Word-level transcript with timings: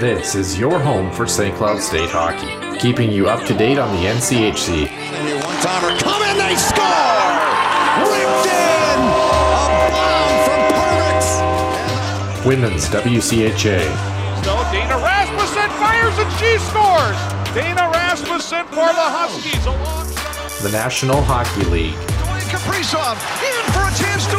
This 0.00 0.34
is 0.34 0.58
your 0.58 0.78
home 0.78 1.10
for 1.12 1.26
St. 1.26 1.54
Cloud 1.56 1.80
State 1.80 2.10
hockey, 2.10 2.50
keeping 2.80 3.12
you 3.12 3.28
up 3.28 3.46
to 3.46 3.54
date 3.54 3.78
on 3.78 3.94
the 3.96 4.02
NCHC. 4.08 4.90
One 4.90 5.56
timer 5.62 5.96
coming, 6.00 6.36
they 6.36 6.56
score! 6.56 7.30
Ripped 8.02 8.46
in! 8.50 8.98
A 8.98 9.86
bomb 9.94 10.34
from 10.44 10.60
Perbix! 10.74 11.24
Women's 12.44 12.88
WCHA, 12.90 13.86
So 14.44 14.52
Dana 14.72 14.96
Rasmussen 14.98 15.70
fires 15.78 16.18
and 16.18 16.30
she 16.42 16.58
scores. 16.58 17.16
Dana 17.54 17.88
Rasmussen 17.94 18.66
for 18.74 18.90
the 18.90 19.08
Huskies 19.14 19.64
alongside. 19.64 20.62
the 20.62 20.70
National 20.70 21.22
Hockey 21.22 21.64
League, 21.70 21.94
Dwayne 21.94 22.48
Kaprizov 22.50 23.14
in 23.46 23.64
for 23.72 23.86
a 23.86 23.94
chance 23.94 24.26
to 24.26 24.38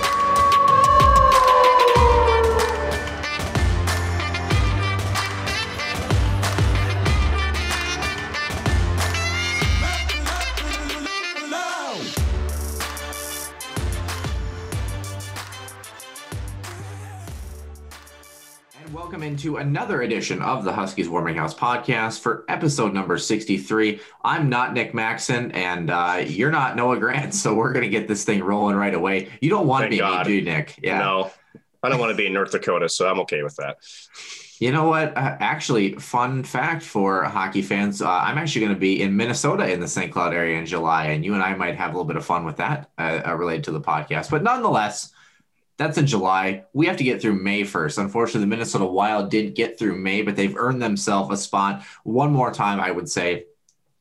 Into 19.41 19.57
another 19.57 20.03
edition 20.03 20.39
of 20.39 20.63
the 20.63 20.71
Huskies 20.71 21.09
Warming 21.09 21.35
House 21.35 21.55
podcast 21.55 22.19
for 22.19 22.45
episode 22.47 22.93
number 22.93 23.17
63. 23.17 23.99
I'm 24.23 24.49
not 24.49 24.75
Nick 24.75 24.93
Maxon, 24.93 25.51
and 25.53 25.89
uh, 25.89 26.23
you're 26.23 26.51
not 26.51 26.75
Noah 26.75 26.99
Grant, 26.99 27.33
so 27.33 27.55
we're 27.55 27.73
going 27.73 27.81
to 27.81 27.89
get 27.89 28.07
this 28.07 28.23
thing 28.23 28.43
rolling 28.43 28.75
right 28.75 28.93
away. 28.93 29.29
You 29.41 29.49
don't 29.49 29.65
want 29.65 29.81
Thank 29.81 29.93
me, 29.93 29.97
God. 29.97 30.27
do 30.27 30.33
you, 30.33 30.43
Nick? 30.43 30.77
Yeah. 30.83 30.99
No, 30.99 31.31
I 31.81 31.89
don't 31.89 31.99
want 31.99 32.11
to 32.11 32.15
be 32.15 32.27
in 32.27 32.33
North 32.33 32.51
Dakota, 32.51 32.87
so 32.87 33.09
I'm 33.09 33.19
okay 33.21 33.41
with 33.41 33.55
that. 33.55 33.77
You 34.59 34.71
know 34.71 34.85
what? 34.85 35.17
Uh, 35.17 35.37
actually, 35.39 35.93
fun 35.93 36.43
fact 36.43 36.83
for 36.83 37.23
hockey 37.23 37.63
fans 37.63 37.99
uh, 37.99 38.11
I'm 38.11 38.37
actually 38.37 38.61
going 38.61 38.75
to 38.75 38.79
be 38.79 39.01
in 39.01 39.17
Minnesota 39.17 39.71
in 39.71 39.79
the 39.79 39.87
St. 39.87 40.11
Cloud 40.11 40.35
area 40.35 40.59
in 40.59 40.67
July, 40.67 41.05
and 41.05 41.25
you 41.25 41.33
and 41.33 41.41
I 41.41 41.55
might 41.55 41.77
have 41.77 41.89
a 41.89 41.93
little 41.93 42.05
bit 42.05 42.17
of 42.17 42.23
fun 42.23 42.45
with 42.45 42.57
that 42.57 42.91
uh, 42.99 43.21
uh, 43.25 43.35
related 43.35 43.63
to 43.63 43.71
the 43.71 43.81
podcast. 43.81 44.29
But 44.29 44.43
nonetheless, 44.43 45.11
that's 45.81 45.97
in 45.97 46.05
July. 46.05 46.65
We 46.73 46.85
have 46.85 46.97
to 46.97 47.03
get 47.03 47.21
through 47.21 47.41
May 47.41 47.63
first. 47.63 47.97
Unfortunately, 47.97 48.41
the 48.41 48.47
Minnesota 48.47 48.85
Wild 48.85 49.29
did 49.29 49.55
get 49.55 49.79
through 49.79 49.97
May, 49.97 50.21
but 50.21 50.35
they've 50.35 50.55
earned 50.55 50.81
themselves 50.81 51.31
a 51.31 51.37
spot 51.41 51.83
one 52.03 52.31
more 52.31 52.53
time, 52.53 52.79
I 52.79 52.91
would 52.91 53.09
say, 53.09 53.45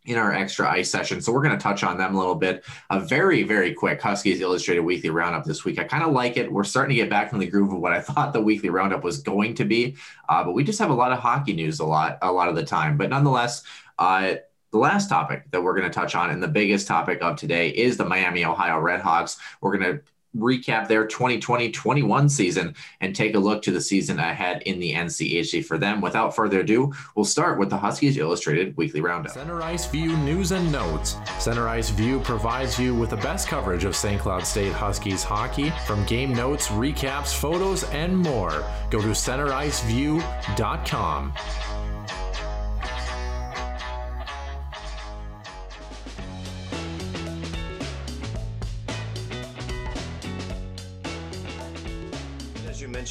in 0.04 0.16
our 0.16 0.32
extra 0.32 0.68
ice 0.70 0.90
session. 0.90 1.20
So 1.20 1.32
we're 1.32 1.42
going 1.42 1.56
to 1.56 1.62
touch 1.62 1.82
on 1.82 1.98
them 1.98 2.14
a 2.14 2.18
little 2.18 2.34
bit. 2.34 2.64
A 2.90 3.00
very, 3.00 3.42
very 3.42 3.74
quick 3.74 4.00
Huskies 4.00 4.40
Illustrated 4.40 4.80
Weekly 4.80 5.10
Roundup 5.10 5.44
this 5.44 5.64
week. 5.64 5.78
I 5.78 5.84
kind 5.84 6.02
of 6.02 6.12
like 6.12 6.36
it. 6.36 6.50
We're 6.50 6.64
starting 6.64 6.96
to 6.96 7.02
get 7.02 7.10
back 7.10 7.32
in 7.32 7.38
the 7.38 7.46
groove 7.46 7.72
of 7.72 7.80
what 7.80 7.92
I 7.92 8.00
thought 8.02 8.32
the 8.32 8.42
weekly 8.42 8.70
roundup 8.70 9.02
was 9.02 9.22
going 9.22 9.54
to 9.54 9.64
be, 9.64 9.96
uh, 10.28 10.44
but 10.44 10.52
we 10.52 10.64
just 10.64 10.78
have 10.78 10.90
a 10.90 10.94
lot 10.94 11.12
of 11.12 11.18
hockey 11.18 11.52
news 11.52 11.80
a 11.80 11.86
lot, 11.86 12.18
a 12.22 12.30
lot 12.30 12.48
of 12.48 12.56
the 12.56 12.64
time. 12.64 12.96
But 12.96 13.10
nonetheless, 13.10 13.62
uh, 13.98 14.34
the 14.72 14.78
last 14.78 15.08
topic 15.08 15.50
that 15.50 15.62
we're 15.62 15.76
going 15.76 15.90
to 15.90 15.94
touch 15.94 16.14
on, 16.14 16.30
and 16.30 16.42
the 16.42 16.48
biggest 16.48 16.86
topic 16.86 17.20
of 17.22 17.36
today, 17.36 17.70
is 17.70 17.96
the 17.96 18.04
Miami, 18.04 18.44
Ohio 18.44 18.80
Redhawks. 18.80 19.38
We're 19.60 19.76
going 19.76 19.96
to 19.96 20.02
recap 20.36 20.88
their 20.88 21.06
2020-21 21.06 22.30
season 22.30 22.74
and 23.00 23.16
take 23.16 23.34
a 23.34 23.38
look 23.38 23.62
to 23.62 23.70
the 23.70 23.80
season 23.80 24.18
ahead 24.18 24.60
in 24.62 24.78
the 24.78 24.92
NCHC 24.92 25.64
for 25.64 25.78
them. 25.78 26.00
Without 26.00 26.36
further 26.36 26.60
ado, 26.60 26.92
we'll 27.14 27.24
start 27.24 27.58
with 27.58 27.70
the 27.70 27.78
Huskies 27.78 28.16
Illustrated 28.16 28.76
Weekly 28.76 29.00
Roundup. 29.00 29.32
Center 29.32 29.60
Ice 29.62 29.86
View 29.86 30.16
News 30.18 30.52
and 30.52 30.70
Notes. 30.70 31.16
Center 31.38 31.66
Ice 31.68 31.90
View 31.90 32.20
provides 32.20 32.78
you 32.78 32.94
with 32.94 33.10
the 33.10 33.16
best 33.16 33.48
coverage 33.48 33.84
of 33.84 33.96
St. 33.96 34.20
Cloud 34.20 34.46
State 34.46 34.72
Huskies 34.72 35.24
hockey 35.24 35.70
from 35.86 36.04
game 36.06 36.34
notes, 36.34 36.68
recaps, 36.68 37.34
photos, 37.34 37.82
and 37.84 38.16
more. 38.16 38.64
Go 38.90 39.00
to 39.00 39.08
centericeview.com. 39.08 41.32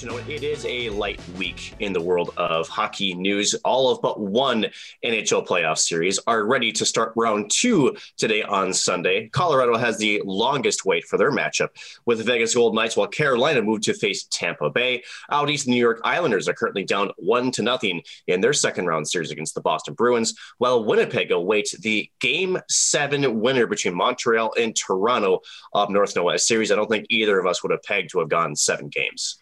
it 0.01 0.43
is 0.43 0.65
a 0.65 0.89
light 0.91 1.19
week 1.37 1.73
in 1.79 1.91
the 1.91 1.99
world 1.99 2.33
of 2.37 2.69
hockey 2.69 3.13
news. 3.13 3.53
All 3.65 3.91
of 3.91 4.01
but 4.01 4.17
one 4.17 4.67
NHL 5.03 5.45
playoff 5.45 5.77
series 5.77 6.17
are 6.25 6.45
ready 6.45 6.71
to 6.71 6.85
start 6.85 7.11
round 7.17 7.51
two 7.51 7.97
today 8.15 8.41
on 8.41 8.73
Sunday. 8.73 9.27
Colorado 9.27 9.75
has 9.77 9.97
the 9.97 10.21
longest 10.23 10.85
wait 10.85 11.03
for 11.03 11.17
their 11.17 11.31
matchup 11.31 11.69
with 12.05 12.19
the 12.19 12.23
Vegas 12.23 12.55
Gold 12.55 12.75
Knights, 12.75 12.95
while 12.95 13.07
Carolina 13.07 13.61
moved 13.61 13.83
to 13.83 13.93
face 13.93 14.23
Tampa 14.23 14.69
Bay. 14.69 15.03
Out 15.31 15.49
east, 15.49 15.67
New 15.67 15.75
York 15.75 15.99
Islanders 16.05 16.47
are 16.47 16.53
currently 16.53 16.85
down 16.85 17.11
one 17.17 17.51
to 17.51 17.61
nothing 17.61 18.01
in 18.27 18.39
their 18.39 18.53
second 18.53 18.85
round 18.85 19.05
series 19.05 19.31
against 19.31 19.53
the 19.53 19.61
Boston 19.61 19.95
Bruins, 19.95 20.33
while 20.59 20.85
Winnipeg 20.85 21.31
awaits 21.31 21.77
the 21.77 22.09
game 22.21 22.57
seven 22.69 23.41
winner 23.41 23.67
between 23.67 23.95
Montreal 23.95 24.53
and 24.57 24.73
Toronto 24.73 25.41
up 25.73 25.89
north. 25.89 26.15
Noah, 26.15 26.35
a 26.35 26.39
series 26.39 26.71
I 26.71 26.75
don't 26.75 26.89
think 26.89 27.07
either 27.09 27.37
of 27.37 27.45
us 27.45 27.61
would 27.63 27.73
have 27.73 27.83
pegged 27.83 28.11
to 28.11 28.19
have 28.19 28.29
gone 28.29 28.55
seven 28.55 28.87
games. 28.87 29.39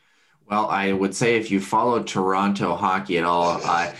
Well, 0.49 0.67
I 0.67 0.93
would 0.93 1.13
say 1.13 1.35
if 1.35 1.51
you 1.51 1.59
follow 1.59 2.01
Toronto 2.01 2.75
hockey 2.75 3.17
at 3.17 3.25
all, 3.25 3.59
uh, 3.63 3.91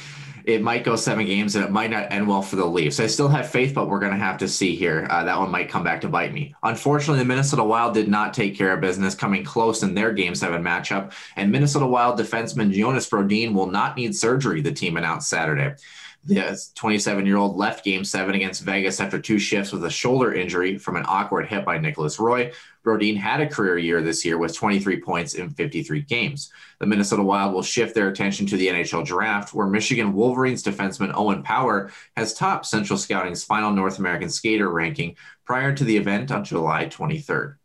it 0.46 0.62
might 0.62 0.86
go 0.86 0.96
seven 0.96 1.26
games 1.26 1.58
and 1.58 1.66
it 1.66 1.72
might 1.72 1.92
not 1.92 2.10
end 2.10 2.26
well 2.26 2.42
for 2.42 2.56
the 2.56 2.66
Leafs. 2.66 3.02
I 3.02 3.08
still 3.08 3.28
have 3.28 3.50
faith, 3.50 3.74
but 3.74 3.90
we're 3.90 4.00
going 4.00 4.14
to 4.14 4.18
have 4.18 4.38
to 4.38 4.48
see 4.48 4.74
here. 4.74 5.06
Uh, 5.10 5.26
that 5.26 5.38
one 5.38 5.52
might 5.52 5.68
come 5.68 5.84
back 5.84 6.00
to 6.02 6.08
bite 6.08 6.34
me. 6.34 6.56
Unfortunately, 6.64 7.20
the 7.20 7.26
Minnesota 7.26 7.66
Wild 7.66 7.94
did 7.94 8.08
not 8.08 8.34
take 8.34 8.58
care 8.58 8.72
of 8.72 8.80
business, 8.80 9.14
coming 9.14 9.44
close 9.44 9.84
in 9.84 9.94
their 9.94 10.14
game 10.14 10.36
seven 10.36 10.64
matchup. 10.64 11.12
And 11.36 11.52
Minnesota 11.52 11.86
Wild 11.86 12.18
defenseman 12.18 12.72
Jonas 12.72 13.10
Brodin 13.10 13.54
will 13.54 13.68
not 13.68 13.98
need 13.98 14.16
surgery, 14.16 14.62
the 14.62 14.72
team 14.72 14.96
announced 14.96 15.28
Saturday. 15.28 15.76
The 16.28 16.60
27 16.76 17.26
year 17.26 17.38
old 17.38 17.56
left 17.56 17.86
game 17.86 18.04
seven 18.04 18.36
against 18.36 18.64
Vegas 18.64 19.00
after 19.00 19.18
two 19.18 19.40
shifts 19.40 19.72
with 19.72 19.86
a 19.86 19.90
shoulder 19.90 20.34
injury 20.34 20.78
from 20.78 20.98
an 20.98 21.06
awkward 21.08 21.48
hit 21.48 21.64
by 21.64 21.78
Nicolas 21.78 22.20
Roy. 22.20 22.52
Brodin 22.84 23.16
had 23.16 23.40
a 23.40 23.48
career 23.48 23.78
year 23.78 24.02
this 24.02 24.26
year 24.26 24.38
with 24.38 24.54
23 24.54 25.00
points 25.00 25.36
in 25.36 25.50
53 25.50 26.02
games. 26.02 26.52
The 26.80 26.86
Minnesota 26.86 27.24
Wild 27.24 27.54
will 27.54 27.64
shift 27.64 27.96
their 27.96 28.10
attention 28.10 28.46
to 28.48 28.58
the 28.58 28.68
NHL 28.68 29.06
draft, 29.06 29.54
where 29.54 29.68
Michigan 29.68 30.12
Wolverines 30.12 30.64
defenseman 30.64 31.14
Owen 31.16 31.44
Power 31.44 31.92
has 32.18 32.34
topped 32.34 32.66
Central 32.66 33.00
Scouting's 33.00 33.46
final 33.46 33.72
North 33.72 33.98
American 33.98 34.30
skater 34.30 34.70
ranking 34.70 35.16
prior 35.46 35.74
to 35.74 35.86
the 35.86 35.96
event 35.96 36.30
on 36.30 36.44
July 36.44 36.88
23rd. 36.88 37.56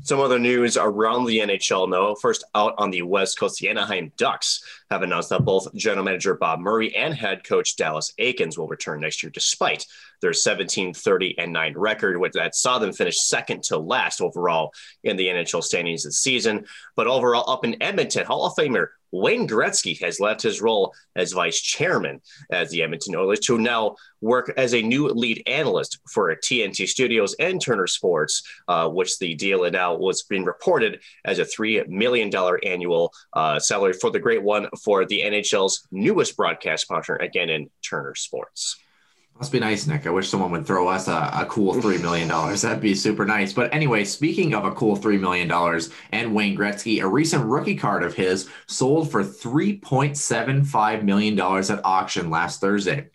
Some 0.00 0.20
other 0.20 0.38
news 0.38 0.78
around 0.78 1.26
the 1.26 1.38
NHL, 1.38 1.88
no. 1.88 2.14
First 2.14 2.44
out 2.54 2.74
on 2.78 2.90
the 2.90 3.02
West 3.02 3.38
Coast, 3.38 3.60
the 3.60 3.68
Anaheim 3.68 4.10
Ducks 4.16 4.64
have 4.90 5.02
announced 5.02 5.28
that 5.28 5.44
both 5.44 5.72
general 5.74 6.04
manager 6.04 6.34
Bob 6.34 6.60
Murray 6.60 6.96
and 6.96 7.12
head 7.14 7.44
coach 7.44 7.76
Dallas 7.76 8.12
Eakins 8.18 8.56
will 8.56 8.68
return 8.68 9.00
next 9.00 9.22
year, 9.22 9.30
despite 9.30 9.86
their 10.22 10.32
17 10.32 10.94
30 10.94 11.38
and 11.38 11.52
9 11.52 11.74
record, 11.76 12.18
which 12.18 12.32
that 12.32 12.54
saw 12.54 12.78
them 12.78 12.92
finish 12.92 13.20
second 13.20 13.62
to 13.64 13.76
last 13.76 14.22
overall 14.22 14.72
in 15.04 15.16
the 15.16 15.26
NHL 15.26 15.62
standings 15.62 16.04
this 16.04 16.18
season. 16.18 16.64
But 16.96 17.06
overall, 17.06 17.50
up 17.50 17.64
in 17.64 17.82
Edmonton, 17.82 18.24
Hall 18.24 18.46
of 18.46 18.54
Famer 18.54 18.88
Wayne 19.12 19.46
Gretzky 19.46 20.00
has 20.02 20.18
left 20.18 20.42
his 20.42 20.60
role 20.60 20.94
as 21.14 21.32
vice 21.32 21.60
chairman 21.60 22.20
as 22.50 22.70
the 22.70 22.82
Edmonton 22.82 23.14
Oilers 23.14 23.40
to 23.40 23.58
now 23.58 23.94
work 24.20 24.52
as 24.56 24.74
a 24.74 24.82
new 24.82 25.08
lead 25.08 25.42
analyst 25.46 25.98
for 26.10 26.34
TNT 26.34 26.88
Studios 26.88 27.34
and 27.38 27.60
Turner 27.60 27.86
Sports, 27.86 28.42
uh, 28.68 28.88
which 28.88 29.18
the 29.18 29.34
deal 29.34 29.70
now 29.70 29.94
was 29.94 30.22
being 30.22 30.44
reported 30.44 31.00
as 31.24 31.38
a 31.38 31.44
$3 31.44 31.86
million 31.88 32.30
annual 32.64 33.12
uh, 33.34 33.58
salary 33.58 33.92
for 33.92 34.10
the 34.10 34.18
great 34.18 34.42
one 34.42 34.68
for 34.82 35.04
the 35.04 35.20
NHL's 35.20 35.86
newest 35.90 36.36
broadcast 36.36 36.88
partner, 36.88 37.16
again 37.16 37.50
in 37.50 37.68
Turner 37.82 38.14
Sports. 38.14 38.81
Must 39.38 39.50
be 39.50 39.58
nice, 39.58 39.86
Nick. 39.88 40.06
I 40.06 40.10
wish 40.10 40.28
someone 40.28 40.52
would 40.52 40.66
throw 40.66 40.86
us 40.86 41.08
a, 41.08 41.30
a 41.34 41.46
cool 41.48 41.74
$3 41.74 42.00
million. 42.00 42.28
That'd 42.28 42.80
be 42.80 42.94
super 42.94 43.24
nice. 43.24 43.52
But 43.52 43.74
anyway, 43.74 44.04
speaking 44.04 44.54
of 44.54 44.64
a 44.64 44.70
cool 44.70 44.96
$3 44.96 45.18
million 45.18 45.50
and 46.12 46.34
Wayne 46.34 46.56
Gretzky, 46.56 47.02
a 47.02 47.08
recent 47.08 47.44
rookie 47.44 47.74
card 47.74 48.04
of 48.04 48.14
his 48.14 48.48
sold 48.68 49.10
for 49.10 49.24
$3.75 49.24 51.02
million 51.02 51.40
at 51.40 51.84
auction 51.84 52.30
last 52.30 52.60
Thursday. 52.60 53.08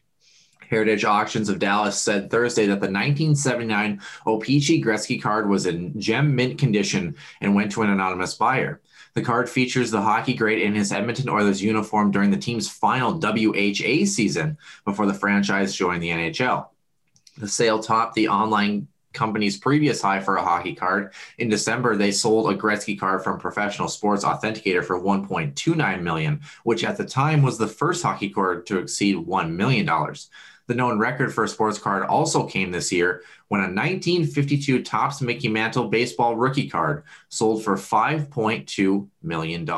Heritage 0.70 1.06
Auctions 1.06 1.48
of 1.48 1.60
Dallas 1.60 2.02
said 2.02 2.30
Thursday 2.30 2.66
that 2.66 2.82
the 2.82 2.92
1979 2.92 4.02
O-Pee-Chee 4.26 4.84
Gretzky 4.84 5.22
card 5.22 5.48
was 5.50 5.66
in 5.66 6.00
gem 6.00 6.36
mint 6.36 6.60
condition 6.60 7.16
and 7.40 7.56
went 7.56 7.72
to 7.72 7.84
an 7.84 7.90
anonymous 7.90 8.34
buyer. 8.34 8.82
The 9.18 9.24
card 9.24 9.50
features 9.50 9.90
the 9.90 10.00
hockey 10.00 10.36
great 10.36 10.62
in 10.62 10.76
his 10.76 10.92
Edmonton 10.92 11.28
Oilers 11.28 11.60
uniform 11.60 12.12
during 12.12 12.30
the 12.30 12.38
team's 12.38 12.70
final 12.70 13.20
WHA 13.20 14.06
season 14.06 14.60
before 14.86 15.08
the 15.08 15.14
franchise 15.16 15.74
joined 15.76 16.04
the 16.04 16.12
NHL. 16.12 16.68
The 17.36 17.48
sale 17.48 17.82
topped 17.82 18.14
the 18.14 18.28
online 18.28 18.88
company's 19.14 19.58
previous 19.58 20.04
high 20.04 20.20
for 20.20 20.36
a 20.36 20.44
hockey 20.44 20.76
card. 20.76 21.14
In 21.40 21.50
December, 21.50 21.96
they 21.96 22.12
sold 22.12 22.54
a 22.54 22.56
Gretzky 22.56 23.00
card 23.00 23.24
from 23.24 23.40
Professional 23.40 23.88
Sports 23.88 24.24
Authenticator 24.24 24.86
for 24.86 25.02
1.29 25.02 26.02
million, 26.04 26.42
which 26.64 26.84
at 26.84 26.98
the 26.98 27.04
time 27.04 27.42
was 27.42 27.58
the 27.58 27.68
first 27.68 28.04
hockey 28.04 28.30
card 28.30 28.68
to 28.68 28.78
exceed 28.78 29.16
$1 29.16 29.50
million. 29.50 29.90
The 30.68 30.76
known 30.76 31.00
record 31.00 31.34
for 31.34 31.46
a 31.46 31.48
sports 31.48 31.80
card 31.80 32.04
also 32.04 32.46
came 32.46 32.72
this 32.72 32.92
year 32.92 33.24
when 33.48 33.62
a 33.62 33.72
1952 33.72 34.84
Topps 34.84 35.22
Mickey 35.22 35.48
Mantle 35.48 35.88
baseball 35.88 36.36
rookie 36.36 36.70
card 36.70 37.06
sold 37.30 37.64
for 37.64 37.78
$5.2 37.78 39.08
million. 39.24 39.70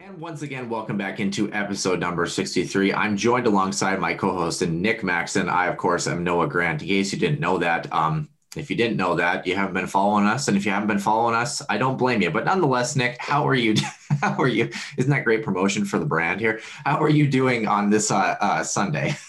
And 0.00 0.18
Once 0.18 0.40
again, 0.40 0.70
welcome 0.70 0.96
back 0.96 1.20
into 1.20 1.52
episode 1.52 2.00
number 2.00 2.26
63. 2.26 2.94
I'm 2.94 3.14
joined 3.14 3.46
alongside 3.46 4.00
my 4.00 4.14
co-host 4.14 4.62
and 4.62 4.80
Nick 4.80 5.04
Maxon. 5.04 5.50
I, 5.50 5.66
of 5.66 5.76
course, 5.76 6.06
am 6.06 6.24
Noah 6.24 6.48
Grant. 6.48 6.80
In 6.80 6.88
case 6.88 7.12
you 7.12 7.18
didn't 7.18 7.40
know 7.40 7.58
that, 7.58 7.92
um, 7.92 8.30
if 8.56 8.70
you 8.70 8.76
didn't 8.76 8.96
know 8.96 9.16
that, 9.16 9.46
you 9.46 9.56
haven't 9.56 9.74
been 9.74 9.86
following 9.86 10.26
us, 10.26 10.48
and 10.48 10.56
if 10.56 10.64
you 10.64 10.72
haven't 10.72 10.88
been 10.88 10.98
following 10.98 11.34
us, 11.34 11.62
I 11.68 11.78
don't 11.78 11.96
blame 11.96 12.22
you. 12.22 12.30
But 12.30 12.44
nonetheless, 12.44 12.96
Nick, 12.96 13.16
how 13.18 13.46
are 13.46 13.54
you? 13.54 13.74
How 14.20 14.40
are 14.40 14.48
you? 14.48 14.70
Isn't 14.96 15.10
that 15.10 15.24
great 15.24 15.42
promotion 15.42 15.84
for 15.84 15.98
the 15.98 16.06
brand 16.06 16.40
here? 16.40 16.60
How 16.86 17.02
are 17.02 17.08
you 17.08 17.26
doing 17.26 17.66
on 17.66 17.90
this 17.90 18.10
uh, 18.12 18.36
uh, 18.40 18.62
Sunday? 18.62 19.16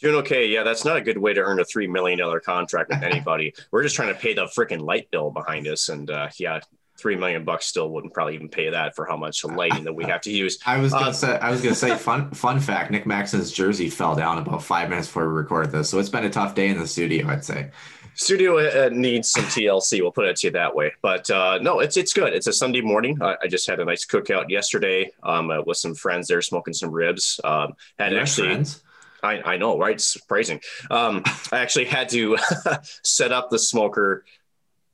Doing 0.00 0.16
okay. 0.16 0.48
Yeah, 0.48 0.64
that's 0.64 0.84
not 0.84 0.96
a 0.96 1.00
good 1.00 1.16
way 1.16 1.32
to 1.32 1.40
earn 1.40 1.60
a 1.60 1.64
three 1.64 1.86
million 1.86 2.18
dollar 2.18 2.40
contract 2.40 2.90
with 2.90 3.04
anybody. 3.04 3.54
We're 3.70 3.84
just 3.84 3.94
trying 3.94 4.12
to 4.12 4.18
pay 4.18 4.34
the 4.34 4.46
freaking 4.46 4.80
light 4.80 5.08
bill 5.12 5.30
behind 5.30 5.68
us, 5.68 5.88
and 5.88 6.10
uh, 6.10 6.28
yeah, 6.38 6.58
three 6.98 7.16
million 7.16 7.44
bucks 7.44 7.66
still 7.66 7.90
wouldn't 7.90 8.12
probably 8.12 8.34
even 8.34 8.48
pay 8.48 8.70
that 8.70 8.94
for 8.94 9.04
how 9.04 9.16
much 9.16 9.44
lighting 9.44 9.84
that 9.84 9.92
we 9.92 10.04
have 10.04 10.20
to 10.22 10.32
use. 10.32 10.58
I 10.66 10.78
was 10.78 10.92
gonna 10.92 11.10
uh, 11.10 11.12
say 11.12 11.38
I 11.38 11.50
was 11.52 11.62
gonna 11.62 11.76
say 11.76 11.96
fun 11.96 12.32
fun 12.32 12.58
fact, 12.58 12.90
Nick 12.90 13.06
Maxon's 13.06 13.52
jersey 13.52 13.88
fell 13.88 14.14
down 14.14 14.38
about 14.38 14.62
five 14.62 14.88
minutes 14.88 15.06
before 15.06 15.28
we 15.28 15.34
recorded 15.34 15.70
this. 15.70 15.88
So 15.88 15.98
it's 15.98 16.08
been 16.08 16.24
a 16.24 16.30
tough 16.30 16.54
day 16.56 16.68
in 16.68 16.78
the 16.78 16.86
studio, 16.86 17.28
I'd 17.28 17.44
say. 17.44 17.70
Studio 18.14 18.58
uh, 18.58 18.90
needs 18.92 19.30
some 19.30 19.44
TLC. 19.44 20.00
We'll 20.00 20.12
put 20.12 20.26
it 20.26 20.36
to 20.36 20.48
you 20.48 20.50
that 20.52 20.74
way. 20.74 20.92
But 21.02 21.30
uh, 21.30 21.58
no, 21.58 21.80
it's 21.80 21.96
it's 21.96 22.12
good. 22.12 22.32
It's 22.32 22.46
a 22.46 22.52
Sunday 22.52 22.80
morning. 22.80 23.18
I, 23.20 23.36
I 23.42 23.46
just 23.48 23.66
had 23.66 23.80
a 23.80 23.84
nice 23.84 24.04
cookout 24.04 24.48
yesterday 24.48 25.10
um, 25.22 25.50
uh, 25.50 25.62
with 25.62 25.76
some 25.76 25.94
friends 25.94 26.28
there, 26.28 26.42
smoking 26.42 26.74
some 26.74 26.90
ribs. 26.90 27.40
Um, 27.44 27.74
had 27.98 28.14
actually. 28.14 28.48
Friends? 28.48 28.82
I, 29.22 29.52
I 29.52 29.56
know, 29.56 29.78
right? 29.78 29.94
It's 29.94 30.08
surprising. 30.08 30.60
Um, 30.90 31.22
I 31.52 31.60
actually 31.60 31.84
had 31.84 32.08
to 32.08 32.36
set 33.04 33.30
up 33.30 33.50
the 33.50 33.58
smoker, 33.58 34.24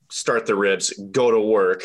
start 0.09 0.45
the 0.45 0.55
ribs, 0.55 0.93
go 1.11 1.31
to 1.31 1.39
work, 1.39 1.83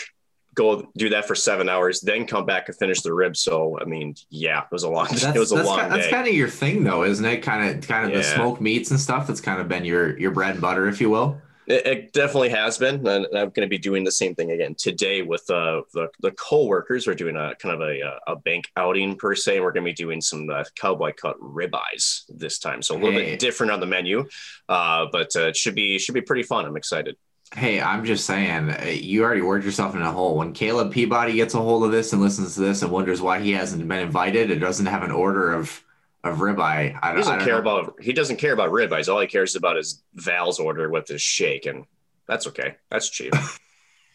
go 0.55 0.91
do 0.97 1.09
that 1.11 1.27
for 1.27 1.35
seven 1.35 1.69
hours, 1.69 2.01
then 2.01 2.27
come 2.27 2.47
back 2.47 2.69
and 2.69 2.77
finish 2.77 3.03
the 3.03 3.13
ribs. 3.13 3.41
So 3.41 3.79
I 3.81 3.85
mean, 3.85 4.15
yeah, 4.31 4.61
it 4.61 4.73
was 4.73 4.85
a 4.85 4.91
long. 4.91 5.09
That's, 5.11 5.25
it 5.37 5.39
was 5.39 5.53
a 5.53 5.57
that's 5.57 5.69
long. 5.69 5.81
Kind, 5.81 5.93
that's 5.93 6.09
kind 6.09 6.27
of 6.27 6.35
your 6.35 6.49
thing, 6.49 6.85
though, 6.85 7.05
isn't 7.05 7.25
it? 7.25 7.43
Kind 7.43 7.79
of, 7.79 7.87
kind 7.87 8.07
of 8.07 8.11
yeah. 8.13 8.19
the 8.19 8.25
smoked 8.25 8.61
meats 8.61 8.91
and 8.91 9.01
stuff. 9.01 9.27
That's 9.27 9.41
kind 9.41 9.61
of 9.61 9.69
been 9.69 9.85
your 9.85 10.19
your 10.19 10.31
bread 10.31 10.53
and 10.53 10.61
butter, 10.61 10.89
if 10.89 11.01
you 11.01 11.11
will. 11.11 11.41
It, 11.67 11.87
it 11.87 12.13
definitely 12.13 12.51
has 12.51 12.77
been, 12.77 13.07
and 13.07 13.27
I'm 13.27 13.51
going 13.51 13.63
to 13.63 13.69
be 13.69 13.79
doing 13.79 14.05
the 14.05 14.13
same 14.13 14.35
thing 14.35 14.51
again 14.51 14.75
today 14.75 15.23
with 15.23 15.49
uh, 15.51 15.83
the 15.93 16.09
the 16.21 16.33
co-workers. 16.33 17.07
We're 17.07 17.15
doing 17.15 17.37
a 17.37 17.55
kind 17.57 17.75
of 17.75 17.81
a, 17.81 18.19
a 18.27 18.37
bank 18.37 18.67
outing 18.77 19.17
per 19.17 19.35
se. 19.35 19.61
We're 19.61 19.73
going 19.73 19.85
to 19.85 19.91
be 19.91 19.95
doing 19.95 20.21
some 20.21 20.49
uh, 20.51 20.65
cowboy 20.77 21.13
cut 21.17 21.41
ribeyes 21.41 22.25
this 22.29 22.59
time, 22.59 22.83
so 22.83 22.95
a 22.95 22.99
little 22.99 23.13
hey. 23.13 23.31
bit 23.31 23.39
different 23.41 23.73
on 23.73 23.81
the 23.81 23.87
menu, 23.87 24.27
uh, 24.69 25.07
but 25.11 25.35
uh, 25.37 25.49
it 25.49 25.57
should 25.57 25.75
be 25.75 25.99
should 25.99 26.15
be 26.15 26.21
pretty 26.21 26.43
fun. 26.43 26.67
I'm 26.67 26.77
excited. 26.77 27.17
Hey, 27.57 27.81
I'm 27.81 28.05
just 28.05 28.27
saying, 28.27 28.71
uh, 28.71 28.85
you 28.87 29.23
already 29.23 29.41
worked 29.41 29.65
yourself 29.65 29.95
in 29.95 30.03
a 30.03 30.11
hole. 30.11 30.37
When 30.37 30.53
Caleb 30.53 30.93
Peabody 30.93 31.35
gets 31.35 31.55
a 31.55 31.59
hold 31.59 31.85
of 31.85 31.93
this 31.93 32.13
and 32.13 32.21
listens 32.21 32.55
to 32.55 32.61
this 32.61 32.83
and 32.83 32.91
wonders 32.91 33.23
why 33.23 33.41
he 33.41 33.53
hasn't 33.53 33.87
been 33.87 34.01
invited, 34.01 34.51
it 34.51 34.59
doesn't 34.59 34.87
have 34.87 35.03
an 35.03 35.13
order 35.13 35.53
of 35.53 35.83
of 36.25 36.39
ribeye. 36.39 36.99
I, 37.01 37.11
he 37.11 37.17
doesn't 37.17 37.41
care 37.41 37.63
know. 37.63 37.79
about 37.79 38.03
he 38.03 38.13
doesn't 38.13 38.37
care 38.37 38.55
about 38.55 38.71
ribeyes. 38.71 39.13
All 39.13 39.21
he 39.21 39.27
cares 39.27 39.55
about 39.55 39.77
is 39.77 40.03
Val's 40.15 40.59
order 40.59 40.89
with 40.89 41.07
his 41.07 41.23
shake, 41.23 41.67
and 41.67 41.85
that's 42.27 42.47
okay. 42.49 42.77
That's 42.91 43.09
cheap. 43.09 43.35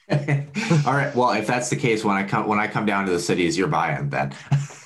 All 0.12 0.94
right. 0.94 1.16
Well, 1.16 1.32
if 1.32 1.46
that's 1.46 1.70
the 1.70 1.76
case, 1.76 2.04
when 2.04 2.16
I 2.16 2.24
come 2.24 2.48
when 2.48 2.60
I 2.60 2.68
come 2.68 2.86
down 2.86 3.06
to 3.06 3.12
the 3.12 3.20
city, 3.20 3.46
is 3.46 3.58
your 3.58 3.68
buy-in 3.68 4.10
then? 4.10 4.34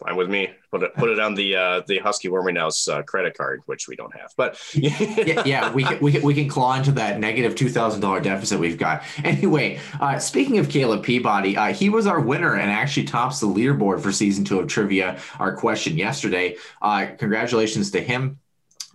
fine 0.00 0.16
with 0.16 0.28
me. 0.28 0.50
Put 0.70 0.82
it 0.82 0.94
put 0.94 1.10
it 1.10 1.18
on 1.18 1.34
the 1.34 1.56
uh, 1.56 1.82
the 1.86 1.98
Husky 1.98 2.28
Warming 2.28 2.56
House 2.56 2.88
uh, 2.88 3.02
credit 3.02 3.36
card, 3.36 3.62
which 3.66 3.88
we 3.88 3.96
don't 3.96 4.14
have. 4.16 4.32
But 4.36 4.60
yeah, 4.74 5.42
yeah, 5.44 5.72
we 5.72 5.84
can, 5.84 5.98
we 6.00 6.12
can 6.12 6.22
we 6.22 6.34
can 6.34 6.48
claw 6.48 6.74
into 6.76 6.92
that 6.92 7.18
negative 7.18 7.54
two 7.54 7.68
thousand 7.68 8.00
dollar 8.00 8.20
deficit 8.20 8.58
we've 8.58 8.78
got. 8.78 9.02
Anyway, 9.24 9.78
uh, 10.00 10.18
speaking 10.18 10.58
of 10.58 10.68
Caleb 10.68 11.02
Peabody, 11.02 11.56
uh, 11.56 11.72
he 11.72 11.88
was 11.88 12.06
our 12.06 12.20
winner 12.20 12.54
and 12.54 12.70
actually 12.70 13.04
tops 13.04 13.40
the 13.40 13.46
leaderboard 13.46 14.00
for 14.00 14.12
season 14.12 14.44
two 14.44 14.58
of 14.58 14.68
trivia. 14.68 15.18
Our 15.38 15.54
question 15.54 15.96
yesterday. 15.96 16.56
Uh, 16.80 17.06
congratulations 17.18 17.90
to 17.92 18.00
him. 18.00 18.38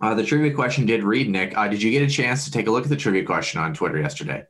Uh, 0.00 0.14
the 0.14 0.24
trivia 0.24 0.52
question 0.52 0.84
did 0.84 1.02
read, 1.02 1.28
Nick. 1.28 1.54
did 1.54 1.82
you 1.82 1.90
get 1.90 2.02
a 2.02 2.06
chance 2.06 2.44
to 2.44 2.50
take 2.50 2.66
a 2.66 2.70
look 2.70 2.84
at 2.84 2.90
the 2.90 2.96
trivia 2.96 3.24
question 3.24 3.60
on 3.60 3.72
Twitter 3.72 3.98
yesterday? 3.98 4.44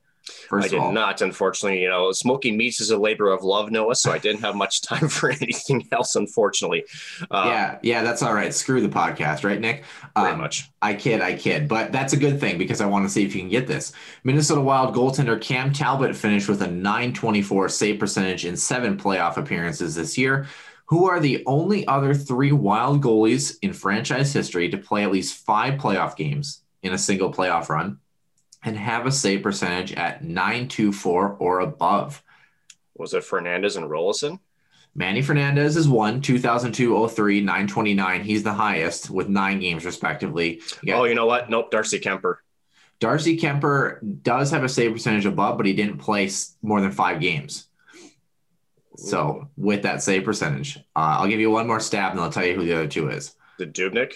First 0.48 0.66
I 0.66 0.68
did 0.68 0.78
all. 0.80 0.92
not, 0.92 1.20
unfortunately. 1.20 1.82
You 1.82 1.88
know, 1.88 2.12
smoking 2.12 2.56
meats 2.56 2.80
is 2.80 2.90
a 2.90 2.96
labor 2.96 3.30
of 3.30 3.42
love, 3.44 3.70
Noah. 3.70 3.94
So 3.94 4.12
I 4.12 4.18
didn't 4.18 4.40
have 4.40 4.54
much 4.54 4.82
time 4.82 5.08
for 5.08 5.30
anything 5.30 5.86
else, 5.92 6.16
unfortunately. 6.16 6.84
Um, 7.30 7.48
yeah, 7.48 7.78
yeah, 7.82 8.02
that's 8.02 8.22
all 8.22 8.34
right. 8.34 8.52
Screw 8.52 8.80
the 8.80 8.88
podcast, 8.88 9.44
right, 9.44 9.60
Nick? 9.60 9.84
Very 10.16 10.32
um, 10.32 10.38
much. 10.38 10.70
I 10.82 10.94
kid, 10.94 11.20
I 11.20 11.36
kid, 11.36 11.68
but 11.68 11.92
that's 11.92 12.12
a 12.12 12.16
good 12.16 12.40
thing 12.40 12.58
because 12.58 12.80
I 12.80 12.86
want 12.86 13.04
to 13.06 13.08
see 13.08 13.24
if 13.24 13.34
you 13.34 13.40
can 13.40 13.50
get 13.50 13.66
this. 13.66 13.92
Minnesota 14.24 14.60
Wild 14.60 14.94
goaltender 14.94 15.40
Cam 15.40 15.72
Talbot 15.72 16.14
finished 16.14 16.48
with 16.48 16.62
a 16.62 16.68
924 16.68 17.68
save 17.68 17.98
percentage 17.98 18.44
in 18.44 18.56
seven 18.56 18.96
playoff 18.96 19.36
appearances 19.36 19.94
this 19.94 20.18
year. 20.18 20.46
Who 20.86 21.06
are 21.06 21.18
the 21.18 21.42
only 21.46 21.86
other 21.88 22.14
three 22.14 22.52
Wild 22.52 23.02
goalies 23.02 23.56
in 23.62 23.72
franchise 23.72 24.32
history 24.32 24.68
to 24.70 24.78
play 24.78 25.02
at 25.02 25.10
least 25.10 25.44
five 25.44 25.80
playoff 25.80 26.16
games 26.16 26.62
in 26.82 26.92
a 26.92 26.98
single 26.98 27.32
playoff 27.32 27.68
run? 27.68 27.98
And 28.66 28.76
have 28.76 29.06
a 29.06 29.12
save 29.12 29.44
percentage 29.44 29.92
at 29.92 30.24
924 30.24 31.36
or 31.38 31.60
above. 31.60 32.22
Was 32.96 33.14
it 33.14 33.22
Fernandez 33.22 33.76
and 33.76 33.88
Roloson? 33.88 34.40
Manny 34.92 35.22
Fernandez 35.22 35.76
is 35.76 35.88
one, 35.88 36.20
2002 36.20 37.08
03, 37.08 37.40
929. 37.42 38.24
He's 38.24 38.42
the 38.42 38.52
highest 38.52 39.08
with 39.08 39.28
nine 39.28 39.60
games, 39.60 39.84
respectively. 39.84 40.62
You 40.82 40.94
oh, 40.94 41.04
you 41.04 41.14
know 41.14 41.26
what? 41.26 41.48
Nope, 41.48 41.70
Darcy 41.70 42.00
Kuemper. 42.00 42.38
Darcy 42.98 43.38
Kuemper 43.38 44.00
does 44.22 44.50
have 44.50 44.64
a 44.64 44.68
save 44.68 44.92
percentage 44.92 45.26
above, 45.26 45.58
but 45.58 45.66
he 45.66 45.72
didn't 45.72 45.98
play 45.98 46.28
more 46.60 46.80
than 46.80 46.90
five 46.90 47.20
games. 47.20 47.68
So, 48.96 49.48
with 49.56 49.82
that 49.82 50.02
save 50.02 50.24
percentage, 50.24 50.78
uh, 50.96 51.18
I'll 51.20 51.28
give 51.28 51.38
you 51.38 51.50
one 51.50 51.68
more 51.68 51.78
stab 51.78 52.12
and 52.12 52.20
I'll 52.20 52.32
tell 52.32 52.44
you 52.44 52.54
who 52.54 52.64
the 52.64 52.72
other 52.72 52.88
two 52.88 53.10
is. 53.10 53.36
The 53.58 53.66
Dubnyk? 53.66 54.14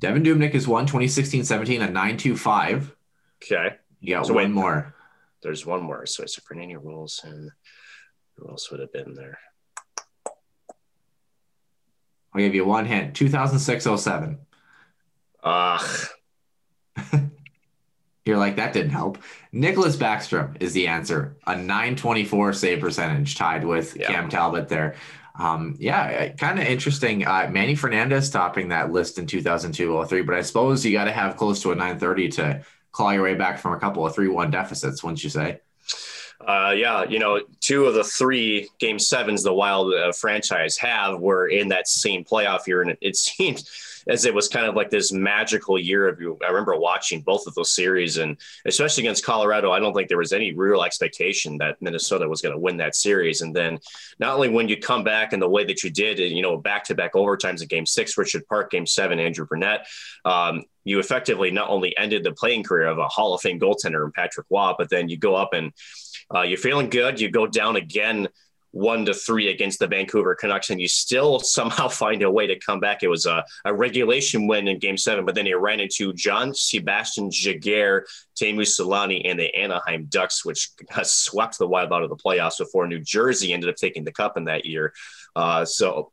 Devan 0.00 0.24
Dubnyk 0.24 0.54
is 0.54 0.66
one, 0.66 0.86
2016 0.86 1.44
17 1.44 1.82
at 1.82 1.92
925. 1.92 2.94
Okay. 3.42 3.76
Got 4.06 4.26
so 4.26 4.34
one 4.34 4.44
wait, 4.44 4.50
more. 4.50 4.94
There's 5.42 5.66
one 5.66 5.82
more. 5.82 6.06
So 6.06 6.22
it's 6.22 6.34
Fernando 6.36 6.78
rules 6.80 7.20
and 7.24 7.50
who 8.36 8.48
else 8.48 8.70
would 8.70 8.80
have 8.80 8.92
been 8.92 9.14
there? 9.14 9.38
I'll 12.34 12.40
give 12.40 12.54
you 12.54 12.64
one 12.64 12.86
hint. 12.86 13.14
2006 13.14 14.02
07. 14.02 14.38
Ugh. 15.44 16.08
You're 18.24 18.38
like, 18.38 18.56
that 18.56 18.72
didn't 18.72 18.90
help. 18.92 19.18
Niklas 19.52 19.96
Backstrom 19.96 20.56
is 20.60 20.72
the 20.72 20.86
answer. 20.86 21.36
A 21.46 21.56
924 21.56 22.52
save 22.52 22.80
percentage 22.80 23.36
tied 23.36 23.64
with 23.64 23.96
yeah. 23.96 24.06
Cam 24.06 24.28
Talbot 24.28 24.68
there. 24.68 24.94
Um, 25.38 25.76
yeah, 25.78 26.28
kind 26.34 26.58
of 26.58 26.66
interesting. 26.66 27.26
Uh, 27.26 27.48
Manny 27.50 27.74
Fernandez 27.74 28.30
topping 28.30 28.68
that 28.68 28.92
list 28.92 29.18
in 29.18 29.26
2002 29.26 30.04
03, 30.04 30.22
but 30.22 30.34
I 30.36 30.42
suppose 30.42 30.84
you 30.84 30.92
got 30.92 31.06
to 31.06 31.12
have 31.12 31.36
close 31.36 31.62
to 31.62 31.72
a 31.72 31.74
930 31.74 32.28
to 32.28 32.64
claw 32.92 33.10
your 33.10 33.22
way 33.22 33.34
back 33.34 33.58
from 33.58 33.72
a 33.72 33.78
couple 33.78 34.06
of 34.06 34.14
3 34.14 34.28
1 34.28 34.50
deficits, 34.50 35.02
wouldn't 35.02 35.24
you 35.24 35.30
say? 35.30 35.60
Uh, 36.46 36.74
yeah, 36.76 37.04
you 37.04 37.18
know, 37.18 37.40
two 37.60 37.86
of 37.86 37.94
the 37.94 38.02
three 38.02 38.68
game 38.78 38.98
sevens 38.98 39.42
the 39.42 39.52
Wild 39.52 39.94
uh, 39.94 40.12
franchise 40.12 40.76
have 40.76 41.20
were 41.20 41.46
in 41.46 41.68
that 41.68 41.86
same 41.86 42.24
playoff 42.24 42.66
year, 42.66 42.82
and 42.82 42.90
it, 42.90 42.98
it 43.00 43.16
seemed 43.16 43.62
as 44.08 44.24
it 44.24 44.34
was 44.34 44.48
kind 44.48 44.66
of 44.66 44.74
like 44.74 44.90
this 44.90 45.12
magical 45.12 45.78
year 45.78 46.08
of 46.08 46.20
you. 46.20 46.36
I 46.42 46.48
remember 46.48 46.76
watching 46.76 47.20
both 47.20 47.46
of 47.46 47.54
those 47.54 47.74
series, 47.74 48.18
and 48.18 48.36
especially 48.64 49.04
against 49.04 49.24
Colorado, 49.24 49.70
I 49.70 49.78
don't 49.78 49.94
think 49.94 50.08
there 50.08 50.18
was 50.18 50.32
any 50.32 50.52
real 50.52 50.82
expectation 50.82 51.58
that 51.58 51.80
Minnesota 51.80 52.28
was 52.28 52.40
going 52.40 52.52
to 52.52 52.58
win 52.58 52.76
that 52.78 52.96
series. 52.96 53.42
And 53.42 53.54
then 53.54 53.78
not 54.18 54.34
only 54.34 54.48
when 54.48 54.68
you 54.68 54.76
come 54.76 55.04
back 55.04 55.32
in 55.32 55.40
the 55.40 55.48
way 55.48 55.64
that 55.64 55.84
you 55.84 55.90
did, 55.90 56.18
you 56.18 56.42
know, 56.42 56.56
back 56.56 56.84
to 56.84 56.94
back 56.94 57.14
overtimes 57.14 57.62
in 57.62 57.68
Game 57.68 57.86
Six, 57.86 58.18
Richard 58.18 58.46
Park, 58.48 58.70
Game 58.70 58.86
Seven, 58.86 59.18
Andrew 59.20 59.46
Brunette, 59.46 59.86
Um, 60.24 60.64
you 60.84 60.98
effectively 60.98 61.50
not 61.50 61.68
only 61.68 61.96
ended 61.96 62.24
the 62.24 62.32
playing 62.32 62.64
career 62.64 62.86
of 62.86 62.98
a 62.98 63.08
Hall 63.08 63.34
of 63.34 63.40
Fame 63.40 63.60
goaltender 63.60 64.04
in 64.04 64.12
Patrick 64.12 64.46
Roy, 64.50 64.72
but 64.76 64.90
then 64.90 65.08
you 65.08 65.16
go 65.16 65.34
up 65.34 65.52
and 65.52 65.72
uh, 66.34 66.42
you're 66.42 66.58
feeling 66.58 66.90
good. 66.90 67.20
You 67.20 67.30
go 67.30 67.46
down 67.46 67.76
again 67.76 68.28
one 68.72 69.04
to 69.04 69.12
three 69.14 69.50
against 69.50 69.78
the 69.78 69.86
Vancouver 69.86 70.34
Canucks, 70.34 70.70
and 70.70 70.80
you 70.80 70.88
still 70.88 71.38
somehow 71.40 71.88
find 71.88 72.22
a 72.22 72.30
way 72.30 72.46
to 72.46 72.58
come 72.58 72.80
back. 72.80 73.02
It 73.02 73.08
was 73.08 73.26
a, 73.26 73.44
a 73.64 73.72
regulation 73.72 74.46
win 74.46 74.66
in 74.66 74.78
game 74.78 74.96
seven, 74.96 75.24
but 75.24 75.34
then 75.34 75.46
you 75.46 75.58
ran 75.58 75.80
into 75.80 76.12
Jean-Sebastien 76.14 77.30
Giguere, 77.30 78.02
Teemu 78.40 78.62
Selanne, 78.62 79.22
and 79.24 79.38
the 79.38 79.54
Anaheim 79.54 80.06
Ducks, 80.06 80.44
which 80.44 80.70
swept 81.04 81.58
the 81.58 81.68
Wild 81.68 81.92
out 81.92 82.02
of 82.02 82.10
the 82.10 82.16
playoffs 82.16 82.58
before 82.58 82.86
New 82.86 83.00
Jersey 83.00 83.52
ended 83.52 83.70
up 83.70 83.76
taking 83.76 84.04
the 84.04 84.12
cup 84.12 84.36
in 84.36 84.44
that 84.44 84.66
year. 84.66 84.92
Uh, 85.36 85.64
so 85.64 86.12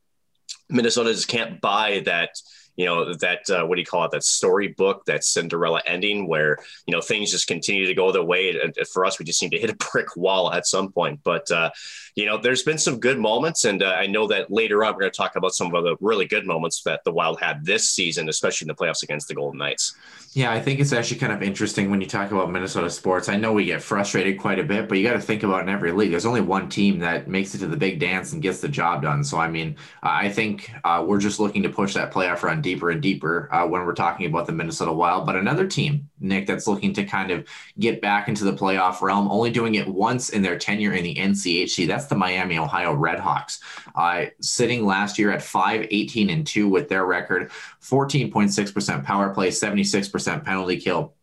Minnesota 0.68 1.12
just 1.12 1.28
can't 1.28 1.60
buy 1.60 2.02
that 2.04 2.30
you 2.76 2.84
know 2.84 3.14
that 3.14 3.48
uh, 3.50 3.64
what 3.64 3.76
do 3.76 3.80
you 3.80 3.86
call 3.86 4.04
it? 4.04 4.10
That 4.10 4.24
storybook 4.24 5.04
that 5.06 5.24
cinderella 5.24 5.82
ending 5.86 6.28
where 6.28 6.58
you 6.86 6.92
know 6.92 7.00
things 7.00 7.30
just 7.30 7.46
continue 7.46 7.86
to 7.86 7.94
go 7.94 8.12
their 8.12 8.22
way. 8.22 8.50
And 8.50 8.74
for 8.88 9.04
us 9.04 9.18
we 9.18 9.24
just 9.24 9.38
seem 9.38 9.50
to 9.50 9.58
hit 9.58 9.70
a 9.70 9.76
brick 9.92 10.16
wall 10.16 10.52
at 10.52 10.66
some 10.66 10.92
point. 10.92 11.20
But 11.24 11.50
uh, 11.50 11.70
you 12.16 12.24
know 12.24 12.38
there's 12.38 12.62
been 12.62 12.78
some 12.78 12.98
good 12.98 13.18
moments 13.18 13.64
and 13.64 13.82
uh, 13.82 13.94
i 13.98 14.06
know 14.06 14.26
that 14.26 14.50
later 14.50 14.84
on 14.84 14.94
we're 14.94 15.00
going 15.00 15.12
to 15.12 15.16
talk 15.16 15.36
about 15.36 15.54
some 15.54 15.72
of 15.74 15.84
the 15.84 15.96
really 16.00 16.26
good 16.26 16.46
moments 16.46 16.82
that 16.82 17.04
the 17.04 17.12
wild 17.12 17.38
had 17.40 17.64
this 17.64 17.90
season 17.90 18.28
especially 18.28 18.64
in 18.64 18.68
the 18.68 18.74
playoffs 18.74 19.02
against 19.02 19.28
the 19.28 19.34
golden 19.34 19.58
knights 19.58 19.94
yeah, 20.36 20.52
I 20.52 20.60
think 20.60 20.80
it's 20.80 20.92
actually 20.92 21.18
kind 21.18 21.32
of 21.32 21.42
interesting 21.42 21.90
when 21.90 22.02
you 22.02 22.06
talk 22.06 22.30
about 22.30 22.52
Minnesota 22.52 22.90
sports. 22.90 23.30
I 23.30 23.36
know 23.36 23.54
we 23.54 23.64
get 23.64 23.82
frustrated 23.82 24.38
quite 24.38 24.58
a 24.58 24.64
bit, 24.64 24.86
but 24.86 24.98
you 24.98 25.02
got 25.02 25.14
to 25.14 25.18
think 25.18 25.44
about 25.44 25.62
in 25.62 25.70
every 25.70 25.92
league, 25.92 26.10
there's 26.10 26.26
only 26.26 26.42
one 26.42 26.68
team 26.68 26.98
that 26.98 27.26
makes 27.26 27.54
it 27.54 27.58
to 27.60 27.66
the 27.66 27.76
big 27.78 27.98
dance 27.98 28.34
and 28.34 28.42
gets 28.42 28.60
the 28.60 28.68
job 28.68 29.00
done. 29.00 29.24
So, 29.24 29.38
I 29.38 29.48
mean, 29.48 29.76
I 30.02 30.28
think 30.28 30.70
uh, 30.84 31.02
we're 31.08 31.20
just 31.20 31.40
looking 31.40 31.62
to 31.62 31.70
push 31.70 31.94
that 31.94 32.12
playoff 32.12 32.42
run 32.42 32.60
deeper 32.60 32.90
and 32.90 33.00
deeper 33.00 33.48
uh, 33.50 33.66
when 33.66 33.86
we're 33.86 33.94
talking 33.94 34.26
about 34.26 34.46
the 34.46 34.52
Minnesota 34.52 34.92
Wild. 34.92 35.24
But 35.24 35.36
another 35.36 35.66
team, 35.66 36.10
Nick, 36.20 36.46
that's 36.46 36.66
looking 36.66 36.92
to 36.92 37.04
kind 37.06 37.30
of 37.30 37.48
get 37.78 38.02
back 38.02 38.28
into 38.28 38.44
the 38.44 38.52
playoff 38.52 39.00
realm, 39.00 39.30
only 39.30 39.50
doing 39.50 39.76
it 39.76 39.88
once 39.88 40.28
in 40.28 40.42
their 40.42 40.58
tenure 40.58 40.92
in 40.92 41.02
the 41.02 41.14
NCHC. 41.14 41.86
That's 41.86 42.05
the 42.08 42.16
Miami, 42.16 42.58
Ohio 42.58 42.94
Redhawks, 42.94 43.60
uh, 43.94 44.26
sitting 44.40 44.84
last 44.84 45.18
year 45.18 45.30
at 45.32 45.42
5 45.42 45.86
18 45.90 46.30
and 46.30 46.46
2 46.46 46.68
with 46.68 46.88
their 46.88 47.06
record, 47.06 47.50
14.6% 47.82 49.04
power 49.04 49.30
play, 49.30 49.50
76% 49.50 50.44
penalty 50.44 50.80
kill. 50.80 51.14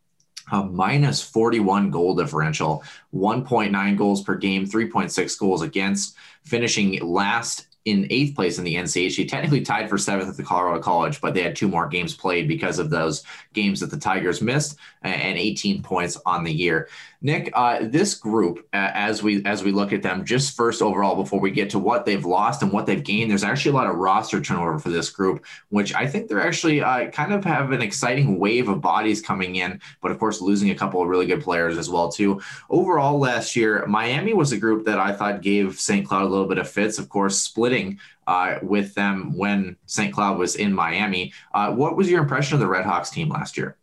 A 0.52 0.62
minus 0.62 1.22
41 1.22 1.90
goal 1.90 2.14
differential, 2.14 2.84
1.9 3.14 3.96
goals 3.96 4.22
per 4.22 4.34
game, 4.34 4.66
3.6 4.66 5.38
goals 5.38 5.62
against, 5.62 6.16
finishing 6.44 7.00
last 7.00 7.66
in 7.84 8.06
eighth 8.08 8.34
place 8.34 8.58
in 8.58 8.64
the 8.64 8.76
NCHC, 8.76 9.28
technically 9.28 9.60
tied 9.60 9.90
for 9.90 9.98
seventh 9.98 10.30
at 10.30 10.36
the 10.36 10.42
Colorado 10.42 10.80
College, 10.80 11.20
but 11.20 11.34
they 11.34 11.42
had 11.42 11.54
two 11.54 11.68
more 11.68 11.86
games 11.86 12.14
played 12.14 12.48
because 12.48 12.78
of 12.78 12.88
those 12.88 13.24
games 13.52 13.80
that 13.80 13.90
the 13.90 13.98
Tigers 13.98 14.40
missed, 14.40 14.78
and 15.02 15.38
18 15.38 15.82
points 15.82 16.18
on 16.24 16.44
the 16.44 16.52
year. 16.52 16.88
Nick, 17.24 17.50
uh, 17.54 17.78
this 17.80 18.12
group, 18.12 18.58
uh, 18.74 18.90
as 18.92 19.22
we 19.22 19.42
as 19.46 19.64
we 19.64 19.72
look 19.72 19.94
at 19.94 20.02
them, 20.02 20.26
just 20.26 20.54
first 20.54 20.82
overall, 20.82 21.16
before 21.16 21.40
we 21.40 21.50
get 21.50 21.70
to 21.70 21.78
what 21.78 22.04
they've 22.04 22.26
lost 22.26 22.62
and 22.62 22.70
what 22.70 22.84
they've 22.84 23.02
gained, 23.02 23.30
there's 23.30 23.42
actually 23.42 23.70
a 23.70 23.74
lot 23.74 23.86
of 23.86 23.96
roster 23.96 24.42
turnover 24.42 24.78
for 24.78 24.90
this 24.90 25.08
group, 25.08 25.42
which 25.70 25.94
I 25.94 26.06
think 26.06 26.28
they're 26.28 26.46
actually 26.46 26.82
uh, 26.82 27.08
kind 27.12 27.32
of 27.32 27.42
have 27.46 27.72
an 27.72 27.80
exciting 27.80 28.38
wave 28.38 28.68
of 28.68 28.82
bodies 28.82 29.22
coming 29.22 29.56
in, 29.56 29.80
but 30.02 30.10
of 30.10 30.18
course 30.18 30.42
losing 30.42 30.68
a 30.68 30.74
couple 30.74 31.00
of 31.00 31.08
really 31.08 31.24
good 31.24 31.42
players 31.42 31.78
as 31.78 31.88
well 31.88 32.12
too. 32.12 32.42
Overall, 32.68 33.18
last 33.18 33.56
year, 33.56 33.86
Miami 33.86 34.34
was 34.34 34.52
a 34.52 34.58
group 34.58 34.84
that 34.84 34.98
I 34.98 35.14
thought 35.14 35.40
gave 35.40 35.80
St. 35.80 36.06
Cloud 36.06 36.26
a 36.26 36.28
little 36.28 36.46
bit 36.46 36.58
of 36.58 36.68
fits. 36.68 36.98
Of 36.98 37.08
course, 37.08 37.38
splitting 37.38 38.00
uh, 38.26 38.58
with 38.60 38.92
them 38.92 39.34
when 39.34 39.78
St. 39.86 40.12
Cloud 40.12 40.36
was 40.36 40.56
in 40.56 40.74
Miami. 40.74 41.32
Uh, 41.54 41.72
what 41.72 41.96
was 41.96 42.10
your 42.10 42.20
impression 42.20 42.52
of 42.52 42.60
the 42.60 42.66
Redhawks 42.66 43.10
team 43.10 43.30
last 43.30 43.56
year? 43.56 43.78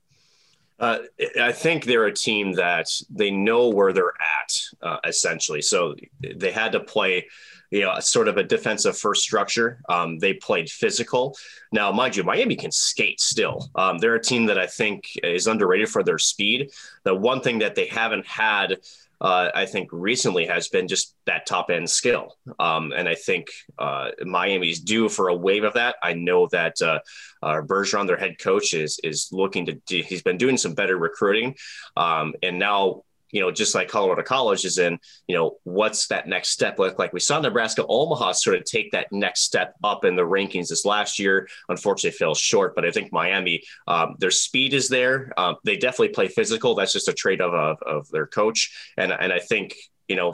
Uh, 0.81 0.97
I 1.39 1.51
think 1.51 1.85
they're 1.85 2.07
a 2.07 2.13
team 2.13 2.53
that 2.53 2.87
they 3.09 3.29
know 3.29 3.69
where 3.69 3.93
they're 3.93 4.13
at, 4.19 4.61
uh, 4.81 4.97
essentially. 5.05 5.61
So 5.61 5.95
they 6.19 6.51
had 6.51 6.71
to 6.71 6.79
play, 6.79 7.27
you 7.69 7.81
know, 7.81 7.99
sort 7.99 8.27
of 8.27 8.37
a 8.37 8.43
defensive 8.43 8.97
first 8.97 9.21
structure. 9.21 9.79
Um, 9.87 10.17
they 10.17 10.33
played 10.33 10.71
physical. 10.71 11.37
Now, 11.71 11.91
mind 11.91 12.15
you, 12.15 12.23
Miami 12.23 12.55
can 12.55 12.71
skate 12.71 13.21
still. 13.21 13.69
Um, 13.75 13.99
they're 13.99 14.15
a 14.15 14.21
team 14.21 14.47
that 14.47 14.57
I 14.57 14.65
think 14.65 15.05
is 15.23 15.45
underrated 15.45 15.87
for 15.87 16.01
their 16.01 16.17
speed. 16.17 16.71
The 17.03 17.13
one 17.13 17.41
thing 17.41 17.59
that 17.59 17.75
they 17.75 17.85
haven't 17.85 18.25
had 18.25 18.77
uh, 19.21 19.51
I 19.53 19.67
think 19.67 19.89
recently 19.91 20.47
has 20.47 20.67
been 20.67 20.87
just 20.87 21.15
that 21.27 21.45
top 21.45 21.69
end 21.69 21.89
skill. 21.89 22.35
Um, 22.59 22.91
and 22.91 23.07
I 23.07 23.13
think 23.13 23.47
uh, 23.77 24.09
Miami's 24.23 24.79
due 24.79 25.09
for 25.09 25.27
a 25.27 25.35
wave 25.35 25.63
of 25.63 25.75
that. 25.75 25.95
I 26.01 26.13
know 26.13 26.47
that 26.51 26.81
uh, 26.81 26.99
uh, 27.43 27.61
Bergeron, 27.61 28.07
their 28.07 28.17
head 28.17 28.39
coach, 28.39 28.73
is 28.73 28.99
is 29.03 29.29
looking 29.31 29.67
to. 29.67 29.73
Do, 29.85 30.01
he's 30.01 30.23
been 30.23 30.37
doing 30.37 30.57
some 30.57 30.73
better 30.73 30.97
recruiting, 30.97 31.55
um, 31.95 32.33
and 32.41 32.57
now 32.57 33.03
you 33.31 33.41
know, 33.41 33.51
just 33.51 33.75
like 33.75 33.87
Colorado 33.87 34.23
College 34.23 34.65
is 34.65 34.77
in, 34.77 34.99
you 35.27 35.35
know, 35.35 35.57
what's 35.63 36.07
that 36.07 36.27
next 36.27 36.49
step 36.49 36.79
look 36.79 36.99
like? 36.99 37.13
We 37.13 37.19
saw 37.19 37.39
Nebraska 37.39 37.85
Omaha 37.87 38.33
sort 38.33 38.57
of 38.57 38.65
take 38.65 38.91
that 38.91 39.07
next 39.11 39.41
step 39.41 39.75
up 39.83 40.05
in 40.05 40.15
the 40.15 40.23
rankings 40.23 40.69
this 40.69 40.85
last 40.85 41.19
year. 41.19 41.47
Unfortunately, 41.69 42.17
fell 42.17 42.35
short, 42.35 42.75
but 42.75 42.85
I 42.85 42.91
think 42.91 43.11
Miami, 43.11 43.63
um, 43.87 44.15
their 44.19 44.31
speed 44.31 44.73
is 44.73 44.89
there. 44.89 45.31
Um, 45.37 45.55
they 45.63 45.77
definitely 45.77 46.09
play 46.09 46.27
physical. 46.27 46.75
That's 46.75 46.93
just 46.93 47.07
a 47.07 47.13
trait 47.13 47.41
of, 47.41 47.53
of, 47.53 47.81
of 47.83 48.09
their 48.09 48.27
coach. 48.27 48.93
And, 48.97 49.11
and 49.11 49.31
I 49.31 49.39
think, 49.39 49.75
you 50.07 50.17
know, 50.17 50.33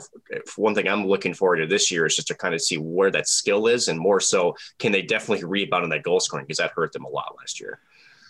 one 0.56 0.74
thing 0.74 0.88
I'm 0.88 1.06
looking 1.06 1.34
forward 1.34 1.58
to 1.58 1.66
this 1.66 1.90
year 1.90 2.06
is 2.06 2.16
just 2.16 2.28
to 2.28 2.34
kind 2.34 2.54
of 2.54 2.60
see 2.60 2.78
where 2.78 3.12
that 3.12 3.28
skill 3.28 3.68
is 3.68 3.86
and 3.86 3.98
more 3.98 4.18
so, 4.18 4.56
can 4.80 4.90
they 4.90 5.02
definitely 5.02 5.44
rebound 5.44 5.84
on 5.84 5.90
that 5.90 6.02
goal 6.02 6.18
scoring 6.18 6.46
because 6.46 6.58
that 6.58 6.72
hurt 6.74 6.92
them 6.92 7.04
a 7.04 7.08
lot 7.08 7.36
last 7.38 7.60
year. 7.60 7.78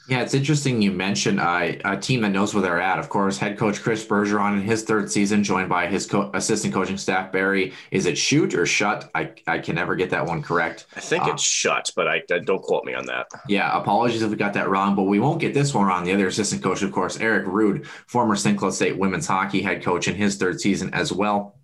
Yeah, 0.09 0.23
it's 0.23 0.33
interesting 0.33 0.81
you 0.81 0.91
mentioned 0.91 1.39
uh, 1.39 1.73
a 1.85 1.97
team 1.99 2.23
that 2.23 2.31
knows 2.31 2.55
where 2.55 2.63
they're 2.63 2.81
at. 2.81 2.99
Of 2.99 3.11
course, 3.11 3.37
head 3.37 3.59
coach 3.59 3.83
Chris 3.83 4.07
Bergeron 4.07 4.55
in 4.55 4.63
his 4.63 4.83
third 4.83 5.13
season, 5.13 5.45
joined 5.45 5.69
by 5.69 5.87
his 5.87 6.07
co- 6.07 6.31
assistant 6.33 6.73
coaching 6.73 6.97
staff 6.97 7.31
Barry. 7.31 7.75
Is 7.91 8.07
it 8.07 8.17
shoot 8.17 8.55
or 8.55 8.65
shut? 8.65 9.11
I, 9.15 9.33
I 9.47 9.59
can 9.59 9.75
never 9.75 9.97
get 9.97 10.09
that 10.11 10.25
one 10.25 10.43
correct. 10.43 10.87
I 10.97 11.01
think 11.01 11.25
uh, 11.25 11.33
it's 11.33 11.43
shut, 11.43 11.91
but 11.95 12.09
I, 12.09 12.23
I, 12.33 12.39
don't 12.39 12.63
quote 12.63 12.87
me 12.87 12.95
on 12.95 13.05
that. 13.05 13.27
Yeah, 13.49 13.77
apologies 13.79 14.23
if 14.23 14.31
we 14.31 14.37
got 14.37 14.55
that 14.55 14.71
wrong, 14.71 14.97
but 14.97 15.03
we 15.03 15.21
won't 15.21 15.41
get 15.41 15.53
this 15.53 15.75
one 15.75 15.87
wrong. 15.87 16.05
The 16.05 16.15
other 16.15 16.29
assistant 16.29 16.63
coach, 16.63 16.81
of 16.81 16.91
course, 16.91 17.21
Eric 17.21 17.45
Rud, 17.47 17.87
former 18.07 18.35
St. 18.35 18.57
Cloud 18.57 18.73
State 18.73 18.97
women's 18.97 19.27
hockey 19.27 19.61
head 19.61 19.83
coach 19.83 20.09
in 20.09 20.15
his 20.15 20.37
third 20.37 20.59
season 20.59 20.95
as 20.95 21.13
well. 21.13 21.59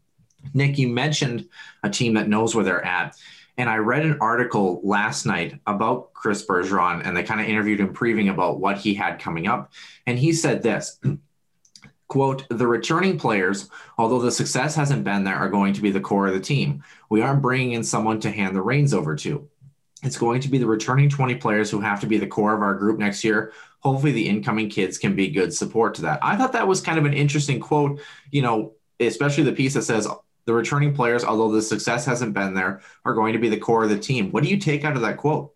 Nick, 0.53 0.77
you 0.77 0.89
mentioned 0.89 1.49
a 1.83 1.89
team 1.89 2.13
that 2.15 2.29
knows 2.29 2.55
where 2.55 2.65
they're 2.65 2.85
at. 2.85 3.17
And 3.57 3.71
I 3.71 3.77
read 3.77 4.05
an 4.05 4.19
article 4.21 4.81
last 4.83 5.27
night 5.27 5.61
about 5.67 6.13
Chris 6.13 6.45
Bergeron, 6.45 7.07
and 7.07 7.17
they 7.17 7.23
kind 7.23 7.41
of 7.41 7.47
interviewed 7.47 7.81
him 7.81 7.95
previewing 7.95 8.31
about 8.31 8.59
what 8.59 8.79
he 8.79 8.95
had 8.95 9.21
coming 9.21 9.47
up. 9.47 9.73
And 10.07 10.19
he 10.19 10.33
said 10.33 10.63
this 10.63 10.99
quote, 12.09 12.47
the 12.49 12.67
returning 12.67 13.19
players, 13.19 13.69
although 13.97 14.21
the 14.21 14.31
success 14.31 14.75
hasn't 14.75 15.05
been 15.05 15.25
there, 15.25 15.37
are 15.37 15.49
going 15.49 15.73
to 15.75 15.83
be 15.83 15.91
the 15.91 16.01
core 16.01 16.27
of 16.27 16.35
the 16.35 16.41
team. 16.41 16.83
We 17.11 17.23
aren't 17.23 17.43
bringing 17.43 17.73
in 17.73 17.85
someone 17.85 18.21
to 18.21 18.31
hand 18.31 18.57
the 18.57 18.63
reins 18.63 18.93
over 18.93 19.15
to. 19.17 19.49
It's 20.03 20.19
going 20.19 20.41
to 20.43 20.49
be 20.49 20.59
the 20.59 20.67
returning 20.67 21.09
20 21.09 21.37
players 21.37 21.71
who 21.71 21.81
have 21.81 22.01
to 22.01 22.07
be 22.07 22.19
the 22.19 22.27
core 22.27 22.55
of 22.55 22.61
our 22.61 22.75
group 22.75 22.99
next 22.99 23.25
year. 23.25 23.53
Hopefully, 23.81 24.13
the 24.13 24.29
incoming 24.29 24.69
kids 24.69 24.99
can 24.99 25.17
be 25.17 25.29
good 25.29 25.55
support 25.55 25.95
to 25.95 26.03
that. 26.03 26.19
I 26.23 26.37
thought 26.37 26.53
that 26.53 26.69
was 26.69 26.81
kind 26.81 26.99
of 26.99 27.05
an 27.05 27.15
interesting 27.15 27.59
quote, 27.59 28.01
you 28.31 28.43
know, 28.43 28.75
especially 29.01 29.45
the 29.45 29.53
piece 29.53 29.75
that 29.75 29.83
says 29.83 30.07
the 30.47 30.55
returning 30.55 30.95
players, 30.95 31.25
although 31.25 31.51
the 31.51 31.63
success 31.63 32.05
hasn't 32.05 32.35
been 32.35 32.55
there, 32.55 32.81
are 33.05 33.15
going 33.15 33.33
to 33.33 33.39
be 33.39 33.49
the 33.49 33.57
core 33.57 33.85
of 33.85 33.91
the 33.91 33.99
team. 33.99 34.31
What 34.31 34.43
do 34.43 34.49
you 34.49 34.59
take 34.59 34.85
out 34.85 34.97
of 34.97 35.03
that 35.03 35.17
quote? 35.17 35.55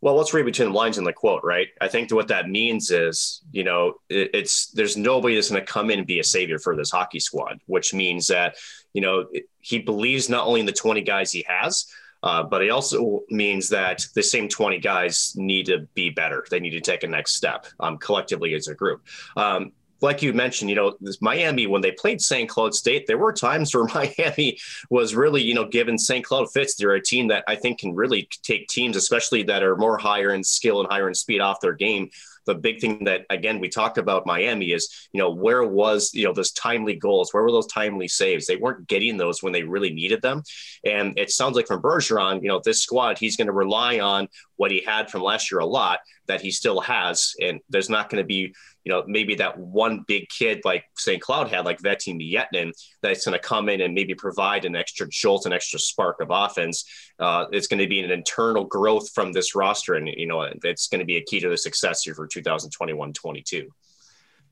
Well, 0.00 0.16
let's 0.16 0.34
read 0.34 0.44
between 0.44 0.68
the 0.68 0.74
lines 0.74 0.98
in 0.98 1.04
the 1.04 1.14
quote, 1.14 1.42
right? 1.44 1.68
I 1.80 1.88
think 1.88 2.12
what 2.12 2.28
that 2.28 2.48
means 2.48 2.90
is, 2.90 3.40
you 3.52 3.64
know, 3.64 3.94
it, 4.10 4.30
it's 4.34 4.66
there's 4.72 4.98
nobody 4.98 5.34
that's 5.34 5.50
going 5.50 5.64
to 5.64 5.72
come 5.72 5.90
in 5.90 6.00
and 6.00 6.06
be 6.06 6.18
a 6.18 6.24
savior 6.24 6.58
for 6.58 6.76
this 6.76 6.90
hockey 6.90 7.20
squad, 7.20 7.60
which 7.66 7.94
means 7.94 8.26
that, 8.26 8.56
you 8.92 9.00
know, 9.00 9.26
he 9.60 9.78
believes 9.78 10.28
not 10.28 10.46
only 10.46 10.60
in 10.60 10.66
the 10.66 10.72
20 10.72 11.00
guys 11.00 11.32
he 11.32 11.42
has, 11.48 11.86
uh, 12.22 12.42
but 12.42 12.62
it 12.62 12.70
also 12.70 13.22
means 13.30 13.68
that 13.68 14.06
the 14.14 14.22
same 14.22 14.48
20 14.48 14.78
guys 14.78 15.34
need 15.36 15.66
to 15.66 15.86
be 15.94 16.10
better. 16.10 16.44
They 16.50 16.60
need 16.60 16.70
to 16.70 16.80
take 16.80 17.02
a 17.02 17.06
next 17.06 17.34
step 17.34 17.66
um, 17.80 17.98
collectively 17.98 18.54
as 18.54 18.68
a 18.68 18.74
group. 18.74 19.06
Um, 19.36 19.72
like 20.04 20.22
you 20.22 20.32
mentioned, 20.32 20.70
you 20.70 20.76
know, 20.76 20.94
this 21.00 21.20
Miami, 21.20 21.66
when 21.66 21.80
they 21.80 21.90
played 21.90 22.20
St. 22.20 22.48
Cloud 22.48 22.74
State, 22.74 23.06
there 23.06 23.18
were 23.18 23.32
times 23.32 23.74
where 23.74 23.84
Miami 23.84 24.58
was 24.90 25.14
really, 25.14 25.42
you 25.42 25.54
know, 25.54 25.64
given 25.64 25.98
St. 25.98 26.24
Cloud 26.24 26.52
fits. 26.52 26.76
They're 26.76 26.92
a 26.92 27.02
team 27.02 27.28
that 27.28 27.44
I 27.48 27.56
think 27.56 27.80
can 27.80 27.94
really 27.94 28.28
take 28.42 28.68
teams, 28.68 28.96
especially 28.96 29.42
that 29.44 29.62
are 29.62 29.76
more 29.76 29.98
higher 29.98 30.34
in 30.34 30.44
skill 30.44 30.80
and 30.80 30.88
higher 30.90 31.08
in 31.08 31.14
speed 31.14 31.40
off 31.40 31.60
their 31.60 31.72
game 31.72 32.10
the 32.46 32.54
big 32.54 32.80
thing 32.80 33.04
that 33.04 33.24
again 33.30 33.58
we 33.58 33.68
talked 33.68 33.98
about 33.98 34.26
Miami 34.26 34.72
is 34.72 35.08
you 35.12 35.18
know 35.18 35.30
where 35.30 35.64
was 35.64 36.12
you 36.14 36.24
know 36.24 36.32
those 36.32 36.52
timely 36.52 36.94
goals 36.94 37.32
where 37.32 37.42
were 37.42 37.52
those 37.52 37.66
timely 37.66 38.08
saves 38.08 38.46
they 38.46 38.56
weren't 38.56 38.86
getting 38.86 39.16
those 39.16 39.42
when 39.42 39.52
they 39.52 39.62
really 39.62 39.90
needed 39.90 40.20
them 40.22 40.42
and 40.84 41.18
it 41.18 41.30
sounds 41.30 41.56
like 41.56 41.66
from 41.66 41.82
Bergeron 41.82 42.42
you 42.42 42.48
know 42.48 42.60
this 42.64 42.82
squad 42.82 43.18
he's 43.18 43.36
going 43.36 43.46
to 43.46 43.52
rely 43.52 44.00
on 44.00 44.28
what 44.56 44.70
he 44.70 44.82
had 44.84 45.10
from 45.10 45.22
last 45.22 45.50
year 45.50 45.60
a 45.60 45.66
lot 45.66 46.00
that 46.26 46.40
he 46.40 46.50
still 46.50 46.80
has 46.80 47.34
and 47.40 47.60
there's 47.68 47.90
not 47.90 48.10
going 48.10 48.22
to 48.22 48.26
be 48.26 48.54
you 48.84 48.92
know 48.92 49.02
maybe 49.06 49.34
that 49.34 49.58
one 49.58 50.04
big 50.06 50.28
kid 50.28 50.60
like 50.64 50.84
St. 50.96 51.20
Cloud 51.20 51.48
had 51.48 51.64
like 51.64 51.80
Veeti 51.80 52.14
Miettinen 52.14 52.72
that's 53.02 53.24
going 53.24 53.38
to 53.38 53.38
come 53.38 53.68
in 53.68 53.80
and 53.80 53.94
maybe 53.94 54.14
provide 54.14 54.64
an 54.64 54.76
extra 54.76 55.08
jolt 55.08 55.46
an 55.46 55.52
extra 55.52 55.78
spark 55.78 56.20
of 56.20 56.28
offense 56.30 56.84
uh, 57.18 57.46
it's 57.52 57.66
going 57.66 57.80
to 57.80 57.86
be 57.86 58.00
an 58.00 58.10
internal 58.10 58.64
growth 58.64 59.10
from 59.12 59.32
this 59.32 59.54
roster 59.54 59.94
and 59.94 60.08
you 60.08 60.26
know 60.26 60.42
it's 60.42 60.88
going 60.88 61.00
to 61.00 61.04
be 61.04 61.16
a 61.16 61.22
key 61.22 61.40
to 61.40 61.48
the 61.48 61.58
success 61.58 62.02
here 62.02 62.14
for 62.14 62.28
2021-22. 62.28 63.66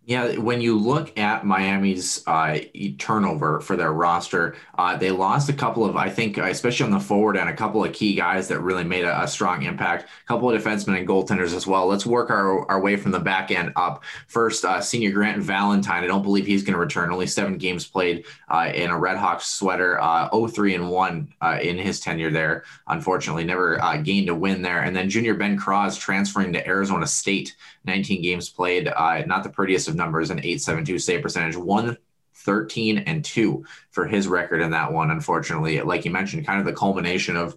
Yeah, 0.05 0.37
when 0.39 0.61
you 0.61 0.77
look 0.77 1.17
at 1.17 1.47
Miami's 1.47 2.27
uh, 2.27 2.59
turnover 2.99 3.61
for 3.61 3.77
their 3.77 3.93
roster, 3.93 4.57
uh, 4.77 4.97
they 4.97 5.13
lost 5.13 5.49
a 5.49 5.53
couple 5.53 5.85
of, 5.85 5.97
I 5.97 6.11
think, 6.11 6.39
especially 6.39 6.87
on 6.87 6.91
the 6.91 6.99
forward 6.99 7.37
and 7.37 7.49
a 7.49 7.55
couple 7.55 7.85
of 7.85 7.93
key 7.93 8.17
guys 8.17 8.49
that 8.49 8.59
really 8.59 8.83
made 8.83 9.05
a, 9.05 9.23
a, 9.23 9.29
strong 9.29 9.63
impact. 9.63 10.09
A 10.25 10.27
couple 10.27 10.51
of 10.51 10.61
defensemen 10.61 10.99
and 10.99 11.07
goaltenders 11.07 11.55
as 11.55 11.69
well. 11.69 11.87
Let's 11.87 12.05
work 12.05 12.31
our, 12.31 12.69
our 12.69 12.81
way 12.81 12.97
from 12.97 13.13
the 13.13 13.21
back 13.21 13.53
end 13.53 13.73
up. 13.77 14.03
First, 14.27 14.65
uh, 14.65 14.81
senior 14.81 15.13
Grant 15.13 15.41
Valentine. 15.41 16.03
I 16.03 16.09
don't 16.09 16.25
believe 16.25 16.47
he's 16.47 16.65
going 16.65 16.75
to 16.75 16.81
return. 16.81 17.13
Only 17.13 17.29
seven 17.29 17.57
games 17.57 17.87
played 17.87 18.25
uh, 18.49 18.73
in 18.75 18.91
a 18.91 18.99
Red 18.99 19.19
Hawks 19.19 19.47
sweater. 19.47 20.01
Uh, 20.01 20.29
0-3 20.31 20.75
and 20.75 20.91
one 20.91 21.33
uh, 21.41 21.59
in 21.63 21.79
his 21.79 22.01
tenure 22.01 22.33
there. 22.33 22.65
Unfortunately, 22.89 23.45
never 23.45 23.81
uh, 23.81 23.99
gained 23.99 24.29
a 24.29 24.35
win 24.35 24.63
there. 24.63 24.81
And 24.81 24.97
then 24.97 25.09
junior 25.09 25.35
Ben 25.35 25.57
Kraws 25.57 25.97
transferring 25.97 26.53
to 26.55 26.67
Arizona 26.67 27.07
State. 27.07 27.55
19 27.85 28.23
games 28.23 28.49
played. 28.49 28.89
Uh, 28.89 29.25
not 29.27 29.43
the 29.43 29.51
prettiest 29.51 29.89
of 29.89 29.95
numbers, 29.95 30.31
an 30.31 30.39
872 30.39 30.99
save 30.99 31.23
percentage, 31.23 31.57
one 31.57 31.97
13 32.35 32.99
and 32.99 33.25
2 33.25 33.65
for 33.91 34.07
his 34.07 34.27
record 34.29 34.61
in 34.61 34.71
that 34.71 34.93
one. 34.93 35.11
Unfortunately, 35.11 35.81
like 35.81 36.05
you 36.05 36.11
mentioned, 36.11 36.47
kind 36.47 36.61
of 36.61 36.67
the 36.67 36.73
culmination 36.73 37.37
of 37.37 37.57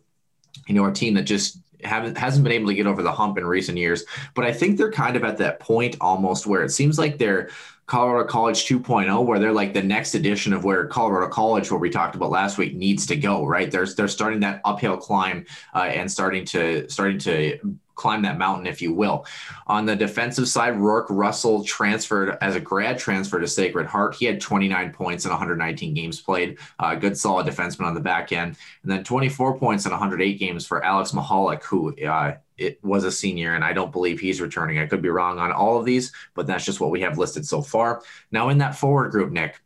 you 0.68 0.76
know 0.76 0.86
a 0.86 0.94
team 0.94 1.14
that 1.16 1.24
just 1.24 1.60
haven't 1.84 2.18
hasn't 2.18 2.44
been 2.44 2.54
able 2.54 2.68
to 2.68 2.74
get 2.74 2.88
over 2.88 3.04
the 3.04 3.12
hump 3.12 3.38
in 3.38 3.46
recent 3.46 3.78
years. 3.78 4.04
But 4.34 4.46
I 4.46 4.54
think 4.54 4.78
they're 4.78 4.92
kind 4.92 5.16
of 5.16 5.24
at 5.24 5.38
that 5.38 5.60
point 5.60 5.98
almost 6.02 6.48
where 6.48 6.64
it 6.64 6.72
seems 6.72 6.98
like 6.98 7.18
they're 7.18 7.50
Colorado 7.88 8.28
College 8.28 8.66
2.0, 8.66 9.26
where 9.26 9.40
they're 9.40 9.52
like 9.52 9.74
the 9.74 9.84
next 9.84 10.16
edition 10.16 10.54
of 10.54 10.64
where 10.64 10.88
Colorado 10.88 11.30
College, 11.30 11.72
what 11.72 11.82
we 11.82 11.90
talked 11.90 12.16
about 12.16 12.32
last 12.32 12.58
week, 12.58 12.76
needs 12.76 13.06
to 13.08 13.16
go. 13.16 13.46
Right? 13.46 13.70
They're 13.70 13.86
they're 13.86 14.08
starting 14.08 14.40
that 14.42 14.62
uphill 14.66 14.98
climb 14.98 15.46
uh, 15.74 15.80
and 15.84 16.12
starting 16.12 16.46
to 16.46 16.90
starting 16.90 17.20
to 17.20 17.78
climb 17.96 18.22
that 18.24 18.38
mountain, 18.38 18.68
if 18.68 18.82
you 18.82 18.94
will. 18.94 19.26
On 19.68 19.86
the 19.86 19.96
defensive 19.96 20.48
side, 20.48 20.78
Rourke 20.78 21.08
Russell 21.10 21.64
transferred 21.64 22.38
as 22.42 22.56
a 22.56 22.60
grad 22.60 23.00
transfer 23.00 23.40
to 23.40 23.48
Sacred 23.48 23.88
Heart. 23.88 24.16
He 24.16 24.26
had 24.26 24.40
29 24.40 24.92
points 24.92 25.26
in 25.26 25.32
119 25.32 25.94
games 25.94 26.22
played. 26.22 26.58
Uh, 26.78 26.96
good, 26.96 27.18
solid 27.18 27.48
defenseman 27.48 27.86
on 27.86 27.94
the 27.94 28.02
back 28.02 28.32
end. 28.32 28.58
And 28.84 28.92
then 28.92 29.04
24 29.04 29.58
points 29.58 29.86
in 29.86 29.92
108 29.92 30.38
games 30.38 30.68
for 30.68 30.84
Alex 30.84 31.12
Mahalik, 31.12 31.64
who 31.64 31.96
uh, 32.06 32.36
it 32.58 32.84
was 32.84 33.04
a 33.04 33.12
senior, 33.12 33.56
and 33.56 33.64
I 33.64 33.74
don't 33.74 33.92
believe 33.92 34.20
he's 34.20 34.42
returning. 34.42 34.80
I 34.80 34.88
could 34.88 35.02
be 35.02 35.10
wrong 35.10 35.40
on 35.40 35.52
all 35.52 35.78
of 35.78 35.86
these, 35.86 36.12
but 36.34 36.48
that's 36.48 36.66
just 36.66 36.80
what 36.80 36.92
we 36.92 37.02
have 37.02 37.18
listed 37.18 37.46
so 37.46 37.62
far. 37.62 38.02
Now, 38.32 38.50
in 38.50 38.60
that 38.60 38.76
forward 38.76 39.12
group, 39.12 39.32
Nick, 39.32 39.60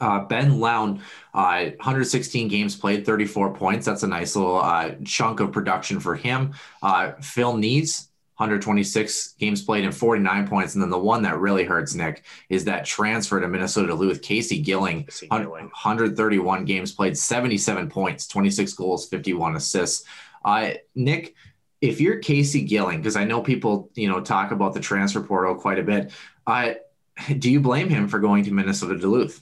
uh, 0.00 0.20
ben 0.24 0.60
Lown, 0.60 1.00
uh, 1.32 1.70
116 1.76 2.48
games 2.48 2.76
played, 2.76 3.06
34 3.06 3.54
points. 3.54 3.86
That's 3.86 4.02
a 4.02 4.08
nice 4.08 4.36
little 4.36 4.60
uh, 4.60 4.92
chunk 5.04 5.40
of 5.40 5.52
production 5.52 6.00
for 6.00 6.14
him. 6.14 6.54
Uh, 6.82 7.12
Phil 7.20 7.54
Knies, 7.54 8.08
126 8.36 9.34
games 9.38 9.62
played 9.62 9.84
and 9.84 9.94
49 9.94 10.48
points. 10.48 10.74
And 10.74 10.82
then 10.82 10.90
the 10.90 10.98
one 10.98 11.22
that 11.22 11.38
really 11.38 11.64
hurts, 11.64 11.94
Nick, 11.94 12.24
is 12.48 12.64
that 12.64 12.84
transfer 12.84 13.40
to 13.40 13.46
Minnesota 13.46 13.88
Duluth, 13.88 14.22
Casey 14.22 14.60
Gilling, 14.60 15.04
Casey 15.04 15.28
Gilling. 15.28 15.66
131 15.66 16.64
games 16.64 16.90
played, 16.90 17.16
77 17.16 17.88
points, 17.88 18.26
26 18.26 18.72
goals, 18.72 19.08
51 19.08 19.54
assists. 19.54 20.04
Uh, 20.44 20.72
Nick, 20.96 21.34
if 21.80 22.00
you're 22.00 22.18
Casey 22.18 22.62
Gilling, 22.62 22.98
because 22.98 23.16
I 23.16 23.24
know 23.24 23.42
people, 23.42 23.90
you 23.94 24.08
know, 24.08 24.20
talk 24.20 24.50
about 24.52 24.74
the 24.74 24.80
transfer 24.80 25.20
portal 25.20 25.54
quite 25.54 25.78
a 25.78 25.82
bit, 25.82 26.12
uh, 26.46 26.74
do 27.38 27.50
you 27.50 27.60
blame 27.60 27.88
him 27.88 28.08
for 28.08 28.18
going 28.18 28.44
to 28.44 28.50
Minnesota 28.50 28.98
Duluth? 28.98 29.40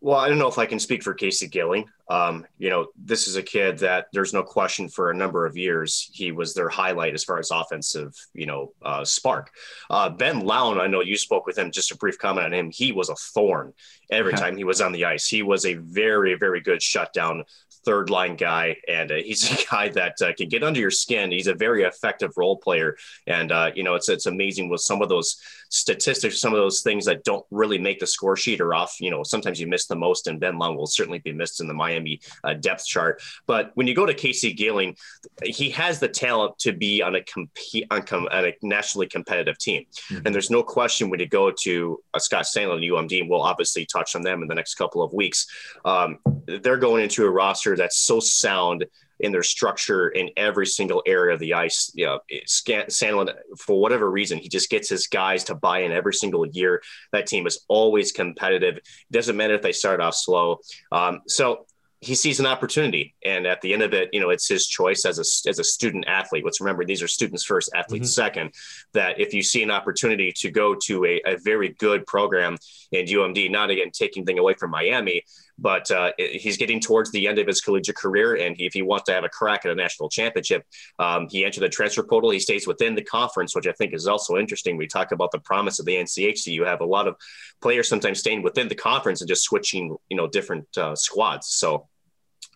Well, 0.00 0.18
I 0.18 0.28
don't 0.28 0.38
know 0.38 0.48
if 0.48 0.58
I 0.58 0.66
can 0.66 0.80
speak 0.80 1.04
for 1.04 1.14
Casey 1.14 1.46
Gilling. 1.46 1.88
Um, 2.10 2.44
you 2.58 2.70
know, 2.70 2.88
this 2.96 3.28
is 3.28 3.36
a 3.36 3.42
kid 3.42 3.78
that 3.78 4.06
there's 4.12 4.32
no 4.32 4.42
question 4.42 4.88
for 4.88 5.10
a 5.10 5.14
number 5.14 5.46
of 5.46 5.56
years 5.56 6.10
he 6.12 6.32
was 6.32 6.54
their 6.54 6.68
highlight 6.68 7.14
as 7.14 7.22
far 7.22 7.38
as 7.38 7.52
offensive, 7.52 8.12
you 8.34 8.46
know, 8.46 8.72
uh, 8.82 9.04
spark. 9.04 9.52
Uh, 9.88 10.10
ben 10.10 10.40
Lown, 10.40 10.80
I 10.80 10.88
know 10.88 11.02
you 11.02 11.16
spoke 11.16 11.46
with 11.46 11.56
him. 11.56 11.70
Just 11.70 11.92
a 11.92 11.96
brief 11.96 12.18
comment 12.18 12.46
on 12.46 12.52
him. 12.52 12.70
He 12.72 12.90
was 12.90 13.10
a 13.10 13.14
thorn 13.14 13.74
every 14.10 14.32
time 14.32 14.56
he 14.56 14.64
was 14.64 14.80
on 14.80 14.90
the 14.90 15.04
ice. 15.04 15.28
He 15.28 15.44
was 15.44 15.64
a 15.64 15.74
very, 15.74 16.34
very 16.34 16.60
good 16.60 16.82
shutdown 16.82 17.44
third 17.84 18.10
line 18.10 18.36
guy, 18.36 18.76
and 18.88 19.10
uh, 19.10 19.16
he's 19.16 19.50
a 19.62 19.66
guy 19.70 19.88
that 19.90 20.20
uh, 20.22 20.32
can 20.34 20.48
get 20.48 20.62
under 20.62 20.80
your 20.80 20.90
skin. 20.90 21.30
He's 21.30 21.46
a 21.46 21.54
very 21.54 21.82
effective 21.82 22.32
role 22.36 22.56
player, 22.56 22.96
and 23.26 23.52
uh, 23.52 23.70
you 23.74 23.82
know 23.82 23.94
it's 23.94 24.08
it's 24.08 24.26
amazing 24.26 24.68
with 24.68 24.80
some 24.80 25.02
of 25.02 25.08
those 25.08 25.40
statistics, 25.72 26.38
some 26.38 26.52
of 26.52 26.58
those 26.58 26.82
things 26.82 27.06
that 27.06 27.24
don't 27.24 27.44
really 27.50 27.78
make 27.78 27.98
the 27.98 28.06
score 28.06 28.36
sheet 28.36 28.60
or 28.60 28.74
off. 28.74 29.00
You 29.00 29.10
know, 29.10 29.22
sometimes 29.22 29.58
you 29.58 29.66
miss 29.66 29.86
the 29.86 29.96
most, 29.96 30.26
and 30.26 30.38
Ben 30.38 30.58
Lown 30.58 30.76
will 30.76 30.86
certainly 30.86 31.18
be 31.18 31.32
missed 31.32 31.60
in 31.60 31.66
the 31.66 31.74
Miami 31.74 32.20
uh, 32.44 32.54
depth 32.54 32.86
chart. 32.86 33.22
But 33.46 33.72
when 33.74 33.86
you 33.86 33.94
go 33.94 34.04
to 34.04 34.14
Casey 34.14 34.52
Gilling, 34.52 34.96
he 35.42 35.70
has 35.70 35.98
the 35.98 36.08
talent 36.08 36.58
to 36.60 36.72
be 36.72 37.02
on 37.02 37.14
a 37.14 37.22
compete 37.22 37.86
on, 37.90 38.02
com- 38.02 38.28
on 38.30 38.44
a 38.44 38.54
nationally 38.62 39.06
competitive 39.06 39.58
team, 39.58 39.86
mm-hmm. 40.10 40.26
and 40.26 40.34
there's 40.34 40.50
no 40.50 40.62
question 40.62 41.08
when 41.08 41.20
you 41.20 41.28
go 41.28 41.50
to 41.62 42.02
uh, 42.12 42.18
Scott 42.18 42.44
Sandelin 42.44 42.74
and 42.74 43.08
UMD, 43.08 43.20
and 43.20 43.30
we'll 43.30 43.42
obviously 43.42 43.86
touch 43.86 44.14
on 44.14 44.22
them 44.22 44.42
in 44.42 44.48
the 44.48 44.54
next 44.54 44.74
couple 44.74 45.02
of 45.02 45.12
weeks. 45.14 45.46
Um, 45.84 46.18
they're 46.46 46.76
going 46.76 47.02
into 47.02 47.24
a 47.24 47.30
roster 47.30 47.76
that's 47.76 47.96
so 47.96 48.20
sound 48.20 48.84
in 49.22 49.32
their 49.32 49.42
structure 49.42 50.08
in 50.08 50.30
every 50.36 50.66
single 50.66 51.02
area 51.06 51.34
of 51.34 51.40
the 51.40 51.54
ice. 51.54 51.90
You 51.94 52.06
know, 52.06 52.20
Sandelin, 52.46 53.32
for 53.58 53.80
whatever 53.80 54.10
reason, 54.10 54.38
he 54.38 54.48
just 54.48 54.70
gets 54.70 54.88
his 54.88 55.06
guys 55.06 55.44
to 55.44 55.54
buy 55.54 55.80
in 55.80 55.92
every 55.92 56.14
single 56.14 56.46
year. 56.46 56.82
That 57.12 57.26
team 57.26 57.46
is 57.46 57.64
always 57.68 58.12
competitive. 58.12 58.76
It 58.76 58.84
doesn't 59.10 59.36
matter 59.36 59.54
if 59.54 59.62
they 59.62 59.72
start 59.72 60.00
off 60.00 60.14
slow. 60.14 60.58
Um, 60.90 61.20
so 61.28 61.66
he 62.02 62.16
sees 62.16 62.40
an 62.40 62.46
opportunity 62.46 63.14
and 63.24 63.46
at 63.46 63.60
the 63.60 63.72
end 63.72 63.80
of 63.80 63.94
it 63.94 64.10
you 64.12 64.20
know 64.20 64.30
it's 64.30 64.48
his 64.48 64.66
choice 64.66 65.04
as 65.06 65.18
a 65.18 65.48
as 65.48 65.58
a 65.60 65.64
student 65.64 66.04
athlete 66.08 66.44
let's 66.44 66.60
remember 66.60 66.84
these 66.84 67.00
are 67.00 67.08
students 67.08 67.44
first 67.44 67.70
athletes 67.74 68.08
mm-hmm. 68.08 68.22
second 68.22 68.52
that 68.92 69.20
if 69.20 69.32
you 69.32 69.42
see 69.42 69.62
an 69.62 69.70
opportunity 69.70 70.32
to 70.32 70.50
go 70.50 70.74
to 70.74 71.04
a, 71.04 71.22
a 71.24 71.36
very 71.44 71.70
good 71.78 72.04
program 72.06 72.56
in 72.90 73.06
umd 73.06 73.50
not 73.50 73.70
again 73.70 73.90
taking 73.92 74.26
thing 74.26 74.38
away 74.38 74.54
from 74.54 74.70
miami 74.70 75.22
but 75.58 75.90
uh, 75.90 76.12
he's 76.18 76.56
getting 76.56 76.80
towards 76.80 77.10
the 77.12 77.26
end 77.26 77.38
of 77.38 77.46
his 77.46 77.60
collegiate 77.60 77.96
career 77.96 78.36
and 78.36 78.56
he, 78.56 78.66
if 78.66 78.72
he 78.72 78.82
wants 78.82 79.04
to 79.04 79.12
have 79.12 79.24
a 79.24 79.28
crack 79.28 79.64
at 79.64 79.70
a 79.70 79.74
national 79.74 80.08
championship 80.08 80.64
um, 80.98 81.28
he 81.30 81.44
entered 81.44 81.60
the 81.60 81.68
transfer 81.68 82.02
portal. 82.02 82.30
He 82.30 82.40
stays 82.40 82.66
within 82.66 82.94
the 82.94 83.02
conference 83.02 83.54
which 83.54 83.66
i 83.66 83.72
think 83.72 83.94
is 83.94 84.06
also 84.06 84.36
interesting. 84.36 84.76
We 84.76 84.86
talk 84.86 85.12
about 85.12 85.30
the 85.30 85.40
promise 85.40 85.78
of 85.78 85.86
the 85.86 85.96
nchc 85.96 86.46
you 86.46 86.64
have 86.64 86.80
a 86.80 86.86
lot 86.86 87.08
of 87.08 87.16
players 87.60 87.88
sometimes 87.88 88.18
staying 88.18 88.42
within 88.42 88.68
the 88.68 88.74
conference 88.74 89.20
and 89.20 89.28
just 89.28 89.44
switching 89.44 89.96
you 90.08 90.16
know 90.16 90.26
different 90.26 90.66
uh, 90.76 90.94
squads. 90.94 91.48
So 91.48 91.88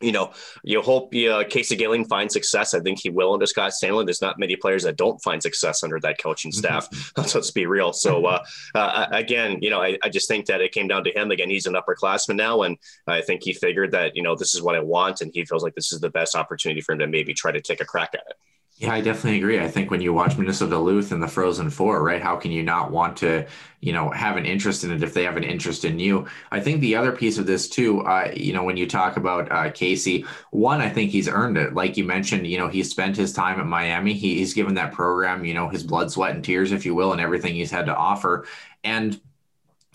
you 0.01 0.13
know, 0.13 0.33
you 0.63 0.83
hope 0.83 1.15
uh, 1.15 1.45
Casey 1.49 1.75
Gilling 1.75 2.05
finds 2.05 2.35
success. 2.35 2.75
I 2.75 2.81
think 2.81 2.99
he 3.01 3.09
will 3.09 3.33
under 3.33 3.47
Scott 3.47 3.73
Sandelin. 3.83 4.05
There's 4.05 4.21
not 4.21 4.39
many 4.39 4.55
players 4.55 4.83
that 4.83 4.97
don't 4.97 5.23
find 5.23 5.43
success 5.43 5.83
under 5.83 5.99
that 6.01 6.19
coaching 6.19 6.51
mm-hmm. 6.51 6.59
staff. 6.59 6.91
Mm-hmm. 6.91 7.21
Let's 7.39 7.51
be 7.51 7.67
real. 7.67 7.93
So 7.93 8.27
uh, 8.27 8.45
uh, 8.75 9.07
again, 9.11 9.59
you 9.63 9.71
know, 9.71 9.81
I, 9.81 9.97
I, 10.03 10.11
just 10.11 10.29
think 10.29 10.47
that 10.47 10.61
it 10.61 10.73
came 10.73 10.87
down 10.87 11.05
to 11.05 11.19
him. 11.19 11.31
Again, 11.31 11.49
he's 11.49 11.67
an 11.67 11.75
upperclassman 11.75 12.37
now, 12.37 12.63
and 12.63 12.77
I 13.07 13.23
think 13.23 13.43
he 13.43 13.55
figured 13.55 13.93
that 13.93 14.15
you 14.15 14.23
know 14.23 14.37
this 14.37 14.55
is 14.55 14.63
what 14.63 14.77
I 14.77 14.81
want, 14.81 15.23
and 15.23 15.31
he 15.33 15.45
feels 15.45 15.63
like 15.63 15.75
this 15.75 15.93
is 15.93 16.01
the 16.01 16.11
best 16.11 16.37
opportunity 16.37 16.83
for 16.83 16.93
him 16.93 16.99
to 16.99 17.07
maybe 17.07 17.33
try 17.33 17.53
to 17.53 17.61
take 17.61 17.81
a 17.81 17.87
crack 17.87 18.11
at 18.15 18.25
it. 18.29 18.37
Yeah, 18.79 18.93
I 18.93 19.01
definitely 19.01 19.39
agree. 19.39 19.59
I 19.59 19.69
think 19.69 19.91
when 19.91 20.03
you 20.03 20.13
watch 20.13 20.37
Minnesota 20.37 20.73
Duluth 20.73 21.11
in 21.11 21.19
the 21.21 21.29
Frozen 21.29 21.71
Four, 21.71 22.03
right? 22.03 22.21
How 22.21 22.37
can 22.37 22.51
you 22.53 22.63
not 22.63 22.91
want 22.91 23.17
to, 23.19 23.47
you 23.81 23.91
know, 23.91 24.11
have 24.11 24.37
an 24.37 24.45
interest 24.45 24.85
in 24.85 24.91
it 24.93 25.03
if 25.03 25.15
they 25.15 25.25
have 25.25 25.39
an 25.39 25.45
interest 25.45 25.87
in 25.87 25.99
you? 25.99 26.27
I 26.51 26.61
think 26.61 26.83
the 26.83 26.95
other 26.95 27.11
piece 27.13 27.39
of 27.39 27.47
this 27.47 27.71
too, 27.71 28.03
uh, 28.03 28.31
you 28.37 28.53
know, 28.53 28.65
when 28.65 28.77
you 28.77 28.87
talk 28.87 29.17
about 29.17 29.51
uh, 29.51 29.71
Casey, 29.71 30.27
one, 30.51 30.83
I 30.83 30.91
think 30.91 31.11
he's 31.11 31.27
earned 31.27 31.57
it. 31.57 31.73
Like 31.73 31.97
you 31.97 32.05
mentioned, 32.05 32.47
you 32.47 32.59
know, 32.59 32.69
he 32.69 32.83
spent 32.83 33.17
his 33.17 33.33
time 33.33 33.59
at 33.59 33.67
Miami. 33.67 34.13
He, 34.13 34.37
he's 34.37 34.53
given 34.53 34.75
that 34.75 34.93
program, 34.93 35.47
you 35.47 35.55
know, 35.55 35.71
his 35.71 35.83
blood, 35.83 36.13
sweat, 36.13 36.35
and 36.35 36.45
tears, 36.45 36.71
if 36.71 36.85
you 36.85 36.95
will, 36.95 37.13
and 37.13 37.21
everything 37.21 37.55
he's 37.55 37.71
had 37.71 37.87
to 37.87 37.97
offer. 37.97 38.47
And 38.85 39.19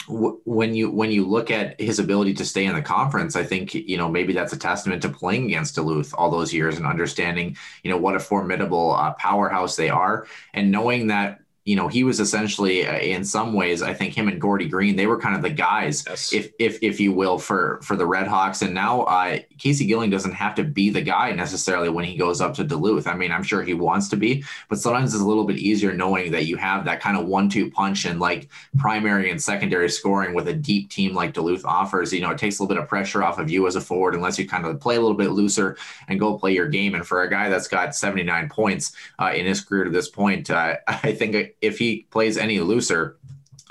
when 0.08 0.74
you 0.76 0.90
when 0.92 1.12
you 1.12 1.28
look 1.28 1.52
at 1.52 1.80
his 1.80 2.00
ability 2.00 2.34
to 2.36 2.46
stay 2.46 2.66
in 2.66 2.76
the 2.76 2.82
conference, 2.82 3.36
I 3.36 3.44
think 3.44 3.74
you 3.74 3.98
know 3.98 4.10
maybe 4.10 4.34
that's 4.34 4.54
a 4.54 4.58
testament 4.58 5.02
to 5.04 5.10
playing 5.10 5.46
against 5.46 5.76
Duluth 5.76 6.14
all 6.14 6.32
those 6.32 6.54
years 6.54 6.78
and 6.78 6.86
understanding 6.86 7.58
you 7.84 7.92
know 7.92 7.98
what 7.98 8.16
a 8.16 8.20
formidable 8.20 8.94
uh, 8.94 9.14
powerhouse 9.14 9.76
they 9.76 9.90
are, 9.90 10.28
and 10.54 10.72
knowing 10.72 11.08
that 11.08 11.42
you 11.72 11.78
know, 11.78 11.88
he 11.88 12.04
was 12.04 12.20
essentially 12.20 12.86
uh, 12.86 12.98
in 12.98 13.24
some 13.24 13.54
ways, 13.54 13.82
I 13.82 13.94
think 13.94 14.14
him 14.14 14.28
and 14.28 14.42
Gordie 14.42 14.68
Green, 14.68 14.98
they 14.98 15.08
were 15.08 15.18
kind 15.18 15.38
of 15.38 15.42
the 15.42 15.50
guys, 15.50 16.04
yes. 16.06 16.34
if 16.34 16.52
if 16.60 16.78
if 16.82 17.00
you 17.00 17.14
will, 17.14 17.38
for 17.38 17.80
for 17.82 17.96
the 17.96 18.06
Red 18.06 18.28
Hawks. 18.28 18.62
And 18.62 18.74
now 18.74 19.04
uh, 19.04 19.40
Casey 19.58 19.86
Gilling 19.86 20.10
doesn't 20.10 20.34
have 20.34 20.54
to 20.56 20.66
be 20.66 20.90
the 20.90 21.02
guy 21.02 21.32
necessarily 21.32 21.88
when 21.88 22.04
he 22.04 22.18
goes 22.18 22.42
up 22.42 22.54
to 22.56 22.66
Duluth. 22.66 23.08
I 23.08 23.16
mean, 23.16 23.32
I'm 23.32 23.42
sure 23.42 23.64
he 23.64 23.74
wants 23.74 24.10
to 24.10 24.18
be, 24.18 24.44
but 24.68 24.80
sometimes 24.80 25.14
it's 25.14 25.24
a 25.24 25.26
little 25.26 25.46
bit 25.46 25.60
easier 25.60 25.94
knowing 25.94 26.30
that 26.34 26.46
you 26.46 26.58
have 26.58 26.84
that 26.84 27.00
kind 27.00 27.16
of 27.16 27.26
one-two 27.26 27.72
punch 27.72 28.04
and 28.04 28.20
like 28.20 28.50
primary 28.78 29.32
and 29.32 29.42
secondary 29.42 29.90
scoring 29.90 30.34
with 30.34 30.50
a 30.50 30.54
deep 30.54 30.90
team 30.90 31.14
like 31.14 31.32
Duluth 31.32 31.64
offers. 31.64 32.12
You 32.12 32.20
know, 32.20 32.32
it 32.32 32.38
takes 32.38 32.60
a 32.60 32.64
little 32.64 32.76
bit 32.76 32.84
of 32.84 32.90
pressure 32.90 33.24
off 33.24 33.40
of 33.40 33.50
you 33.50 33.66
as 33.66 33.78
a 33.78 33.82
forward 33.82 34.14
unless 34.14 34.38
you 34.38 34.46
kind 34.46 34.66
of 34.66 34.78
play 34.82 34.98
a 34.98 35.00
little 35.00 35.16
bit 35.16 35.32
looser 35.32 35.78
and 36.10 36.20
go 36.20 36.38
play 36.38 36.54
your 36.54 36.68
game. 36.68 36.96
And 36.96 37.08
for 37.08 37.24
a 37.24 37.30
guy 37.30 37.48
that's 37.48 37.70
got 37.70 37.96
79 37.96 38.50
points 38.50 38.92
uh, 39.20 39.32
in 39.34 39.46
his 39.46 39.62
career 39.62 39.86
to 39.86 39.90
this 39.90 40.10
point, 40.10 40.50
uh, 40.50 40.76
I 40.88 41.14
think 41.14 41.56
if 41.62 41.78
he 41.78 42.08
plays 42.10 42.38
any 42.38 42.60
looser, 42.60 43.18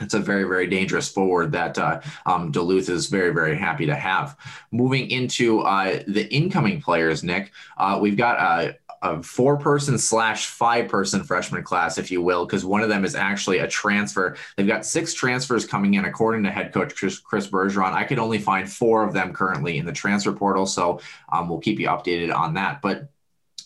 it's 0.00 0.14
a 0.14 0.18
very, 0.18 0.44
very 0.44 0.66
dangerous 0.66 1.08
forward 1.08 1.52
that 1.52 1.78
uh, 1.78 2.00
um, 2.26 2.50
Duluth 2.50 2.88
is 2.88 3.06
very, 3.06 3.32
very 3.32 3.56
happy 3.56 3.86
to 3.86 3.94
have. 3.94 4.36
Moving 4.70 5.10
into 5.10 5.60
uh, 5.60 6.02
the 6.06 6.26
incoming 6.32 6.80
players, 6.80 7.22
Nick, 7.22 7.52
uh, 7.76 7.98
we've 8.00 8.16
got 8.16 8.38
a, 8.38 8.78
a 9.02 9.22
four 9.22 9.56
person 9.58 9.98
slash 9.98 10.46
five 10.46 10.88
person 10.88 11.22
freshman 11.22 11.62
class, 11.62 11.98
if 11.98 12.10
you 12.10 12.22
will, 12.22 12.46
because 12.46 12.64
one 12.64 12.82
of 12.82 12.88
them 12.88 13.04
is 13.04 13.14
actually 13.14 13.58
a 13.58 13.68
transfer. 13.68 14.36
They've 14.56 14.66
got 14.66 14.84
six 14.84 15.14
transfers 15.14 15.66
coming 15.66 15.94
in, 15.94 16.04
according 16.04 16.44
to 16.44 16.50
head 16.50 16.72
coach 16.72 16.94
Chris, 16.94 17.18
Chris 17.18 17.46
Bergeron. 17.46 17.92
I 17.92 18.04
could 18.04 18.18
only 18.18 18.38
find 18.38 18.70
four 18.70 19.04
of 19.04 19.12
them 19.12 19.32
currently 19.32 19.78
in 19.78 19.86
the 19.86 19.92
transfer 19.92 20.32
portal, 20.32 20.66
so 20.66 21.00
um, 21.30 21.48
we'll 21.48 21.60
keep 21.60 21.78
you 21.78 21.88
updated 21.88 22.34
on 22.34 22.54
that. 22.54 22.82
But 22.82 23.10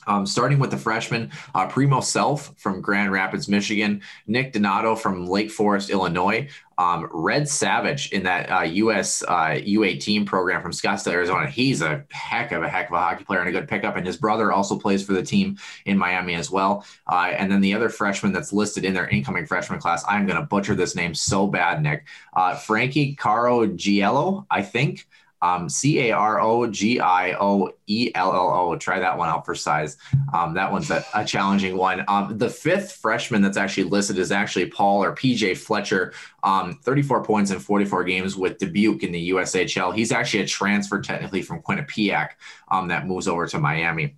um, 0.07 0.27
starting 0.27 0.59
with 0.59 0.71
the 0.71 0.77
freshman, 0.77 1.31
uh, 1.55 1.67
Primo 1.67 2.01
Self 2.01 2.53
from 2.57 2.81
Grand 2.81 3.13
Rapids, 3.13 3.49
Michigan, 3.49 4.03
Nick 4.27 4.53
Donato 4.53 4.95
from 4.97 5.27
Lake 5.27 5.51
Forest, 5.51 5.91
Illinois, 5.91 6.49
um, 6.79 7.09
Red 7.13 7.49
Savage 7.49 8.11
in 8.13 8.25
that 8.25 8.51
uh, 8.51 8.63
U.S. 8.63 9.23
Uh, 9.23 9.61
U18 9.65 10.27
program 10.27 10.63
from 10.63 10.73
Scottsdale, 10.73 11.13
Arizona. 11.13 11.49
He's 11.49 11.83
a 11.83 12.05
heck 12.11 12.53
of 12.53 12.63
a 12.63 12.69
heck 12.69 12.89
of 12.89 12.95
a 12.95 12.99
hockey 12.99 13.25
player 13.25 13.41
and 13.41 13.49
a 13.49 13.53
good 13.53 13.69
pickup. 13.69 13.97
And 13.97 14.07
his 14.07 14.17
brother 14.17 14.53
also 14.53 14.79
plays 14.79 15.05
for 15.05 15.13
the 15.13 15.23
team 15.23 15.59
in 15.85 15.97
Miami 15.97 16.35
as 16.35 16.51
well. 16.51 16.85
Uh, 17.07 17.33
and 17.37 17.51
then 17.51 17.61
the 17.61 17.75
other 17.75 17.89
freshman 17.89 18.33
that's 18.33 18.53
listed 18.53 18.85
in 18.85 18.95
their 18.95 19.09
incoming 19.09 19.47
freshman 19.47 19.81
class, 19.81 20.05
I'm 20.09 20.27
going 20.27 20.41
to 20.41 20.47
butcher 20.47 20.75
this 20.75 20.97
name 20.97 21.15
so 21.15 21.47
bad, 21.47 21.83
Nick. 21.83 22.07
Uh, 22.35 22.57
Frankie 22.57 23.15
Caro 23.15 23.67
Giello, 23.67 24.47
I 24.51 24.63
think. 24.63 25.07
Um, 25.45 25.69
C 25.69 26.09
A 26.09 26.13
R 26.13 26.41
O 26.41 26.67
G 26.67 27.01
I 27.01 27.35
O 27.35 27.71
E 27.87 28.11
L 28.15 28.33
L 28.33 28.51
O. 28.51 28.77
Try 28.77 28.99
that 28.99 29.19
one 29.19 29.29
out 29.29 29.45
for 29.45 29.55
size. 29.55 29.99
Um, 30.33 30.55
that 30.55 30.73
one's 30.73 30.91
a, 30.91 31.05
a 31.15 31.23
challenging 31.23 31.77
one. 31.77 32.03
Um, 32.09 32.39
the 32.39 32.49
fifth 32.49 32.93
freshman 32.93 33.43
that's 33.43 33.59
actually 33.59 33.85
listed 33.85 34.17
is 34.19 34.33
actually 34.33 34.67
Paul 34.67 35.05
or 35.05 35.15
PJ 35.15 35.59
Fletcher. 35.59 36.15
Um, 36.43 36.81
34 36.83 37.25
points 37.25 37.51
in 37.51 37.59
44 37.59 38.05
games 38.05 38.37
with 38.37 38.57
Dubuque 38.57 39.03
in 39.03 39.13
the 39.13 39.31
USHL. 39.31 39.95
He's 39.95 40.13
actually 40.13 40.45
a 40.45 40.47
transfer 40.47 41.03
technically 41.03 41.43
from 41.43 41.61
Quinnipiac 41.61 42.31
um, 42.69 42.89
that 42.89 43.07
moves 43.07 43.29
over 43.29 43.47
to 43.47 43.59
Miami 43.59 44.17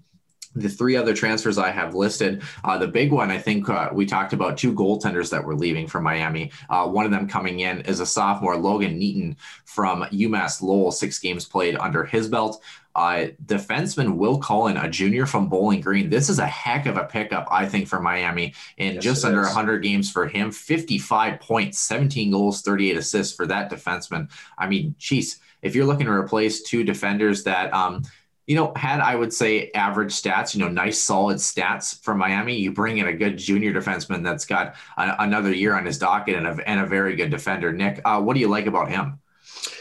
the 0.57 0.69
three 0.69 0.97
other 0.97 1.15
transfers 1.15 1.59
I 1.59 1.71
have 1.71 1.95
listed, 1.95 2.43
uh, 2.65 2.79
the 2.79 2.89
big 2.89 3.13
one, 3.13 3.31
I 3.31 3.39
think 3.39 3.69
uh, 3.69 3.91
we 3.93 4.07
talked 4.07 4.33
about 4.33 4.57
two 4.57 4.73
goaltenders 4.73 5.31
that 5.31 5.45
were 5.45 5.55
leaving 5.55 5.87
from 5.87 6.03
Miami. 6.03 6.51
Uh, 6.71 6.89
one 6.89 7.05
of 7.05 7.11
them 7.11 7.29
coming 7.29 7.61
in 7.61 7.83
is 7.83 8.01
a 8.01 8.07
sophomore, 8.07 8.57
Logan 8.57 8.99
Neaton 8.99 9.37
from 9.65 10.03
UMass 10.05 10.63
Lowell, 10.63 10.91
six 10.91 11.19
games 11.19 11.45
played 11.45 11.77
under 11.77 12.05
his 12.05 12.29
belt. 12.29 12.63
Uh, 12.95 13.27
defenseman 13.45 14.17
Will 14.17 14.39
Cullen, 14.39 14.79
a 14.79 14.89
junior 14.89 15.27
from 15.27 15.51
Bowling 15.51 15.83
Green. 15.83 16.09
This 16.09 16.31
is 16.31 16.39
a 16.39 16.47
heck 16.47 16.87
of 16.87 16.97
a 16.97 17.05
pickup, 17.05 17.47
I 17.51 17.67
think, 17.69 17.89
for 17.89 18.01
Miami. 18.01 18.55
In 18.79 18.95
yes, 18.95 19.05
just 19.05 19.25
under 19.27 19.43
is. 19.43 19.49
100 19.49 19.83
games 19.83 20.11
for 20.11 20.27
him, 20.27 20.51
55 20.51 21.39
points, 21.41 21.79
17 21.81 22.31
goals, 22.31 22.63
38 22.63 22.97
assists 22.97 23.37
for 23.37 23.47
that 23.49 23.71
defenseman. 23.71 24.31
I 24.57 24.67
mean, 24.67 24.95
geez, 24.97 25.41
if 25.61 25.75
you're 25.75 25.85
looking 25.85 26.07
to 26.07 26.13
replace 26.13 26.63
two 26.63 26.85
defenders 26.85 27.45
that, 27.45 27.71
um, 27.75 28.03
you 28.47 28.55
know, 28.55 28.73
had 28.77 29.01
I 29.01 29.15
would 29.15 29.33
say 29.33 29.71
average 29.73 30.13
stats, 30.13 30.55
you 30.55 30.61
know, 30.61 30.69
nice 30.69 31.03
solid 31.03 31.39
stats 31.39 32.01
from 32.03 32.19
Miami. 32.19 32.57
You 32.57 32.73
bring 32.73 32.99
in 32.99 33.09
a 33.09 33.13
good 33.13 33.39
junior 33.39 33.73
defenseman 33.73 34.23
that's 34.23 34.47
got 34.47 34.77
a, 34.97 35.17
another 35.19 35.53
year 35.53 35.75
on 35.75 35.85
his 35.85 35.99
docket 35.99 36.37
and 36.37 36.47
a, 36.47 36.69
and 36.69 36.81
a 36.81 36.87
very 36.87 37.17
good 37.17 37.31
defender. 37.31 37.73
Nick, 37.73 38.01
uh, 38.05 38.21
what 38.21 38.35
do 38.35 38.41
you 38.41 38.49
like 38.49 38.67
about 38.67 38.89
him? 38.91 39.19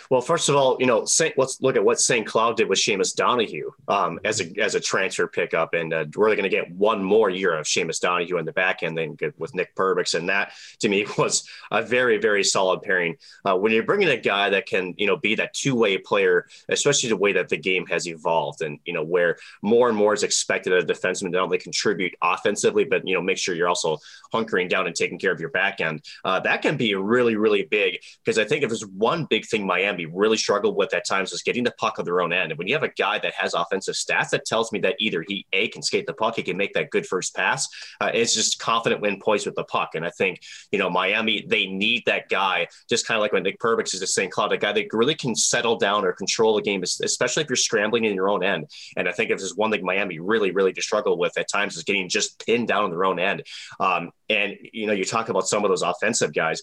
Well, 0.10 0.22
first 0.22 0.50
of 0.50 0.56
all, 0.56 0.78
you 0.80 0.86
know, 0.86 1.06
Saint, 1.06 1.38
let's 1.38 1.62
look 1.62 1.76
at 1.76 1.84
what 1.84 2.00
St. 2.00 2.26
Cloud 2.26 2.58
did 2.58 2.70
with 2.70 2.80
Seamus 2.80 3.16
Donahue 3.16 3.72
um, 3.88 4.20
as 4.24 4.42
a 4.42 4.62
as 4.62 4.76
a 4.76 4.80
transfer 4.80 5.28
pickup, 5.28 5.74
and 5.74 5.94
uh, 5.94 6.06
we're 6.16 6.28
going 6.36 6.44
to 6.44 6.50
get 6.50 6.72
one 6.72 7.04
more 7.04 7.30
year 7.30 7.56
of 7.56 7.66
Seamus 7.66 8.00
Donahue 8.00 8.38
in 8.38 8.46
the 8.46 8.52
back 8.52 8.84
end 8.84 8.98
than 8.98 9.18
with 9.38 9.56
Nick 9.56 9.76
Perbix, 9.76 10.14
and 10.14 10.30
that 10.30 10.52
to 10.80 10.90
me 10.90 11.06
was 11.18 11.48
a 11.72 11.82
very 11.82 12.18
very 12.18 12.44
solid 12.44 12.82
pairing. 12.82 13.18
Uh, 13.44 13.56
when 13.56 13.72
you're 13.72 13.84
bringing 13.84 14.10
a 14.10 14.18
guy 14.18 14.50
that 14.50 14.68
can 14.68 14.94
you 14.98 15.08
know 15.08 15.18
be 15.18 15.36
that 15.36 15.54
two 15.54 15.76
way 15.76 15.98
player, 15.98 16.46
especially 16.70 17.10
the 17.10 17.18
way 17.18 17.34
that 17.34 17.50
the 17.50 17.58
game 17.58 17.86
has 17.88 18.08
evolved, 18.08 18.62
and 18.62 18.80
you 18.86 18.94
know 18.94 19.04
where 19.04 19.38
more 19.62 19.90
and 19.90 19.98
more 19.98 20.14
is 20.14 20.24
expected 20.24 20.74
of 20.74 20.84
a 20.84 20.94
defenseman 20.94 21.26
to 21.26 21.30
not 21.32 21.44
only 21.44 21.58
contribute 21.58 22.14
offensively, 22.22 22.84
but 22.84 23.08
you 23.08 23.16
know 23.16 23.22
make 23.22 23.38
sure 23.38 23.56
you're 23.56 23.68
also 23.68 23.98
hunkering 24.34 24.70
down 24.70 24.86
and 24.86 24.96
taking 24.96 25.18
care 25.18 25.32
of 25.32 25.40
your 25.40 25.50
back 25.50 25.82
end. 25.82 26.04
Uh, 26.24 26.40
that 26.40 26.62
can 26.62 26.78
be 26.78 26.94
really 26.94 27.36
really 27.36 27.64
big 27.64 28.00
because 28.24 28.38
I 28.38 28.46
think 28.46 28.64
if 28.64 28.70
there's 28.70 28.86
one 28.86 29.26
big 29.26 29.46
thing 29.46 29.66
Miami 29.66 29.95
really 30.04 30.38
struggled 30.38 30.76
with 30.76 30.94
at 30.94 31.06
times 31.06 31.32
is 31.32 31.42
getting 31.42 31.64
the 31.64 31.74
puck 31.80 31.98
of 31.98 32.06
their 32.06 32.22
own 32.22 32.34
end. 32.34 32.52
And 32.52 32.58
when 32.58 32.68
you 32.68 32.74
have 32.74 32.84
a 32.84 32.90
guy 32.90 33.20
that 33.20 33.34
has 33.36 33.54
offensive 33.54 33.96
stats, 33.96 34.30
that 34.32 34.46
tells 34.46 34.72
me 34.74 34.80
that 34.80 34.96
either 35.00 35.24
he 35.26 35.46
a 35.54 35.70
can 35.70 35.82
skate 35.82 36.06
the 36.06 36.14
puck, 36.14 36.36
he 36.36 36.44
can 36.44 36.58
make 36.58 36.74
that 36.74 36.90
good 36.90 37.06
first 37.06 37.34
pass. 37.34 37.68
Uh, 38.02 38.12
just 38.12 38.60
confident 38.60 39.02
when 39.02 39.20
poised 39.22 39.46
with 39.46 39.56
the 39.56 39.64
puck. 39.64 39.96
And 39.96 40.06
I 40.06 40.10
think 40.10 40.42
you 40.72 40.80
know 40.80 40.90
Miami 40.90 41.46
they 41.48 41.68
need 41.68 42.04
that 42.06 42.28
guy, 42.30 42.68
just 42.90 43.08
kind 43.08 43.18
of 43.18 43.22
like 43.22 43.32
when 43.32 43.44
Nick 43.44 43.60
Perbix 43.60 43.94
is 43.94 44.02
at 44.02 44.10
St. 44.10 44.32
Cloud, 44.32 44.52
a 44.52 44.58
guy 44.58 44.74
that 44.74 44.88
really 44.92 45.16
can 45.16 45.36
settle 45.36 45.78
down 45.78 46.06
or 46.06 46.12
control 46.12 46.56
the 46.56 46.62
game, 46.62 46.84
especially 46.84 47.44
if 47.44 47.50
you're 47.50 47.56
scrambling 47.56 48.04
in 48.04 48.14
your 48.14 48.30
own 48.30 48.44
end. 48.44 48.70
And 48.98 49.08
I 49.08 49.12
think 49.12 49.32
if 49.32 49.40
there's 49.40 49.56
one 49.56 49.72
thing 49.72 49.84
Miami 49.84 50.20
really 50.20 50.52
really 50.52 50.74
to 50.74 50.82
struggle 50.82 51.18
with 51.18 51.38
at 51.38 51.50
times 51.50 51.78
is 51.78 51.84
getting 51.84 52.10
just 52.10 52.46
pinned 52.46 52.68
down 52.68 52.84
on 52.84 52.90
their 52.90 53.06
own 53.06 53.20
end. 53.20 53.44
Um, 53.80 54.12
and 54.30 54.56
you 54.74 54.88
know 54.88 54.94
you 54.94 55.06
talk 55.06 55.30
about 55.30 55.48
some 55.48 55.64
of 55.64 55.70
those 55.70 55.82
offensive 55.82 56.34
guys, 56.34 56.62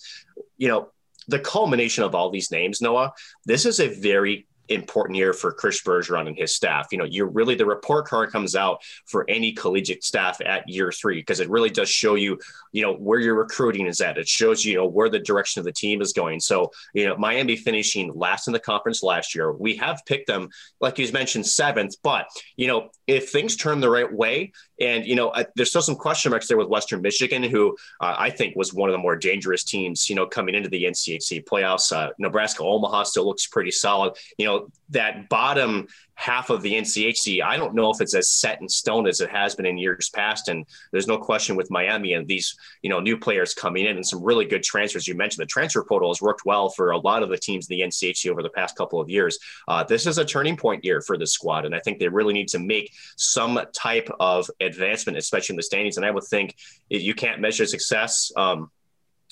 you 0.57 0.69
know 0.69 0.91
the 1.29 1.39
culmination 1.39 2.05
of 2.05 2.15
all 2.15 2.31
these 2.31 2.51
names, 2.51 2.81
Noah, 2.81 3.13
this 3.45 3.67
is 3.67 3.81
a 3.81 3.89
very 3.89 4.47
important 4.69 5.17
year 5.17 5.33
for 5.33 5.53
Chris 5.53 5.83
Bergeron 5.83 6.27
and 6.29 6.37
his 6.37 6.55
staff. 6.55 6.89
You 6.93 6.99
know, 6.99 7.05
you're 7.05 7.29
really 7.29 7.55
the 7.55 7.67
report 7.67 8.07
card 8.07 8.31
comes 8.31 8.55
out 8.55 8.83
for 9.07 9.29
any 9.29 9.53
collegiate 9.53 10.05
staff 10.05 10.41
at 10.45 10.69
year 10.69 10.93
three 10.93 11.21
because 11.21 11.41
it 11.41 11.51
really 11.51 11.71
does 11.71 11.89
show 11.89 12.15
you, 12.15 12.39
you 12.73 12.83
know, 12.83 12.95
where 12.95 13.21
your 13.21 13.35
recruiting 13.35 13.87
is 13.87 14.01
at. 14.01 14.19
It 14.19 14.29
shows 14.29 14.65
you, 14.65 14.73
you 14.73 14.79
know, 14.79 14.87
where 14.87 15.09
the 15.09 15.19
direction 15.19 15.61
of 15.61 15.65
the 15.65 15.73
team 15.73 16.01
is 16.01 16.13
going. 16.13 16.41
So, 16.41 16.71
you 16.95 17.07
know, 17.07 17.17
Miami 17.17 17.57
finishing 17.57 18.13
last 18.15 18.47
in 18.47 18.53
the 18.53 18.59
conference 18.61 19.03
last 19.03 19.35
year, 19.35 19.53
we 19.53 19.77
have 19.77 20.03
picked 20.07 20.27
them, 20.27 20.49
like 20.81 20.99
you 20.99 21.11
mentioned, 21.13 21.47
seventh. 21.47 21.97
But 22.03 22.27
you 22.57 22.67
know, 22.67 22.91
if 23.07 23.31
things 23.31 23.57
turn 23.57 23.81
the 23.81 23.91
right 23.91 24.11
way, 24.13 24.53
and 24.81 25.07
you 25.07 25.15
know, 25.15 25.33
there's 25.55 25.71
still 25.71 25.83
some 25.83 25.95
question 25.95 26.31
marks 26.31 26.49
there 26.49 26.57
with 26.57 26.69
Western 26.69 27.03
Michigan, 27.03 27.43
who 27.43 27.77
uh, 28.01 28.17
I 28.19 28.31
think 28.31 28.57
was 28.57 28.75
one 28.75 28.89
of 28.89 28.93
the 28.93 28.99
more 28.99 29.17
dangerous 29.17 29.65
teams, 29.65 30.09
you 30.11 30.17
know, 30.17 30.27
coming 30.27 30.55
into 30.55 30.69
the 30.69 30.85
NCHC 30.85 31.45
playoffs. 31.45 31.93
Uh, 31.93 32.11
Nebraska 32.19 32.63
Omaha 32.65 33.05
still 33.05 33.25
looks 33.25 33.47
pretty 33.47 33.71
solid. 33.71 34.15
You 34.39 34.47
know, 34.47 34.52
that 34.91 35.29
bottom 35.29 35.87
half 36.15 36.51
of 36.51 36.63
the 36.63 36.75
NCHC, 36.75 37.43
I 37.43 37.57
don't 37.57 37.75
know 37.75 37.91
if 37.91 38.01
it's 38.01 38.15
as 38.15 38.31
set 38.31 38.61
in 38.61 38.69
stone 38.69 39.09
as 39.09 39.21
it 39.21 39.31
has 39.31 39.55
been 39.55 39.67
in 39.67 39.79
years 39.79 40.09
past. 40.11 40.49
And 40.49 40.65
there's 40.93 41.09
no 41.09 41.19
question 41.19 41.57
with 41.57 41.71
Miami 41.71 42.13
and 42.13 42.29
these, 42.29 42.55
you 42.83 42.91
know, 42.91 43.01
new 43.01 43.19
players 43.19 43.55
coming 43.55 43.87
in 43.87 43.97
and 43.97 44.07
some 44.07 44.23
really 44.23 44.45
good 44.45 44.63
transfers. 44.63 45.09
You 45.09 45.15
mentioned 45.15 45.43
the 45.43 45.47
transfer 45.47 45.83
portal 45.83 46.11
has 46.11 46.23
worked 46.23 46.45
well 46.45 46.69
for 46.69 46.91
a 46.91 46.99
lot 46.99 47.23
of 47.23 47.29
the 47.29 47.39
teams 47.39 47.69
in 47.69 47.77
the 47.77 47.85
NCHC 47.85 48.31
over 48.31 48.43
the 48.43 48.51
past 48.51 48.77
couple 48.77 49.01
of 49.01 49.09
years. 49.09 49.39
Uh, 49.67 49.83
this 49.83 50.07
is 50.07 50.19
a 50.19 50.25
turning 50.25 50.57
point 50.57 50.85
year 50.85 51.01
for 51.01 51.19
this 51.19 51.33
squad. 51.33 51.65
And 51.65 51.75
I 51.75 51.81
think 51.81 51.99
they 51.99 52.09
really 52.09 52.35
need 52.35 52.49
to 52.49 52.59
make 52.59 52.93
some 53.17 53.59
type 53.75 54.09
of 54.21 54.49
advancement, 54.61 55.19
especially 55.19 55.55
in 55.55 55.59
the 55.59 55.63
standings. 55.63 55.97
And 55.97 56.07
I 56.07 56.11
would 56.11 56.25
think 56.25 56.57
you 56.89 57.15
can't 57.15 57.41
measure 57.41 57.67
success. 57.67 58.31
Um, 58.37 58.71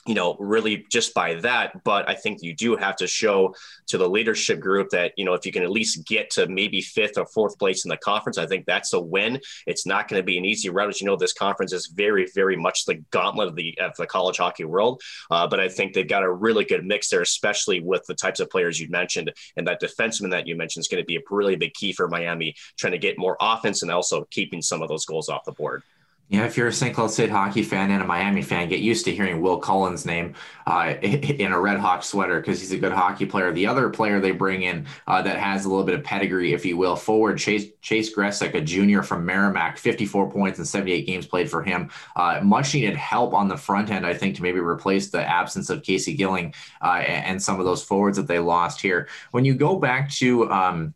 you 0.07 0.15
know, 0.15 0.35
really 0.39 0.87
just 0.91 1.13
by 1.13 1.35
that. 1.35 1.85
But 1.85 2.09
I 2.09 2.15
think 2.15 2.43
you 2.43 2.55
do 2.55 2.77
have 2.77 2.97
to 2.97 3.07
show 3.07 3.55
to 3.89 3.99
the 3.99 4.09
leadership 4.09 4.59
group 4.59 4.91
that, 4.91 5.13
you 5.17 5.25
know, 5.25 5.35
if 5.35 5.45
you 5.45 5.53
can 5.53 5.63
at 5.63 5.71
least 5.71 6.07
get 6.07 6.31
to 6.31 6.49
maybe 6.49 6.81
fifth 6.81 7.19
or 7.19 7.27
fourth 7.27 7.59
place 7.59 7.85
in 7.85 7.91
the 7.91 7.97
conference, 7.99 8.39
I 8.39 8.47
think 8.47 8.65
that's 8.65 8.93
a 8.95 9.01
win. 9.01 9.41
It's 9.67 9.87
not 9.87 10.09
going 10.09 10.21
to 10.21 10.25
be 10.25 10.39
an 10.39 10.45
easy 10.45 10.71
route. 10.71 10.89
As 10.89 11.01
you 11.01 11.07
know, 11.07 11.17
this 11.17 11.35
conference 11.35 11.73
is 11.73 11.87
very, 11.89 12.27
very 12.35 12.57
much 12.57 12.87
the 12.87 12.95
gauntlet 13.11 13.49
of 13.49 13.57
the, 13.57 13.79
of 13.79 13.95
the 13.97 14.07
college 14.07 14.39
hockey 14.39 14.65
world. 14.65 15.03
Uh, 15.31 15.47
but 15.47 15.61
I 15.61 15.69
think 15.69 15.93
they've 15.93 16.09
got 16.09 16.23
a 16.23 16.33
really 16.33 16.65
good 16.65 16.85
mix 16.85 17.11
there, 17.11 17.21
especially 17.21 17.81
with 17.81 18.05
the 18.07 18.15
types 18.15 18.41
of 18.41 18.49
players 18.49 18.81
you 18.81 18.89
mentioned. 18.89 19.33
And 19.57 19.67
that 19.67 19.83
defenseman 19.83 20.31
that 20.31 20.47
you 20.47 20.57
mentioned 20.57 20.83
is 20.83 20.89
going 20.89 21.03
to 21.03 21.07
be 21.07 21.17
a 21.17 21.23
really 21.31 21.57
big 21.57 21.75
key 21.75 21.93
for 21.93 22.09
Miami, 22.09 22.55
trying 22.79 22.93
to 22.93 22.99
get 22.99 23.19
more 23.19 23.37
offense 23.41 23.83
and 23.83 23.91
also 23.91 24.27
keeping 24.31 24.63
some 24.63 24.81
of 24.81 24.89
those 24.89 25.05
goals 25.05 25.29
off 25.29 25.45
the 25.45 25.53
board. 25.53 25.83
Yeah, 26.31 26.45
if 26.45 26.57
you're 26.57 26.69
a 26.69 26.73
St. 26.73 26.95
Cloud 26.95 27.11
State 27.11 27.29
hockey 27.29 27.65
fan 27.65 27.91
and 27.91 28.01
a 28.01 28.07
Miami 28.07 28.41
fan, 28.41 28.69
get 28.69 28.79
used 28.79 29.05
to 29.07 29.13
hearing 29.13 29.41
Will 29.41 29.59
Cullen's 29.59 30.07
name 30.07 30.37
uh, 30.65 30.95
in 31.03 31.51
a 31.51 31.61
Red 31.61 31.81
Hawk 31.81 32.05
sweater 32.05 32.39
because 32.39 32.61
he's 32.61 32.71
a 32.71 32.79
good 32.79 32.93
hockey 32.93 33.27
player. 33.27 33.51
The 33.51 33.67
other 33.67 33.91
player 33.91 34.21
they 34.21 34.31
bring 34.31 34.63
in 34.63 34.87
uh, 35.09 35.23
that 35.23 35.39
has 35.41 35.65
a 35.65 35.69
little 35.69 35.83
bit 35.83 35.97
of 35.97 36.05
pedigree, 36.05 36.53
if 36.53 36.65
you 36.65 36.77
will, 36.77 36.95
forward 36.95 37.37
Chase 37.37 37.67
Chase 37.83 38.15
Gresock, 38.15 38.55
a 38.55 38.61
junior 38.61 39.03
from 39.03 39.27
Merrimack, 39.27 39.77
54 39.77 40.31
points 40.31 40.61
and 40.61 40.69
78 40.69 41.05
games 41.05 41.27
played 41.27 41.51
for 41.51 41.65
him. 41.65 41.91
Uh, 42.15 42.39
much 42.45 42.75
needed 42.75 42.95
help 42.95 43.35
on 43.35 43.49
the 43.49 43.57
front 43.57 43.91
end, 43.91 44.07
I 44.07 44.15
think, 44.15 44.37
to 44.37 44.43
maybe 44.43 44.61
replace 44.61 45.11
the 45.11 45.29
absence 45.29 45.69
of 45.69 45.83
Casey 45.83 46.15
Gilling 46.15 46.55
uh, 46.81 46.99
and 47.05 47.43
some 47.43 47.59
of 47.59 47.67
those 47.67 47.83
forwards 47.83 48.17
that 48.19 48.29
they 48.29 48.39
lost 48.39 48.81
here. 48.81 49.09
When 49.33 49.45
you 49.45 49.55
go 49.55 49.81
back 49.81 50.09
to 50.11 50.49
um, 50.53 50.95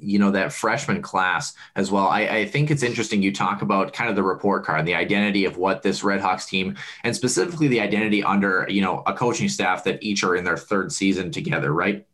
you 0.00 0.18
know 0.18 0.30
that 0.30 0.52
freshman 0.52 1.02
class 1.02 1.54
as 1.76 1.90
well. 1.90 2.08
I, 2.08 2.20
I, 2.20 2.44
think 2.46 2.70
it's 2.70 2.82
interesting 2.82 3.22
you 3.22 3.32
talk 3.32 3.62
about 3.62 3.92
kind 3.92 4.08
of 4.08 4.16
the 4.16 4.22
report 4.22 4.64
card 4.64 4.86
the 4.86 4.94
identity 4.94 5.44
of 5.44 5.56
what 5.56 5.82
this 5.82 6.04
Red 6.04 6.20
Hawks 6.20 6.46
team 6.46 6.76
and 7.04 7.14
specifically 7.14 7.68
the 7.68 7.80
identity 7.80 8.22
under 8.22 8.66
you 8.68 8.80
know 8.80 9.02
a 9.06 9.12
coaching 9.12 9.48
staff 9.48 9.84
that 9.84 10.02
each 10.02 10.22
are 10.22 10.36
in 10.36 10.44
their 10.44 10.56
third 10.56 10.92
season 10.92 11.30
together 11.30 11.72
right? 11.72 12.06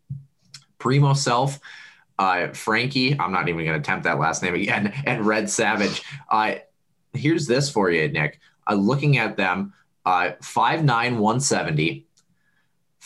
Primo 0.78 1.14
self 1.14 1.60
uh, 2.18 2.48
frankie 2.48 3.18
i'm 3.18 3.32
not 3.32 3.48
even 3.48 3.64
going 3.64 3.74
to 3.74 3.80
attempt 3.80 4.04
that 4.04 4.20
last 4.20 4.42
name 4.42 4.54
again 4.54 4.92
and 5.06 5.26
red 5.26 5.50
savage. 5.50 6.02
Uh, 6.28 6.54
here's 7.12 7.46
this 7.46 7.70
for 7.70 7.90
you 7.90 8.08
nick. 8.08 8.40
Uh, 8.66 8.74
looking 8.74 9.18
at 9.18 9.36
them 9.36 9.72
uh, 10.06 10.32
5'9 10.42 10.84
170 10.86 12.06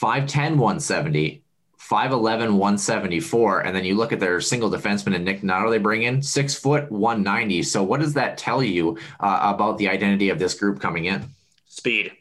5'10, 0.01 0.57
170, 0.57 1.43
5'11, 1.91 2.53
174. 2.53 3.61
And 3.61 3.75
then 3.75 3.85
you 3.85 3.95
look 3.95 4.13
at 4.13 4.21
their 4.21 4.41
single 4.41 4.71
defenseman 4.71 5.15
and 5.15 5.25
Nick 5.25 5.41
Donato 5.41 5.71
they 5.71 5.79
bring 5.79 6.03
in, 6.03 6.23
six 6.23 6.55
foot, 6.55 6.91
190. 6.91 7.63
So, 7.63 7.83
what 7.83 8.01
does 8.01 8.15
that 8.15 8.37
tell 8.37 8.63
you 8.63 8.99
uh, 9.21 9.55
about 9.55 9.79
the 9.79 9.89
identity 9.89 10.29
of 10.29 10.39
this 10.39 10.55
group 10.55 10.81
coming 10.81 11.07
in? 11.07 11.25
Speed, 11.67 12.13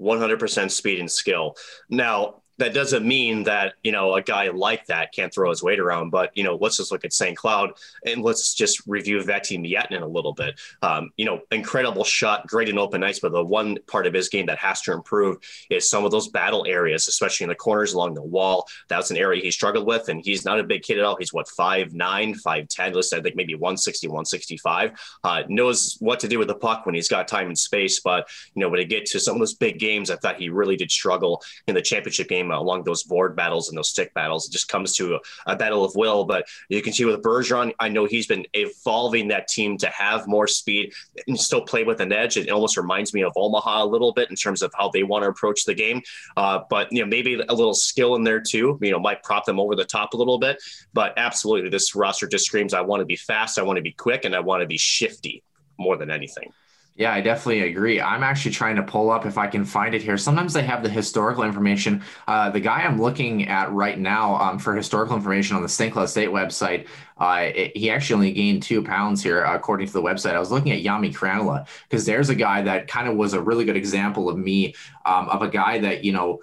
100% 0.00 0.70
speed 0.70 1.00
and 1.00 1.10
skill. 1.10 1.56
Now, 1.90 2.42
that 2.58 2.74
doesn't 2.74 3.06
mean 3.06 3.44
that 3.44 3.74
you 3.82 3.92
know 3.92 4.14
a 4.14 4.22
guy 4.22 4.48
like 4.48 4.86
that 4.86 5.12
can't 5.12 5.32
throw 5.32 5.50
his 5.50 5.62
weight 5.62 5.78
around. 5.78 6.10
But 6.10 6.36
you 6.36 6.44
know, 6.44 6.56
let's 6.56 6.78
just 6.78 6.90
look 6.90 7.04
at 7.04 7.12
St. 7.12 7.36
Cloud 7.36 7.72
and 8.04 8.22
let's 8.22 8.54
just 8.54 8.86
review 8.86 9.18
Veeti 9.18 9.58
Miettinen 9.58 10.02
a 10.02 10.06
little 10.06 10.32
bit. 10.32 10.58
Um, 10.82 11.10
you 11.16 11.24
know, 11.24 11.40
incredible 11.50 12.04
shot, 12.04 12.46
great 12.46 12.68
in 12.68 12.78
open 12.78 13.02
ice, 13.02 13.20
but 13.20 13.32
the 13.32 13.44
one 13.44 13.78
part 13.86 14.06
of 14.06 14.14
his 14.14 14.28
game 14.28 14.46
that 14.46 14.58
has 14.58 14.80
to 14.82 14.92
improve 14.92 15.38
is 15.70 15.88
some 15.88 16.04
of 16.04 16.10
those 16.10 16.28
battle 16.28 16.64
areas, 16.66 17.08
especially 17.08 17.44
in 17.44 17.48
the 17.48 17.54
corners 17.54 17.92
along 17.92 18.14
the 18.14 18.22
wall. 18.22 18.66
That's 18.88 19.10
an 19.10 19.16
area 19.16 19.42
he 19.42 19.50
struggled 19.50 19.86
with, 19.86 20.08
and 20.08 20.24
he's 20.24 20.44
not 20.44 20.60
a 20.60 20.64
big 20.64 20.82
kid 20.82 20.98
at 20.98 21.04
all. 21.04 21.16
He's 21.16 21.32
what 21.32 21.48
five 21.48 21.94
nine, 21.94 22.34
five 22.34 22.68
ten. 22.68 22.92
Listed, 22.92 23.18
I 23.18 23.22
think 23.22 23.36
maybe 23.36 23.54
160, 23.54 24.08
165. 24.08 24.92
Uh, 25.24 25.42
knows 25.48 25.96
what 26.00 26.20
to 26.20 26.28
do 26.28 26.38
with 26.38 26.48
the 26.48 26.54
puck 26.54 26.86
when 26.86 26.94
he's 26.94 27.08
got 27.08 27.28
time 27.28 27.48
and 27.48 27.58
space. 27.58 28.00
But 28.00 28.28
you 28.54 28.60
know, 28.60 28.68
when 28.68 28.80
he 28.80 28.86
get 28.86 29.06
to 29.06 29.20
some 29.20 29.34
of 29.34 29.40
those 29.40 29.54
big 29.54 29.78
games, 29.78 30.10
I 30.10 30.16
thought 30.16 30.36
he 30.36 30.48
really 30.48 30.76
did 30.76 30.90
struggle 30.90 31.42
in 31.66 31.74
the 31.74 31.82
championship 31.82 32.28
game 32.28 32.45
game 32.46 32.56
along 32.56 32.84
those 32.84 33.02
board 33.02 33.36
battles 33.36 33.68
and 33.68 33.76
those 33.76 33.90
stick 33.90 34.12
battles. 34.14 34.48
It 34.48 34.52
just 34.52 34.68
comes 34.68 34.94
to 34.96 35.16
a, 35.16 35.52
a, 35.52 35.56
battle 35.56 35.84
of 35.84 35.94
will. 35.94 36.24
But 36.24 36.46
you 36.68 36.82
can 36.82 36.92
see 36.92 37.04
with 37.04 37.22
Bergeron, 37.22 37.72
I 37.78 37.88
know 37.88 38.04
he's 38.04 38.26
been 38.26 38.46
evolving 38.54 39.28
that 39.28 39.48
team 39.48 39.76
to 39.78 39.88
have 39.88 40.26
more 40.26 40.46
speed 40.46 40.92
and 41.26 41.38
still 41.38 41.62
play 41.62 41.84
with 41.84 42.00
an 42.00 42.12
edge. 42.12 42.36
It 42.36 42.50
almost 42.50 42.76
reminds 42.76 43.14
me 43.14 43.22
of 43.22 43.32
Omaha 43.36 43.84
a 43.84 43.86
little 43.86 44.12
bit 44.12 44.30
in 44.30 44.36
terms 44.36 44.62
of 44.62 44.72
how 44.76 44.90
they 44.90 45.02
want 45.02 45.24
to 45.24 45.28
approach 45.28 45.64
the 45.64 45.74
game. 45.74 46.02
Uh, 46.36 46.60
but 46.68 46.92
you 46.92 47.00
know, 47.00 47.06
maybe 47.06 47.34
a 47.34 47.54
little 47.54 47.74
skill 47.74 48.16
in 48.16 48.24
there 48.24 48.40
too. 48.40 48.78
You 48.80 48.92
know, 48.92 48.98
might 48.98 49.22
prop 49.22 49.44
them 49.44 49.60
over 49.60 49.74
the 49.74 49.84
top 49.84 50.14
a 50.14 50.16
little 50.16 50.38
bit. 50.38 50.62
But 50.92 51.14
absolutely, 51.16 51.70
this 51.70 51.94
roster 51.94 52.26
just 52.26 52.46
screams: 52.46 52.74
I 52.74 52.80
want 52.80 53.00
to 53.00 53.06
be 53.06 53.16
fast, 53.16 53.58
I 53.58 53.62
want 53.62 53.76
to 53.76 53.82
be 53.82 53.92
quick, 53.92 54.24
and 54.24 54.34
I 54.34 54.40
want 54.40 54.62
to 54.62 54.66
be 54.66 54.78
shifty 54.78 55.42
more 55.78 55.96
than 55.96 56.10
anything. 56.10 56.52
Yeah, 56.98 57.12
I 57.12 57.20
definitely 57.20 57.60
agree. 57.68 58.00
I'm 58.00 58.22
actually 58.22 58.52
trying 58.52 58.76
to 58.76 58.82
pull 58.82 59.10
up 59.10 59.26
if 59.26 59.36
I 59.36 59.48
can 59.48 59.66
find 59.66 59.94
it 59.94 60.00
here. 60.02 60.16
Sometimes 60.16 60.54
they 60.54 60.62
have 60.62 60.82
the 60.82 60.88
historical 60.88 61.44
information. 61.44 62.02
Uh, 62.26 62.48
the 62.48 62.60
guy 62.60 62.80
I'm 62.80 62.98
looking 62.98 63.48
at 63.48 63.70
right 63.70 63.98
now 63.98 64.36
um, 64.36 64.58
for 64.58 64.74
historical 64.74 65.14
information 65.14 65.56
on 65.56 65.62
the 65.62 65.68
St. 65.68 65.92
Cloud 65.92 66.08
State 66.08 66.30
website, 66.30 66.86
uh, 67.18 67.50
it, 67.54 67.76
he 67.76 67.90
actually 67.90 68.14
only 68.14 68.32
gained 68.32 68.62
two 68.62 68.82
pounds 68.82 69.22
here, 69.22 69.44
according 69.44 69.88
to 69.88 69.92
the 69.92 70.02
website. 70.02 70.34
I 70.36 70.38
was 70.38 70.50
looking 70.50 70.72
at 70.72 70.82
Jami 70.82 71.12
Krannila 71.12 71.68
because 71.86 72.06
there's 72.06 72.30
a 72.30 72.34
guy 72.34 72.62
that 72.62 72.88
kind 72.88 73.08
of 73.08 73.16
was 73.16 73.34
a 73.34 73.42
really 73.42 73.66
good 73.66 73.76
example 73.76 74.30
of 74.30 74.38
me, 74.38 74.74
um, 75.04 75.28
of 75.28 75.42
a 75.42 75.48
guy 75.48 75.78
that, 75.80 76.02
you 76.02 76.12
know, 76.12 76.40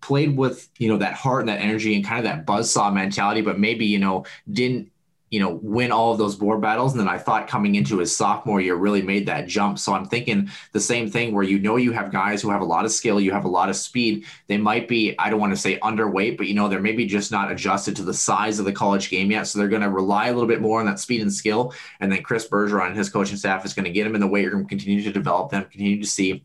played 0.00 0.36
with 0.36 0.68
you 0.78 0.88
know 0.88 0.96
that 0.96 1.12
heart 1.12 1.40
and 1.40 1.48
that 1.50 1.60
energy 1.60 1.94
and 1.94 2.04
kind 2.04 2.18
of 2.18 2.24
that 2.24 2.46
buzzsaw 2.46 2.92
mentality 2.92 3.42
but 3.42 3.58
maybe 3.58 3.84
you 3.84 3.98
know 3.98 4.24
didn't 4.50 4.90
you 5.30 5.38
know, 5.38 5.60
win 5.62 5.92
all 5.92 6.10
of 6.10 6.18
those 6.18 6.34
board 6.34 6.60
battles. 6.60 6.92
And 6.92 7.00
then 7.00 7.08
I 7.08 7.16
thought 7.16 7.46
coming 7.46 7.76
into 7.76 7.98
his 7.98 8.14
sophomore 8.14 8.60
year 8.60 8.74
really 8.74 9.00
made 9.00 9.26
that 9.26 9.46
jump. 9.46 9.78
So 9.78 9.94
I'm 9.94 10.04
thinking 10.04 10.50
the 10.72 10.80
same 10.80 11.08
thing 11.08 11.32
where 11.32 11.44
you 11.44 11.60
know 11.60 11.76
you 11.76 11.92
have 11.92 12.10
guys 12.10 12.42
who 12.42 12.50
have 12.50 12.60
a 12.60 12.64
lot 12.64 12.84
of 12.84 12.90
skill, 12.90 13.20
you 13.20 13.30
have 13.30 13.44
a 13.44 13.48
lot 13.48 13.68
of 13.68 13.76
speed. 13.76 14.24
They 14.48 14.58
might 14.58 14.88
be, 14.88 15.14
I 15.18 15.30
don't 15.30 15.38
want 15.38 15.52
to 15.52 15.60
say 15.60 15.78
underweight, 15.78 16.36
but 16.36 16.48
you 16.48 16.54
know, 16.54 16.68
they're 16.68 16.80
maybe 16.80 17.06
just 17.06 17.30
not 17.30 17.50
adjusted 17.50 17.94
to 17.96 18.02
the 18.02 18.12
size 18.12 18.58
of 18.58 18.64
the 18.64 18.72
college 18.72 19.08
game 19.08 19.30
yet. 19.30 19.46
So 19.46 19.58
they're 19.58 19.68
going 19.68 19.82
to 19.82 19.90
rely 19.90 20.26
a 20.26 20.32
little 20.32 20.48
bit 20.48 20.60
more 20.60 20.80
on 20.80 20.86
that 20.86 20.98
speed 20.98 21.22
and 21.22 21.32
skill. 21.32 21.72
And 22.00 22.10
then 22.10 22.22
Chris 22.22 22.48
Bergeron 22.48 22.88
and 22.88 22.96
his 22.96 23.08
coaching 23.08 23.36
staff 23.36 23.64
is 23.64 23.72
going 23.72 23.84
to 23.84 23.92
get 23.92 24.04
them 24.04 24.16
in 24.16 24.20
the 24.20 24.26
weight 24.26 24.52
room, 24.52 24.66
continue 24.66 25.02
to 25.02 25.12
develop 25.12 25.52
them, 25.52 25.64
continue 25.64 26.00
to 26.00 26.06
see 26.06 26.44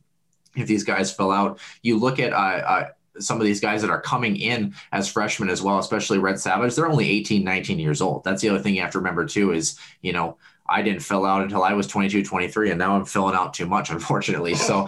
if 0.56 0.68
these 0.68 0.84
guys 0.84 1.12
fill 1.12 1.32
out. 1.32 1.60
You 1.82 1.98
look 1.98 2.20
at 2.20 2.34
uh, 2.34 2.36
uh, 2.36 2.90
some 3.20 3.40
of 3.40 3.46
these 3.46 3.60
guys 3.60 3.82
that 3.82 3.90
are 3.90 4.02
coming 4.02 4.36
in 4.36 4.74
as 4.92 5.08
freshmen 5.08 5.50
as 5.50 5.62
well, 5.62 5.80
especially 5.80 6.18
Red 6.18 6.40
Savage, 6.40 6.76
they're 6.76 6.90
only 6.90 7.10
18, 7.10 7.44
19 7.44 7.80
years 7.80 8.02
old. 8.02 8.24
That's 8.24 8.42
the 8.42 8.50
other 8.50 8.60
thing 8.60 8.76
you 8.76 8.82
have 8.82 8.92
to 8.92 9.00
remember 9.00 9.26
too 9.26 9.52
is, 9.52 9.80
you 10.02 10.14
know, 10.14 10.38
I 10.68 10.82
didn't 10.82 11.02
fill 11.02 11.26
out 11.26 11.44
until 11.44 11.64
I 11.64 11.74
was 11.74 11.86
22, 11.88 12.24
23, 12.24 12.72
and 12.72 12.80
now 12.80 12.96
I'm 12.96 13.06
filling 13.06 13.36
out 13.36 13.54
too 13.54 13.66
much, 13.66 13.90
unfortunately. 13.92 14.56
So, 14.56 14.88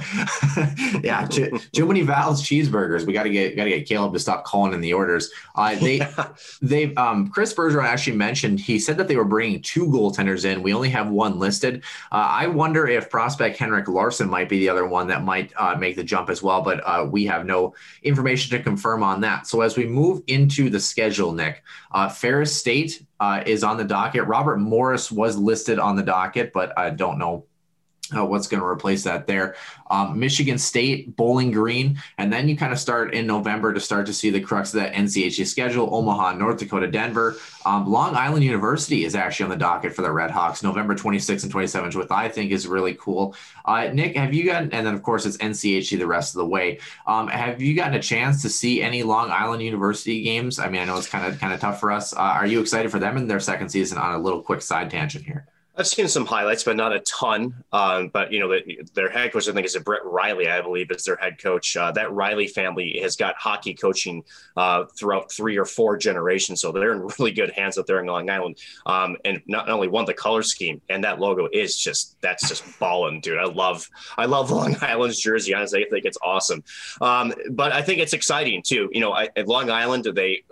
yeah, 1.03 1.27
too, 1.29 1.59
too, 1.71 1.85
many 1.85 2.01
Val's 2.01 2.43
cheeseburgers. 2.43 3.05
We 3.05 3.13
got 3.13 3.23
to 3.23 3.29
get 3.29 3.55
got 3.55 3.65
to 3.65 3.69
get 3.69 3.87
Caleb 3.87 4.13
to 4.13 4.19
stop 4.19 4.43
calling 4.43 4.73
in 4.73 4.81
the 4.81 4.93
orders. 4.93 5.31
Uh, 5.55 5.75
they 5.75 6.01
they 6.61 6.95
um, 6.95 7.29
Chris 7.29 7.53
Bergeron 7.53 7.85
actually 7.85 8.17
mentioned 8.17 8.59
he 8.59 8.79
said 8.79 8.97
that 8.97 9.07
they 9.07 9.15
were 9.15 9.25
bringing 9.25 9.61
two 9.61 9.87
goaltenders 9.87 10.45
in. 10.45 10.63
We 10.63 10.73
only 10.73 10.89
have 10.89 11.09
one 11.09 11.39
listed. 11.39 11.83
Uh, 12.11 12.27
I 12.29 12.47
wonder 12.47 12.87
if 12.87 13.09
prospect 13.09 13.57
Henrik 13.57 13.87
Larson 13.87 14.29
might 14.29 14.49
be 14.49 14.59
the 14.59 14.69
other 14.69 14.87
one 14.87 15.07
that 15.07 15.23
might 15.23 15.53
uh, 15.57 15.75
make 15.75 15.95
the 15.95 16.03
jump 16.03 16.29
as 16.29 16.41
well, 16.41 16.61
but 16.61 16.81
uh, 16.85 17.07
we 17.09 17.25
have 17.25 17.45
no 17.45 17.73
information 18.03 18.57
to 18.57 18.63
confirm 18.63 19.03
on 19.03 19.21
that. 19.21 19.47
So 19.47 19.61
as 19.61 19.77
we 19.77 19.85
move 19.85 20.21
into 20.27 20.69
the 20.69 20.79
schedule, 20.79 21.31
Nick, 21.31 21.63
uh, 21.91 22.09
Ferris 22.09 22.55
State 22.55 23.03
uh, 23.19 23.43
is 23.45 23.63
on 23.63 23.77
the 23.77 23.83
docket. 23.83 24.25
Robert 24.25 24.57
Morris 24.57 25.11
was 25.11 25.37
listed 25.37 25.79
on 25.79 25.95
the 25.95 26.03
docket, 26.03 26.53
but 26.53 26.77
I 26.77 26.89
don't 26.89 27.17
know 27.17 27.45
uh, 28.15 28.25
what's 28.25 28.47
going 28.47 28.61
to 28.61 28.67
replace 28.67 29.03
that 29.03 29.27
there. 29.27 29.55
Um, 29.89 30.19
Michigan 30.19 30.57
State, 30.57 31.15
Bowling 31.15 31.51
Green, 31.51 32.01
and 32.17 32.31
then 32.31 32.49
you 32.49 32.57
kind 32.57 32.73
of 32.73 32.79
start 32.79 33.13
in 33.13 33.25
November 33.25 33.73
to 33.73 33.79
start 33.79 34.05
to 34.07 34.13
see 34.13 34.29
the 34.29 34.41
crux 34.41 34.73
of 34.73 34.81
that 34.81 34.93
NCHC 34.93 35.45
schedule. 35.45 35.93
Omaha, 35.93 36.33
North 36.33 36.57
Dakota, 36.57 36.87
Denver. 36.87 37.37
Um, 37.65 37.89
Long 37.89 38.15
Island 38.15 38.43
University 38.43 39.05
is 39.05 39.15
actually 39.15 39.45
on 39.45 39.49
the 39.49 39.57
docket 39.57 39.93
for 39.93 40.01
the 40.01 40.11
Red 40.11 40.31
Hawks, 40.31 40.63
November 40.63 40.95
26th 40.95 41.43
and 41.43 41.53
27th, 41.53 41.95
which 41.95 42.07
I 42.11 42.29
think 42.29 42.51
is 42.51 42.67
really 42.67 42.95
cool. 42.95 43.35
Uh, 43.65 43.89
Nick, 43.93 44.15
have 44.15 44.33
you 44.33 44.45
gotten, 44.45 44.71
and 44.71 44.85
then 44.85 44.93
of 44.93 45.03
course 45.03 45.25
it's 45.25 45.37
NCHC 45.37 45.97
the 45.97 46.07
rest 46.07 46.35
of 46.35 46.39
the 46.39 46.47
way. 46.47 46.79
Um, 47.05 47.27
have 47.27 47.61
you 47.61 47.75
gotten 47.75 47.95
a 47.95 48.01
chance 48.01 48.41
to 48.41 48.49
see 48.49 48.81
any 48.81 49.03
Long 49.03 49.31
Island 49.31 49.61
University 49.63 50.21
games? 50.21 50.59
I 50.59 50.69
mean, 50.69 50.81
I 50.81 50.85
know 50.85 50.97
it's 50.97 51.09
kind 51.09 51.25
of 51.25 51.39
kind 51.39 51.53
of 51.53 51.59
tough 51.59 51.79
for 51.79 51.91
us. 51.91 52.13
Uh, 52.13 52.19
are 52.19 52.45
you 52.45 52.61
excited 52.61 52.91
for 52.91 52.99
them 52.99 53.17
in 53.17 53.27
their 53.27 53.39
second 53.39 53.69
season? 53.69 53.97
On 53.97 54.13
a 54.13 54.19
little 54.19 54.41
quick 54.41 54.61
side 54.61 54.89
tangent 54.89 55.25
here. 55.25 55.46
I've 55.77 55.87
seen 55.87 56.07
some 56.07 56.25
highlights, 56.25 56.63
but 56.63 56.75
not 56.75 56.91
a 56.91 56.99
ton. 57.01 57.63
Um, 57.71 58.07
but 58.07 58.31
you 58.31 58.39
know, 58.39 58.49
the, 58.49 58.81
their 58.95 59.09
head 59.09 59.31
coach, 59.31 59.47
I 59.47 59.53
think, 59.53 59.65
is 59.65 59.75
a 59.75 59.79
Brett 59.79 60.03
Riley, 60.03 60.49
I 60.49 60.61
believe, 60.61 60.89
is 60.89 61.03
their 61.03 61.17
head 61.17 61.37
coach. 61.41 61.77
Uh, 61.77 61.91
that 61.91 62.11
Riley 62.11 62.47
family 62.47 62.99
has 63.03 63.15
got 63.15 63.35
hockey 63.35 63.75
coaching 63.75 64.23
uh, 64.55 64.85
throughout 64.97 65.31
three 65.31 65.57
or 65.57 65.65
four 65.65 65.95
generations, 65.95 66.61
so 66.61 66.71
they're 66.71 66.93
in 66.93 67.07
really 67.19 67.31
good 67.31 67.51
hands 67.51 67.77
up 67.77 67.85
there 67.85 67.99
in 67.99 68.07
Long 68.07 68.29
Island. 68.29 68.57
Um, 68.87 69.17
and 69.23 69.41
not 69.45 69.69
only 69.69 69.87
one, 69.87 70.05
the 70.05 70.13
color 70.15 70.41
scheme 70.41 70.81
and 70.89 71.03
that 71.03 71.19
logo 71.19 71.47
is 71.53 71.77
just 71.77 72.19
that's 72.21 72.49
just 72.49 72.79
balling, 72.79 73.21
dude. 73.21 73.37
I 73.37 73.45
love 73.45 73.87
I 74.17 74.25
love 74.25 74.49
Long 74.57 74.75
Island's 74.81 75.21
jersey. 75.21 75.53
Honestly, 75.53 75.85
I 75.85 75.89
think 75.89 76.05
it's 76.05 76.17
awesome. 76.23 76.63
Um, 77.01 77.33
but 77.51 77.71
I 77.71 77.83
think 77.83 77.99
it's 77.99 78.13
exciting 78.13 78.63
too. 78.63 78.89
You 78.91 79.01
know, 79.01 79.13
I, 79.13 79.29
at 79.35 79.47
Long 79.47 79.69
Island, 79.69 80.05
they 80.15 80.43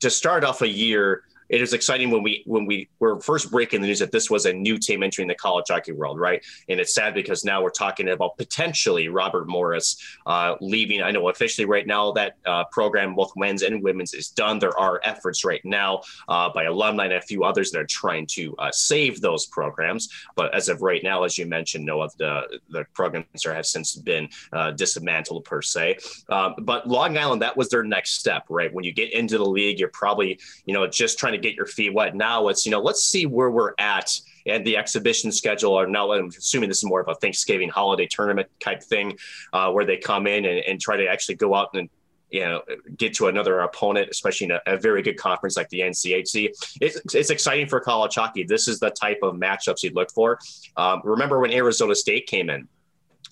to 0.00 0.10
start 0.10 0.44
off 0.44 0.62
a 0.62 0.68
year 0.68 1.22
it 1.52 1.60
was 1.60 1.74
exciting 1.74 2.10
when 2.10 2.22
we 2.22 2.42
when 2.46 2.64
we 2.64 2.88
were 2.98 3.20
first 3.20 3.50
breaking 3.50 3.82
the 3.82 3.86
news 3.86 3.98
that 3.98 4.10
this 4.10 4.30
was 4.30 4.46
a 4.46 4.52
new 4.52 4.78
team 4.78 5.02
entering 5.02 5.28
the 5.28 5.34
college 5.34 5.66
hockey 5.68 5.92
world, 5.92 6.18
right? 6.18 6.42
And 6.70 6.80
it's 6.80 6.94
sad 6.94 7.12
because 7.12 7.44
now 7.44 7.62
we're 7.62 7.68
talking 7.70 8.08
about 8.08 8.38
potentially 8.38 9.08
Robert 9.08 9.46
Morris 9.46 9.98
uh, 10.24 10.54
leaving. 10.62 11.02
I 11.02 11.10
know 11.10 11.28
officially 11.28 11.66
right 11.66 11.86
now 11.86 12.10
that 12.12 12.36
uh, 12.46 12.64
program, 12.72 13.14
both 13.14 13.32
men's 13.36 13.60
and 13.62 13.82
women's, 13.82 14.14
is 14.14 14.30
done. 14.30 14.58
There 14.60 14.76
are 14.78 15.02
efforts 15.04 15.44
right 15.44 15.60
now 15.62 16.00
uh, 16.26 16.48
by 16.54 16.64
alumni 16.64 17.04
and 17.04 17.12
a 17.14 17.20
few 17.20 17.44
others 17.44 17.70
that 17.72 17.80
are 17.80 17.86
trying 17.86 18.26
to 18.28 18.56
uh, 18.56 18.70
save 18.72 19.20
those 19.20 19.44
programs. 19.44 20.08
But 20.34 20.54
as 20.54 20.70
of 20.70 20.80
right 20.80 21.02
now, 21.02 21.22
as 21.24 21.36
you 21.36 21.44
mentioned, 21.44 21.84
no 21.84 22.00
of 22.00 22.16
the 22.16 22.60
the 22.70 22.86
programs 22.94 23.26
have 23.44 23.66
since 23.66 23.94
been 23.96 24.26
uh, 24.54 24.70
dismantled 24.70 25.44
per 25.44 25.60
se. 25.60 25.98
Um, 26.30 26.54
but 26.60 26.88
Long 26.88 27.18
Island, 27.18 27.42
that 27.42 27.58
was 27.58 27.68
their 27.68 27.84
next 27.84 28.12
step, 28.12 28.46
right? 28.48 28.72
When 28.72 28.84
you 28.84 28.92
get 28.92 29.12
into 29.12 29.36
the 29.36 29.44
league, 29.44 29.78
you're 29.78 29.88
probably 29.88 30.40
you 30.64 30.72
know 30.72 30.86
just 30.86 31.18
trying 31.18 31.34
to 31.34 31.41
get 31.42 31.54
your 31.54 31.66
feet 31.66 31.92
wet. 31.92 32.14
Now 32.14 32.48
it's, 32.48 32.64
you 32.64 32.72
know, 32.72 32.80
let's 32.80 33.04
see 33.04 33.26
where 33.26 33.50
we're 33.50 33.74
at 33.78 34.10
and 34.46 34.64
the 34.66 34.76
exhibition 34.76 35.32
schedule. 35.32 35.74
Are 35.74 35.86
now 35.86 36.12
i'm 36.12 36.28
assuming 36.28 36.68
this 36.68 36.78
is 36.78 36.84
more 36.84 37.00
of 37.00 37.08
a 37.08 37.14
thanksgiving 37.16 37.68
holiday 37.68 38.06
tournament 38.06 38.48
type 38.60 38.82
thing 38.82 39.16
uh, 39.52 39.70
where 39.70 39.84
they 39.84 39.96
come 39.96 40.26
in 40.26 40.44
and, 40.44 40.58
and, 40.60 40.80
try 40.80 40.96
to 40.96 41.06
actually 41.06 41.36
go 41.36 41.54
out 41.54 41.70
and 41.74 41.88
you 42.30 42.40
know 42.40 42.62
get 42.96 43.14
to 43.14 43.28
another 43.28 43.60
opponent 43.60 44.08
especially 44.10 44.46
in 44.46 44.50
a, 44.52 44.60
a 44.66 44.76
very 44.76 45.02
good 45.02 45.16
conference 45.16 45.56
like 45.56 45.68
the 45.68 45.80
nchc 45.80 46.48
it's, 46.80 47.14
it's, 47.14 47.30
exciting 47.30 47.66
for 47.66 47.78
college 47.78 48.14
hockey 48.14 48.42
this 48.42 48.68
is 48.68 48.80
the 48.80 48.90
type 48.90 49.18
of 49.22 49.34
matchups 49.34 49.82
you'd 49.82 49.94
look 49.94 50.10
for. 50.10 50.38
Um, 50.76 51.00
remember 51.04 51.38
when 51.38 51.52
arizona 51.52 51.94
state 51.94 52.26
came 52.26 52.50
in 52.50 52.68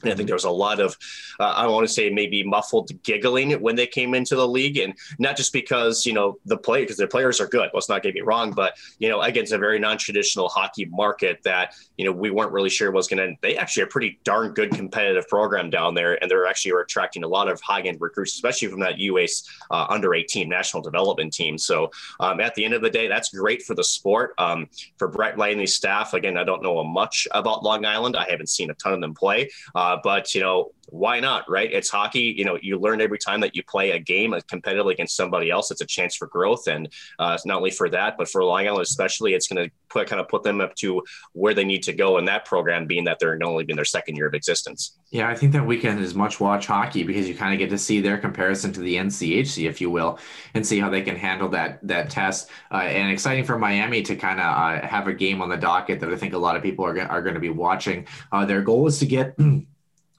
and 0.03 0.13
I 0.13 0.17
think 0.17 0.27
there 0.27 0.37
was 0.37 0.45
a 0.45 0.51
lot 0.51 0.81
of, 0.81 0.97
uh, 1.39 1.45
I 1.45 1.67
want 1.67 1.87
to 1.87 1.93
say 1.93 2.11
maybe 2.11 2.43
muffled 2.43 2.91
giggling 3.03 3.53
when 3.61 3.77
they 3.77 3.87
came 3.87 4.15
into 4.15 4.37
the 4.37 4.47
league, 4.47 4.79
and 4.79 4.95
not 5.19 5.37
just 5.37 5.53
because 5.53 6.07
you 6.07 6.13
know 6.13 6.39
the 6.45 6.57
play 6.57 6.83
because 6.83 6.97
their 6.97 7.09
players 7.09 7.41
are 7.41 7.47
good. 7.47 7.71
Let's 7.75 7.89
not 7.89 8.03
get 8.03 8.15
me 8.15 8.21
wrong, 8.21 8.53
but 8.53 8.77
you 8.99 9.09
know 9.09 9.21
against 9.21 9.53
a 9.53 9.59
very 9.59 9.79
non-traditional 9.79 10.49
hockey 10.49 10.87
market 10.87 11.41
that 11.45 11.75
you 11.97 12.05
know 12.05 12.13
we 12.13 12.31
weren't 12.31 12.53
really 12.53 12.71
sure 12.71 12.91
was 12.91 13.09
going 13.09 13.19
to. 13.19 13.35
They 13.43 13.57
actually 13.57 13.85
a 13.85 13.87
pretty 13.87 14.19
darn 14.25 14.53
good 14.53 14.71
competitive 14.71 15.29
program 15.29 15.71
down 15.71 15.95
there, 15.95 16.21
and 16.23 16.31
they're 16.31 16.47
actually 16.47 16.81
attracting 16.81 17.25
a 17.25 17.29
lot 17.29 17.49
of 17.49 17.61
high-end 17.61 17.99
recruits, 18.01 18.35
especially 18.35 18.69
from 18.69 18.81
that 18.81 18.97
UACE 18.97 19.49
uh, 19.71 19.87
under 19.89 20.15
18 20.15 20.49
national 20.49 20.83
development 20.83 21.33
team. 21.33 21.59
So 21.59 21.91
um, 22.21 22.41
at 22.41 22.55
the 22.55 22.65
end 22.65 22.75
of 22.75 22.83
the 22.83 22.91
day, 22.91 23.09
that's 23.09 23.31
great 23.31 23.63
for 23.63 23.75
the 23.75 23.85
sport. 23.85 24.35
Um, 24.39 24.69
for 24.99 25.09
Brett 25.09 25.39
Langley's 25.39 25.75
staff, 25.75 26.15
again, 26.15 26.37
I 26.37 26.45
don't 26.45 26.63
know 26.63 26.83
much 26.85 27.27
about 27.33 27.63
Long 27.63 27.85
Island. 27.85 28.17
I 28.17 28.27
haven't 28.29 28.49
seen 28.49 28.71
a 28.71 28.75
ton 28.75 28.93
of 28.93 29.01
them 29.01 29.15
play. 29.15 29.51
Uh, 29.75 29.90
uh, 29.91 29.99
but 30.03 30.35
you 30.35 30.41
know, 30.41 30.71
why 30.91 31.21
not, 31.21 31.49
right? 31.49 31.73
It's 31.73 31.89
hockey. 31.89 32.35
You 32.37 32.45
know, 32.45 32.59
you 32.61 32.79
learn 32.79 33.01
every 33.01 33.19
time 33.19 33.41
that 33.41 33.55
you 33.55 33.63
play 33.63 33.93
a 33.93 33.99
game 33.99 34.33
competitively 34.51 34.93
against 34.93 35.17
somebody 35.17 35.51
else. 35.51 35.71
It's 35.71 35.81
a 35.81 35.87
chance 35.87 36.17
for 36.17 36.27
growth, 36.27 36.67
and 36.67 36.89
uh, 37.19 37.39
not 37.45 37.59
only 37.59 37.71
for 37.71 37.89
that, 37.91 38.17
but 38.19 38.29
for 38.29 38.45
Long 38.45 38.67
Island 38.67 38.83
especially, 38.83 39.35
it's 39.35 39.47
going 39.47 39.65
to 39.65 39.75
put 39.89 40.09
kind 40.09 40.21
of 40.21 40.29
put 40.29 40.43
them 40.43 40.61
up 40.61 40.75
to 40.77 41.03
where 41.33 41.55
they 41.55 41.65
need 41.65 41.83
to 41.85 41.93
go 41.93 42.19
in 42.19 42.25
that 42.27 42.45
program, 42.45 42.87
being 42.87 43.05
that 43.05 43.19
they're 43.21 43.39
only 43.43 43.65
in 43.69 43.77
their 43.77 43.85
second 43.85 44.17
year 44.17 44.27
of 44.27 44.35
existence. 44.35 44.99
Yeah, 45.11 45.29
I 45.29 45.35
think 45.35 45.53
that 45.53 45.65
weekend 45.65 46.01
is 46.01 46.15
much 46.15 46.41
watch 46.41 46.67
hockey 46.67 47.03
because 47.03 47.29
you 47.29 47.35
kind 47.35 47.53
of 47.53 47.59
get 47.59 47.71
to 47.71 47.79
see 47.79 48.01
their 48.01 48.19
comparison 48.19 48.73
to 48.73 48.81
the 48.81 48.97
NCHC, 48.97 49.69
if 49.69 49.81
you 49.81 49.91
will, 49.91 50.19
and 50.55 50.67
see 50.67 50.81
how 50.81 50.91
they 50.91 51.03
can 51.03 51.17
handle 51.17 51.49
that 51.51 51.79
that 51.87 52.11
test. 52.11 52.51
Uh, 52.71 52.79
and 52.79 53.11
exciting 53.11 53.45
for 53.45 53.59
Miami 53.59 54.03
to 54.03 54.17
kind 54.17 54.41
of 54.41 54.47
uh, 54.47 54.87
have 54.87 55.07
a 55.07 55.13
game 55.13 55.41
on 55.41 55.49
the 55.49 55.57
docket 55.57 56.01
that 56.01 56.11
I 56.11 56.17
think 56.17 56.35
a 56.35 56.39
lot 56.39 56.57
of 56.57 56.63
people 56.63 56.85
are, 56.85 56.99
are 57.03 57.23
going 57.23 57.35
to 57.35 57.41
be 57.41 57.51
watching. 57.51 58.07
Uh, 58.33 58.45
their 58.45 58.63
goal 58.63 58.87
is 58.87 58.99
to 58.99 59.07
get. 59.07 59.37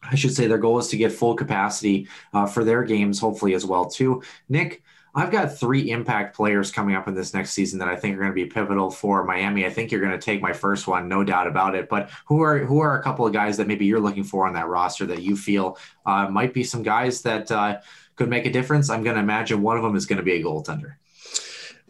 I 0.04 0.16
should 0.16 0.34
say 0.34 0.48
their 0.48 0.58
goal 0.58 0.80
is 0.80 0.88
to 0.90 0.98
get 0.98 1.12
full 1.12 1.36
capacity 1.36 2.08
uh, 2.34 2.46
for 2.46 2.64
their 2.64 2.84
games, 2.84 3.20
hopefully 3.20 3.54
as 3.54 3.66
well 3.66 3.86
too. 3.86 4.24
Nick, 4.50 4.84
I've 5.14 5.32
got 5.32 5.58
three 5.58 5.92
impact 5.92 6.36
players 6.36 6.72
coming 6.72 6.96
up 6.96 7.08
in 7.08 7.14
this 7.14 7.34
next 7.34 7.52
season 7.52 7.80
that 7.80 7.90
I 7.90 7.98
think 7.98 8.16
are 8.16 8.20
going 8.20 8.32
to 8.32 8.36
be 8.36 8.46
pivotal 8.46 8.90
for 8.90 9.26
Miami. 9.26 9.66
I 9.66 9.70
think 9.70 9.92
you're 9.92 10.00
going 10.00 10.18
to 10.18 10.26
take 10.26 10.42
my 10.42 10.54
first 10.54 10.88
one, 10.88 11.10
no 11.10 11.24
doubt 11.24 11.48
about 11.48 11.76
it. 11.76 11.90
But 11.90 12.10
who 12.26 12.42
are 12.42 12.60
who 12.60 12.80
are 12.80 12.98
a 12.98 13.04
couple 13.04 13.28
of 13.28 13.34
guys 13.34 13.58
that 13.58 13.68
maybe 13.68 13.86
you're 13.86 14.00
looking 14.00 14.24
for 14.24 14.48
on 14.48 14.54
that 14.54 14.70
roster 14.70 15.06
that 15.08 15.22
you 15.22 15.36
feel 15.36 15.78
uh, 16.06 16.30
might 16.30 16.54
be 16.54 16.64
some 16.64 16.82
guys 16.82 17.22
that 17.24 17.52
uh, 17.52 17.80
could 18.16 18.30
make 18.30 18.46
a 18.46 18.52
difference? 18.52 18.90
I'm 18.90 19.04
going 19.04 19.16
to 19.16 19.22
imagine 19.22 19.62
one 19.62 19.76
of 19.76 19.84
them 19.84 19.96
is 19.96 20.06
going 20.06 20.18
to 20.18 20.24
be 20.24 20.34
a 20.34 20.44
goaltender. 20.44 20.96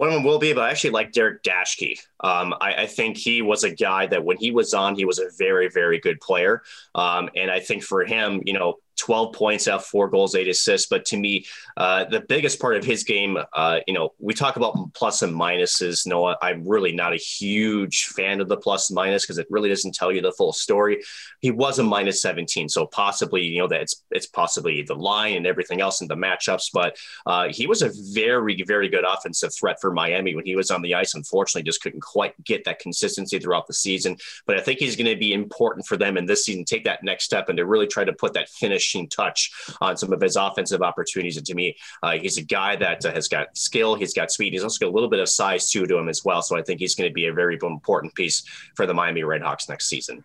One 0.01 0.09
of 0.09 0.15
them 0.15 0.23
will 0.23 0.39
be, 0.39 0.51
but 0.51 0.63
I 0.63 0.71
actually 0.71 0.89
like 0.89 1.11
Derek 1.11 1.43
Daschke. 1.43 1.95
Um, 2.21 2.55
I, 2.59 2.73
I, 2.73 2.87
think 2.87 3.17
he 3.17 3.43
was 3.43 3.63
a 3.63 3.69
guy 3.69 4.07
that 4.07 4.25
when 4.25 4.35
he 4.37 4.49
was 4.49 4.73
on, 4.73 4.95
he 4.95 5.05
was 5.05 5.19
a 5.19 5.29
very, 5.37 5.69
very 5.69 5.99
good 5.99 6.19
player. 6.19 6.63
Um, 6.95 7.29
and 7.35 7.51
I 7.51 7.59
think 7.59 7.83
for 7.83 8.03
him, 8.03 8.41
you 8.43 8.53
know, 8.53 8.77
12 9.01 9.33
points 9.33 9.67
out, 9.67 9.83
four 9.83 10.07
goals, 10.07 10.35
eight 10.35 10.47
assists. 10.47 10.87
But 10.87 11.05
to 11.05 11.17
me, 11.17 11.45
uh, 11.75 12.05
the 12.05 12.21
biggest 12.21 12.59
part 12.59 12.75
of 12.75 12.83
his 12.83 13.03
game, 13.03 13.35
uh, 13.53 13.79
you 13.87 13.95
know, 13.95 14.13
we 14.19 14.35
talk 14.35 14.57
about 14.57 14.93
plus 14.93 15.23
and 15.23 15.33
minuses. 15.33 16.05
Noah, 16.05 16.37
I'm 16.41 16.67
really 16.67 16.91
not 16.91 17.11
a 17.11 17.17
huge 17.17 18.05
fan 18.05 18.41
of 18.41 18.47
the 18.47 18.57
plus 18.57 18.91
and 18.91 18.95
minus 18.95 19.23
because 19.23 19.39
it 19.39 19.47
really 19.49 19.69
doesn't 19.69 19.95
tell 19.95 20.11
you 20.11 20.21
the 20.21 20.31
full 20.33 20.53
story. 20.53 21.01
He 21.39 21.49
was 21.49 21.79
a 21.79 21.83
minus 21.83 22.21
17, 22.21 22.69
so 22.69 22.85
possibly, 22.85 23.41
you 23.41 23.59
know, 23.59 23.67
that 23.69 23.81
it's 23.81 24.03
it's 24.11 24.27
possibly 24.27 24.83
the 24.83 24.95
line 24.95 25.35
and 25.35 25.47
everything 25.47 25.81
else 25.81 26.01
in 26.01 26.07
the 26.07 26.15
matchups. 26.15 26.69
But 26.71 26.95
uh, 27.25 27.47
he 27.49 27.65
was 27.65 27.81
a 27.81 27.91
very, 28.13 28.61
very 28.67 28.87
good 28.87 29.03
offensive 29.03 29.51
threat 29.55 29.77
for 29.81 29.91
Miami 29.91 30.35
when 30.35 30.45
he 30.45 30.55
was 30.55 30.69
on 30.69 30.83
the 30.83 30.93
ice. 30.93 31.15
Unfortunately, 31.15 31.63
just 31.63 31.81
couldn't 31.81 32.01
quite 32.01 32.35
get 32.43 32.65
that 32.65 32.77
consistency 32.77 33.39
throughout 33.39 33.65
the 33.65 33.73
season. 33.73 34.17
But 34.45 34.57
I 34.57 34.61
think 34.61 34.77
he's 34.77 34.95
going 34.95 35.11
to 35.11 35.17
be 35.17 35.33
important 35.33 35.87
for 35.87 35.97
them 35.97 36.17
in 36.17 36.27
this 36.27 36.45
season. 36.45 36.65
Take 36.65 36.83
that 36.83 37.03
next 37.03 37.23
step 37.23 37.49
and 37.49 37.57
to 37.57 37.65
really 37.65 37.87
try 37.87 38.03
to 38.03 38.13
put 38.13 38.33
that 38.33 38.49
finish 38.49 38.90
finishing 38.91 39.07
touch 39.09 39.51
on 39.81 39.97
some 39.97 40.13
of 40.13 40.21
his 40.21 40.35
offensive 40.35 40.81
opportunities. 40.81 41.37
And 41.37 41.45
to 41.45 41.55
me, 41.55 41.75
uh, 42.03 42.11
he's 42.11 42.37
a 42.37 42.43
guy 42.43 42.75
that 42.77 43.05
uh, 43.05 43.13
has 43.13 43.27
got 43.27 43.55
skill, 43.57 43.95
he's 43.95 44.13
got 44.13 44.31
speed, 44.31 44.53
he's 44.53 44.63
also 44.63 44.85
got 44.85 44.91
a 44.91 44.95
little 44.95 45.09
bit 45.09 45.19
of 45.19 45.29
size 45.29 45.69
too 45.69 45.85
to 45.85 45.97
him 45.97 46.09
as 46.09 46.23
well. 46.25 46.41
So 46.41 46.57
I 46.57 46.61
think 46.61 46.79
he's 46.79 46.95
going 46.95 47.09
to 47.09 47.13
be 47.13 47.27
a 47.27 47.33
very 47.33 47.57
important 47.61 48.13
piece 48.15 48.43
for 48.75 48.85
the 48.85 48.93
Miami 48.93 49.21
Redhawks 49.21 49.69
next 49.69 49.87
season. 49.87 50.23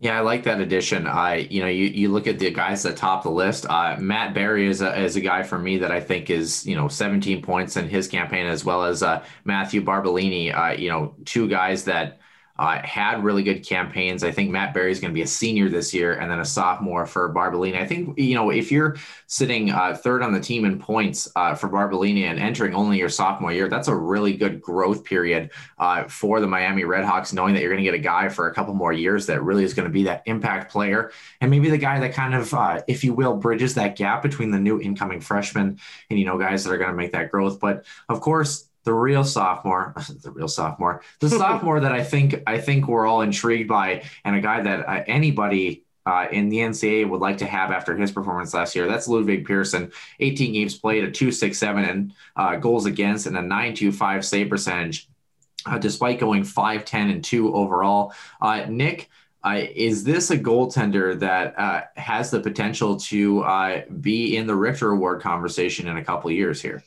Yeah, 0.00 0.18
I 0.18 0.20
like 0.20 0.42
that 0.44 0.60
addition. 0.60 1.06
I, 1.06 1.46
you 1.48 1.62
know, 1.62 1.68
you, 1.68 1.84
you 1.86 2.08
look 2.08 2.26
at 2.26 2.40
the 2.40 2.50
guys 2.50 2.82
that 2.82 2.96
top 2.96 3.22
the 3.22 3.30
list. 3.30 3.66
Uh, 3.70 3.96
Matt 4.00 4.34
Barry 4.34 4.66
is 4.66 4.82
a, 4.82 5.00
is 5.00 5.14
a 5.14 5.20
guy 5.20 5.44
for 5.44 5.60
me 5.60 5.78
that 5.78 5.92
I 5.92 6.00
think 6.00 6.28
is, 6.28 6.66
you 6.66 6.74
know, 6.74 6.88
17 6.88 7.40
points 7.40 7.76
in 7.76 7.88
his 7.88 8.08
campaign, 8.08 8.46
as 8.46 8.64
well 8.64 8.82
as 8.82 9.04
uh, 9.04 9.24
Matthew 9.44 9.80
Barbolini. 9.80 10.52
Uh, 10.52 10.72
you 10.72 10.88
know, 10.88 11.14
two 11.24 11.46
guys 11.48 11.84
that 11.84 12.18
uh, 12.62 12.80
had 12.84 13.24
really 13.24 13.42
good 13.42 13.66
campaigns. 13.66 14.22
I 14.22 14.30
think 14.30 14.48
Matt 14.48 14.72
Barrie 14.72 14.92
is 14.92 15.00
going 15.00 15.10
to 15.10 15.14
be 15.14 15.22
a 15.22 15.26
senior 15.26 15.68
this 15.68 15.92
year 15.92 16.12
and 16.12 16.30
then 16.30 16.38
a 16.38 16.44
sophomore 16.44 17.06
for 17.06 17.34
Barbolini. 17.34 17.76
I 17.76 17.84
think, 17.84 18.16
you 18.16 18.36
know, 18.36 18.50
if 18.50 18.70
you're 18.70 18.94
sitting 19.26 19.72
uh, 19.72 19.96
third 19.96 20.22
on 20.22 20.32
the 20.32 20.38
team 20.38 20.64
in 20.64 20.78
points 20.78 21.28
uh, 21.34 21.56
for 21.56 21.68
Barbolini 21.68 22.22
and 22.22 22.38
entering 22.38 22.72
only 22.72 22.98
your 22.98 23.08
sophomore 23.08 23.52
year, 23.52 23.68
that's 23.68 23.88
a 23.88 23.96
really 23.96 24.36
good 24.36 24.62
growth 24.62 25.02
period 25.02 25.50
uh, 25.80 26.04
for 26.04 26.38
the 26.38 26.46
Miami 26.46 26.84
Redhawks, 26.84 27.32
knowing 27.32 27.54
that 27.54 27.62
you're 27.62 27.72
going 27.72 27.82
to 27.82 27.90
get 27.90 27.98
a 27.98 27.98
guy 27.98 28.28
for 28.28 28.46
a 28.46 28.54
couple 28.54 28.74
more 28.74 28.92
years 28.92 29.26
that 29.26 29.42
really 29.42 29.64
is 29.64 29.74
going 29.74 29.88
to 29.88 29.92
be 29.92 30.04
that 30.04 30.22
impact 30.26 30.70
player. 30.70 31.10
And 31.40 31.50
maybe 31.50 31.68
the 31.68 31.78
guy 31.78 31.98
that 31.98 32.14
kind 32.14 32.32
of, 32.32 32.54
uh, 32.54 32.82
if 32.86 33.02
you 33.02 33.12
will, 33.12 33.38
bridges 33.38 33.74
that 33.74 33.96
gap 33.96 34.22
between 34.22 34.52
the 34.52 34.60
new 34.60 34.80
incoming 34.80 35.20
freshmen 35.20 35.80
and, 36.10 36.16
you 36.16 36.24
know, 36.24 36.38
guys 36.38 36.62
that 36.62 36.72
are 36.72 36.78
going 36.78 36.90
to 36.90 36.96
make 36.96 37.10
that 37.10 37.32
growth. 37.32 37.58
But 37.58 37.84
of 38.08 38.20
course, 38.20 38.68
the 38.84 38.92
real 38.92 39.24
sophomore, 39.24 39.94
the 40.22 40.30
real 40.30 40.48
sophomore, 40.48 41.02
the 41.20 41.28
sophomore 41.28 41.80
that 41.80 41.92
I 41.92 42.02
think 42.02 42.42
I 42.46 42.58
think 42.58 42.88
we're 42.88 43.06
all 43.06 43.22
intrigued 43.22 43.68
by, 43.68 44.04
and 44.24 44.36
a 44.36 44.40
guy 44.40 44.62
that 44.62 44.88
uh, 44.88 45.04
anybody 45.06 45.84
uh, 46.04 46.26
in 46.32 46.48
the 46.48 46.58
NCAA 46.58 47.08
would 47.08 47.20
like 47.20 47.38
to 47.38 47.46
have 47.46 47.70
after 47.70 47.96
his 47.96 48.10
performance 48.10 48.54
last 48.54 48.74
year. 48.74 48.88
That's 48.88 49.06
Ludwig 49.06 49.46
Persson. 49.46 49.92
18 50.18 50.52
games 50.52 50.76
played, 50.76 51.04
a 51.04 51.10
2.67 51.10 51.88
and 51.88 52.12
uh, 52.34 52.56
goals 52.56 52.86
against, 52.86 53.26
and 53.26 53.36
a 53.36 53.40
9.25 53.40 54.24
save 54.24 54.48
percentage, 54.48 55.08
uh, 55.66 55.78
despite 55.78 56.18
going 56.18 56.42
5, 56.42 56.84
10, 56.84 57.10
and 57.10 57.24
2 57.24 57.54
overall. 57.54 58.12
Uh, 58.40 58.66
Nick. 58.68 59.08
Uh, 59.44 59.60
is 59.74 60.04
this 60.04 60.30
a 60.30 60.38
goaltender 60.38 61.18
that 61.18 61.58
uh, 61.58 61.82
has 61.96 62.30
the 62.30 62.38
potential 62.38 62.96
to 62.96 63.42
be 64.00 64.36
in 64.36 64.46
the 64.46 64.54
Richter 64.54 64.92
Award 64.92 65.20
conversation 65.20 65.88
in 65.88 65.96
a 65.96 66.04
couple 66.04 66.30
years 66.30 66.62
here? 66.62 66.84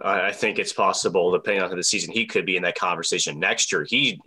I 0.00 0.32
think 0.32 0.58
it's 0.58 0.72
possible, 0.72 1.30
depending 1.30 1.62
on 1.62 1.76
the 1.76 1.82
season, 1.82 2.12
he 2.12 2.26
could 2.26 2.46
be 2.46 2.56
in 2.56 2.62
that 2.62 2.78
conversation 2.78 3.38
next 3.38 3.72
year. 3.72 3.84
He 3.88 4.20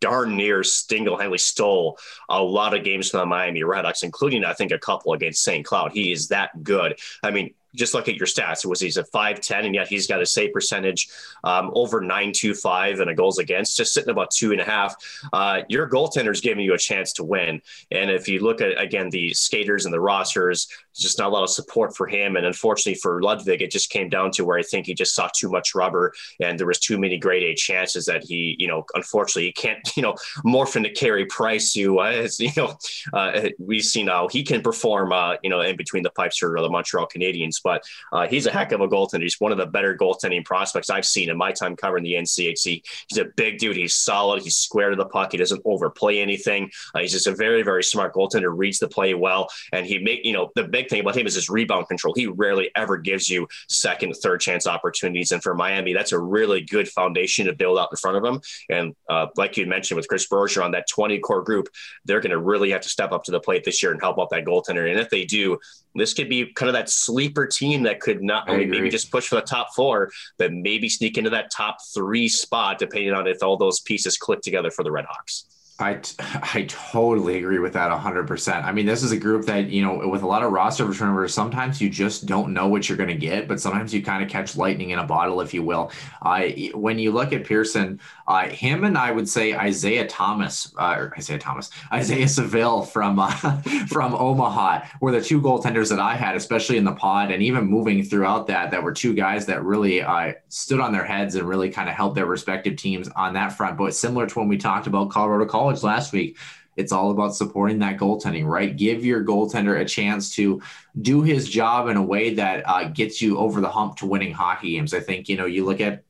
darn 0.00 0.36
near 0.36 0.64
single-handedly 0.64 1.38
stole 1.38 1.98
a 2.28 2.42
lot 2.42 2.74
of 2.74 2.82
games 2.82 3.10
from 3.10 3.20
the 3.20 3.26
Miami 3.26 3.60
Redhawks, 3.60 4.02
including 4.02 4.44
I 4.44 4.54
think 4.54 4.72
a 4.72 4.78
couple 4.78 5.12
against 5.12 5.42
St. 5.42 5.64
Cloud. 5.64 5.92
He 5.92 6.12
is 6.12 6.28
that 6.28 6.62
good. 6.62 6.98
I 7.22 7.30
mean, 7.30 7.54
just 7.74 7.94
look 7.94 8.08
at 8.08 8.16
your 8.16 8.26
stats. 8.26 8.64
It 8.64 8.68
was 8.68 8.80
he's 8.80 8.96
a 8.96 9.04
5'10, 9.04 9.66
and 9.66 9.74
yet 9.74 9.88
he's 9.88 10.06
got 10.06 10.20
a 10.20 10.26
save 10.26 10.52
percentage 10.52 11.08
um, 11.44 11.70
over 11.74 12.00
925 12.00 13.00
and 13.00 13.10
a 13.10 13.14
goals 13.14 13.38
against, 13.38 13.76
just 13.76 13.94
sitting 13.94 14.10
about 14.10 14.30
two 14.30 14.52
and 14.52 14.60
a 14.60 14.64
half. 14.64 14.94
Uh, 15.32 15.62
your 15.68 15.88
goaltender 15.88 16.32
is 16.32 16.40
giving 16.40 16.64
you 16.64 16.74
a 16.74 16.78
chance 16.78 17.12
to 17.14 17.24
win. 17.24 17.60
And 17.90 18.10
if 18.10 18.28
you 18.28 18.40
look 18.40 18.60
at, 18.60 18.80
again, 18.80 19.10
the 19.10 19.32
skaters 19.34 19.84
and 19.84 19.94
the 19.94 20.00
rosters, 20.00 20.68
just 20.96 21.18
not 21.18 21.28
a 21.28 21.32
lot 21.32 21.42
of 21.42 21.50
support 21.50 21.96
for 21.96 22.06
him. 22.06 22.36
And 22.36 22.46
unfortunately 22.46 22.98
for 23.00 23.22
Ludwig, 23.22 23.62
it 23.62 23.70
just 23.70 23.90
came 23.90 24.08
down 24.08 24.30
to 24.32 24.44
where 24.44 24.58
I 24.58 24.62
think 24.62 24.86
he 24.86 24.94
just 24.94 25.14
saw 25.14 25.28
too 25.34 25.48
much 25.48 25.74
rubber 25.74 26.12
and 26.40 26.58
there 26.58 26.66
was 26.66 26.78
too 26.78 26.98
many 26.98 27.16
grade 27.16 27.42
A 27.42 27.54
chances 27.54 28.06
that 28.06 28.24
he, 28.24 28.56
you 28.58 28.66
know, 28.66 28.84
unfortunately 28.94 29.46
he 29.46 29.52
can't, 29.52 29.78
you 29.96 30.02
know, 30.02 30.14
morph 30.44 30.76
into 30.76 30.90
Carey 30.90 31.26
Price 31.26 31.74
who, 31.74 31.98
uh, 31.98 32.28
you 32.38 32.50
know, 32.56 32.76
uh, 33.12 33.48
we've 33.58 33.84
seen 33.84 34.08
how 34.08 34.28
he 34.28 34.42
can 34.42 34.62
perform, 34.62 35.12
uh, 35.12 35.36
you 35.42 35.50
know, 35.50 35.60
in 35.60 35.76
between 35.76 36.02
the 36.02 36.10
pipes 36.10 36.38
for 36.38 36.60
the 36.60 36.68
Montreal 36.68 37.06
Canadiens 37.06 37.59
but 37.60 37.82
uh, 38.12 38.26
he's 38.26 38.46
a 38.46 38.50
heck 38.50 38.72
of 38.72 38.80
a 38.80 38.88
goaltender. 38.88 39.22
He's 39.22 39.40
one 39.40 39.52
of 39.52 39.58
the 39.58 39.66
better 39.66 39.96
goaltending 39.96 40.44
prospects 40.44 40.90
I've 40.90 41.06
seen 41.06 41.30
in 41.30 41.36
my 41.36 41.52
time 41.52 41.76
covering 41.76 42.04
the 42.04 42.14
NCHC. 42.14 42.82
He's 43.08 43.18
a 43.18 43.26
big 43.36 43.58
dude. 43.58 43.76
He's 43.76 43.94
solid. 43.94 44.42
He's 44.42 44.56
square 44.56 44.90
to 44.90 44.96
the 44.96 45.06
puck. 45.06 45.32
He 45.32 45.38
doesn't 45.38 45.62
overplay 45.64 46.20
anything. 46.20 46.70
Uh, 46.94 47.00
he's 47.00 47.12
just 47.12 47.26
a 47.26 47.34
very, 47.34 47.62
very 47.62 47.82
smart 47.82 48.14
goaltender. 48.14 48.56
Reads 48.56 48.78
the 48.78 48.88
play 48.88 49.14
well, 49.14 49.48
and 49.72 49.86
he 49.86 49.98
make 49.98 50.24
you 50.24 50.32
know 50.32 50.50
the 50.54 50.64
big 50.64 50.88
thing 50.88 51.00
about 51.00 51.16
him 51.16 51.26
is 51.26 51.34
his 51.34 51.48
rebound 51.48 51.88
control. 51.88 52.14
He 52.14 52.26
rarely 52.26 52.70
ever 52.76 52.96
gives 52.96 53.28
you 53.28 53.46
second, 53.68 54.14
third 54.14 54.40
chance 54.40 54.66
opportunities, 54.66 55.32
and 55.32 55.42
for 55.42 55.54
Miami, 55.54 55.92
that's 55.92 56.12
a 56.12 56.18
really 56.18 56.60
good 56.62 56.88
foundation 56.88 57.46
to 57.46 57.52
build 57.52 57.78
out 57.78 57.88
in 57.90 57.96
front 57.96 58.16
of 58.16 58.24
him. 58.24 58.40
And 58.68 58.94
uh, 59.08 59.26
like 59.36 59.56
you 59.56 59.66
mentioned 59.66 59.96
with 59.96 60.08
Chris 60.08 60.26
Bergeron 60.28 60.64
on 60.64 60.70
that 60.72 60.88
20 60.88 61.18
core 61.20 61.42
group, 61.42 61.68
they're 62.04 62.20
going 62.20 62.30
to 62.30 62.38
really 62.38 62.70
have 62.70 62.80
to 62.82 62.88
step 62.88 63.12
up 63.12 63.24
to 63.24 63.30
the 63.30 63.40
plate 63.40 63.64
this 63.64 63.82
year 63.82 63.92
and 63.92 64.00
help 64.00 64.18
out 64.18 64.30
that 64.30 64.44
goaltender. 64.44 64.88
And 64.90 64.98
if 64.98 65.10
they 65.10 65.24
do, 65.24 65.58
this 65.94 66.14
could 66.14 66.28
be 66.28 66.52
kind 66.52 66.68
of 66.68 66.74
that 66.74 66.88
sleeper 66.88 67.46
team 67.50 67.82
that 67.84 68.00
could 68.00 68.22
not 68.22 68.48
only 68.48 68.66
maybe 68.66 68.88
just 68.90 69.10
push 69.10 69.28
for 69.28 69.36
the 69.36 69.42
top 69.42 69.74
four, 69.74 70.10
but 70.38 70.52
maybe 70.52 70.88
sneak 70.88 71.18
into 71.18 71.30
that 71.30 71.50
top 71.50 71.76
three 71.94 72.28
spot, 72.28 72.78
depending 72.78 73.12
on 73.12 73.26
if 73.26 73.42
all 73.42 73.56
those 73.56 73.80
pieces 73.80 74.16
click 74.16 74.40
together 74.40 74.70
for 74.70 74.82
the 74.82 74.90
Redhawks. 74.90 75.44
I, 75.80 76.00
I 76.54 76.66
totally 76.68 77.38
agree 77.38 77.58
with 77.58 77.72
that 77.74 77.90
100%. 77.90 78.64
I 78.64 78.72
mean, 78.72 78.86
this 78.86 79.02
is 79.02 79.12
a 79.12 79.16
group 79.16 79.46
that, 79.46 79.68
you 79.68 79.82
know, 79.82 80.08
with 80.08 80.22
a 80.22 80.26
lot 80.26 80.42
of 80.42 80.52
roster 80.52 80.92
turnovers, 80.92 81.34
sometimes 81.34 81.80
you 81.80 81.88
just 81.88 82.26
don't 82.26 82.52
know 82.52 82.68
what 82.68 82.88
you're 82.88 82.98
going 82.98 83.08
to 83.08 83.14
get, 83.14 83.48
but 83.48 83.60
sometimes 83.60 83.92
you 83.94 84.02
kind 84.02 84.22
of 84.22 84.28
catch 84.28 84.56
lightning 84.56 84.90
in 84.90 84.98
a 84.98 85.04
bottle, 85.04 85.40
if 85.40 85.54
you 85.54 85.62
will. 85.62 85.90
Uh, 86.22 86.48
when 86.74 86.98
you 86.98 87.12
look 87.12 87.32
at 87.32 87.44
Persson, 87.44 88.00
uh, 88.26 88.48
him 88.48 88.84
and 88.84 88.96
I 88.96 89.10
would 89.10 89.28
say 89.28 89.54
Isaiah 89.54 90.06
Thomas, 90.06 90.72
uh, 90.76 90.94
or 90.96 91.14
Isaiah 91.16 91.38
Thomas, 91.38 91.70
Isaiah 91.92 92.28
Saville 92.28 92.82
from, 92.82 93.18
uh, 93.18 93.30
from 93.88 94.14
Omaha 94.14 94.86
were 95.00 95.12
the 95.12 95.20
two 95.20 95.40
goaltenders 95.40 95.90
that 95.90 96.00
I 96.00 96.14
had, 96.14 96.36
especially 96.36 96.76
in 96.76 96.84
the 96.84 96.92
pod 96.92 97.30
and 97.30 97.42
even 97.42 97.64
moving 97.64 98.02
throughout 98.02 98.46
that, 98.48 98.70
that 98.70 98.82
were 98.82 98.92
two 98.92 99.14
guys 99.14 99.46
that 99.46 99.64
really 99.64 100.02
uh, 100.02 100.32
stood 100.48 100.80
on 100.80 100.92
their 100.92 101.04
heads 101.04 101.34
and 101.34 101.48
really 101.48 101.70
kind 101.70 101.88
of 101.88 101.94
helped 101.94 102.14
their 102.14 102.26
respective 102.26 102.76
teams 102.76 103.08
on 103.10 103.34
that 103.34 103.52
front. 103.52 103.76
But 103.76 103.94
similar 103.94 104.26
to 104.26 104.38
when 104.38 104.48
we 104.48 104.56
talked 104.56 104.86
about 104.86 105.10
Colorado 105.10 105.46
College, 105.46 105.69
college 105.70 105.82
last 105.82 106.12
week. 106.12 106.36
It's 106.76 106.92
all 106.92 107.10
about 107.10 107.34
supporting 107.34 107.80
that 107.80 107.98
goaltending, 107.98 108.46
right? 108.46 108.74
Give 108.74 109.04
your 109.04 109.24
goaltender 109.24 109.80
a 109.80 109.84
chance 109.84 110.34
to 110.36 110.62
do 111.00 111.22
his 111.22 111.48
job 111.48 111.88
in 111.88 111.96
a 111.96 112.02
way 112.02 112.34
that 112.34 112.62
uh, 112.66 112.84
gets 112.84 113.20
you 113.20 113.38
over 113.38 113.60
the 113.60 113.68
hump 113.68 113.96
to 113.96 114.06
winning 114.06 114.32
hockey 114.32 114.72
games. 114.72 114.94
I 114.94 115.00
think, 115.00 115.28
you 115.28 115.36
know, 115.36 115.46
you 115.46 115.64
look 115.64 115.80
at 115.80 116.04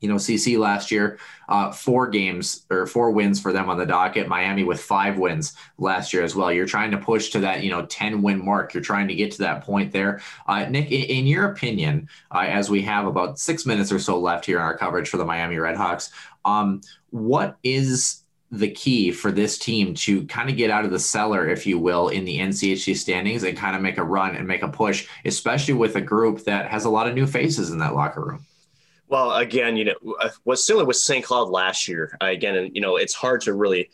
you 0.00 0.08
know, 0.08 0.14
CC 0.14 0.56
last 0.56 0.92
year, 0.92 1.18
uh, 1.48 1.72
four 1.72 2.06
games 2.06 2.64
or 2.70 2.86
four 2.86 3.10
wins 3.10 3.40
for 3.40 3.52
them 3.52 3.68
on 3.68 3.78
the 3.78 3.84
docket. 3.84 4.28
Miami 4.28 4.62
with 4.62 4.80
five 4.80 5.18
wins 5.18 5.54
last 5.76 6.12
year 6.12 6.22
as 6.22 6.36
well. 6.36 6.52
You're 6.52 6.66
trying 6.66 6.92
to 6.92 6.98
push 6.98 7.30
to 7.30 7.40
that, 7.40 7.64
you 7.64 7.70
know, 7.72 7.84
10 7.84 8.22
win 8.22 8.44
mark. 8.44 8.72
You're 8.72 8.82
trying 8.82 9.08
to 9.08 9.14
get 9.16 9.32
to 9.32 9.38
that 9.38 9.64
point 9.64 9.90
there. 9.90 10.20
Uh, 10.46 10.66
Nick, 10.66 10.92
in, 10.92 11.02
in, 11.02 11.26
your 11.26 11.50
opinion, 11.50 12.08
uh, 12.30 12.46
as 12.48 12.70
we 12.70 12.80
have 12.82 13.08
about 13.08 13.40
six 13.40 13.66
minutes 13.66 13.90
or 13.90 13.98
so 13.98 14.20
left 14.20 14.46
here 14.46 14.58
in 14.58 14.62
our 14.62 14.78
coverage 14.78 15.08
for 15.08 15.16
the 15.16 15.24
Miami 15.24 15.56
Redhawks, 15.56 16.12
um, 16.44 16.80
what 17.10 17.56
is 17.64 18.22
the 18.50 18.70
key 18.70 19.10
for 19.10 19.30
this 19.30 19.58
team 19.58 19.92
to 19.92 20.24
kind 20.26 20.48
of 20.48 20.56
get 20.56 20.70
out 20.70 20.84
of 20.84 20.90
the 20.90 20.98
cellar, 20.98 21.48
if 21.48 21.66
you 21.66 21.78
will, 21.78 22.08
in 22.08 22.24
the 22.24 22.38
NCHC 22.38 22.96
standings 22.96 23.42
and 23.42 23.56
kind 23.56 23.76
of 23.76 23.82
make 23.82 23.98
a 23.98 24.04
run 24.04 24.36
and 24.36 24.48
make 24.48 24.62
a 24.62 24.68
push, 24.68 25.06
especially 25.24 25.74
with 25.74 25.96
a 25.96 26.00
group 26.00 26.44
that 26.44 26.70
has 26.70 26.86
a 26.86 26.90
lot 26.90 27.06
of 27.06 27.14
new 27.14 27.26
faces 27.26 27.70
in 27.70 27.78
that 27.78 27.94
locker 27.94 28.24
room? 28.24 28.46
Well, 29.08 29.36
again, 29.36 29.76
you 29.76 29.86
know, 29.86 30.16
uh, 30.20 30.30
what's 30.44 30.66
similar 30.66 30.84
with 30.84 30.96
St. 30.96 31.24
Cloud 31.24 31.48
last 31.48 31.88
year. 31.88 32.16
Uh, 32.22 32.26
again, 32.26 32.56
and 32.56 32.74
you 32.74 32.80
know, 32.80 32.96
it's 32.96 33.14
hard 33.14 33.42
to 33.42 33.54
really 33.54 33.90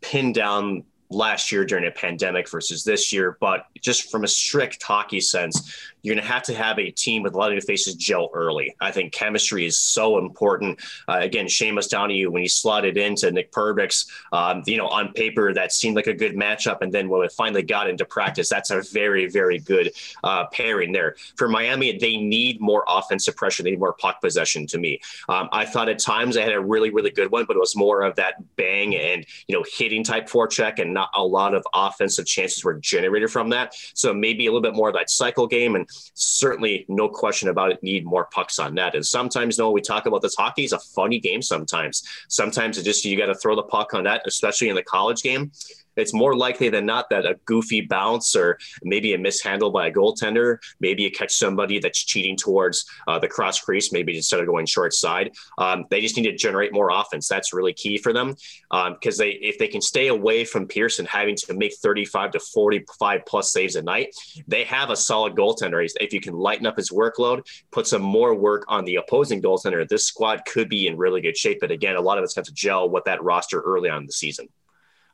pin 0.00 0.32
down 0.32 0.84
last 1.10 1.52
year 1.52 1.64
during 1.64 1.86
a 1.86 1.90
pandemic 1.90 2.50
versus 2.50 2.84
this 2.84 3.12
year, 3.12 3.36
but 3.40 3.66
just 3.80 4.10
from 4.10 4.24
a 4.24 4.28
strict 4.28 4.82
hockey 4.82 5.20
sense, 5.20 5.93
you're 6.04 6.14
going 6.14 6.22
to 6.22 6.32
have 6.32 6.42
to 6.42 6.54
have 6.54 6.78
a 6.78 6.90
team 6.90 7.22
with 7.22 7.34
a 7.34 7.38
lot 7.38 7.48
of 7.48 7.54
new 7.54 7.62
faces 7.62 7.94
gel 7.94 8.28
early. 8.34 8.76
I 8.78 8.92
think 8.92 9.12
chemistry 9.12 9.64
is 9.64 9.78
so 9.78 10.18
important. 10.18 10.78
Uh, 11.08 11.18
again, 11.20 11.46
Seamus 11.46 11.88
Donohue, 11.88 12.30
when 12.30 12.42
he 12.42 12.48
slotted 12.48 12.98
into 12.98 13.32
Nick 13.32 13.50
Perbix, 13.52 14.06
um, 14.30 14.62
you 14.66 14.76
know, 14.76 14.86
on 14.86 15.14
paper, 15.14 15.54
that 15.54 15.72
seemed 15.72 15.96
like 15.96 16.06
a 16.06 16.12
good 16.12 16.34
matchup. 16.36 16.82
And 16.82 16.92
then 16.92 17.08
when 17.08 17.24
it 17.24 17.32
finally 17.32 17.62
got 17.62 17.88
into 17.88 18.04
practice, 18.04 18.50
that's 18.50 18.70
a 18.70 18.82
very, 18.92 19.28
very 19.30 19.58
good 19.58 19.92
uh, 20.22 20.44
pairing 20.52 20.92
there. 20.92 21.16
For 21.36 21.48
Miami, 21.48 21.96
they 21.96 22.18
need 22.18 22.60
more 22.60 22.84
offensive 22.86 23.34
pressure. 23.34 23.62
They 23.62 23.70
need 23.70 23.80
more 23.80 23.94
puck 23.94 24.20
possession 24.20 24.66
to 24.68 24.78
me. 24.78 25.00
Um, 25.30 25.48
I 25.52 25.64
thought 25.64 25.88
at 25.88 25.98
times 25.98 26.34
they 26.34 26.42
had 26.42 26.52
a 26.52 26.60
really, 26.60 26.90
really 26.90 27.12
good 27.12 27.30
one, 27.30 27.46
but 27.46 27.56
it 27.56 27.60
was 27.60 27.74
more 27.74 28.02
of 28.02 28.14
that 28.16 28.34
bang 28.56 28.94
and, 28.94 29.24
you 29.48 29.56
know, 29.56 29.64
hitting 29.72 30.04
type 30.04 30.28
forecheck 30.28 30.78
and 30.78 30.92
not 30.92 31.08
a 31.14 31.24
lot 31.24 31.54
of 31.54 31.66
offensive 31.72 32.26
chances 32.26 32.62
were 32.62 32.74
generated 32.74 33.30
from 33.30 33.48
that. 33.48 33.74
So 33.94 34.12
maybe 34.12 34.46
a 34.46 34.50
little 34.50 34.60
bit 34.60 34.74
more 34.74 34.88
of 34.88 34.94
that 34.96 35.08
cycle 35.08 35.46
game. 35.46 35.76
And 35.76 35.88
certainly 36.14 36.84
no 36.88 37.08
question 37.08 37.48
about 37.48 37.72
it, 37.72 37.82
need 37.82 38.04
more 38.04 38.28
pucks 38.32 38.58
on 38.58 38.74
net. 38.74 38.94
And 38.94 39.04
sometimes, 39.04 39.58
no, 39.58 39.70
we 39.70 39.80
talk 39.80 40.06
about 40.06 40.22
this 40.22 40.34
hockey 40.34 40.64
is 40.64 40.72
a 40.72 40.78
funny 40.78 41.18
game 41.18 41.42
sometimes. 41.42 42.02
Sometimes 42.28 42.78
it 42.78 42.84
just, 42.84 43.04
you 43.04 43.16
got 43.16 43.26
to 43.26 43.34
throw 43.34 43.56
the 43.56 43.62
puck 43.62 43.94
on 43.94 44.04
net, 44.04 44.22
especially 44.26 44.68
in 44.68 44.76
the 44.76 44.82
college 44.82 45.22
game 45.22 45.50
it's 45.96 46.14
more 46.14 46.36
likely 46.36 46.68
than 46.68 46.86
not 46.86 47.10
that 47.10 47.26
a 47.26 47.38
goofy 47.44 47.80
bounce 47.80 48.36
or 48.36 48.58
maybe 48.82 49.14
a 49.14 49.18
mishandle 49.18 49.70
by 49.70 49.88
a 49.88 49.92
goaltender, 49.92 50.58
maybe 50.80 51.02
you 51.02 51.10
catch 51.10 51.34
somebody 51.34 51.78
that's 51.78 52.04
cheating 52.04 52.36
towards 52.36 52.86
uh, 53.08 53.18
the 53.18 53.28
cross 53.28 53.60
crease, 53.60 53.92
maybe 53.92 54.16
instead 54.16 54.40
of 54.40 54.46
going 54.46 54.66
short 54.66 54.92
side. 54.92 55.32
Um, 55.58 55.84
they 55.90 56.00
just 56.00 56.16
need 56.16 56.24
to 56.24 56.36
generate 56.36 56.72
more 56.72 56.90
offense. 56.90 57.28
That's 57.28 57.52
really 57.52 57.72
key 57.72 57.98
for 57.98 58.12
them 58.12 58.36
because 58.70 59.20
um, 59.20 59.24
they 59.24 59.30
if 59.30 59.58
they 59.58 59.68
can 59.68 59.80
stay 59.80 60.08
away 60.08 60.44
from 60.44 60.66
Persson 60.68 61.06
having 61.06 61.36
to 61.36 61.54
make 61.54 61.74
35 61.74 62.32
to 62.32 62.40
45 62.40 63.26
plus 63.26 63.52
saves 63.52 63.76
a 63.76 63.82
night, 63.82 64.14
they 64.46 64.64
have 64.64 64.90
a 64.90 64.96
solid 64.96 65.34
goaltender. 65.34 65.86
If 66.00 66.12
you 66.12 66.20
can 66.20 66.34
lighten 66.34 66.66
up 66.66 66.76
his 66.76 66.90
workload, 66.90 67.46
put 67.70 67.86
some 67.86 68.02
more 68.02 68.34
work 68.34 68.64
on 68.68 68.84
the 68.84 68.96
opposing 68.96 69.42
goaltender, 69.42 69.88
this 69.88 70.06
squad 70.06 70.42
could 70.46 70.68
be 70.68 70.86
in 70.86 70.96
really 70.96 71.20
good 71.20 71.36
shape. 71.36 71.58
But 71.60 71.70
again, 71.70 71.96
a 71.96 72.00
lot 72.00 72.18
of 72.18 72.24
it's 72.24 72.34
to 72.34 72.52
gel 72.52 72.88
with 72.88 73.04
that 73.04 73.22
roster 73.22 73.60
early 73.60 73.88
on 73.88 74.02
in 74.02 74.06
the 74.06 74.12
season. 74.12 74.48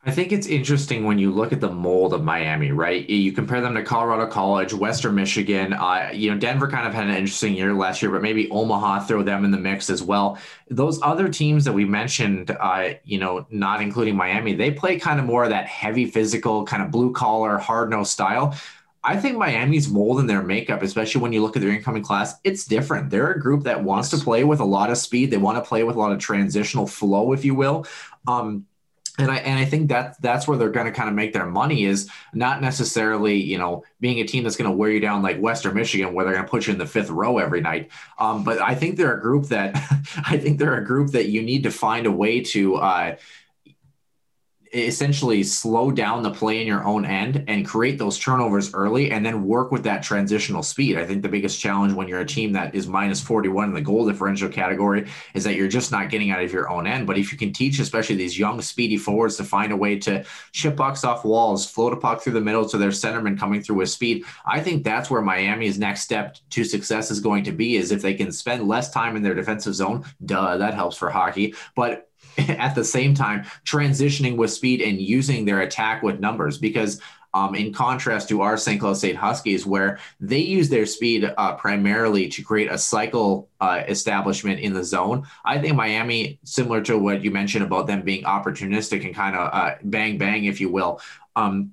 I 0.02 0.12
think 0.12 0.32
it's 0.32 0.46
interesting 0.46 1.04
when 1.04 1.18
you 1.18 1.30
look 1.30 1.52
at 1.52 1.60
the 1.60 1.70
mold 1.70 2.14
of 2.14 2.24
Miami, 2.24 2.72
right? 2.72 3.06
You 3.08 3.32
compare 3.32 3.60
them 3.60 3.74
to 3.74 3.82
Colorado 3.82 4.26
College, 4.26 4.72
Western 4.72 5.14
Michigan. 5.14 5.74
Uh, 5.74 6.10
you 6.14 6.30
know, 6.30 6.38
Denver 6.38 6.68
kind 6.68 6.86
of 6.86 6.94
had 6.94 7.04
an 7.04 7.14
interesting 7.14 7.52
year 7.52 7.74
last 7.74 8.00
year, 8.00 8.10
but 8.10 8.22
maybe 8.22 8.48
Omaha 8.50 9.00
throw 9.00 9.22
them 9.22 9.44
in 9.44 9.50
the 9.50 9.58
mix 9.58 9.90
as 9.90 10.02
well. 10.02 10.38
Those 10.70 11.02
other 11.02 11.28
teams 11.28 11.66
that 11.66 11.74
we 11.74 11.84
mentioned, 11.84 12.50
uh, 12.50 12.94
you 13.04 13.18
know, 13.18 13.46
not 13.50 13.82
including 13.82 14.16
Miami, 14.16 14.54
they 14.54 14.70
play 14.70 14.98
kind 14.98 15.20
of 15.20 15.26
more 15.26 15.44
of 15.44 15.50
that 15.50 15.66
heavy 15.66 16.06
physical, 16.06 16.64
kind 16.64 16.82
of 16.82 16.90
blue 16.90 17.12
collar, 17.12 17.58
hard 17.58 17.90
nose 17.90 18.10
style. 18.10 18.56
I 19.04 19.18
think 19.18 19.36
Miami's 19.36 19.90
mold 19.90 20.18
in 20.18 20.26
their 20.26 20.42
makeup, 20.42 20.82
especially 20.82 21.20
when 21.20 21.34
you 21.34 21.42
look 21.42 21.56
at 21.56 21.62
their 21.62 21.72
incoming 21.72 22.02
class, 22.02 22.36
it's 22.42 22.64
different. 22.64 23.10
They're 23.10 23.32
a 23.32 23.40
group 23.40 23.64
that 23.64 23.84
wants 23.84 24.10
yes. 24.10 24.18
to 24.18 24.24
play 24.24 24.44
with 24.44 24.60
a 24.60 24.64
lot 24.64 24.90
of 24.90 24.96
speed. 24.96 25.30
They 25.30 25.36
want 25.36 25.62
to 25.62 25.68
play 25.68 25.84
with 25.84 25.96
a 25.96 25.98
lot 25.98 26.12
of 26.12 26.18
transitional 26.18 26.86
flow, 26.86 27.32
if 27.34 27.44
you 27.44 27.54
will. 27.54 27.86
Um, 28.26 28.66
and 29.20 29.30
I 29.30 29.36
and 29.36 29.58
I 29.58 29.64
think 29.64 29.88
that 29.88 30.20
that's 30.20 30.48
where 30.48 30.56
they're 30.56 30.70
going 30.70 30.86
to 30.86 30.92
kind 30.92 31.08
of 31.08 31.14
make 31.14 31.32
their 31.32 31.46
money 31.46 31.84
is 31.84 32.10
not 32.34 32.60
necessarily 32.60 33.36
you 33.36 33.58
know 33.58 33.84
being 34.00 34.18
a 34.20 34.24
team 34.24 34.44
that's 34.44 34.56
going 34.56 34.70
to 34.70 34.76
wear 34.76 34.90
you 34.90 35.00
down 35.00 35.22
like 35.22 35.38
Western 35.38 35.74
Michigan 35.74 36.14
where 36.14 36.24
they're 36.24 36.34
going 36.34 36.44
to 36.44 36.50
put 36.50 36.66
you 36.66 36.72
in 36.72 36.78
the 36.78 36.86
fifth 36.86 37.10
row 37.10 37.38
every 37.38 37.60
night. 37.60 37.90
Um, 38.18 38.44
but 38.44 38.60
I 38.60 38.74
think 38.74 38.96
they're 38.96 39.16
a 39.16 39.20
group 39.20 39.46
that 39.46 39.74
I 40.26 40.38
think 40.38 40.58
they're 40.58 40.76
a 40.76 40.84
group 40.84 41.12
that 41.12 41.28
you 41.28 41.42
need 41.42 41.62
to 41.64 41.70
find 41.70 42.06
a 42.06 42.12
way 42.12 42.40
to 42.40 42.76
uh, 42.76 43.16
essentially 44.72 45.42
slow 45.42 45.90
down 45.90 46.22
the 46.22 46.30
play 46.30 46.60
in 46.60 46.66
your 46.66 46.84
own 46.84 47.04
end 47.04 47.44
and 47.48 47.66
create 47.66 47.98
those 47.98 48.18
turnovers 48.18 48.72
early 48.72 49.10
and 49.10 49.26
then 49.26 49.44
work 49.44 49.72
with 49.72 49.82
that 49.82 50.02
transitional 50.02 50.62
speed. 50.62 50.96
I 50.96 51.04
think 51.04 51.22
the 51.22 51.28
biggest 51.28 51.58
challenge 51.58 51.92
when 51.92 52.06
you're 52.06 52.20
a 52.20 52.26
team 52.26 52.52
that 52.52 52.74
is 52.74 52.86
minus 52.86 53.20
41 53.20 53.68
in 53.68 53.74
the 53.74 53.80
goal 53.80 54.06
differential 54.06 54.48
category 54.48 55.08
is 55.34 55.42
that 55.44 55.56
you're 55.56 55.68
just 55.68 55.90
not 55.90 56.08
getting 56.08 56.30
out 56.30 56.42
of 56.42 56.52
your 56.52 56.70
own 56.70 56.86
end. 56.86 57.06
But 57.06 57.18
if 57.18 57.32
you 57.32 57.38
can 57.38 57.52
teach, 57.52 57.80
especially 57.80 58.14
these 58.14 58.38
young, 58.38 58.60
speedy 58.60 58.96
forwards, 58.96 59.36
to 59.38 59.44
find 59.44 59.72
a 59.72 59.76
way 59.76 59.98
to 60.00 60.24
chip 60.52 60.76
pucks 60.76 61.02
off 61.02 61.24
walls, 61.24 61.68
float 61.68 61.92
a 61.92 61.96
puck 61.96 62.22
through 62.22 62.34
the 62.34 62.40
middle 62.40 62.68
to 62.68 62.78
their 62.78 62.90
centerman 62.90 63.38
coming 63.38 63.62
through 63.62 63.76
with 63.76 63.90
speed, 63.90 64.24
I 64.46 64.60
think 64.60 64.84
that's 64.84 65.10
where 65.10 65.22
Miami's 65.22 65.78
next 65.78 66.02
step 66.02 66.36
to 66.50 66.64
success 66.64 67.10
is 67.10 67.18
going 67.18 67.42
to 67.44 67.52
be 67.52 67.76
is 67.76 67.90
if 67.90 68.02
they 68.02 68.14
can 68.14 68.30
spend 68.30 68.68
less 68.68 68.90
time 68.90 69.16
in 69.16 69.22
their 69.22 69.34
defensive 69.34 69.74
zone. 69.74 70.04
Duh, 70.24 70.58
that 70.58 70.74
helps 70.74 70.96
for 70.96 71.10
hockey. 71.10 71.54
But 71.74 72.09
at 72.58 72.74
the 72.74 72.84
same 72.84 73.14
time 73.14 73.44
transitioning 73.64 74.36
with 74.36 74.52
speed 74.52 74.80
and 74.80 75.00
using 75.00 75.44
their 75.44 75.60
attack 75.60 76.02
with 76.02 76.20
numbers 76.20 76.58
because 76.58 77.00
um, 77.32 77.54
in 77.54 77.72
contrast 77.72 78.28
to 78.28 78.42
our 78.42 78.56
St. 78.56 78.80
Cloud 78.80 78.96
State 78.96 79.16
Huskies, 79.16 79.64
where 79.64 79.98
they 80.18 80.38
use 80.38 80.68
their 80.68 80.86
speed 80.86 81.32
uh, 81.36 81.54
primarily 81.54 82.28
to 82.28 82.42
create 82.42 82.70
a 82.70 82.78
cycle 82.78 83.48
uh, 83.60 83.82
establishment 83.88 84.60
in 84.60 84.72
the 84.72 84.82
zone. 84.82 85.26
I 85.44 85.58
think 85.58 85.76
Miami, 85.76 86.40
similar 86.44 86.80
to 86.82 86.98
what 86.98 87.22
you 87.22 87.30
mentioned 87.30 87.64
about 87.64 87.86
them 87.86 88.02
being 88.02 88.24
opportunistic 88.24 89.04
and 89.04 89.14
kind 89.14 89.36
of 89.36 89.50
uh, 89.52 89.74
bang 89.84 90.18
bang, 90.18 90.44
if 90.44 90.60
you 90.60 90.70
will. 90.70 91.00
Um, 91.36 91.72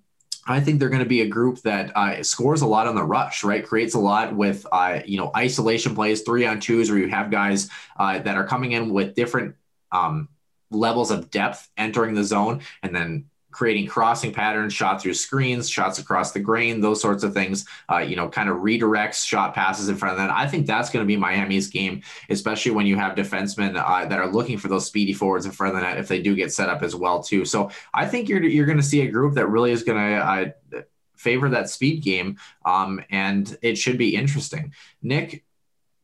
I 0.50 0.62
think 0.62 0.80
they're 0.80 0.90
going 0.90 1.04
to 1.04 1.10
be 1.10 1.22
a 1.22 1.28
group 1.28 1.62
that 1.64 1.96
uh, 1.96 2.24
scores 2.24 2.62
a 2.62 2.68
lot 2.68 2.88
on 2.88 2.96
the 2.96 3.04
rush, 3.04 3.44
right? 3.44 3.66
Creates 3.66 3.96
a 3.96 4.00
lot 4.00 4.34
with, 4.34 4.66
uh, 4.72 5.00
you 5.06 5.18
know, 5.18 5.30
isolation 5.36 5.94
plays, 5.94 6.22
three 6.22 6.46
on 6.46 6.62
twos, 6.62 6.90
where 6.90 7.00
you 7.00 7.10
have 7.10 7.30
guys 7.32 7.70
uh, 7.98 8.20
that 8.20 8.38
are 8.38 8.48
coming 8.48 8.72
in 8.72 8.94
with 8.94 9.14
different 9.14 9.56
um, 9.92 10.30
levels 10.72 11.12
of 11.12 11.30
depth 11.30 11.70
entering 11.78 12.14
the 12.14 12.24
zone 12.24 12.62
and 12.84 12.96
then 12.96 13.26
creating 13.58 13.88
crossing 13.88 14.32
patterns, 14.32 14.72
shot 14.72 15.02
through 15.02 15.16
screens, 15.16 15.68
shots 15.68 15.98
across 15.98 16.32
the 16.32 16.40
grain, 16.40 16.80
those 16.80 17.02
sorts 17.02 17.24
of 17.24 17.34
things, 17.34 17.66
uh, 17.92 17.98
you 17.98 18.16
know, 18.16 18.30
kind 18.30 18.50
of 18.50 18.58
redirects 18.58 19.26
shot 19.26 19.56
passes 19.56 19.90
in 19.90 19.96
front 19.96 20.12
of 20.12 20.20
that. 20.20 20.30
I 20.30 20.48
think 20.48 20.68
that's 20.68 20.92
going 20.92 21.04
to 21.04 21.08
be 21.08 21.18
Miami's 21.18 21.68
game, 21.68 22.04
especially 22.30 22.74
when 22.74 22.86
you 22.86 22.98
have 22.98 23.16
defensemen 23.16 23.76
uh, 23.76 24.06
that 24.06 24.20
are 24.20 24.32
looking 24.32 24.60
for 24.60 24.68
those 24.68 24.86
speedy 24.86 25.14
forwards 25.14 25.48
in 25.48 25.52
front 25.52 25.74
of 25.74 25.82
the 25.82 25.88
net 25.88 25.98
if 25.98 26.08
they 26.08 26.22
do 26.22 26.36
get 26.36 26.54
set 26.54 26.70
up 26.70 26.84
as 26.84 26.96
well, 26.96 27.24
too. 27.24 27.46
So 27.46 27.72
I 27.96 28.06
think 28.06 28.30
you're, 28.30 28.44
you're 28.44 28.68
going 28.68 28.78
to 28.78 28.84
see 28.84 29.02
a 29.02 29.10
group 29.10 29.34
that 29.36 29.48
really 29.48 29.72
is 29.72 29.82
going 29.82 29.98
to 29.98 30.18
uh, 30.18 30.82
favor 31.16 31.50
that 31.50 31.68
speed 31.68 32.04
game, 32.04 32.38
um, 32.64 33.02
and 33.10 33.58
it 33.64 33.76
should 33.76 33.98
be 33.98 34.16
interesting. 34.16 34.74
Nick, 35.02 35.44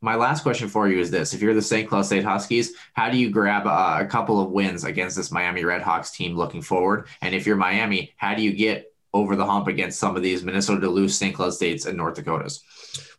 my 0.04 0.16
last 0.16 0.44
question 0.44 0.68
for 0.68 0.90
you 0.90 1.00
is 1.00 1.10
this: 1.10 1.34
If 1.34 1.42
you're 1.42 1.54
the 1.54 1.62
St. 1.62 1.88
Cloud 1.88 2.06
State 2.06 2.26
Huskies, 2.26 2.74
how 2.92 3.10
do 3.10 3.18
you 3.18 3.30
grab 3.30 3.66
a, 3.66 4.04
a 4.04 4.06
couple 4.06 4.42
of 4.42 4.52
wins 4.52 4.84
against 4.84 5.16
this 5.16 5.32
Miami 5.32 5.64
Redhawks 5.64 6.14
team 6.14 6.36
looking 6.36 6.62
forward? 6.62 7.08
And 7.22 7.34
if 7.34 7.48
you're 7.48 7.56
Miami, 7.56 8.14
how 8.18 8.36
do 8.36 8.44
you 8.44 8.52
get 8.52 8.94
over 9.14 9.38
the 9.38 9.46
hump 9.46 9.68
against 9.68 10.00
some 10.00 10.18
of 10.18 10.22
these 10.22 10.44
Minnesota 10.44 10.82
Duluth, 10.82 11.12
St. 11.12 11.34
Cloud 11.34 11.54
States, 11.54 11.86
and 11.86 11.96
North 11.96 12.16
Dakotas? 12.16 12.62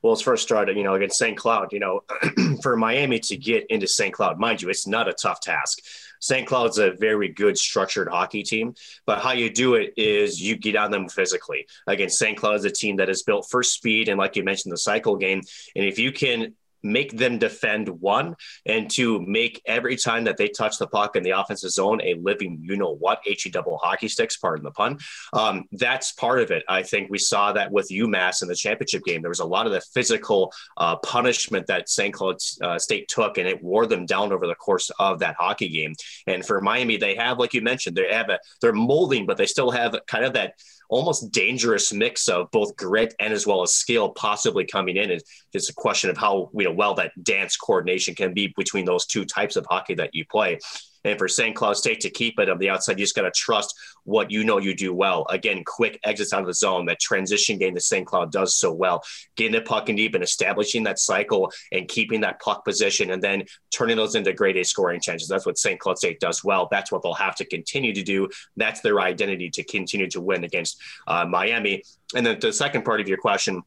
Well, 0.02 0.12
it's 0.12 0.20
first 0.20 0.42
started, 0.42 0.76
you 0.76 0.82
know, 0.82 0.94
against 0.94 1.16
St. 1.16 1.36
Cloud. 1.36 1.72
You 1.72 1.80
know, 1.80 2.00
for 2.62 2.76
Miami 2.76 3.18
to 3.20 3.36
get 3.38 3.64
into 3.70 3.88
St. 3.88 4.12
Cloud, 4.12 4.38
mind 4.38 4.60
you, 4.60 4.68
it's 4.68 4.86
not 4.86 5.08
a 5.08 5.14
tough 5.14 5.40
task. 5.40 5.78
St. 6.20 6.46
Cloud's 6.46 6.78
a 6.78 6.92
very 6.92 7.28
good 7.28 7.56
structured 7.56 8.08
hockey 8.08 8.42
team, 8.42 8.74
but 9.06 9.20
how 9.20 9.32
you 9.32 9.50
do 9.50 9.74
it 9.74 9.94
is 9.96 10.40
you 10.40 10.56
get 10.56 10.76
on 10.76 10.90
them 10.90 11.08
physically. 11.08 11.66
Again, 11.86 12.08
St. 12.10 12.36
Cloud 12.36 12.56
is 12.56 12.64
a 12.64 12.70
team 12.70 12.96
that 12.96 13.08
is 13.08 13.22
built 13.22 13.48
for 13.50 13.62
speed 13.62 14.08
and, 14.08 14.18
like 14.18 14.36
you 14.36 14.42
mentioned, 14.42 14.72
the 14.72 14.78
cycle 14.78 15.16
game. 15.16 15.42
And 15.76 15.84
if 15.84 15.98
you 15.98 16.12
can 16.12 16.54
make 16.84 17.16
them 17.16 17.38
defend 17.38 17.88
one 17.88 18.36
and 18.66 18.90
to 18.90 19.20
make 19.22 19.60
every 19.66 19.96
time 19.96 20.24
that 20.24 20.36
they 20.36 20.48
touch 20.48 20.78
the 20.78 20.86
puck 20.86 21.16
in 21.16 21.22
the 21.22 21.30
offensive 21.30 21.70
zone 21.70 22.00
a 22.02 22.14
living 22.14 22.58
you 22.62 22.76
know 22.76 22.94
what 22.94 23.20
he 23.24 23.50
double 23.50 23.78
hockey 23.82 24.08
sticks 24.08 24.36
pardon 24.36 24.64
the 24.64 24.70
pun. 24.70 24.98
Um, 25.32 25.64
that's 25.72 26.12
part 26.12 26.40
of 26.40 26.50
it. 26.50 26.62
I 26.68 26.82
think 26.82 27.10
we 27.10 27.18
saw 27.18 27.52
that 27.52 27.72
with 27.72 27.88
umass 27.90 28.42
in 28.42 28.48
the 28.48 28.54
championship 28.54 29.04
game. 29.04 29.22
There 29.22 29.28
was 29.30 29.40
a 29.40 29.44
lot 29.44 29.66
of 29.66 29.72
the 29.72 29.80
physical 29.80 30.52
uh, 30.76 30.96
punishment 30.96 31.66
that 31.66 31.88
st 31.88 32.14
cloud 32.14 32.36
uh, 32.62 32.78
state 32.78 33.08
took 33.08 33.38
and 33.38 33.48
it 33.48 33.62
wore 33.62 33.86
them 33.86 34.06
down 34.06 34.32
over 34.32 34.46
the 34.46 34.54
course 34.54 34.90
of 34.98 35.18
that 35.20 35.36
hockey 35.38 35.68
game. 35.68 35.94
And 36.26 36.44
for 36.44 36.60
miami 36.60 36.96
they 36.96 37.14
have 37.16 37.38
like 37.38 37.54
you 37.54 37.62
mentioned 37.62 37.96
they 37.96 38.12
have 38.12 38.28
a 38.28 38.38
they're 38.60 38.72
molding 38.72 39.26
but 39.26 39.36
they 39.36 39.46
still 39.46 39.70
have 39.70 39.96
kind 40.06 40.24
of 40.24 40.34
that 40.34 40.54
almost 40.88 41.32
dangerous 41.32 41.92
mix 41.92 42.28
of 42.28 42.50
both 42.50 42.76
grit 42.76 43.14
and 43.20 43.32
as 43.32 43.46
well 43.46 43.62
as 43.62 43.72
skill 43.72 44.10
possibly 44.10 44.64
coming 44.64 44.96
in. 44.96 45.10
It's 45.10 45.46
just 45.52 45.70
a 45.70 45.74
question 45.74 46.10
of 46.10 46.16
how 46.16 46.50
you 46.54 46.64
know 46.64 46.72
well 46.72 46.94
that 46.94 47.12
dance 47.22 47.56
coordination 47.56 48.14
can 48.14 48.34
be 48.34 48.52
between 48.56 48.84
those 48.84 49.06
two 49.06 49.24
types 49.24 49.56
of 49.56 49.66
hockey 49.68 49.94
that 49.94 50.10
you 50.14 50.24
play. 50.30 50.58
And 51.04 51.18
for 51.18 51.28
St. 51.28 51.54
Cloud 51.54 51.76
State 51.76 52.00
to 52.00 52.10
keep 52.10 52.38
it 52.38 52.48
on 52.48 52.58
the 52.58 52.70
outside, 52.70 52.98
you 52.98 53.04
just 53.04 53.14
got 53.14 53.22
to 53.22 53.30
trust 53.30 53.74
what 54.04 54.30
you 54.30 54.44
know 54.44 54.58
you 54.58 54.74
do 54.74 54.94
well. 54.94 55.26
Again, 55.30 55.62
quick 55.64 55.98
exits 56.04 56.32
out 56.32 56.40
of 56.40 56.46
the 56.46 56.54
zone, 56.54 56.86
that 56.86 57.00
transition 57.00 57.58
game 57.58 57.74
that 57.74 57.80
St. 57.80 58.06
Cloud 58.06 58.32
does 58.32 58.56
so 58.56 58.72
well, 58.72 59.02
getting 59.36 59.52
the 59.52 59.60
puck 59.60 59.88
in 59.88 59.96
deep 59.96 60.14
and 60.14 60.24
establishing 60.24 60.84
that 60.84 60.98
cycle 60.98 61.52
and 61.72 61.88
keeping 61.88 62.20
that 62.22 62.40
puck 62.40 62.64
position 62.64 63.10
and 63.10 63.22
then 63.22 63.44
turning 63.70 63.96
those 63.96 64.14
into 64.14 64.32
grade 64.32 64.56
A 64.56 64.64
scoring 64.64 65.00
chances. 65.00 65.28
That's 65.28 65.46
what 65.46 65.58
St. 65.58 65.78
Cloud 65.78 65.98
State 65.98 66.20
does 66.20 66.44
well. 66.44 66.68
That's 66.70 66.92
what 66.92 67.02
they'll 67.02 67.14
have 67.14 67.36
to 67.36 67.44
continue 67.44 67.92
to 67.94 68.02
do. 68.02 68.28
That's 68.56 68.80
their 68.80 69.00
identity 69.00 69.50
to 69.50 69.64
continue 69.64 70.08
to 70.10 70.20
win 70.20 70.44
against 70.44 70.80
uh, 71.06 71.24
Miami. 71.24 71.82
And 72.14 72.24
then 72.24 72.38
the 72.40 72.52
second 72.52 72.84
part 72.84 73.00
of 73.00 73.08
your 73.08 73.18
question, 73.18 73.62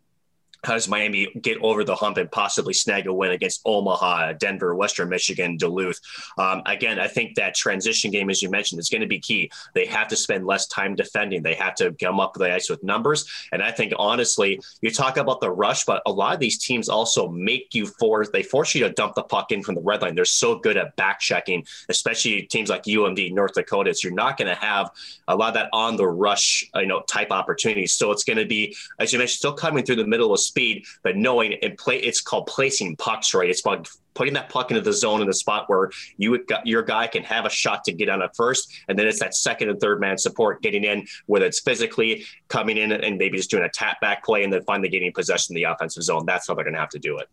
how 0.63 0.73
does 0.73 0.87
Miami 0.87 1.27
get 1.41 1.57
over 1.61 1.83
the 1.83 1.95
hump 1.95 2.17
and 2.17 2.31
possibly 2.31 2.73
snag 2.73 3.07
a 3.07 3.13
win 3.13 3.31
against 3.31 3.61
Omaha, 3.65 4.33
Denver, 4.33 4.75
Western 4.75 5.09
Michigan, 5.09 5.57
Duluth? 5.57 5.99
Um, 6.37 6.61
again, 6.65 6.99
I 6.99 7.07
think 7.07 7.35
that 7.35 7.55
transition 7.55 8.11
game, 8.11 8.29
as 8.29 8.41
you 8.41 8.49
mentioned, 8.49 8.79
is 8.79 8.89
going 8.89 9.01
to 9.01 9.07
be 9.07 9.19
key. 9.19 9.51
They 9.73 9.85
have 9.85 10.07
to 10.09 10.15
spend 10.15 10.45
less 10.45 10.67
time 10.67 10.95
defending. 10.95 11.43
They 11.43 11.53
have 11.55 11.75
to 11.75 11.93
come 11.93 12.19
up 12.19 12.33
the 12.33 12.53
ice 12.53 12.69
with 12.69 12.83
numbers. 12.83 13.29
And 13.51 13.61
I 13.61 13.71
think, 13.71 13.93
honestly, 13.97 14.59
you 14.81 14.91
talk 14.91 15.17
about 15.17 15.41
the 15.41 15.51
rush, 15.51 15.85
but 15.85 16.01
a 16.05 16.11
lot 16.11 16.33
of 16.33 16.39
these 16.39 16.57
teams 16.57 16.89
also 16.89 17.29
make 17.29 17.73
you 17.73 17.87
force, 17.87 18.29
they 18.29 18.43
force 18.43 18.73
you 18.75 18.83
to 18.83 18.93
dump 18.93 19.15
the 19.15 19.23
puck 19.23 19.51
in 19.51 19.63
from 19.63 19.75
the 19.75 19.81
red 19.81 20.01
line. 20.01 20.15
They're 20.15 20.25
so 20.25 20.57
good 20.57 20.77
at 20.77 20.95
back 20.95 21.19
checking, 21.19 21.65
especially 21.89 22.43
teams 22.43 22.69
like 22.69 22.83
UMD, 22.83 23.33
North 23.33 23.53
Dakota. 23.53 23.93
So 23.93 24.07
you're 24.07 24.15
not 24.15 24.37
going 24.37 24.47
to 24.47 24.55
have 24.55 24.91
a 25.27 25.35
lot 25.35 25.49
of 25.49 25.53
that 25.55 25.69
on 25.73 25.97
the 25.97 26.07
rush, 26.07 26.69
you 26.75 26.87
know, 26.87 27.01
type 27.01 27.31
opportunities. 27.31 27.93
So 27.95 28.11
it's 28.11 28.23
going 28.23 28.37
to 28.37 28.45
be, 28.45 28.75
as 28.99 29.13
you 29.13 29.19
mentioned, 29.19 29.37
still 29.37 29.53
coming 29.53 29.85
through 29.85 29.97
the 29.97 30.07
middle 30.07 30.33
of 30.33 30.39
speed, 30.47 30.85
but 31.03 31.15
knowing 31.15 31.53
and 31.61 31.77
play. 31.77 31.97
It's 31.97 32.21
called 32.21 32.47
placing 32.47 32.95
pucks 32.95 33.33
right. 33.33 33.49
It's 33.49 33.61
about 33.61 33.87
putting 34.13 34.33
that 34.33 34.49
puck 34.49 34.71
into 34.71 34.81
the 34.81 34.91
zone 34.93 35.21
in 35.21 35.27
the 35.27 35.33
spot 35.33 35.65
where 35.67 35.91
you 36.17 36.43
your 36.65 36.81
guy 36.81 37.05
can 37.05 37.23
have 37.23 37.45
a 37.45 37.49
shot 37.49 37.83
to 37.83 37.91
get 37.91 38.09
on 38.09 38.21
it 38.21 38.31
first, 38.35 38.73
and 38.87 38.97
then 38.97 39.07
it's 39.07 39.19
that 39.19 39.35
second 39.35 39.69
and 39.69 39.79
third 39.79 40.01
man 40.01 40.17
support 40.17 40.61
getting 40.61 40.83
in, 40.83 41.05
whether 41.27 41.45
it's 41.45 41.59
physically 41.59 42.25
coming 42.47 42.77
in 42.77 42.91
and 42.91 43.17
maybe 43.17 43.37
just 43.37 43.51
doing 43.51 43.63
a 43.63 43.69
tap 43.69 44.01
back 44.01 44.23
play, 44.23 44.43
and 44.43 44.51
then 44.51 44.63
finally 44.63 44.89
getting 44.89 45.11
possession 45.13 45.55
in 45.55 45.61
the 45.61 45.69
offensive 45.69 46.03
zone. 46.03 46.25
That's 46.25 46.47
how 46.47 46.55
they're 46.55 46.63
going 46.63 46.73
to 46.73 46.79
have 46.79 46.89
to 46.89 46.99
do 46.99 47.19
it. 47.19 47.27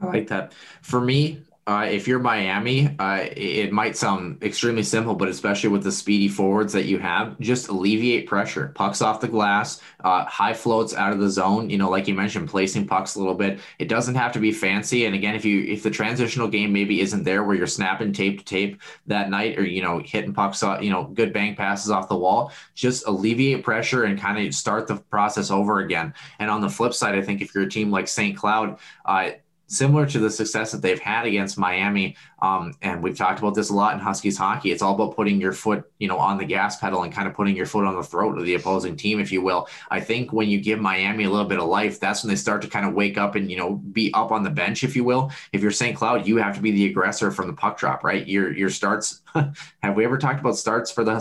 I 0.00 0.06
like 0.06 0.28
that. 0.28 0.52
For 0.82 1.00
me, 1.00 1.42
uh, 1.68 1.82
if 1.82 2.08
you're 2.08 2.18
Miami, 2.18 2.96
uh, 2.98 3.26
it 3.36 3.70
might 3.72 3.94
sound 3.94 4.42
extremely 4.42 4.82
simple, 4.82 5.14
but 5.14 5.28
especially 5.28 5.68
with 5.68 5.82
the 5.82 5.92
speedy 5.92 6.26
forwards 6.26 6.72
that 6.72 6.86
you 6.86 6.98
have, 6.98 7.38
just 7.40 7.68
alleviate 7.68 8.26
pressure. 8.26 8.72
Pucks 8.74 9.02
off 9.02 9.20
the 9.20 9.28
glass, 9.28 9.82
uh, 10.02 10.24
high 10.24 10.54
floats 10.54 10.94
out 10.94 11.12
of 11.12 11.18
the 11.18 11.28
zone. 11.28 11.68
You 11.68 11.76
know, 11.76 11.90
like 11.90 12.08
you 12.08 12.14
mentioned, 12.14 12.48
placing 12.48 12.86
pucks 12.86 13.16
a 13.16 13.18
little 13.18 13.34
bit. 13.34 13.60
It 13.78 13.88
doesn't 13.88 14.14
have 14.14 14.32
to 14.32 14.38
be 14.38 14.50
fancy. 14.50 15.04
And 15.04 15.14
again, 15.14 15.34
if 15.34 15.44
you 15.44 15.62
if 15.64 15.82
the 15.82 15.90
transitional 15.90 16.48
game 16.48 16.72
maybe 16.72 17.02
isn't 17.02 17.24
there 17.24 17.44
where 17.44 17.54
you're 17.54 17.66
snapping 17.66 18.14
tape 18.14 18.38
to 18.38 18.44
tape 18.46 18.80
that 19.06 19.28
night, 19.28 19.58
or 19.58 19.66
you 19.66 19.82
know 19.82 19.98
hitting 19.98 20.32
pucks, 20.32 20.62
off, 20.62 20.82
you 20.82 20.88
know, 20.88 21.04
good 21.04 21.34
bank 21.34 21.58
passes 21.58 21.90
off 21.90 22.08
the 22.08 22.16
wall, 22.16 22.50
just 22.74 23.06
alleviate 23.06 23.62
pressure 23.62 24.04
and 24.04 24.18
kind 24.18 24.38
of 24.38 24.54
start 24.54 24.86
the 24.86 24.96
process 25.10 25.50
over 25.50 25.80
again. 25.80 26.14
And 26.38 26.50
on 26.50 26.62
the 26.62 26.70
flip 26.70 26.94
side, 26.94 27.14
I 27.14 27.20
think 27.20 27.42
if 27.42 27.54
you're 27.54 27.64
a 27.64 27.68
team 27.68 27.90
like 27.90 28.08
St. 28.08 28.34
Cloud, 28.34 28.78
uh, 29.04 29.32
similar 29.68 30.06
to 30.06 30.18
the 30.18 30.30
success 30.30 30.72
that 30.72 30.82
they've 30.82 30.98
had 30.98 31.26
against 31.26 31.58
Miami. 31.58 32.16
Um, 32.40 32.74
and 32.82 33.02
we've 33.02 33.16
talked 33.16 33.38
about 33.38 33.54
this 33.54 33.70
a 33.70 33.74
lot 33.74 33.94
in 33.94 34.00
Huskies 34.00 34.38
hockey. 34.38 34.70
It's 34.70 34.82
all 34.82 34.94
about 34.94 35.16
putting 35.16 35.40
your 35.40 35.52
foot, 35.52 35.90
you 35.98 36.08
know, 36.08 36.18
on 36.18 36.38
the 36.38 36.44
gas 36.44 36.78
pedal 36.78 37.02
and 37.02 37.12
kind 37.12 37.26
of 37.26 37.34
putting 37.34 37.56
your 37.56 37.66
foot 37.66 37.84
on 37.84 37.96
the 37.96 38.02
throat 38.02 38.38
of 38.38 38.44
the 38.44 38.54
opposing 38.54 38.96
team, 38.96 39.20
if 39.20 39.32
you 39.32 39.42
will. 39.42 39.68
I 39.90 40.00
think 40.00 40.32
when 40.32 40.48
you 40.48 40.60
give 40.60 40.78
Miami 40.78 41.24
a 41.24 41.30
little 41.30 41.48
bit 41.48 41.58
of 41.58 41.66
life, 41.66 41.98
that's 41.98 42.22
when 42.22 42.30
they 42.30 42.36
start 42.36 42.62
to 42.62 42.68
kind 42.68 42.86
of 42.86 42.94
wake 42.94 43.18
up 43.18 43.34
and, 43.34 43.50
you 43.50 43.56
know, 43.56 43.74
be 43.76 44.12
up 44.14 44.30
on 44.30 44.44
the 44.44 44.50
bench, 44.50 44.84
if 44.84 44.94
you 44.94 45.04
will. 45.04 45.30
If 45.52 45.62
you're 45.62 45.70
St. 45.70 45.96
Cloud, 45.96 46.26
you 46.26 46.36
have 46.36 46.54
to 46.56 46.62
be 46.62 46.70
the 46.70 46.86
aggressor 46.86 47.30
from 47.30 47.46
the 47.48 47.52
puck 47.52 47.78
drop, 47.78 48.04
right? 48.04 48.26
Your 48.26 48.52
your 48.52 48.70
starts. 48.70 49.22
have 49.82 49.94
we 49.94 50.04
ever 50.04 50.18
talked 50.18 50.40
about 50.40 50.56
starts 50.56 50.90
for 50.90 51.04
the 51.04 51.12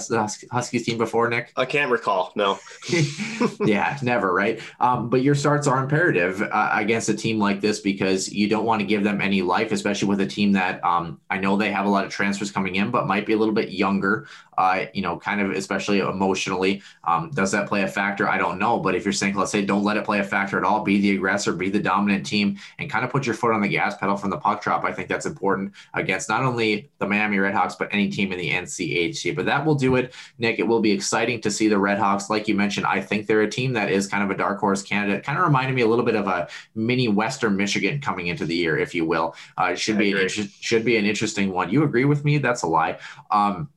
Huskies 0.52 0.86
team 0.86 0.98
before, 0.98 1.30
Nick? 1.30 1.52
I 1.56 1.66
can't 1.66 1.92
recall. 1.92 2.32
No. 2.36 2.60
yeah, 3.66 3.98
never, 4.02 4.34
right? 4.34 4.60
Um, 4.80 5.10
but 5.10 5.22
your 5.22 5.36
starts 5.36 5.68
are 5.68 5.82
imperative 5.82 6.42
uh, 6.42 6.70
against 6.74 7.10
a 7.10 7.14
team 7.14 7.40
like 7.40 7.62
this 7.62 7.80
because 7.80 8.32
you 8.32 8.48
don't 8.48 8.66
want 8.66 8.82
to 8.82 8.86
give 8.86 9.04
them 9.04 9.22
any 9.22 9.42
life, 9.42 9.72
especially 9.72 10.08
with 10.08 10.22
a 10.22 10.26
team 10.26 10.52
that 10.54 10.84
um, 10.84 11.07
I 11.30 11.38
know 11.38 11.58
they 11.58 11.72
have 11.72 11.86
a 11.86 11.90
lot 11.90 12.06
of 12.06 12.12
transfers 12.12 12.52
coming 12.52 12.76
in, 12.76 12.92
but 12.92 13.08
might 13.08 13.26
be 13.26 13.34
a 13.34 13.38
little 13.38 13.54
bit 13.54 13.70
younger. 13.70 14.28
Uh, 14.58 14.86
you 14.94 15.02
know, 15.02 15.18
kind 15.18 15.42
of 15.42 15.52
especially 15.52 16.00
emotionally. 16.00 16.82
Um, 17.04 17.32
does 17.32 17.52
that 17.52 17.68
play 17.68 17.84
a 17.84 17.88
factor? 17.88 18.28
I 18.28 18.38
don't 18.38 18.58
know. 18.58 18.80
But 18.80 18.96
if 18.96 19.06
you're 19.06 19.14
saying, 19.14 19.36
let's 19.36 19.52
say, 19.52 19.66
don't 19.66 19.84
let 19.84 19.98
it 19.98 20.06
play 20.06 20.20
a 20.20 20.24
factor 20.24 20.58
at 20.58 20.64
all, 20.64 20.84
be 20.84 21.00
the 21.00 21.16
aggressor, 21.16 21.54
be 21.54 21.70
the 21.70 21.80
dominant 21.80 22.26
team, 22.26 22.58
and 22.80 22.90
kind 22.90 23.06
of 23.06 23.12
put 23.12 23.26
your 23.26 23.36
foot 23.36 23.54
on 23.54 23.62
the 23.62 23.68
gas 23.68 23.98
pedal 23.98 24.18
from 24.18 24.30
the 24.30 24.38
puck 24.38 24.64
drop. 24.64 24.84
I 24.84 24.92
think 24.92 25.10
that's 25.10 25.26
important 25.26 25.74
against 25.94 26.30
not 26.30 26.44
only 26.44 26.90
the 27.00 27.08
Miami 27.08 27.38
Redhawks, 27.38 27.78
but 27.78 27.90
any 27.92 28.10
team 28.10 28.32
in 28.32 28.38
the 28.40 28.50
NCHC. 28.50 29.36
But 29.36 29.46
that 29.46 29.66
will 29.66 29.76
do 29.76 29.96
it, 29.96 30.14
Nick. 30.40 30.60
It 30.60 30.68
will 30.68 30.80
be 30.80 30.92
exciting 30.92 31.42
to 31.42 31.52
see 31.52 31.68
the 31.68 31.76
Redhawks. 31.76 32.30
Like 32.30 32.48
you 32.48 32.56
mentioned, 32.56 32.86
I 32.86 33.02
think 33.02 33.28
they're 33.28 33.42
a 33.42 33.50
team 33.50 33.74
that 33.74 33.92
is 33.92 34.08
kind 34.08 34.24
of 34.24 34.32
a 34.32 34.38
dark 34.38 34.60
horse 34.60 34.82
candidate. 34.82 35.24
Kind 35.24 35.38
of 35.38 35.46
reminded 35.46 35.76
me 35.76 35.82
a 35.82 35.88
little 35.88 36.06
bit 36.06 36.16
of 36.16 36.28
a 36.28 36.48
mini 36.76 37.08
Western 37.08 37.56
Michigan 37.56 38.02
coming 38.02 38.28
into 38.28 38.46
the 38.46 38.56
year, 38.56 38.78
if 38.78 38.96
you 38.96 39.06
will. 39.06 39.36
Uh, 39.58 39.72
it 39.74 39.80
should 39.80 39.96
I 39.96 40.00
be 40.00 40.22
an 40.22 40.30
should 40.30 40.86
be 40.86 40.98
an 40.98 41.06
interesting 41.06 41.52
one. 41.52 41.70
You 41.70 41.84
agree 41.84 42.06
with 42.06 42.26
me? 42.26 42.38
That's 42.38 42.64
a 42.64 42.68
lie. 42.68 42.98
Um, 43.32 43.70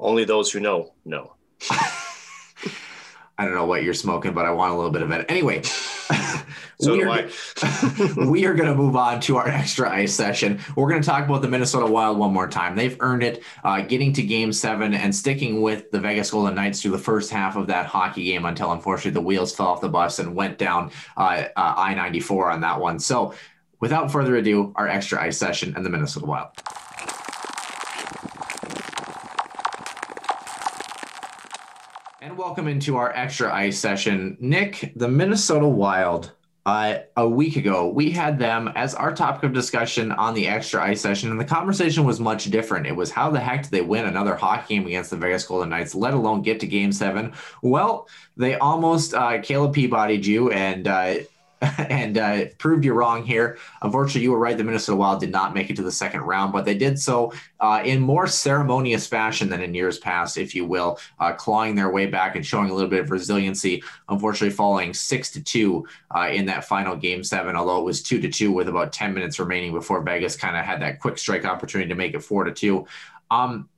only 0.00 0.24
those 0.24 0.50
who 0.50 0.60
know 0.60 0.92
know. 1.04 1.34
I 3.40 3.46
don't 3.46 3.54
know 3.54 3.64
what 3.64 3.84
you're 3.84 3.94
smoking, 3.94 4.34
but 4.34 4.44
I 4.44 4.50
want 4.50 4.74
a 4.74 4.76
little 4.76 4.90
bit 4.90 5.00
of 5.00 5.10
it. 5.12 5.24
Anyway, 5.30 5.62
so 6.78 6.92
we, 6.92 7.04
are, 7.04 7.26
we 8.26 8.44
are 8.44 8.52
going 8.52 8.68
to 8.68 8.74
move 8.74 8.96
on 8.96 9.18
to 9.20 9.38
our 9.38 9.48
extra 9.48 9.90
ice 9.90 10.12
session. 10.12 10.60
We're 10.76 10.90
going 10.90 11.00
to 11.00 11.08
talk 11.08 11.24
about 11.24 11.40
the 11.40 11.48
Minnesota 11.48 11.86
Wild 11.86 12.18
one 12.18 12.34
more 12.34 12.46
time. 12.46 12.76
They've 12.76 12.98
earned 13.00 13.22
it, 13.22 13.42
uh, 13.64 13.80
getting 13.80 14.12
to 14.12 14.22
game 14.22 14.52
seven 14.52 14.92
and 14.92 15.14
sticking 15.14 15.62
with 15.62 15.90
the 15.90 15.98
Vegas 15.98 16.30
Golden 16.30 16.54
Knights 16.54 16.82
through 16.82 16.90
the 16.90 16.98
first 16.98 17.30
half 17.30 17.56
of 17.56 17.66
that 17.68 17.86
hockey 17.86 18.24
game 18.24 18.44
until 18.44 18.72
unfortunately 18.72 19.12
the 19.12 19.22
wheels 19.22 19.56
fell 19.56 19.68
off 19.68 19.80
the 19.80 19.88
bus 19.88 20.18
and 20.18 20.34
went 20.34 20.58
down 20.58 20.90
uh, 21.16 21.44
uh, 21.56 21.74
I 21.78 21.94
94 21.94 22.50
on 22.50 22.60
that 22.60 22.78
one. 22.78 22.98
So, 22.98 23.32
without 23.80 24.12
further 24.12 24.36
ado, 24.36 24.74
our 24.76 24.86
extra 24.86 25.18
ice 25.22 25.38
session 25.38 25.72
and 25.76 25.86
the 25.86 25.88
Minnesota 25.88 26.26
Wild. 26.26 26.48
And 32.30 32.38
welcome 32.38 32.68
into 32.68 32.96
our 32.96 33.10
extra 33.10 33.52
ice 33.52 33.76
session. 33.76 34.36
Nick, 34.38 34.92
the 34.94 35.08
Minnesota 35.08 35.66
Wild, 35.66 36.30
uh, 36.64 36.98
a 37.16 37.28
week 37.28 37.56
ago, 37.56 37.88
we 37.88 38.12
had 38.12 38.38
them 38.38 38.70
as 38.76 38.94
our 38.94 39.12
topic 39.12 39.42
of 39.42 39.52
discussion 39.52 40.12
on 40.12 40.34
the 40.34 40.46
extra 40.46 40.80
ice 40.80 41.00
session, 41.00 41.32
and 41.32 41.40
the 41.40 41.44
conversation 41.44 42.04
was 42.04 42.20
much 42.20 42.44
different. 42.44 42.86
It 42.86 42.94
was 42.94 43.10
how 43.10 43.32
the 43.32 43.40
heck 43.40 43.64
did 43.64 43.72
they 43.72 43.80
win 43.80 44.06
another 44.06 44.36
hockey 44.36 44.76
game 44.76 44.86
against 44.86 45.10
the 45.10 45.16
Vegas 45.16 45.44
Golden 45.44 45.70
Knights, 45.70 45.92
let 45.92 46.14
alone 46.14 46.42
get 46.42 46.60
to 46.60 46.68
game 46.68 46.92
seven? 46.92 47.32
Well, 47.62 48.08
they 48.36 48.54
almost 48.54 49.12
uh, 49.12 49.42
Caleb 49.42 49.74
Peabody'd 49.74 50.24
you, 50.24 50.52
and 50.52 50.86
uh, 50.86 51.14
and 51.78 52.16
uh, 52.16 52.46
proved 52.56 52.84
you 52.84 52.94
wrong 52.94 53.24
here. 53.24 53.58
Unfortunately, 53.82 54.22
you 54.22 54.32
were 54.32 54.38
right. 54.38 54.56
The 54.56 54.64
Minnesota 54.64 54.96
Wild 54.96 55.20
did 55.20 55.30
not 55.30 55.54
make 55.54 55.68
it 55.68 55.76
to 55.76 55.82
the 55.82 55.92
second 55.92 56.22
round, 56.22 56.52
but 56.52 56.64
they 56.64 56.74
did 56.74 56.98
so 56.98 57.32
uh, 57.60 57.82
in 57.84 58.00
more 58.00 58.26
ceremonious 58.26 59.06
fashion 59.06 59.50
than 59.50 59.60
in 59.60 59.74
years 59.74 59.98
past, 59.98 60.38
if 60.38 60.54
you 60.54 60.64
will, 60.64 60.98
uh, 61.18 61.32
clawing 61.34 61.74
their 61.74 61.90
way 61.90 62.06
back 62.06 62.34
and 62.34 62.46
showing 62.46 62.70
a 62.70 62.74
little 62.74 62.88
bit 62.88 63.00
of 63.00 63.10
resiliency. 63.10 63.82
Unfortunately, 64.08 64.54
falling 64.54 64.94
six 64.94 65.30
to 65.32 65.42
two 65.42 65.86
uh, 66.14 66.30
in 66.32 66.46
that 66.46 66.64
final 66.64 66.96
game 66.96 67.22
seven, 67.22 67.56
although 67.56 67.78
it 67.78 67.84
was 67.84 68.02
two 68.02 68.20
to 68.20 68.30
two 68.30 68.50
with 68.52 68.68
about 68.68 68.92
10 68.92 69.12
minutes 69.12 69.38
remaining 69.38 69.74
before 69.74 70.02
Vegas 70.02 70.36
kind 70.36 70.56
of 70.56 70.64
had 70.64 70.80
that 70.80 70.98
quick 70.98 71.18
strike 71.18 71.44
opportunity 71.44 71.88
to 71.88 71.94
make 71.94 72.14
it 72.14 72.20
four 72.20 72.44
to 72.44 72.52
two. 72.52 72.86
Um, 73.30 73.68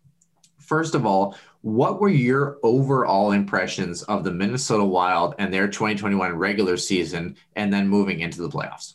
first 0.61 0.95
of 0.95 1.05
all, 1.05 1.37
what 1.63 2.01
were 2.01 2.09
your 2.09 2.59
overall 2.63 3.33
impressions 3.33 4.03
of 4.05 4.25
the 4.25 4.33
Minnesota 4.33 4.85
Wild 4.85 5.35
and 5.39 5.53
their 5.55 5.69
2021 5.69 6.35
regular 6.37 6.77
season 6.77 7.37
and 7.57 7.73
then 7.73 7.89
moving 7.89 8.21
into 8.21 8.43
the 8.43 8.49
playoffs? 8.49 8.95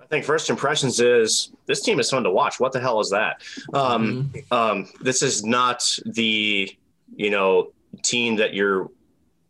I 0.00 0.06
think 0.06 0.24
first 0.24 0.50
impressions 0.50 1.00
is 1.00 1.52
this 1.66 1.80
team 1.80 1.98
is 1.98 2.10
fun 2.10 2.22
to 2.22 2.30
watch. 2.30 2.60
What 2.60 2.72
the 2.72 2.80
hell 2.80 3.00
is 3.00 3.10
that? 3.10 3.42
Um, 3.72 4.30
mm-hmm. 4.32 4.54
um, 4.54 4.88
this 5.00 5.22
is 5.22 5.44
not 5.44 5.98
the 6.06 6.70
you 7.16 7.30
know 7.30 7.72
team 8.02 8.36
that 8.36 8.54
you're 8.54 8.90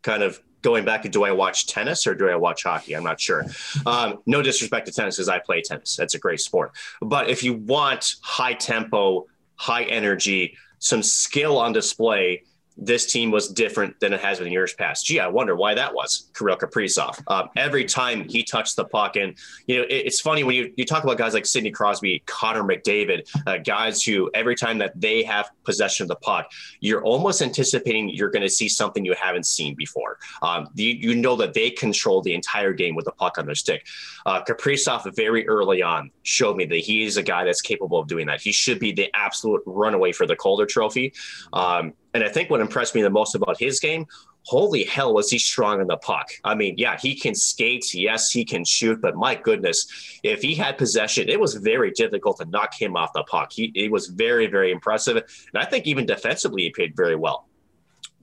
kind 0.01 0.23
of 0.23 0.39
going 0.61 0.83
back 0.83 1.03
to 1.03 1.09
do 1.09 1.23
I 1.23 1.31
watch 1.31 1.67
tennis 1.67 2.07
or 2.07 2.15
do 2.15 2.27
I 2.27 2.35
watch 2.35 2.63
hockey? 2.63 2.95
I'm 2.95 3.03
not 3.03 3.19
sure. 3.19 3.45
Um, 3.85 4.23
no 4.25 4.41
disrespect 4.41 4.87
to 4.87 4.91
tennis 4.91 5.17
because 5.17 5.29
I 5.29 5.37
play 5.37 5.61
tennis. 5.61 5.95
That's 5.95 6.15
a 6.15 6.19
great 6.19 6.39
sport. 6.41 6.71
But 7.01 7.29
if 7.29 7.43
you 7.43 7.53
want 7.53 8.15
high 8.21 8.53
tempo, 8.53 9.27
high 9.55 9.83
energy, 9.83 10.57
some 10.85 11.01
skill 11.01 11.57
on 11.57 11.73
display 11.73 12.43
this 12.77 13.11
team 13.11 13.31
was 13.31 13.47
different 13.47 13.99
than 13.99 14.13
it 14.13 14.19
has 14.19 14.39
been 14.39 14.47
in 14.47 14.53
years 14.53 14.73
past. 14.73 15.05
Gee, 15.05 15.19
I 15.19 15.27
wonder 15.27 15.55
why 15.55 15.73
that 15.73 15.93
was. 15.93 16.29
Kirill 16.37 16.57
Kaprizov. 16.57 17.21
Um, 17.27 17.49
every 17.55 17.85
time 17.85 18.27
he 18.27 18.43
touched 18.43 18.75
the 18.75 18.85
puck, 18.85 19.15
and 19.15 19.35
you 19.67 19.77
know, 19.77 19.83
it, 19.83 20.07
it's 20.07 20.21
funny 20.21 20.43
when 20.43 20.55
you, 20.55 20.73
you 20.75 20.85
talk 20.85 21.03
about 21.03 21.17
guys 21.17 21.33
like 21.33 21.45
Sidney 21.45 21.71
Crosby, 21.71 22.23
Connor 22.25 22.63
McDavid, 22.63 23.27
uh, 23.47 23.57
guys 23.57 24.03
who 24.03 24.29
every 24.33 24.55
time 24.55 24.77
that 24.79 24.99
they 24.99 25.23
have 25.23 25.49
possession 25.63 26.03
of 26.03 26.09
the 26.09 26.15
puck, 26.15 26.51
you're 26.79 27.03
almost 27.03 27.41
anticipating 27.41 28.09
you're 28.09 28.29
going 28.29 28.43
to 28.43 28.49
see 28.49 28.67
something 28.67 29.05
you 29.05 29.15
haven't 29.19 29.45
seen 29.45 29.75
before. 29.75 30.17
Um, 30.41 30.67
you, 30.75 30.89
you 30.89 31.15
know 31.15 31.35
that 31.37 31.53
they 31.53 31.69
control 31.69 32.21
the 32.21 32.33
entire 32.33 32.73
game 32.73 32.95
with 32.95 33.05
the 33.05 33.11
puck 33.11 33.37
on 33.37 33.45
their 33.45 33.55
stick. 33.55 33.85
Uh, 34.25 34.43
Kaprizov 34.43 35.15
very 35.15 35.47
early 35.47 35.81
on 35.81 36.11
showed 36.23 36.57
me 36.57 36.65
that 36.65 36.77
he 36.77 37.03
is 37.03 37.17
a 37.17 37.23
guy 37.23 37.43
that's 37.43 37.61
capable 37.61 37.99
of 37.99 38.07
doing 38.07 38.27
that. 38.27 38.41
He 38.41 38.51
should 38.51 38.79
be 38.79 38.91
the 38.91 39.09
absolute 39.13 39.61
runaway 39.65 40.11
for 40.11 40.25
the 40.25 40.35
Calder 40.35 40.65
Trophy. 40.65 41.13
Um, 41.53 41.93
and 42.15 42.23
I 42.23 42.29
think 42.29 42.49
what 42.49 42.61
impressed 42.61 42.95
me 42.95 43.01
the 43.01 43.09
most 43.09 43.35
about 43.35 43.59
his 43.59 43.81
game, 43.81 44.05
holy 44.43 44.85
hell, 44.85 45.13
was 45.13 45.29
he 45.29 45.37
strong 45.37 45.81
in 45.81 45.87
the 45.87 45.97
puck. 45.97 46.29
I 46.45 46.55
mean, 46.55 46.75
yeah, 46.77 46.97
he 46.97 47.13
can 47.13 47.35
skate. 47.35 47.93
Yes, 47.93 48.31
he 48.31 48.45
can 48.45 48.63
shoot. 48.63 49.01
But 49.01 49.17
my 49.17 49.35
goodness, 49.35 49.85
if 50.23 50.41
he 50.41 50.55
had 50.55 50.77
possession, 50.77 51.27
it 51.27 51.37
was 51.37 51.55
very 51.55 51.91
difficult 51.91 52.37
to 52.37 52.45
knock 52.45 52.73
him 52.73 52.95
off 52.95 53.11
the 53.13 53.23
puck. 53.23 53.51
He, 53.51 53.69
he 53.75 53.89
was 53.89 54.07
very, 54.07 54.47
very 54.47 54.71
impressive. 54.71 55.17
And 55.17 55.61
I 55.61 55.65
think 55.65 55.87
even 55.87 56.05
defensively, 56.05 56.63
he 56.63 56.69
played 56.69 56.95
very 56.95 57.17
well. 57.17 57.49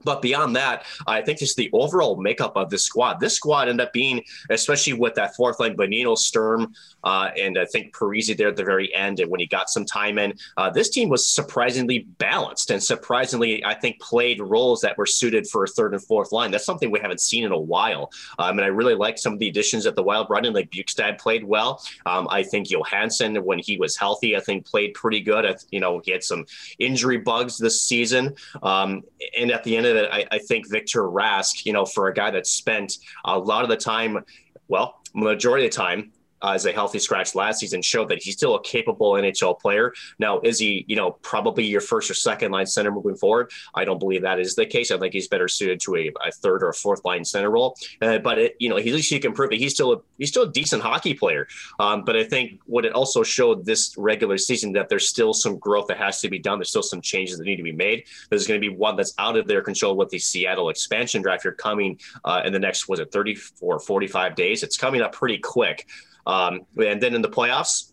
But 0.03 0.21
beyond 0.21 0.55
that, 0.55 0.85
I 1.07 1.21
think 1.21 1.39
just 1.39 1.57
the 1.57 1.69
overall 1.73 2.19
makeup 2.21 2.55
of 2.55 2.69
this 2.69 2.83
squad. 2.83 3.19
This 3.19 3.35
squad 3.35 3.67
ended 3.67 3.87
up 3.87 3.93
being, 3.93 4.23
especially 4.49 4.93
with 4.93 5.15
that 5.15 5.35
fourth 5.35 5.59
line, 5.59 5.75
Bonino, 5.75 6.17
Sturm, 6.17 6.73
uh, 7.03 7.29
and 7.37 7.57
I 7.57 7.65
think 7.65 7.93
Parise 7.95 8.35
there 8.37 8.49
at 8.49 8.55
the 8.55 8.63
very 8.63 8.93
end. 8.93 9.19
And 9.19 9.29
when 9.29 9.39
he 9.39 9.45
got 9.45 9.69
some 9.69 9.85
time 9.85 10.17
in, 10.17 10.33
uh, 10.57 10.69
this 10.69 10.89
team 10.89 11.09
was 11.09 11.27
surprisingly 11.27 11.99
balanced 12.17 12.71
and 12.71 12.81
surprisingly, 12.81 13.63
I 13.65 13.73
think, 13.73 13.99
played 13.99 14.39
roles 14.39 14.81
that 14.81 14.97
were 14.97 15.05
suited 15.05 15.47
for 15.47 15.63
a 15.63 15.67
third 15.67 15.93
and 15.93 16.03
fourth 16.03 16.31
line. 16.31 16.51
That's 16.51 16.65
something 16.65 16.91
we 16.91 16.99
haven't 16.99 17.21
seen 17.21 17.43
in 17.43 17.51
a 17.51 17.59
while. 17.59 18.11
Um, 18.39 18.57
and 18.57 18.61
I 18.61 18.67
really 18.67 18.95
like 18.95 19.17
some 19.17 19.33
of 19.33 19.39
the 19.39 19.47
additions 19.47 19.83
that 19.83 19.95
the 19.95 20.03
Wild 20.03 20.27
brought 20.27 20.45
in. 20.45 20.53
Like 20.53 20.69
Bjugstad 20.69 21.19
played 21.19 21.43
well. 21.43 21.81
Um, 22.05 22.27
I 22.29 22.43
think 22.43 22.69
Johansson, 22.69 23.35
when 23.43 23.59
he 23.59 23.77
was 23.77 23.97
healthy, 23.97 24.35
I 24.35 24.39
think 24.39 24.65
played 24.65 24.93
pretty 24.93 25.21
good. 25.21 25.45
I, 25.45 25.55
you 25.71 25.79
know, 25.79 26.01
he 26.03 26.11
had 26.11 26.23
some 26.23 26.45
injury 26.79 27.17
bugs 27.17 27.57
this 27.57 27.81
season. 27.81 28.35
Um, 28.61 29.03
and 29.37 29.51
at 29.51 29.63
the 29.63 29.75
end 29.75 29.85
of 29.85 29.92
it, 29.95 30.09
I, 30.11 30.25
I 30.31 30.39
think 30.39 30.69
Victor 30.69 31.03
Rask, 31.03 31.65
you 31.65 31.73
know, 31.73 31.85
for 31.85 32.07
a 32.07 32.13
guy 32.13 32.31
that 32.31 32.47
spent 32.47 32.97
a 33.25 33.37
lot 33.37 33.63
of 33.63 33.69
the 33.69 33.77
time, 33.77 34.23
well, 34.67 35.01
majority 35.13 35.65
of 35.65 35.71
the 35.71 35.77
time 35.77 36.12
uh, 36.43 36.51
as 36.51 36.65
a 36.65 36.71
healthy 36.71 36.99
scratch 36.99 37.35
last 37.35 37.59
season 37.59 37.81
showed 37.81 38.09
that 38.09 38.21
he's 38.21 38.35
still 38.35 38.55
a 38.55 38.63
capable 38.63 39.13
NHL 39.13 39.59
player. 39.59 39.93
Now, 40.19 40.39
is 40.41 40.59
he, 40.59 40.85
you 40.87 40.95
know, 40.95 41.11
probably 41.21 41.65
your 41.65 41.81
first 41.81 42.11
or 42.11 42.13
second 42.13 42.51
line 42.51 42.65
center 42.65 42.91
moving 42.91 43.15
forward? 43.15 43.51
I 43.73 43.85
don't 43.85 43.99
believe 43.99 44.21
that 44.23 44.39
is 44.39 44.55
the 44.55 44.65
case. 44.65 44.91
I 44.91 44.97
think 44.97 45.13
he's 45.13 45.27
better 45.27 45.47
suited 45.47 45.79
to 45.81 45.95
a, 45.95 46.11
a 46.25 46.31
third 46.31 46.63
or 46.63 46.69
a 46.69 46.73
fourth 46.73 47.03
line 47.05 47.23
center 47.23 47.49
role. 47.49 47.77
Uh, 48.01 48.19
but 48.19 48.37
it, 48.37 48.55
you 48.59 48.69
know, 48.69 48.77
at 48.77 48.85
least 48.85 49.09
he 49.09 49.19
can 49.19 49.33
prove 49.33 49.51
it. 49.51 49.59
He's 49.59 49.73
still 49.73 49.93
a 49.93 49.97
he's 50.17 50.29
still 50.29 50.43
a 50.43 50.51
decent 50.51 50.83
hockey 50.83 51.13
player. 51.13 51.47
Um, 51.79 52.03
but 52.03 52.15
I 52.15 52.23
think 52.23 52.59
what 52.65 52.85
it 52.85 52.93
also 52.93 53.23
showed 53.23 53.65
this 53.65 53.95
regular 53.97 54.37
season 54.37 54.73
that 54.73 54.89
there's 54.89 55.07
still 55.07 55.33
some 55.33 55.57
growth 55.57 55.87
that 55.87 55.97
has 55.97 56.19
to 56.21 56.29
be 56.29 56.39
done. 56.39 56.59
There's 56.59 56.69
still 56.69 56.83
some 56.83 57.01
changes 57.01 57.37
that 57.37 57.45
need 57.45 57.57
to 57.57 57.63
be 57.63 57.71
made. 57.71 58.05
There's 58.29 58.47
going 58.47 58.61
to 58.61 58.69
be 58.69 58.75
one 58.75 58.95
that's 58.95 59.13
out 59.17 59.37
of 59.37 59.47
their 59.47 59.61
control 59.61 59.95
with 59.95 60.09
the 60.09 60.19
Seattle 60.19 60.69
expansion 60.69 61.21
draft 61.21 61.43
here 61.43 61.53
coming 61.53 61.99
uh, 62.25 62.41
in 62.45 62.53
the 62.53 62.59
next 62.59 62.87
was 62.87 62.99
it 62.99 63.11
34 63.11 63.79
45 63.79 64.35
days. 64.35 64.63
It's 64.63 64.77
coming 64.77 65.01
up 65.01 65.13
pretty 65.13 65.37
quick. 65.37 65.87
Um, 66.25 66.61
and 66.77 67.01
then 67.01 67.15
in 67.15 67.21
the 67.21 67.29
playoffs, 67.29 67.91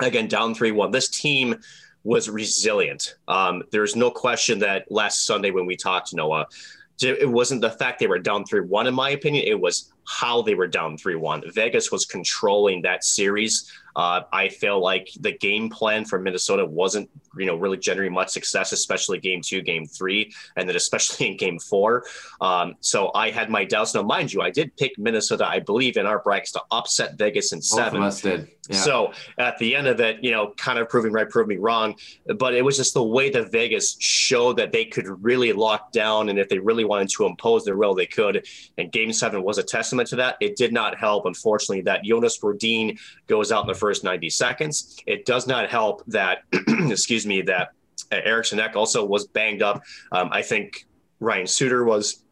again, 0.00 0.28
down 0.28 0.54
3 0.54 0.72
1. 0.72 0.90
This 0.90 1.08
team 1.08 1.56
was 2.04 2.28
resilient. 2.28 3.16
Um, 3.28 3.62
there's 3.70 3.94
no 3.94 4.10
question 4.10 4.58
that 4.60 4.90
last 4.90 5.26
Sunday 5.26 5.50
when 5.50 5.66
we 5.66 5.76
talked, 5.76 6.08
to 6.08 6.16
Noah, 6.16 6.46
it 7.00 7.28
wasn't 7.28 7.60
the 7.60 7.70
fact 7.70 7.98
they 7.98 8.06
were 8.06 8.18
down 8.18 8.44
3 8.44 8.62
1, 8.62 8.86
in 8.86 8.94
my 8.94 9.10
opinion. 9.10 9.44
It 9.46 9.60
was 9.60 9.92
how 10.06 10.42
they 10.42 10.54
were 10.54 10.66
down 10.66 10.96
3 10.96 11.16
1. 11.16 11.52
Vegas 11.52 11.90
was 11.90 12.04
controlling 12.04 12.82
that 12.82 13.04
series. 13.04 13.70
Uh, 13.94 14.22
I 14.32 14.48
feel 14.48 14.80
like 14.80 15.08
the 15.20 15.32
game 15.32 15.70
plan 15.70 16.04
for 16.04 16.18
Minnesota 16.18 16.64
wasn't, 16.64 17.10
you 17.36 17.46
know, 17.46 17.56
really 17.56 17.76
generating 17.76 18.14
much 18.14 18.30
success, 18.30 18.72
especially 18.72 19.18
game 19.18 19.40
two, 19.42 19.62
game 19.62 19.86
three, 19.86 20.32
and 20.56 20.68
then 20.68 20.76
especially 20.76 21.26
in 21.30 21.36
game 21.36 21.58
four. 21.58 22.04
Um, 22.40 22.74
so 22.80 23.10
I 23.14 23.30
had 23.30 23.50
my 23.50 23.64
doubts. 23.64 23.94
Now, 23.94 24.02
mind 24.02 24.32
you, 24.32 24.40
I 24.40 24.50
did 24.50 24.76
pick 24.76 24.98
Minnesota, 24.98 25.46
I 25.46 25.60
believe, 25.60 25.96
in 25.96 26.06
our 26.06 26.20
brackets 26.20 26.52
to 26.52 26.62
upset 26.70 27.18
Vegas 27.18 27.52
in 27.52 27.58
Both 27.58 27.64
seven. 27.64 28.02
Of 28.02 28.08
us 28.08 28.20
did. 28.20 28.48
Yeah. 28.68 28.76
So 28.76 29.12
at 29.38 29.58
the 29.58 29.74
end 29.74 29.88
of 29.88 30.00
it, 30.00 30.22
you 30.22 30.30
know, 30.30 30.54
kind 30.56 30.78
of 30.78 30.88
proving 30.88 31.12
right, 31.12 31.28
proving 31.28 31.60
wrong. 31.60 31.96
But 32.38 32.54
it 32.54 32.64
was 32.64 32.76
just 32.76 32.94
the 32.94 33.02
way 33.02 33.28
that 33.30 33.50
Vegas 33.50 33.96
showed 33.98 34.56
that 34.58 34.70
they 34.70 34.84
could 34.84 35.06
really 35.24 35.52
lock 35.52 35.90
down, 35.90 36.28
and 36.28 36.38
if 36.38 36.48
they 36.48 36.58
really 36.58 36.84
wanted 36.84 37.08
to 37.10 37.26
impose 37.26 37.64
their 37.64 37.76
will, 37.76 37.94
they 37.94 38.06
could. 38.06 38.46
And 38.78 38.92
Game 38.92 39.12
Seven 39.12 39.42
was 39.42 39.58
a 39.58 39.64
testament 39.64 40.08
to 40.10 40.16
that. 40.16 40.36
It 40.40 40.54
did 40.54 40.72
not 40.72 40.96
help, 40.96 41.26
unfortunately, 41.26 41.82
that 41.82 42.04
Jonas 42.04 42.38
Brodin 42.38 42.98
goes 43.26 43.50
out 43.50 43.62
in 43.62 43.66
the 43.66 43.74
first 43.74 44.04
90 44.04 44.30
seconds. 44.30 44.96
It 45.06 45.26
does 45.26 45.48
not 45.48 45.68
help 45.68 46.04
that, 46.06 46.42
excuse 46.52 47.26
me, 47.26 47.42
that 47.42 47.72
Eriksson 48.12 48.60
Ek 48.60 48.76
also 48.76 49.04
was 49.04 49.26
banged 49.26 49.62
up. 49.62 49.82
Um, 50.12 50.28
I 50.30 50.42
think 50.42 50.86
Ryan 51.18 51.46
Suter 51.46 51.84
was 51.84 52.24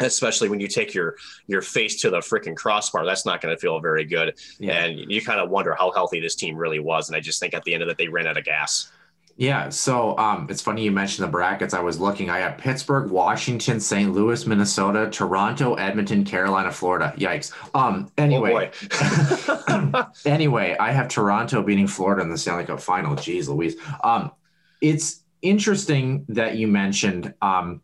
especially 0.00 0.48
when 0.48 0.60
you 0.60 0.68
take 0.68 0.94
your 0.94 1.16
your 1.46 1.62
face 1.62 2.00
to 2.00 2.10
the 2.10 2.18
freaking 2.18 2.56
crossbar 2.56 3.04
that's 3.04 3.26
not 3.26 3.40
going 3.40 3.54
to 3.54 3.60
feel 3.60 3.80
very 3.80 4.04
good 4.04 4.38
yeah. 4.58 4.84
and 4.84 5.10
you 5.10 5.20
kind 5.20 5.40
of 5.40 5.50
wonder 5.50 5.74
how 5.74 5.90
healthy 5.92 6.20
this 6.20 6.34
team 6.34 6.56
really 6.56 6.78
was 6.78 7.08
and 7.08 7.16
i 7.16 7.20
just 7.20 7.40
think 7.40 7.52
at 7.54 7.62
the 7.64 7.74
end 7.74 7.82
of 7.82 7.88
it 7.88 7.98
they 7.98 8.08
ran 8.08 8.26
out 8.26 8.36
of 8.36 8.44
gas 8.44 8.90
yeah, 9.36 9.70
so 9.70 10.16
um, 10.18 10.46
it's 10.50 10.60
funny 10.60 10.84
you 10.84 10.92
mentioned 10.92 11.26
the 11.26 11.30
brackets. 11.30 11.72
I 11.72 11.80
was 11.80 11.98
looking. 11.98 12.28
I 12.28 12.40
got 12.40 12.58
Pittsburgh, 12.58 13.10
Washington, 13.10 13.80
St. 13.80 14.12
Louis, 14.12 14.46
Minnesota, 14.46 15.08
Toronto, 15.10 15.74
Edmonton, 15.74 16.24
Carolina, 16.24 16.70
Florida. 16.70 17.14
Yikes. 17.16 17.52
Um. 17.74 18.10
Anyway, 18.18 18.70
oh 19.00 20.10
anyway, 20.26 20.76
I 20.78 20.92
have 20.92 21.08
Toronto 21.08 21.62
beating 21.62 21.86
Florida 21.86 22.22
in 22.22 22.30
the 22.30 22.36
Stanley 22.36 22.64
Cup 22.64 22.80
final. 22.80 23.16
Jeez, 23.16 23.48
Louise. 23.48 23.76
Um, 24.04 24.32
it's 24.80 25.22
interesting 25.40 26.24
that 26.28 26.56
you 26.56 26.68
mentioned 26.68 27.34
um 27.42 27.80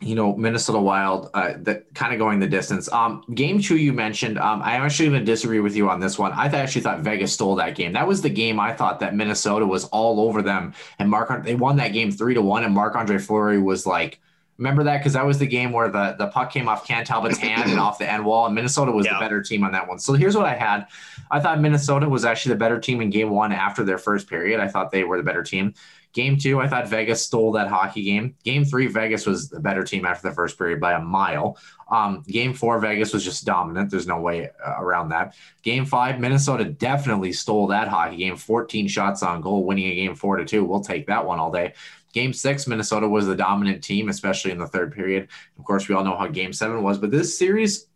you 0.00 0.14
know, 0.14 0.34
Minnesota 0.36 0.78
Wild, 0.78 1.30
uh, 1.34 1.54
that 1.58 1.92
kind 1.94 2.12
of 2.12 2.18
going 2.18 2.40
the 2.40 2.46
distance. 2.46 2.90
Um, 2.92 3.24
game 3.34 3.60
two, 3.60 3.76
you 3.76 3.92
mentioned. 3.92 4.38
Um, 4.38 4.60
I'm 4.62 4.82
actually 4.82 5.08
going 5.08 5.20
to 5.20 5.24
disagree 5.24 5.60
with 5.60 5.76
you 5.76 5.88
on 5.88 6.00
this 6.00 6.18
one. 6.18 6.32
I 6.32 6.46
actually 6.46 6.82
thought 6.82 7.00
Vegas 7.00 7.32
stole 7.32 7.54
that 7.56 7.74
game. 7.74 7.92
That 7.92 8.06
was 8.06 8.20
the 8.20 8.30
game 8.30 8.58
I 8.58 8.72
thought 8.72 9.00
that 9.00 9.14
Minnesota 9.14 9.66
was 9.66 9.84
all 9.86 10.20
over 10.20 10.42
them, 10.42 10.74
and 10.98 11.08
Mark 11.08 11.44
they 11.44 11.54
won 11.54 11.76
that 11.76 11.92
game 11.92 12.10
three 12.10 12.34
to 12.34 12.42
one, 12.42 12.64
and 12.64 12.74
Marc 12.74 12.96
Andre 12.96 13.18
Fleury 13.18 13.60
was 13.60 13.86
like, 13.86 14.20
remember 14.58 14.84
that 14.84 14.98
because 14.98 15.14
that 15.14 15.24
was 15.24 15.38
the 15.38 15.46
game 15.46 15.72
where 15.72 15.88
the 15.88 16.16
the 16.18 16.26
puck 16.28 16.52
came 16.52 16.68
off 16.68 16.86
Cam 16.86 17.04
Talbot's 17.04 17.38
hand 17.38 17.70
and 17.70 17.80
off 17.80 17.98
the 17.98 18.10
end 18.10 18.24
wall, 18.24 18.46
and 18.46 18.54
Minnesota 18.54 18.92
was 18.92 19.06
yeah. 19.06 19.14
the 19.14 19.20
better 19.20 19.42
team 19.42 19.64
on 19.64 19.72
that 19.72 19.88
one. 19.88 19.98
So 19.98 20.12
here's 20.14 20.36
what 20.36 20.46
I 20.46 20.54
had. 20.54 20.86
I 21.30 21.40
thought 21.40 21.60
Minnesota 21.60 22.08
was 22.08 22.24
actually 22.24 22.54
the 22.54 22.58
better 22.58 22.78
team 22.78 23.00
in 23.00 23.10
game 23.10 23.30
one 23.30 23.52
after 23.52 23.84
their 23.84 23.98
first 23.98 24.28
period. 24.28 24.60
I 24.60 24.68
thought 24.68 24.90
they 24.90 25.04
were 25.04 25.16
the 25.16 25.22
better 25.22 25.42
team. 25.42 25.74
Game 26.14 26.38
two, 26.38 26.60
I 26.60 26.68
thought 26.68 26.88
Vegas 26.88 27.26
stole 27.26 27.50
that 27.52 27.66
hockey 27.66 28.04
game. 28.04 28.36
Game 28.44 28.64
three, 28.64 28.86
Vegas 28.86 29.26
was 29.26 29.48
the 29.48 29.58
better 29.58 29.82
team 29.82 30.06
after 30.06 30.28
the 30.28 30.34
first 30.34 30.56
period 30.56 30.80
by 30.80 30.92
a 30.92 31.00
mile. 31.00 31.58
Um, 31.90 32.22
game 32.28 32.54
four, 32.54 32.78
Vegas 32.78 33.12
was 33.12 33.24
just 33.24 33.44
dominant. 33.44 33.90
There's 33.90 34.06
no 34.06 34.20
way 34.20 34.48
uh, 34.64 34.76
around 34.78 35.08
that. 35.08 35.34
Game 35.62 35.84
five, 35.84 36.20
Minnesota 36.20 36.64
definitely 36.64 37.32
stole 37.32 37.66
that 37.66 37.88
hockey 37.88 38.16
game. 38.16 38.36
14 38.36 38.86
shots 38.86 39.24
on 39.24 39.40
goal, 39.40 39.64
winning 39.64 39.86
a 39.86 39.94
game 39.96 40.14
four 40.14 40.36
to 40.36 40.44
two. 40.44 40.64
We'll 40.64 40.84
take 40.84 41.08
that 41.08 41.26
one 41.26 41.40
all 41.40 41.50
day. 41.50 41.74
Game 42.12 42.32
six, 42.32 42.68
Minnesota 42.68 43.08
was 43.08 43.26
the 43.26 43.34
dominant 43.34 43.82
team, 43.82 44.08
especially 44.08 44.52
in 44.52 44.58
the 44.58 44.68
third 44.68 44.92
period. 44.92 45.28
Of 45.58 45.64
course, 45.64 45.88
we 45.88 45.96
all 45.96 46.04
know 46.04 46.16
how 46.16 46.28
game 46.28 46.52
seven 46.52 46.84
was, 46.84 46.96
but 46.96 47.10
this 47.10 47.36
series, 47.36 47.88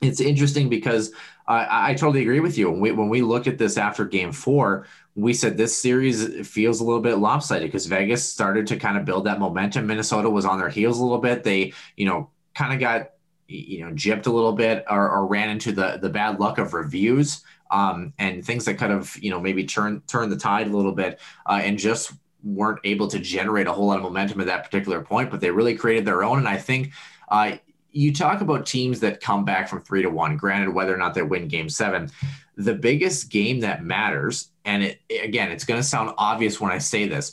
it's 0.00 0.20
interesting 0.20 0.68
because 0.68 1.12
I, 1.48 1.90
I 1.90 1.94
totally 1.94 2.22
agree 2.22 2.38
with 2.38 2.56
you. 2.56 2.70
When 2.70 2.80
we, 2.80 2.92
when 2.92 3.08
we 3.08 3.20
looked 3.20 3.48
at 3.48 3.58
this 3.58 3.76
after 3.76 4.04
game 4.04 4.30
four, 4.30 4.86
we 5.18 5.34
said 5.34 5.56
this 5.56 5.76
series 5.76 6.46
feels 6.46 6.80
a 6.80 6.84
little 6.84 7.00
bit 7.00 7.16
lopsided 7.16 7.66
because 7.66 7.86
Vegas 7.86 8.22
started 8.24 8.68
to 8.68 8.76
kind 8.76 8.96
of 8.96 9.04
build 9.04 9.24
that 9.26 9.40
momentum. 9.40 9.84
Minnesota 9.84 10.30
was 10.30 10.44
on 10.44 10.60
their 10.60 10.68
heels 10.68 11.00
a 11.00 11.02
little 11.02 11.18
bit. 11.18 11.42
They, 11.42 11.72
you 11.96 12.06
know, 12.06 12.30
kind 12.54 12.72
of 12.72 12.78
got, 12.78 13.10
you 13.48 13.84
know, 13.84 13.92
gypped 13.92 14.28
a 14.28 14.30
little 14.30 14.52
bit 14.52 14.84
or, 14.88 15.10
or 15.10 15.26
ran 15.26 15.50
into 15.50 15.72
the 15.72 15.98
the 16.00 16.08
bad 16.08 16.38
luck 16.38 16.58
of 16.58 16.72
reviews 16.72 17.42
um, 17.72 18.12
and 18.20 18.44
things 18.44 18.64
that 18.66 18.78
kind 18.78 18.92
of, 18.92 19.16
you 19.20 19.30
know, 19.30 19.40
maybe 19.40 19.64
turn 19.64 20.02
turn 20.06 20.30
the 20.30 20.36
tide 20.36 20.68
a 20.68 20.76
little 20.76 20.92
bit 20.92 21.18
uh, 21.46 21.60
and 21.64 21.80
just 21.80 22.12
weren't 22.44 22.78
able 22.84 23.08
to 23.08 23.18
generate 23.18 23.66
a 23.66 23.72
whole 23.72 23.88
lot 23.88 23.96
of 23.96 24.04
momentum 24.04 24.40
at 24.40 24.46
that 24.46 24.62
particular 24.62 25.02
point. 25.02 25.32
But 25.32 25.40
they 25.40 25.50
really 25.50 25.74
created 25.74 26.04
their 26.04 26.22
own, 26.22 26.38
and 26.38 26.48
I 26.48 26.58
think. 26.58 26.92
Uh, 27.28 27.56
you 27.90 28.12
talk 28.12 28.42
about 28.42 28.66
teams 28.66 29.00
that 29.00 29.20
come 29.20 29.46
back 29.46 29.66
from 29.66 29.80
three 29.80 30.02
to 30.02 30.10
one, 30.10 30.36
granted, 30.36 30.72
whether 30.72 30.94
or 30.94 30.98
not 30.98 31.14
they 31.14 31.22
win 31.22 31.48
game 31.48 31.70
seven. 31.70 32.10
The 32.58 32.74
biggest 32.74 33.30
game 33.30 33.60
that 33.60 33.82
matters 33.82 34.50
and 34.68 34.82
it 34.82 35.00
again, 35.22 35.50
it's 35.50 35.64
going 35.64 35.80
to 35.80 35.86
sound 35.86 36.12
obvious 36.18 36.60
when 36.60 36.70
I 36.70 36.78
say 36.78 37.08
this. 37.08 37.32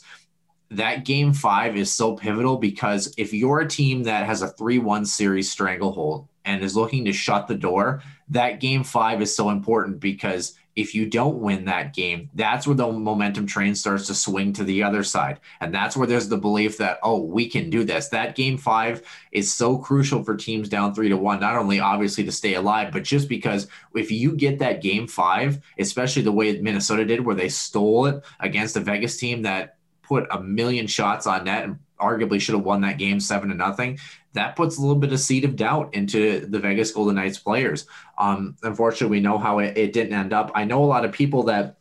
That 0.70 1.04
game 1.04 1.32
five 1.32 1.76
is 1.76 1.92
so 1.92 2.16
pivotal 2.16 2.56
because 2.56 3.14
if 3.18 3.32
you're 3.32 3.60
a 3.60 3.68
team 3.68 4.02
that 4.04 4.26
has 4.26 4.42
a 4.42 4.48
3 4.48 4.78
1 4.78 5.04
series 5.04 5.50
stranglehold 5.50 6.26
and 6.44 6.62
is 6.62 6.74
looking 6.74 7.04
to 7.04 7.12
shut 7.12 7.46
the 7.46 7.54
door, 7.54 8.02
that 8.30 8.60
game 8.60 8.82
five 8.82 9.20
is 9.20 9.34
so 9.34 9.50
important 9.50 10.00
because 10.00 10.54
if 10.76 10.94
you 10.94 11.06
don't 11.06 11.38
win 11.38 11.64
that 11.64 11.94
game, 11.94 12.28
that's 12.34 12.66
where 12.66 12.76
the 12.76 12.86
momentum 12.92 13.46
train 13.46 13.74
starts 13.74 14.06
to 14.06 14.14
swing 14.14 14.52
to 14.52 14.62
the 14.62 14.82
other 14.82 15.02
side. 15.02 15.40
And 15.60 15.74
that's 15.74 15.96
where 15.96 16.06
there's 16.06 16.28
the 16.28 16.36
belief 16.36 16.76
that, 16.78 16.98
oh, 17.02 17.22
we 17.22 17.48
can 17.48 17.70
do 17.70 17.82
this. 17.82 18.08
That 18.08 18.36
game 18.36 18.58
five 18.58 19.02
is 19.32 19.52
so 19.52 19.78
crucial 19.78 20.22
for 20.22 20.36
teams 20.36 20.68
down 20.68 20.94
three 20.94 21.08
to 21.08 21.16
one, 21.16 21.40
not 21.40 21.56
only 21.56 21.80
obviously 21.80 22.24
to 22.24 22.32
stay 22.32 22.54
alive, 22.54 22.92
but 22.92 23.04
just 23.04 23.26
because 23.28 23.66
if 23.94 24.10
you 24.10 24.36
get 24.36 24.58
that 24.58 24.82
game 24.82 25.08
five, 25.08 25.60
especially 25.78 26.22
the 26.22 26.32
way 26.32 26.60
Minnesota 26.60 27.06
did, 27.06 27.24
where 27.24 27.34
they 27.34 27.48
stole 27.48 28.06
it 28.06 28.22
against 28.38 28.76
a 28.76 28.80
Vegas 28.80 29.16
team 29.16 29.42
that 29.42 29.78
put 30.02 30.26
a 30.30 30.42
million 30.42 30.86
shots 30.86 31.26
on 31.26 31.44
net 31.44 31.64
and 31.64 31.78
arguably 31.98 32.38
should 32.40 32.54
have 32.54 32.64
won 32.64 32.82
that 32.82 32.98
game 32.98 33.18
seven 33.18 33.48
to 33.48 33.54
nothing 33.54 33.98
that 34.36 34.54
puts 34.54 34.76
a 34.76 34.80
little 34.80 34.96
bit 34.96 35.12
of 35.12 35.18
seed 35.18 35.44
of 35.44 35.56
doubt 35.56 35.94
into 35.94 36.46
the 36.46 36.58
Vegas 36.58 36.90
Golden 36.90 37.14
Knights 37.14 37.38
players. 37.38 37.86
Um, 38.18 38.56
unfortunately, 38.62 39.16
we 39.16 39.22
know 39.22 39.38
how 39.38 39.60
it, 39.60 39.76
it, 39.78 39.92
didn't 39.92 40.12
end 40.12 40.32
up. 40.32 40.52
I 40.54 40.64
know 40.64 40.84
a 40.84 40.86
lot 40.86 41.04
of 41.06 41.12
people 41.12 41.44
that 41.44 41.78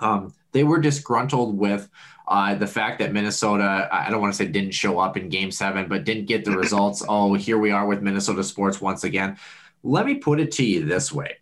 um, 0.00 0.32
they 0.52 0.64
were 0.64 0.80
disgruntled 0.80 1.56
with 1.56 1.90
uh, 2.26 2.54
the 2.54 2.66
fact 2.66 2.98
that 3.00 3.12
Minnesota, 3.12 3.88
I 3.92 4.10
don't 4.10 4.22
want 4.22 4.32
to 4.32 4.36
say 4.36 4.46
didn't 4.46 4.72
show 4.72 4.98
up 4.98 5.18
in 5.18 5.28
game 5.28 5.50
seven, 5.50 5.86
but 5.86 6.04
didn't 6.04 6.26
get 6.26 6.46
the 6.46 6.52
results. 6.52 7.04
oh, 7.08 7.34
here 7.34 7.58
we 7.58 7.72
are 7.72 7.86
with 7.86 8.00
Minnesota 8.00 8.42
sports 8.42 8.80
once 8.80 9.04
again. 9.04 9.36
Let 9.82 10.06
me 10.06 10.14
put 10.14 10.40
it 10.40 10.52
to 10.52 10.64
you 10.64 10.86
this 10.86 11.12
way. 11.12 11.36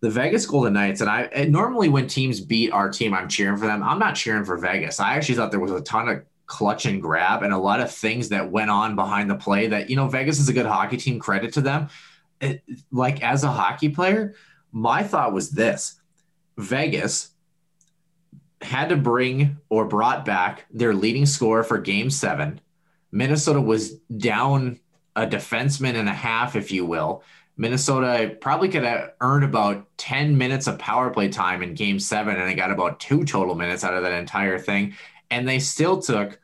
The 0.00 0.10
Vegas 0.10 0.46
Golden 0.46 0.72
Knights, 0.72 1.00
and 1.02 1.10
I 1.10 1.22
and 1.24 1.52
normally 1.52 1.90
when 1.90 2.06
teams 2.06 2.40
beat 2.40 2.72
our 2.72 2.90
team, 2.90 3.12
I'm 3.12 3.28
cheering 3.28 3.58
for 3.58 3.66
them. 3.66 3.82
I'm 3.82 3.98
not 3.98 4.16
cheering 4.16 4.46
for 4.46 4.56
Vegas. 4.56 4.98
I 4.98 5.14
actually 5.14 5.34
thought 5.34 5.50
there 5.50 5.60
was 5.60 5.72
a 5.72 5.82
ton 5.82 6.08
of 6.08 6.24
clutch 6.50 6.84
and 6.84 7.00
grab 7.00 7.44
and 7.44 7.52
a 7.52 7.58
lot 7.58 7.78
of 7.78 7.92
things 7.92 8.30
that 8.30 8.50
went 8.50 8.70
on 8.70 8.96
behind 8.96 9.30
the 9.30 9.36
play 9.36 9.68
that, 9.68 9.88
you 9.88 9.94
know, 9.94 10.08
Vegas 10.08 10.40
is 10.40 10.48
a 10.48 10.52
good 10.52 10.66
hockey 10.66 10.96
team, 10.96 11.20
credit 11.20 11.52
to 11.52 11.60
them. 11.60 11.88
It, 12.40 12.64
like 12.90 13.22
as 13.22 13.44
a 13.44 13.52
hockey 13.52 13.88
player, 13.88 14.34
my 14.72 15.04
thought 15.04 15.32
was 15.32 15.50
this 15.50 16.00
Vegas 16.58 17.28
had 18.60 18.88
to 18.88 18.96
bring 18.96 19.58
or 19.68 19.84
brought 19.84 20.24
back 20.24 20.66
their 20.72 20.92
leading 20.92 21.24
scorer 21.24 21.62
for 21.62 21.78
game 21.78 22.10
seven. 22.10 22.60
Minnesota 23.12 23.60
was 23.60 23.92
down 24.16 24.80
a 25.14 25.28
defenseman 25.28 25.94
and 25.94 26.08
a 26.08 26.12
half, 26.12 26.56
if 26.56 26.72
you 26.72 26.84
will. 26.84 27.22
Minnesota 27.56 28.36
probably 28.40 28.68
could 28.68 28.82
have 28.82 29.12
earned 29.20 29.44
about 29.44 29.86
10 29.98 30.36
minutes 30.36 30.66
of 30.66 30.78
power 30.78 31.10
play 31.10 31.28
time 31.28 31.62
in 31.62 31.74
game 31.74 32.00
seven, 32.00 32.36
and 32.36 32.48
they 32.48 32.54
got 32.54 32.72
about 32.72 32.98
two 32.98 33.24
total 33.24 33.54
minutes 33.54 33.84
out 33.84 33.94
of 33.94 34.02
that 34.02 34.12
entire 34.12 34.58
thing 34.58 34.94
and 35.30 35.48
they 35.48 35.58
still 35.58 36.00
took 36.00 36.38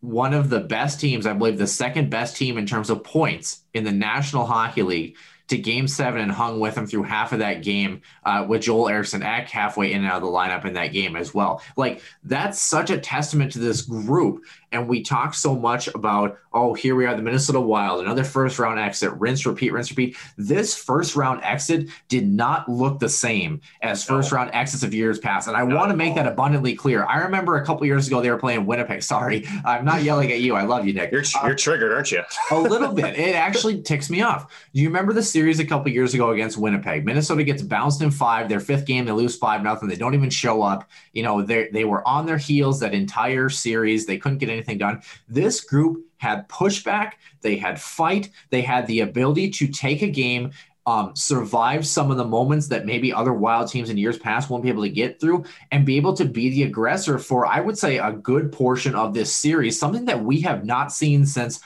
one 0.00 0.32
of 0.32 0.48
the 0.48 0.60
best 0.60 1.00
teams, 1.00 1.26
I 1.26 1.34
believe 1.34 1.58
the 1.58 1.66
second 1.66 2.10
best 2.10 2.36
team 2.36 2.56
in 2.56 2.66
terms 2.66 2.90
of 2.90 3.04
points 3.04 3.62
in 3.74 3.84
the 3.84 3.92
National 3.92 4.46
Hockey 4.46 4.82
League 4.82 5.16
to 5.48 5.58
game 5.58 5.88
seven 5.88 6.20
and 6.20 6.30
hung 6.30 6.60
with 6.60 6.76
them 6.76 6.86
through 6.86 7.02
half 7.02 7.32
of 7.32 7.40
that 7.40 7.62
game 7.62 8.00
uh, 8.24 8.46
with 8.48 8.62
Joel 8.62 8.88
Eriksson 8.88 9.22
Ek 9.22 9.48
halfway 9.48 9.92
in 9.92 10.02
and 10.02 10.06
out 10.06 10.16
of 10.16 10.22
the 10.22 10.28
lineup 10.28 10.64
in 10.64 10.74
that 10.74 10.92
game 10.92 11.16
as 11.16 11.34
well. 11.34 11.60
Like 11.76 12.02
that's 12.22 12.60
such 12.60 12.88
a 12.90 12.98
testament 12.98 13.52
to 13.52 13.58
this 13.58 13.82
group. 13.82 14.44
And 14.72 14.88
we 14.88 15.02
talk 15.02 15.34
so 15.34 15.56
much 15.56 15.88
about, 15.88 16.38
oh, 16.52 16.74
here 16.74 16.94
we 16.94 17.04
are, 17.04 17.14
the 17.14 17.22
Minnesota 17.22 17.60
Wild, 17.60 18.00
another 18.00 18.22
first 18.22 18.58
round 18.58 18.78
exit, 18.78 19.12
rinse, 19.14 19.44
repeat, 19.44 19.72
rinse, 19.72 19.90
repeat. 19.90 20.16
This 20.36 20.76
first 20.76 21.16
round 21.16 21.42
exit 21.42 21.88
did 22.08 22.28
not 22.28 22.68
look 22.68 23.00
the 23.00 23.08
same 23.08 23.60
as 23.82 24.04
first 24.04 24.30
no. 24.30 24.38
round 24.38 24.50
exits 24.54 24.84
of 24.84 24.94
years 24.94 25.18
past. 25.18 25.48
And 25.48 25.56
I 25.56 25.64
no. 25.64 25.74
want 25.74 25.90
to 25.90 25.96
make 25.96 26.14
that 26.14 26.26
abundantly 26.26 26.74
clear. 26.74 27.04
I 27.04 27.18
remember 27.18 27.56
a 27.56 27.66
couple 27.66 27.84
years 27.84 28.06
ago 28.06 28.20
they 28.20 28.30
were 28.30 28.38
playing 28.38 28.64
Winnipeg. 28.64 29.02
Sorry, 29.10 29.44
I'm 29.64 29.84
not 29.84 30.04
yelling 30.04 30.30
at 30.30 30.40
you. 30.40 30.54
I 30.54 30.62
love 30.62 30.86
you, 30.86 30.92
Nick. 30.92 31.10
You're, 31.10 31.24
you're 31.42 31.52
uh, 31.52 31.56
triggered, 31.56 31.92
aren't 31.92 32.12
you? 32.12 32.22
a 32.52 32.58
little 32.58 32.92
bit. 32.92 33.18
It 33.18 33.34
actually 33.34 33.82
ticks 33.82 34.08
me 34.08 34.22
off. 34.22 34.52
Do 34.72 34.80
you 34.80 34.88
remember 34.88 35.12
the 35.12 35.22
series 35.22 35.58
a 35.58 35.64
couple 35.64 35.90
years 35.90 36.14
ago 36.14 36.30
against 36.30 36.56
Winnipeg? 36.56 37.04
Minnesota 37.04 37.42
gets 37.42 37.62
bounced 37.62 38.02
in 38.02 38.12
five. 38.12 38.48
Their 38.48 38.60
fifth 38.60 38.86
game, 38.86 39.04
they 39.04 39.12
lose 39.12 39.36
five 39.36 39.64
nothing. 39.64 39.88
They 39.88 39.96
don't 39.96 40.14
even 40.14 40.30
show 40.30 40.62
up. 40.62 40.88
You 41.12 41.24
know, 41.24 41.42
they 41.42 41.68
they 41.72 41.84
were 41.84 42.06
on 42.06 42.26
their 42.26 42.38
heels 42.38 42.78
that 42.80 42.94
entire 42.94 43.48
series. 43.48 44.06
They 44.06 44.16
couldn't 44.16 44.38
get 44.38 44.48
anything 44.48 44.59
anything 44.60 44.78
done. 44.78 45.02
This 45.28 45.60
group 45.60 46.06
had 46.18 46.48
pushback, 46.48 47.12
they 47.40 47.56
had 47.56 47.80
fight, 47.80 48.30
they 48.50 48.60
had 48.60 48.86
the 48.86 49.00
ability 49.00 49.50
to 49.50 49.66
take 49.66 50.02
a 50.02 50.08
game 50.08 50.52
um, 50.86 51.14
survive 51.14 51.86
some 51.86 52.10
of 52.10 52.16
the 52.16 52.24
moments 52.24 52.68
that 52.68 52.86
maybe 52.86 53.12
other 53.12 53.32
wild 53.32 53.70
teams 53.70 53.90
in 53.90 53.98
years 53.98 54.18
past 54.18 54.48
won't 54.48 54.62
be 54.62 54.70
able 54.70 54.82
to 54.82 54.88
get 54.88 55.20
through 55.20 55.44
and 55.70 55.86
be 55.86 55.96
able 55.96 56.14
to 56.14 56.24
be 56.24 56.50
the 56.50 56.62
aggressor 56.64 57.18
for, 57.18 57.46
I 57.46 57.60
would 57.60 57.78
say, 57.78 57.98
a 57.98 58.12
good 58.12 58.50
portion 58.50 58.94
of 58.94 59.14
this 59.14 59.34
series, 59.34 59.78
something 59.78 60.06
that 60.06 60.24
we 60.24 60.40
have 60.40 60.64
not 60.64 60.92
seen 60.92 61.26
since. 61.26 61.60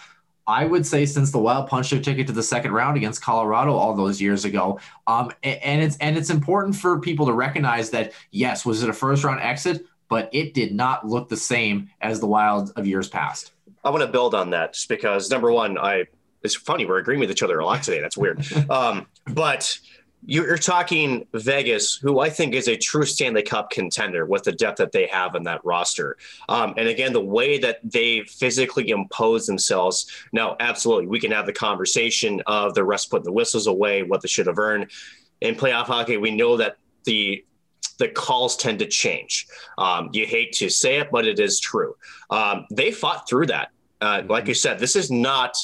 I 0.46 0.66
would 0.66 0.86
say 0.86 1.06
since 1.06 1.30
the 1.30 1.38
Wild 1.38 1.68
punched 1.68 1.90
their 1.90 2.02
ticket 2.02 2.26
to 2.26 2.34
the 2.34 2.42
second 2.42 2.72
round 2.72 2.98
against 2.98 3.22
Colorado 3.22 3.72
all 3.72 3.94
those 3.94 4.20
years 4.20 4.44
ago, 4.44 4.78
um, 5.06 5.32
and 5.42 5.82
it's 5.82 5.96
and 5.98 6.18
it's 6.18 6.28
important 6.28 6.76
for 6.76 7.00
people 7.00 7.24
to 7.24 7.32
recognize 7.32 7.88
that 7.90 8.12
yes, 8.30 8.66
was 8.66 8.82
it 8.82 8.90
a 8.90 8.92
first 8.92 9.24
round 9.24 9.40
exit? 9.40 9.86
But 10.08 10.28
it 10.32 10.54
did 10.54 10.74
not 10.74 11.06
look 11.06 11.28
the 11.28 11.36
same 11.36 11.90
as 12.00 12.20
the 12.20 12.26
Wild 12.26 12.72
of 12.76 12.86
years 12.86 13.08
past. 13.08 13.52
I 13.84 13.90
want 13.90 14.02
to 14.02 14.08
build 14.08 14.34
on 14.34 14.50
that 14.50 14.74
just 14.74 14.88
because 14.88 15.30
number 15.30 15.52
one, 15.52 15.78
I 15.78 16.06
it's 16.42 16.54
funny 16.54 16.84
we're 16.84 16.98
agreeing 16.98 17.20
with 17.20 17.30
each 17.30 17.42
other 17.42 17.58
a 17.58 17.64
lot 17.64 17.82
today. 17.82 18.00
That's 18.00 18.16
weird. 18.16 18.44
um, 18.70 19.06
but 19.26 19.78
you're 20.26 20.56
talking 20.56 21.26
Vegas, 21.34 21.96
who 21.96 22.20
I 22.20 22.30
think 22.30 22.54
is 22.54 22.68
a 22.68 22.76
true 22.76 23.04
Stanley 23.04 23.42
Cup 23.42 23.70
contender 23.70 24.24
with 24.24 24.44
the 24.44 24.52
depth 24.52 24.78
that 24.78 24.92
they 24.92 25.06
have 25.06 25.34
in 25.34 25.42
that 25.44 25.62
roster. 25.64 26.16
Um, 26.48 26.74
and 26.76 26.88
again, 26.88 27.12
the 27.12 27.20
way 27.20 27.58
that 27.58 27.80
they 27.82 28.22
physically 28.22 28.88
impose 28.88 29.46
themselves. 29.46 30.10
Now, 30.32 30.56
absolutely, 30.60 31.08
we 31.08 31.20
can 31.20 31.30
have 31.30 31.46
the 31.46 31.52
conversation 31.52 32.42
of 32.46 32.74
the 32.74 32.84
rest 32.84 33.10
putting 33.10 33.24
the 33.24 33.32
whistles 33.32 33.66
away, 33.66 34.02
what 34.02 34.22
they 34.22 34.28
should 34.28 34.46
have 34.46 34.58
earned. 34.58 34.90
In 35.40 35.56
playoff 35.56 35.86
hockey, 35.86 36.16
we 36.16 36.30
know 36.30 36.56
that 36.56 36.78
the 37.04 37.44
the 38.04 38.10
calls 38.10 38.54
tend 38.54 38.78
to 38.80 38.86
change. 38.86 39.46
Um, 39.78 40.10
you 40.12 40.26
hate 40.26 40.52
to 40.54 40.68
say 40.68 40.98
it, 40.98 41.08
but 41.10 41.26
it 41.26 41.40
is 41.40 41.58
true. 41.58 41.96
Um, 42.28 42.66
they 42.70 42.90
fought 42.90 43.26
through 43.26 43.46
that. 43.46 43.70
Uh, 44.02 44.22
like 44.28 44.46
you 44.46 44.52
said, 44.52 44.78
this 44.78 44.94
is 44.94 45.10
not, 45.10 45.56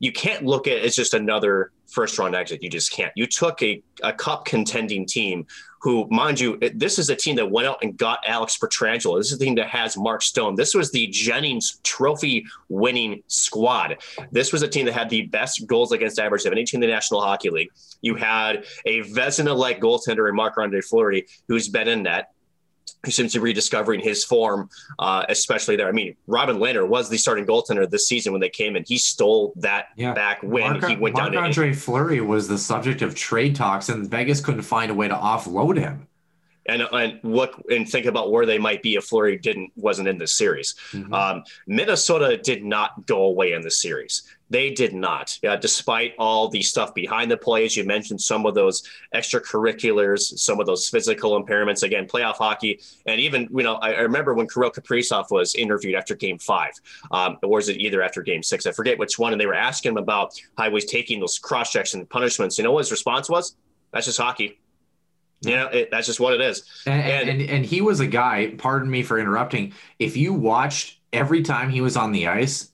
you 0.00 0.10
can't 0.10 0.44
look 0.44 0.66
at 0.66 0.78
it 0.78 0.84
as 0.84 0.96
just 0.96 1.14
another 1.14 1.70
first 1.90 2.18
round 2.18 2.34
exit. 2.34 2.62
You 2.62 2.70
just 2.70 2.92
can't. 2.92 3.12
You 3.16 3.26
took 3.26 3.62
a, 3.62 3.82
a 4.02 4.12
cup 4.12 4.44
contending 4.44 5.06
team 5.06 5.46
who, 5.80 6.06
mind 6.10 6.38
you, 6.38 6.58
this 6.74 6.98
is 6.98 7.08
a 7.08 7.16
team 7.16 7.36
that 7.36 7.50
went 7.50 7.66
out 7.66 7.78
and 7.82 7.96
got 7.96 8.20
Alex 8.26 8.58
Pietrangelo. 8.58 9.18
This 9.18 9.32
is 9.32 9.40
a 9.40 9.44
team 9.44 9.54
that 9.54 9.68
has 9.68 9.96
Mark 9.96 10.20
Stone. 10.20 10.54
This 10.54 10.74
was 10.74 10.90
the 10.90 11.06
Jennings 11.06 11.80
Trophy 11.82 12.44
winning 12.68 13.22
squad. 13.28 13.96
This 14.30 14.52
was 14.52 14.62
a 14.62 14.68
team 14.68 14.84
that 14.86 14.92
had 14.92 15.08
the 15.08 15.22
best 15.22 15.66
goals 15.66 15.92
against 15.92 16.18
average 16.18 16.44
of 16.44 16.52
any 16.52 16.64
team 16.64 16.82
in 16.82 16.88
the 16.88 16.94
National 16.94 17.22
Hockey 17.22 17.48
League. 17.48 17.70
You 18.02 18.14
had 18.14 18.66
a 18.84 19.00
Vezina 19.00 19.56
like 19.56 19.80
goaltender 19.80 20.28
in 20.28 20.36
Marc 20.36 20.58
Andre 20.58 20.82
Fleury, 20.82 21.26
who's 21.48 21.68
been 21.68 21.88
in 21.88 22.02
net 22.02 22.30
who 23.04 23.10
seems 23.10 23.32
to 23.32 23.38
be 23.38 23.44
rediscovering 23.44 24.00
his 24.00 24.24
form, 24.24 24.68
uh, 24.98 25.24
especially 25.28 25.76
there. 25.76 25.88
I 25.88 25.92
mean, 25.92 26.16
Robin 26.26 26.58
Lehner 26.58 26.86
was 26.86 27.08
the 27.08 27.16
starting 27.16 27.46
goaltender 27.46 27.88
this 27.88 28.06
season 28.06 28.32
when 28.32 28.40
they 28.40 28.50
came 28.50 28.76
in. 28.76 28.84
He 28.86 28.98
stole 28.98 29.52
that 29.56 29.86
yeah. 29.96 30.12
back 30.12 30.42
when 30.42 30.72
Marc, 30.72 30.84
he 30.84 30.96
went 30.96 31.16
Marc 31.16 31.32
down. 31.32 31.44
Andre 31.44 31.72
Fleury 31.72 32.20
was 32.20 32.48
the 32.48 32.58
subject 32.58 33.02
of 33.02 33.14
trade 33.14 33.56
talks, 33.56 33.88
and 33.88 34.08
Vegas 34.08 34.40
couldn't 34.40 34.62
find 34.62 34.90
a 34.90 34.94
way 34.94 35.08
to 35.08 35.14
offload 35.14 35.78
him. 35.78 36.06
And, 36.66 36.82
and 36.92 37.18
look 37.24 37.64
and 37.70 37.88
think 37.88 38.06
about 38.06 38.30
where 38.30 38.46
they 38.46 38.58
might 38.58 38.82
be 38.82 38.94
if 38.94 39.04
Fleury 39.04 39.38
didn't 39.38 39.72
wasn't 39.76 40.06
in 40.06 40.18
this 40.18 40.34
series. 40.34 40.74
Mm-hmm. 40.92 41.12
Um, 41.12 41.42
Minnesota 41.66 42.36
did 42.36 42.64
not 42.64 43.06
go 43.06 43.22
away 43.24 43.52
in 43.52 43.62
the 43.62 43.70
series. 43.70 44.22
They 44.50 44.70
did 44.70 44.92
not, 44.92 45.38
yeah, 45.42 45.54
despite 45.54 46.14
all 46.18 46.48
the 46.48 46.60
stuff 46.60 46.92
behind 46.92 47.30
the 47.30 47.36
plays. 47.36 47.76
You 47.76 47.84
mentioned 47.84 48.20
some 48.20 48.46
of 48.46 48.54
those 48.56 48.82
extracurriculars, 49.14 50.38
some 50.38 50.58
of 50.58 50.66
those 50.66 50.88
physical 50.88 51.40
impairments. 51.40 51.84
Again, 51.84 52.06
playoff 52.06 52.34
hockey, 52.34 52.80
and 53.06 53.20
even 53.20 53.48
you 53.54 53.62
know, 53.62 53.76
I, 53.76 53.92
I 53.92 54.00
remember 54.00 54.34
when 54.34 54.48
Kirill 54.48 54.72
Kaprizov 54.72 55.30
was 55.30 55.54
interviewed 55.54 55.94
after 55.94 56.16
Game 56.16 56.36
Five, 56.36 56.72
um, 57.12 57.38
or 57.44 57.50
was 57.50 57.68
it 57.68 57.76
either 57.76 58.02
after 58.02 58.22
Game 58.22 58.42
Six? 58.42 58.66
I 58.66 58.72
forget 58.72 58.98
which 58.98 59.20
one. 59.20 59.32
And 59.32 59.40
they 59.40 59.46
were 59.46 59.54
asking 59.54 59.92
him 59.92 59.98
about 59.98 60.34
how 60.58 60.64
he 60.64 60.70
was 60.70 60.84
taking 60.84 61.20
those 61.20 61.38
cross 61.38 61.70
checks 61.70 61.94
and 61.94 62.10
punishments. 62.10 62.58
You 62.58 62.64
know 62.64 62.72
what 62.72 62.80
his 62.80 62.90
response 62.90 63.30
was? 63.30 63.54
That's 63.92 64.06
just 64.06 64.18
hockey. 64.18 64.58
You 65.42 65.56
know, 65.56 65.66
it, 65.68 65.90
that's 65.92 66.06
just 66.08 66.18
what 66.18 66.34
it 66.34 66.40
is. 66.40 66.64
And 66.86 67.00
and, 67.00 67.28
and 67.40 67.50
and 67.50 67.64
he 67.64 67.82
was 67.82 68.00
a 68.00 68.06
guy. 68.08 68.54
Pardon 68.58 68.90
me 68.90 69.04
for 69.04 69.16
interrupting. 69.20 69.74
If 70.00 70.16
you 70.16 70.34
watched 70.34 70.98
every 71.12 71.42
time 71.42 71.70
he 71.70 71.80
was 71.80 71.96
on 71.96 72.10
the 72.10 72.26
ice, 72.26 72.69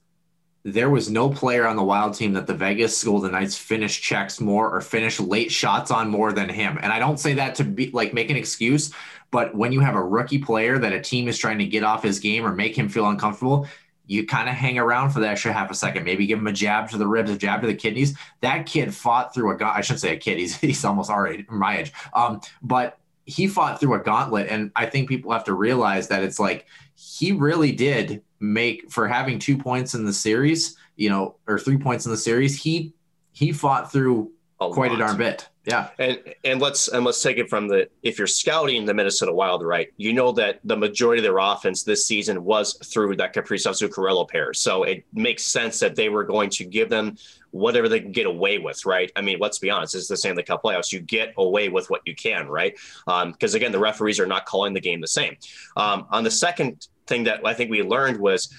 there 0.66 0.90
was 0.90 1.08
no 1.08 1.30
player 1.30 1.64
on 1.64 1.76
the 1.76 1.82
wild 1.84 2.14
team 2.14 2.32
that 2.32 2.48
the 2.48 2.54
Vegas 2.54 3.04
Golden 3.04 3.30
Knights 3.30 3.56
finished 3.56 4.02
checks 4.02 4.40
more 4.40 4.68
or 4.68 4.80
finished 4.80 5.20
late 5.20 5.52
shots 5.52 5.92
on 5.92 6.10
more 6.10 6.32
than 6.32 6.48
him. 6.48 6.76
And 6.82 6.92
I 6.92 6.98
don't 6.98 7.20
say 7.20 7.34
that 7.34 7.54
to 7.56 7.64
be 7.64 7.92
like 7.92 8.12
make 8.12 8.30
an 8.30 8.36
excuse, 8.36 8.92
but 9.30 9.54
when 9.54 9.70
you 9.70 9.78
have 9.78 9.94
a 9.94 10.02
rookie 10.02 10.40
player 10.40 10.76
that 10.80 10.92
a 10.92 11.00
team 11.00 11.28
is 11.28 11.38
trying 11.38 11.58
to 11.58 11.66
get 11.66 11.84
off 11.84 12.02
his 12.02 12.18
game 12.18 12.44
or 12.44 12.52
make 12.52 12.76
him 12.76 12.88
feel 12.88 13.08
uncomfortable, 13.08 13.68
you 14.06 14.26
kind 14.26 14.48
of 14.48 14.56
hang 14.56 14.76
around 14.76 15.10
for 15.10 15.20
the 15.20 15.28
extra 15.28 15.52
half 15.52 15.70
a 15.70 15.74
second, 15.74 16.02
maybe 16.02 16.26
give 16.26 16.40
him 16.40 16.48
a 16.48 16.52
jab 16.52 16.90
to 16.90 16.98
the 16.98 17.06
ribs, 17.06 17.30
a 17.30 17.38
jab 17.38 17.60
to 17.60 17.68
the 17.68 17.74
kidneys. 17.74 18.18
That 18.40 18.66
kid 18.66 18.92
fought 18.92 19.32
through 19.32 19.52
a 19.52 19.64
I 19.64 19.82
shouldn't 19.82 20.00
say 20.00 20.14
a 20.14 20.18
kid, 20.18 20.38
he's, 20.38 20.56
he's 20.60 20.84
almost 20.84 21.12
age, 21.12 21.46
my 21.48 21.78
age. 21.78 21.92
Um, 22.12 22.40
but 22.60 22.98
he 23.24 23.46
fought 23.46 23.78
through 23.78 23.94
a 23.94 24.00
gauntlet. 24.00 24.48
And 24.48 24.72
I 24.74 24.86
think 24.86 25.08
people 25.08 25.30
have 25.30 25.44
to 25.44 25.54
realize 25.54 26.08
that 26.08 26.24
it's 26.24 26.40
like 26.40 26.66
he 26.96 27.32
really 27.32 27.72
did 27.72 28.22
make 28.40 28.90
for 28.90 29.06
having 29.06 29.38
two 29.38 29.56
points 29.56 29.94
in 29.94 30.04
the 30.04 30.12
series, 30.12 30.76
you 30.96 31.10
know, 31.10 31.36
or 31.46 31.58
three 31.58 31.78
points 31.78 32.06
in 32.06 32.10
the 32.10 32.18
series. 32.18 32.60
He 32.60 32.94
he 33.32 33.52
fought 33.52 33.92
through 33.92 34.32
a 34.60 34.70
quite 34.70 34.90
lot. 34.90 34.96
a 34.96 34.98
darn 35.00 35.16
bit. 35.18 35.48
Yeah. 35.66 35.88
And 35.98 36.20
and 36.44 36.60
let's 36.60 36.88
and 36.88 37.04
let's 37.04 37.20
take 37.20 37.38
it 37.38 37.50
from 37.50 37.68
the 37.68 37.88
if 38.02 38.18
you're 38.18 38.26
scouting 38.26 38.84
the 38.86 38.94
Minnesota 38.94 39.32
Wild, 39.32 39.64
right? 39.64 39.92
You 39.96 40.12
know 40.12 40.32
that 40.32 40.60
the 40.64 40.76
majority 40.76 41.20
of 41.20 41.24
their 41.24 41.38
offense 41.38 41.82
this 41.82 42.06
season 42.06 42.44
was 42.44 42.74
through 42.84 43.16
that 43.16 43.34
Kaprizov 43.34 43.72
Zuccarello 43.72 44.28
pair. 44.28 44.54
So 44.54 44.84
it 44.84 45.04
makes 45.12 45.42
sense 45.44 45.80
that 45.80 45.96
they 45.96 46.08
were 46.08 46.24
going 46.24 46.50
to 46.50 46.64
give 46.64 46.88
them 46.88 47.16
whatever 47.56 47.88
they 47.88 48.00
can 48.00 48.12
get 48.12 48.26
away 48.26 48.58
with, 48.58 48.84
right? 48.84 49.10
I 49.16 49.20
mean, 49.20 49.38
let's 49.40 49.58
be 49.58 49.70
honest, 49.70 49.94
it's 49.94 50.08
the 50.08 50.16
same 50.16 50.30
in 50.30 50.36
the 50.36 50.42
Cup 50.42 50.62
playoffs. 50.62 50.92
You 50.92 51.00
get 51.00 51.32
away 51.36 51.68
with 51.68 51.88
what 51.90 52.02
you 52.04 52.14
can, 52.14 52.48
right? 52.48 52.74
Because 53.06 53.54
um, 53.54 53.56
again, 53.56 53.72
the 53.72 53.78
referees 53.78 54.20
are 54.20 54.26
not 54.26 54.46
calling 54.46 54.74
the 54.74 54.80
game 54.80 55.00
the 55.00 55.08
same. 55.08 55.36
Um, 55.76 56.06
on 56.10 56.24
the 56.24 56.30
second 56.30 56.86
thing 57.06 57.24
that 57.24 57.46
I 57.46 57.54
think 57.54 57.70
we 57.70 57.82
learned 57.82 58.18
was 58.18 58.52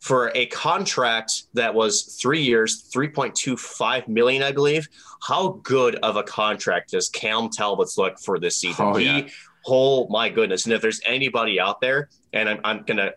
for 0.00 0.30
a 0.34 0.46
contract 0.46 1.44
that 1.54 1.74
was 1.74 2.18
three 2.20 2.42
years, 2.42 2.90
3.25 2.94 4.06
million, 4.06 4.42
I 4.42 4.52
believe. 4.52 4.86
How 5.26 5.60
good 5.62 5.94
of 5.96 6.16
a 6.16 6.22
contract 6.22 6.90
does 6.90 7.08
Cam 7.08 7.48
Talbot's 7.48 7.96
look 7.96 8.18
for 8.18 8.38
this 8.38 8.58
season? 8.58 8.84
Oh, 8.84 8.94
he, 8.96 9.06
yeah. 9.06 9.28
oh 9.66 10.06
my 10.08 10.28
goodness. 10.28 10.66
And 10.66 10.74
if 10.74 10.82
there's 10.82 11.00
anybody 11.06 11.58
out 11.58 11.80
there, 11.80 12.10
and 12.34 12.50
I'm, 12.50 12.60
I'm 12.64 12.82
going 12.82 12.98
to 12.98 13.14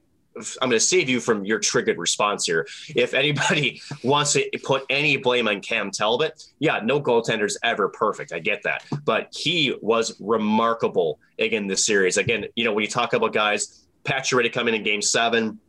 I'm 0.62 0.70
going 0.70 0.80
to 0.80 0.80
save 0.80 1.10
you 1.10 1.20
from 1.20 1.46
your 1.46 1.60
triggered 1.60 1.98
response 1.98 2.46
here. 2.46 2.68
If 2.96 3.14
anybody 3.14 3.82
wants 4.04 4.34
to 4.34 4.50
put 4.64 4.84
any 4.90 5.18
blame 5.18 5.48
on 5.48 5.62
Cam 5.62 5.92
Talbot, 5.92 6.44
yeah, 6.60 6.80
no 6.84 7.02
goaltender's 7.02 7.58
ever 7.64 7.90
perfect. 7.90 8.32
I 8.32 8.40
get 8.40 8.64
that. 8.64 8.84
But 9.06 9.34
he 9.36 9.76
was 9.82 10.20
remarkable 10.20 11.20
again 11.40 11.68
this 11.68 11.86
series. 11.86 12.18
Again, 12.18 12.46
you 12.56 12.64
know, 12.64 12.74
when 12.74 12.84
you 12.84 12.90
talk 12.90 13.14
about 13.14 13.34
guys, 13.34 13.84
Pacioretty 14.04 14.54
coming 14.54 14.74
in 14.74 14.84
game 14.84 15.02
seven, 15.02 15.60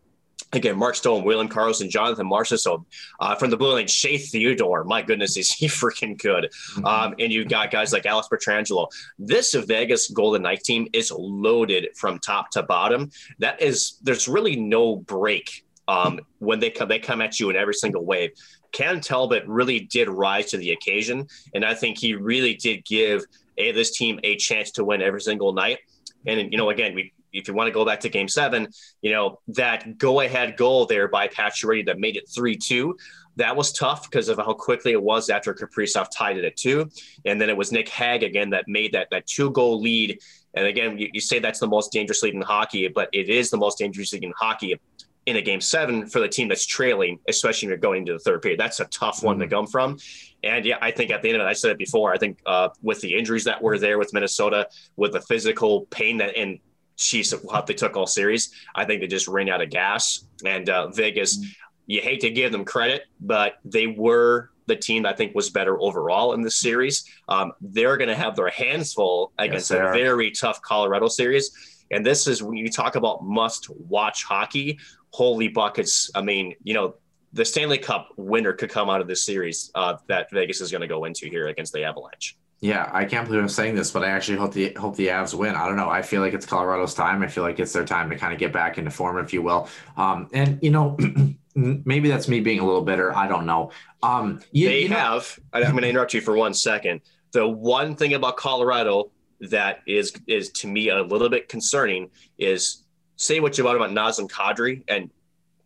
Again, 0.52 0.78
Mark 0.78 0.94
Stone, 0.94 1.24
William 1.24 1.48
Karlsson, 1.48 1.90
Jonathan 1.90 2.26
Marchessault 2.26 2.84
uh, 3.20 3.34
from 3.34 3.50
the 3.50 3.56
blue 3.56 3.74
line, 3.74 3.86
Shea 3.86 4.16
Theodore. 4.16 4.84
My 4.84 5.02
goodness, 5.02 5.36
is 5.36 5.50
he 5.52 5.66
freaking 5.68 6.20
good? 6.20 6.44
Mm-hmm. 6.44 6.86
Um, 6.86 7.14
and 7.18 7.32
you've 7.32 7.48
got 7.48 7.70
guys 7.70 7.92
like 7.92 8.06
Alex 8.06 8.28
Pietrangelo. 8.32 8.88
This 9.18 9.52
Vegas 9.52 10.08
Golden 10.08 10.42
Knight 10.42 10.64
team 10.64 10.88
is 10.92 11.12
loaded 11.14 11.88
from 11.96 12.18
top 12.18 12.50
to 12.52 12.62
bottom. 12.62 13.10
That 13.40 13.60
is, 13.60 13.98
there's 14.02 14.26
really 14.26 14.56
no 14.56 14.96
break 14.96 15.64
um, 15.88 16.20
when 16.38 16.60
they 16.60 16.70
come. 16.70 16.88
They 16.88 16.98
come 16.98 17.20
at 17.20 17.40
you 17.40 17.50
in 17.50 17.56
every 17.56 17.74
single 17.74 18.04
wave. 18.04 18.30
Cam 18.72 19.00
Talbot 19.00 19.44
really 19.46 19.80
did 19.80 20.08
rise 20.08 20.50
to 20.50 20.58
the 20.58 20.70
occasion, 20.72 21.26
and 21.54 21.64
I 21.64 21.74
think 21.74 21.98
he 21.98 22.14
really 22.14 22.54
did 22.54 22.84
give 22.84 23.24
a, 23.56 23.72
this 23.72 23.96
team 23.96 24.20
a 24.22 24.36
chance 24.36 24.70
to 24.72 24.84
win 24.84 25.02
every 25.02 25.22
single 25.22 25.52
night. 25.52 25.78
And 26.26 26.52
you 26.52 26.58
know, 26.58 26.70
again, 26.70 26.94
we 26.94 27.12
if 27.32 27.48
you 27.48 27.54
want 27.54 27.68
to 27.68 27.72
go 27.72 27.84
back 27.84 28.00
to 28.00 28.08
game 28.08 28.28
seven, 28.28 28.68
you 29.02 29.12
know, 29.12 29.40
that 29.48 29.98
go 29.98 30.20
ahead 30.20 30.56
goal 30.56 30.86
there 30.86 31.08
by 31.08 31.28
Pacioretty 31.28 31.86
that 31.86 31.98
made 31.98 32.16
it 32.16 32.28
3 32.28 32.56
2, 32.56 32.96
that 33.38 33.56
was 33.56 33.72
tough 33.72 34.10
because 34.10 34.28
of 34.28 34.36
how 34.38 34.52
quickly 34.52 34.92
it 34.92 35.02
was 35.02 35.30
after 35.30 35.54
Kaprizov 35.54 36.08
tied 36.10 36.36
it 36.36 36.44
at 36.44 36.56
two. 36.56 36.90
And 37.24 37.40
then 37.40 37.48
it 37.48 37.56
was 37.56 37.70
Nick 37.70 37.88
Hague 37.88 38.24
again 38.24 38.50
that 38.50 38.66
made 38.66 38.92
that, 38.92 39.08
that 39.12 39.26
two 39.26 39.50
goal 39.52 39.80
lead. 39.80 40.18
And 40.54 40.66
again, 40.66 40.98
you, 40.98 41.08
you 41.12 41.20
say 41.20 41.38
that's 41.38 41.60
the 41.60 41.68
most 41.68 41.92
dangerous 41.92 42.22
lead 42.22 42.34
in 42.34 42.42
hockey, 42.42 42.88
but 42.88 43.08
it 43.12 43.28
is 43.28 43.50
the 43.50 43.56
most 43.56 43.78
dangerous 43.78 44.12
lead 44.12 44.24
in 44.24 44.32
hockey 44.36 44.78
in 45.26 45.36
a 45.36 45.42
game 45.42 45.60
seven 45.60 46.06
for 46.06 46.20
the 46.20 46.28
team 46.28 46.48
that's 46.48 46.66
trailing, 46.66 47.18
especially 47.28 47.66
when 47.66 47.70
you're 47.70 47.78
going 47.78 48.00
into 48.00 48.14
the 48.14 48.18
third 48.18 48.42
period. 48.42 48.58
That's 48.58 48.80
a 48.80 48.86
tough 48.86 49.22
one 49.22 49.36
mm-hmm. 49.36 49.42
to 49.42 49.48
come 49.48 49.66
from. 49.66 49.98
And 50.42 50.64
yeah, 50.64 50.78
I 50.80 50.90
think 50.90 51.10
at 51.10 51.22
the 51.22 51.28
end 51.28 51.40
of 51.40 51.46
it, 51.46 51.50
I 51.50 51.52
said 51.52 51.70
it 51.70 51.78
before. 51.78 52.12
I 52.12 52.18
think 52.18 52.38
uh, 52.46 52.70
with 52.82 53.00
the 53.02 53.14
injuries 53.14 53.44
that 53.44 53.62
were 53.62 53.78
there 53.78 53.98
with 53.98 54.12
Minnesota, 54.12 54.68
with 54.96 55.12
the 55.12 55.20
physical 55.20 55.82
pain 55.90 56.16
that 56.18 56.36
and 56.36 56.58
Chiefs 56.98 57.32
what 57.42 57.66
they 57.66 57.74
took 57.74 57.96
all 57.96 58.06
series. 58.06 58.52
I 58.74 58.84
think 58.84 59.00
they 59.00 59.06
just 59.06 59.28
ran 59.28 59.48
out 59.48 59.62
of 59.62 59.70
gas. 59.70 60.24
And 60.44 60.68
uh, 60.68 60.88
Vegas, 60.88 61.38
mm-hmm. 61.38 61.50
you 61.86 62.00
hate 62.00 62.20
to 62.20 62.30
give 62.30 62.52
them 62.52 62.64
credit, 62.64 63.04
but 63.20 63.54
they 63.64 63.86
were 63.86 64.50
the 64.66 64.76
team 64.76 65.06
I 65.06 65.14
think 65.14 65.34
was 65.34 65.48
better 65.48 65.80
overall 65.80 66.34
in 66.34 66.42
this 66.42 66.56
series. 66.56 67.04
Um, 67.28 67.52
they're 67.60 67.96
going 67.96 68.08
to 68.08 68.16
have 68.16 68.36
their 68.36 68.50
hands 68.50 68.92
full 68.92 69.32
against 69.38 69.70
yes, 69.70 69.80
a 69.80 69.92
very 69.92 70.30
tough 70.30 70.60
Colorado 70.60 71.08
series. 71.08 71.50
And 71.90 72.04
this 72.04 72.26
is 72.26 72.42
when 72.42 72.56
you 72.56 72.70
talk 72.70 72.96
about 72.96 73.24
must 73.24 73.70
watch 73.70 74.24
hockey. 74.24 74.78
Holy 75.10 75.48
buckets. 75.48 76.10
I 76.14 76.20
mean, 76.20 76.54
you 76.62 76.74
know, 76.74 76.96
the 77.32 77.44
Stanley 77.44 77.78
Cup 77.78 78.10
winner 78.16 78.52
could 78.52 78.70
come 78.70 78.90
out 78.90 79.00
of 79.00 79.08
this 79.08 79.24
series 79.24 79.70
uh, 79.74 79.96
that 80.06 80.30
Vegas 80.30 80.60
is 80.60 80.70
going 80.70 80.82
to 80.82 80.86
go 80.86 81.04
into 81.04 81.28
here 81.28 81.48
against 81.48 81.72
the 81.72 81.84
Avalanche. 81.84 82.36
Yeah, 82.60 82.90
I 82.92 83.04
can't 83.04 83.26
believe 83.26 83.40
I'm 83.40 83.48
saying 83.48 83.76
this, 83.76 83.92
but 83.92 84.02
I 84.02 84.08
actually 84.08 84.38
hope 84.38 84.52
the 84.52 84.72
hope 84.74 84.96
the 84.96 85.08
Avs 85.08 85.32
win. 85.32 85.54
I 85.54 85.66
don't 85.66 85.76
know. 85.76 85.88
I 85.88 86.02
feel 86.02 86.20
like 86.20 86.34
it's 86.34 86.44
Colorado's 86.44 86.92
time. 86.92 87.22
I 87.22 87.28
feel 87.28 87.44
like 87.44 87.60
it's 87.60 87.72
their 87.72 87.84
time 87.84 88.10
to 88.10 88.16
kind 88.16 88.32
of 88.32 88.40
get 88.40 88.52
back 88.52 88.78
into 88.78 88.90
form, 88.90 89.18
if 89.18 89.32
you 89.32 89.42
will. 89.42 89.68
Um, 89.96 90.28
and 90.32 90.58
you 90.60 90.70
know, 90.70 90.96
maybe 91.54 92.08
that's 92.08 92.26
me 92.26 92.40
being 92.40 92.58
a 92.58 92.66
little 92.66 92.82
bitter. 92.82 93.14
I 93.16 93.28
don't 93.28 93.46
know. 93.46 93.70
Um, 94.02 94.40
you, 94.50 94.68
they 94.68 94.82
you 94.82 94.88
know, 94.88 94.96
have. 94.96 95.38
I'm 95.52 95.70
going 95.70 95.82
to 95.82 95.88
interrupt 95.88 96.14
you 96.14 96.20
for 96.20 96.36
one 96.36 96.52
second. 96.52 97.00
The 97.30 97.46
one 97.46 97.94
thing 97.94 98.14
about 98.14 98.36
Colorado 98.36 99.12
that 99.40 99.80
is 99.86 100.12
is 100.26 100.50
to 100.50 100.66
me 100.66 100.88
a 100.88 101.00
little 101.00 101.28
bit 101.28 101.48
concerning 101.48 102.10
is 102.38 102.82
say 103.14 103.38
what 103.38 103.56
you 103.56 103.64
want 103.64 103.76
about 103.76 103.90
Nazem 103.90 104.28
Kadri 104.28 104.82
and 104.88 105.10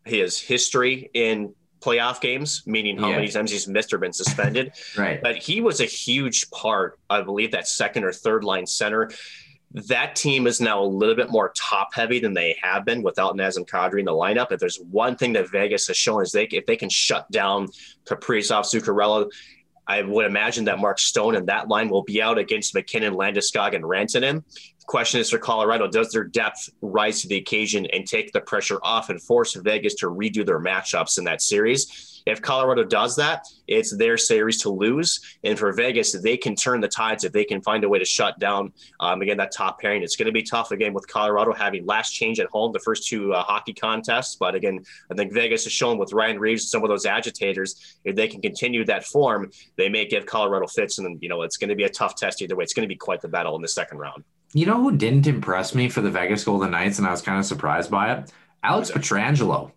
his 0.04 0.38
history 0.38 1.10
in 1.14 1.54
playoff 1.82 2.20
games, 2.20 2.62
meaning 2.66 2.98
how 2.98 3.08
yeah. 3.08 3.16
many 3.16 3.28
times 3.28 3.50
he's 3.50 3.68
missed 3.68 3.92
or 3.92 3.98
been 3.98 4.12
suspended. 4.12 4.72
right. 4.96 5.20
But 5.22 5.36
he 5.36 5.60
was 5.60 5.80
a 5.80 5.84
huge 5.84 6.50
part, 6.50 6.98
I 7.10 7.22
believe, 7.22 7.52
that 7.52 7.68
second 7.68 8.04
or 8.04 8.12
third 8.12 8.44
line 8.44 8.66
center. 8.66 9.10
That 9.74 10.16
team 10.16 10.46
is 10.46 10.60
now 10.60 10.82
a 10.82 10.84
little 10.84 11.14
bit 11.14 11.30
more 11.30 11.52
top 11.56 11.94
heavy 11.94 12.20
than 12.20 12.34
they 12.34 12.58
have 12.62 12.84
been 12.84 13.02
without 13.02 13.36
Nazem 13.36 13.66
Kadri 13.66 14.00
in 14.00 14.04
the 14.04 14.12
lineup. 14.12 14.52
If 14.52 14.60
there's 14.60 14.78
one 14.78 15.16
thing 15.16 15.32
that 15.32 15.50
Vegas 15.50 15.86
has 15.86 15.96
shown 15.96 16.22
is 16.22 16.30
they 16.30 16.44
if 16.44 16.66
they 16.66 16.76
can 16.76 16.90
shut 16.90 17.30
down 17.30 17.68
Kaprizov, 18.04 18.64
Zuccarello, 18.64 19.30
I 19.86 20.02
would 20.02 20.26
imagine 20.26 20.66
that 20.66 20.78
Mark 20.78 20.98
Stone 20.98 21.36
and 21.36 21.48
that 21.48 21.68
line 21.68 21.88
will 21.88 22.04
be 22.04 22.22
out 22.22 22.38
against 22.38 22.74
MacKinnon, 22.74 23.14
Landeskog, 23.14 23.74
and 23.74 23.84
Rantanen 23.84 24.44
question 24.86 25.20
is 25.20 25.30
for 25.30 25.38
Colorado 25.38 25.88
does 25.88 26.10
their 26.10 26.24
depth 26.24 26.68
rise 26.80 27.22
to 27.22 27.28
the 27.28 27.36
occasion 27.36 27.86
and 27.86 28.06
take 28.06 28.32
the 28.32 28.40
pressure 28.40 28.78
off 28.82 29.10
and 29.10 29.22
force 29.22 29.54
Vegas 29.54 29.94
to 29.96 30.10
redo 30.10 30.44
their 30.44 30.60
matchups 30.60 31.18
in 31.18 31.24
that 31.24 31.42
series? 31.42 32.12
If 32.26 32.40
Colorado 32.40 32.84
does 32.84 33.16
that, 33.16 33.46
it's 33.66 33.96
their 33.96 34.16
series 34.16 34.60
to 34.62 34.70
lose. 34.70 35.20
And 35.44 35.58
for 35.58 35.72
Vegas, 35.72 36.12
they 36.12 36.36
can 36.36 36.54
turn 36.54 36.80
the 36.80 36.88
tides 36.88 37.24
if 37.24 37.32
they 37.32 37.44
can 37.44 37.60
find 37.62 37.82
a 37.84 37.88
way 37.88 37.98
to 37.98 38.04
shut 38.04 38.38
down, 38.38 38.72
um, 39.00 39.22
again, 39.22 39.36
that 39.38 39.52
top 39.52 39.80
pairing. 39.80 40.02
It's 40.02 40.16
going 40.16 40.26
to 40.26 40.32
be 40.32 40.42
tough, 40.42 40.70
again, 40.70 40.92
with 40.92 41.08
Colorado 41.08 41.52
having 41.52 41.84
last 41.86 42.12
change 42.12 42.38
at 42.38 42.46
home, 42.48 42.72
the 42.72 42.80
first 42.80 43.08
two 43.08 43.34
uh, 43.34 43.42
hockey 43.42 43.72
contests. 43.72 44.36
But 44.36 44.54
again, 44.54 44.84
I 45.10 45.14
think 45.14 45.32
Vegas 45.32 45.64
has 45.64 45.72
shown 45.72 45.98
with 45.98 46.12
Ryan 46.12 46.38
Reaves, 46.38 46.70
some 46.70 46.82
of 46.82 46.88
those 46.88 47.06
agitators, 47.06 47.98
if 48.04 48.14
they 48.14 48.28
can 48.28 48.40
continue 48.40 48.84
that 48.84 49.04
form, 49.04 49.50
they 49.76 49.88
may 49.88 50.06
give 50.06 50.26
Colorado 50.26 50.66
fits. 50.66 50.98
And, 50.98 51.20
you 51.20 51.28
know, 51.28 51.42
it's 51.42 51.56
going 51.56 51.70
to 51.70 51.76
be 51.76 51.84
a 51.84 51.90
tough 51.90 52.14
test 52.16 52.42
either 52.42 52.56
way. 52.56 52.64
It's 52.64 52.74
going 52.74 52.86
to 52.86 52.92
be 52.92 52.96
quite 52.96 53.20
the 53.20 53.28
battle 53.28 53.56
in 53.56 53.62
the 53.62 53.68
second 53.68 53.98
round. 53.98 54.24
You 54.54 54.66
know 54.66 54.82
who 54.82 54.96
didn't 54.96 55.26
impress 55.26 55.74
me 55.74 55.88
for 55.88 56.02
the 56.02 56.10
Vegas 56.10 56.44
Golden 56.44 56.72
Knights, 56.72 56.98
and 56.98 57.06
I 57.06 57.10
was 57.10 57.22
kind 57.22 57.38
of 57.38 57.46
surprised 57.46 57.90
by 57.90 58.12
it? 58.12 58.32
Alex 58.62 58.90
Pietrangelo. 58.90 59.72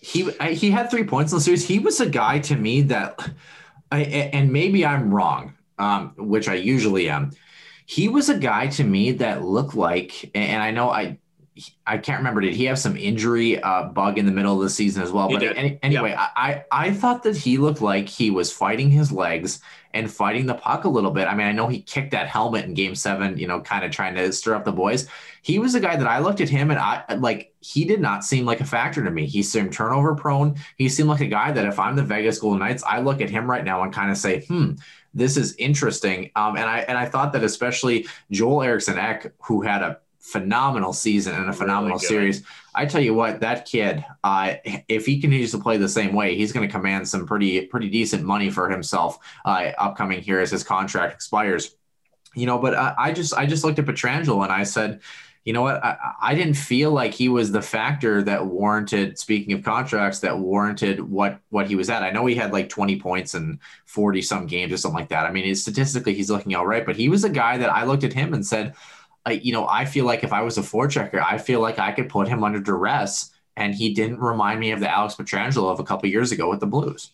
He 0.00 0.30
he 0.52 0.70
had 0.70 0.90
three 0.90 1.04
points 1.04 1.32
in 1.32 1.38
the 1.38 1.42
series. 1.42 1.66
He 1.66 1.78
was 1.78 2.00
a 2.00 2.08
guy 2.08 2.40
to 2.40 2.56
me 2.56 2.82
that, 2.82 3.18
I, 3.92 4.00
and 4.00 4.52
maybe 4.52 4.84
I'm 4.84 5.14
wrong, 5.14 5.54
um, 5.78 6.14
which 6.16 6.48
I 6.48 6.54
usually 6.54 7.08
am. 7.08 7.30
He 7.86 8.08
was 8.08 8.28
a 8.28 8.38
guy 8.38 8.66
to 8.68 8.84
me 8.84 9.12
that 9.12 9.44
looked 9.44 9.76
like, 9.76 10.30
and 10.34 10.60
I 10.62 10.72
know 10.72 10.90
I 10.90 11.18
I 11.86 11.98
can't 11.98 12.18
remember. 12.18 12.40
Did 12.40 12.54
he 12.54 12.64
have 12.64 12.78
some 12.78 12.96
injury 12.96 13.62
uh, 13.62 13.84
bug 13.84 14.16
in 14.16 14.24
the 14.24 14.32
middle 14.32 14.56
of 14.56 14.62
the 14.62 14.70
season 14.70 15.02
as 15.02 15.12
well? 15.12 15.28
He 15.28 15.34
but 15.34 15.56
any, 15.56 15.78
anyway. 15.82 16.14
I 16.18 16.64
I 16.72 16.92
thought 16.92 17.22
that 17.24 17.36
he 17.36 17.58
looked 17.58 17.82
like 17.82 18.08
he 18.08 18.30
was 18.30 18.50
fighting 18.50 18.90
his 18.90 19.12
legs 19.12 19.60
and 19.92 20.10
fighting 20.10 20.46
the 20.46 20.54
puck 20.54 20.84
a 20.84 20.88
little 20.88 21.10
bit. 21.10 21.28
I 21.28 21.34
mean, 21.34 21.46
I 21.46 21.52
know 21.52 21.68
he 21.68 21.82
kicked 21.82 22.12
that 22.12 22.26
helmet 22.26 22.64
in 22.64 22.72
Game 22.72 22.94
Seven, 22.94 23.36
you 23.36 23.46
know, 23.46 23.60
kind 23.60 23.84
of 23.84 23.90
trying 23.90 24.14
to 24.14 24.32
stir 24.32 24.54
up 24.54 24.64
the 24.64 24.72
boys. 24.72 25.08
He 25.42 25.58
was 25.58 25.74
a 25.74 25.80
guy 25.80 25.96
that 25.96 26.06
I 26.06 26.20
looked 26.20 26.40
at 26.40 26.48
him 26.48 26.70
and 26.70 26.80
I 26.80 27.04
like 27.16 27.52
he 27.60 27.84
did 27.84 28.00
not 28.00 28.24
seem 28.24 28.46
like 28.46 28.60
a 28.60 28.64
factor 28.64 29.04
to 29.04 29.10
me. 29.10 29.26
He 29.26 29.42
seemed 29.42 29.74
turnover 29.74 30.14
prone. 30.14 30.56
He 30.78 30.88
seemed 30.88 31.10
like 31.10 31.20
a 31.20 31.26
guy 31.26 31.52
that 31.52 31.66
if 31.66 31.78
I'm 31.78 31.96
the 31.96 32.02
Vegas 32.02 32.38
Golden 32.38 32.60
Knights, 32.60 32.82
I 32.84 33.00
look 33.00 33.20
at 33.20 33.28
him 33.28 33.50
right 33.50 33.64
now 33.64 33.82
and 33.82 33.92
kind 33.92 34.10
of 34.10 34.16
say, 34.16 34.46
hmm 34.46 34.72
this 35.14 35.36
is 35.36 35.54
interesting. 35.56 36.30
Um, 36.36 36.56
and 36.56 36.68
I 36.68 36.80
and 36.80 36.96
I 36.96 37.06
thought 37.06 37.32
that 37.34 37.44
especially 37.44 38.06
Joel 38.30 38.62
Eriksson 38.62 38.98
Ek, 38.98 39.32
who 39.42 39.62
had 39.62 39.82
a 39.82 39.98
phenomenal 40.22 40.92
season 40.92 41.34
and 41.34 41.50
a 41.50 41.52
phenomenal 41.52 41.96
really 41.96 42.06
series. 42.06 42.42
I 42.74 42.86
tell 42.86 43.02
you 43.02 43.12
what, 43.12 43.40
that 43.40 43.66
kid, 43.66 44.04
uh, 44.24 44.54
if 44.88 45.04
he 45.04 45.20
continues 45.20 45.50
to 45.50 45.58
play 45.58 45.76
the 45.76 45.88
same 45.88 46.14
way, 46.14 46.36
he's 46.36 46.52
going 46.52 46.66
to 46.66 46.72
command 46.72 47.06
some 47.08 47.26
pretty 47.26 47.66
pretty 47.66 47.90
decent 47.90 48.24
money 48.24 48.48
for 48.48 48.70
himself 48.70 49.18
uh, 49.44 49.72
upcoming 49.76 50.22
here 50.22 50.40
as 50.40 50.50
his 50.50 50.64
contract 50.64 51.12
expires. 51.12 51.76
You 52.34 52.46
know, 52.46 52.58
but 52.58 52.74
I, 52.74 52.94
I 52.96 53.12
just 53.12 53.34
I 53.34 53.46
just 53.46 53.64
looked 53.64 53.78
at 53.78 53.84
Pietrangelo 53.84 54.42
and 54.42 54.52
I 54.52 54.62
said, 54.62 55.00
you 55.44 55.52
know 55.52 55.62
what? 55.62 55.84
I, 55.84 55.96
I, 56.20 56.34
didn't 56.36 56.54
feel 56.54 56.92
like 56.92 57.12
he 57.12 57.28
was 57.28 57.50
the 57.50 57.60
factor 57.60 58.22
that 58.22 58.46
warranted. 58.46 59.18
Speaking 59.18 59.52
of 59.54 59.64
contracts, 59.64 60.20
that 60.20 60.38
warranted 60.38 61.00
what 61.00 61.40
what 61.50 61.66
he 61.66 61.74
was 61.74 61.90
at. 61.90 62.04
I 62.04 62.10
know 62.10 62.24
he 62.26 62.36
had 62.36 62.52
like 62.52 62.68
20 62.68 63.00
points 63.00 63.34
and 63.34 63.58
40 63.86 64.22
some 64.22 64.46
games 64.46 64.72
or 64.72 64.76
something 64.76 65.00
like 65.00 65.08
that. 65.08 65.26
I 65.26 65.32
mean, 65.32 65.52
statistically, 65.56 66.14
he's 66.14 66.30
looking 66.30 66.54
all 66.54 66.66
right, 66.66 66.86
but 66.86 66.96
he 66.96 67.08
was 67.08 67.24
a 67.24 67.28
guy 67.28 67.58
that 67.58 67.72
I 67.72 67.84
looked 67.84 68.04
at 68.04 68.12
him 68.12 68.34
and 68.34 68.46
said, 68.46 68.74
I, 69.24 69.32
you 69.32 69.52
know, 69.52 69.66
I 69.68 69.84
feel 69.84 70.04
like 70.04 70.24
if 70.24 70.32
I 70.32 70.42
was 70.42 70.58
a 70.58 70.62
forechecker, 70.62 71.22
I 71.22 71.38
feel 71.38 71.60
like 71.60 71.78
I 71.78 71.92
could 71.92 72.08
put 72.08 72.28
him 72.28 72.44
under 72.44 72.60
duress. 72.60 73.30
And 73.56 73.74
he 73.74 73.92
didn't 73.92 74.18
remind 74.18 74.60
me 74.60 74.70
of 74.70 74.80
the 74.80 74.90
Alex 74.90 75.14
Pietrangelo 75.14 75.70
of 75.70 75.78
a 75.78 75.84
couple 75.84 76.08
years 76.08 76.32
ago 76.32 76.48
with 76.48 76.60
the 76.60 76.66
Blues. 76.66 77.10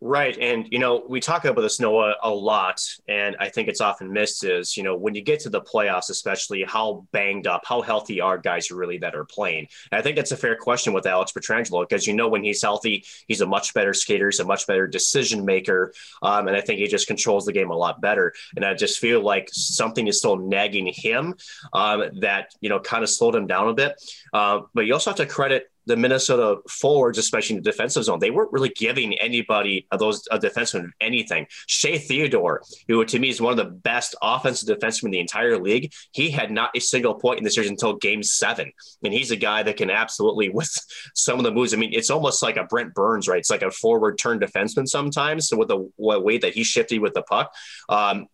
Right. 0.00 0.36
And, 0.38 0.66
you 0.70 0.78
know, 0.78 1.02
we 1.08 1.18
talk 1.18 1.46
about 1.46 1.62
this, 1.62 1.80
Noah, 1.80 2.16
a 2.22 2.28
lot. 2.28 2.78
And 3.08 3.36
I 3.40 3.48
think 3.48 3.68
it's 3.68 3.80
often 3.80 4.12
missed 4.12 4.44
is, 4.44 4.76
you 4.76 4.82
know, 4.82 4.94
when 4.94 5.14
you 5.14 5.22
get 5.22 5.40
to 5.40 5.48
the 5.48 5.62
playoffs, 5.62 6.10
especially 6.10 6.62
how 6.62 7.06
banged 7.12 7.46
up, 7.46 7.62
how 7.64 7.80
healthy 7.80 8.20
are 8.20 8.36
guys 8.36 8.70
really 8.70 8.98
that 8.98 9.14
are 9.14 9.24
playing? 9.24 9.66
And 9.90 9.98
I 9.98 10.02
think 10.02 10.16
that's 10.16 10.32
a 10.32 10.36
fair 10.36 10.56
question 10.56 10.92
with 10.92 11.06
Alex 11.06 11.32
Pietrangelo, 11.32 11.88
because, 11.88 12.06
you 12.06 12.12
know, 12.12 12.28
when 12.28 12.44
he's 12.44 12.60
healthy, 12.60 13.06
he's 13.28 13.40
a 13.40 13.46
much 13.46 13.72
better 13.72 13.94
skater, 13.94 14.28
he's 14.28 14.40
a 14.40 14.44
much 14.44 14.66
better 14.66 14.86
decision 14.86 15.46
maker. 15.46 15.94
Um, 16.20 16.48
and 16.48 16.56
I 16.56 16.60
think 16.60 16.80
he 16.80 16.86
just 16.86 17.06
controls 17.06 17.46
the 17.46 17.52
game 17.52 17.70
a 17.70 17.76
lot 17.76 18.02
better. 18.02 18.34
And 18.56 18.64
I 18.64 18.74
just 18.74 18.98
feel 18.98 19.22
like 19.22 19.48
something 19.52 20.06
is 20.06 20.18
still 20.18 20.36
nagging 20.36 20.86
him 20.86 21.34
um, 21.72 22.10
that, 22.20 22.52
you 22.60 22.68
know, 22.68 22.78
kind 22.78 23.04
of 23.04 23.08
slowed 23.08 23.34
him 23.34 23.46
down 23.46 23.68
a 23.68 23.74
bit. 23.74 23.94
Uh, 24.34 24.62
but 24.74 24.82
you 24.84 24.92
also 24.92 25.10
have 25.10 25.16
to 25.16 25.26
credit 25.26 25.70
the 25.86 25.96
Minnesota 25.96 26.60
forwards, 26.68 27.18
especially 27.18 27.56
in 27.56 27.62
the 27.62 27.70
defensive 27.70 28.04
zone, 28.04 28.18
they 28.18 28.30
weren't 28.30 28.52
really 28.52 28.70
giving 28.70 29.14
anybody 29.18 29.86
of 29.90 29.98
those 29.98 30.26
a 30.30 30.38
defenseman 30.38 30.90
anything. 31.00 31.46
Shea 31.66 31.98
Theodore, 31.98 32.62
who 32.88 33.04
to 33.04 33.18
me 33.18 33.28
is 33.28 33.40
one 33.40 33.52
of 33.52 33.56
the 33.56 33.72
best 33.72 34.14
offensive 34.22 34.68
defensemen 34.68 35.06
in 35.06 35.10
the 35.12 35.20
entire 35.20 35.58
league, 35.58 35.92
he 36.12 36.30
had 36.30 36.50
not 36.50 36.70
a 36.76 36.80
single 36.80 37.14
point 37.14 37.38
in 37.38 37.44
the 37.44 37.50
series 37.50 37.70
until 37.70 37.96
game 37.96 38.22
seven. 38.22 38.72
And 39.02 39.12
he's 39.12 39.30
a 39.30 39.36
guy 39.36 39.62
that 39.62 39.76
can 39.76 39.90
absolutely, 39.90 40.48
with 40.54 40.70
some 41.14 41.38
of 41.38 41.44
the 41.44 41.52
moves, 41.52 41.74
I 41.74 41.76
mean, 41.76 41.92
it's 41.92 42.10
almost 42.10 42.42
like 42.42 42.56
a 42.56 42.64
Brent 42.64 42.94
Burns, 42.94 43.28
right? 43.28 43.38
It's 43.38 43.50
like 43.50 43.62
a 43.62 43.70
forward 43.70 44.18
turn 44.18 44.40
defenseman 44.40 44.88
sometimes. 44.88 45.48
So 45.48 45.56
with 45.56 45.68
the 45.68 45.90
way 45.98 46.38
that 46.38 46.54
he 46.54 46.64
shifted 46.64 47.00
with 47.00 47.14
the 47.14 47.22
puck, 47.22 47.52
um, 47.88 48.22
uh, 48.22 48.24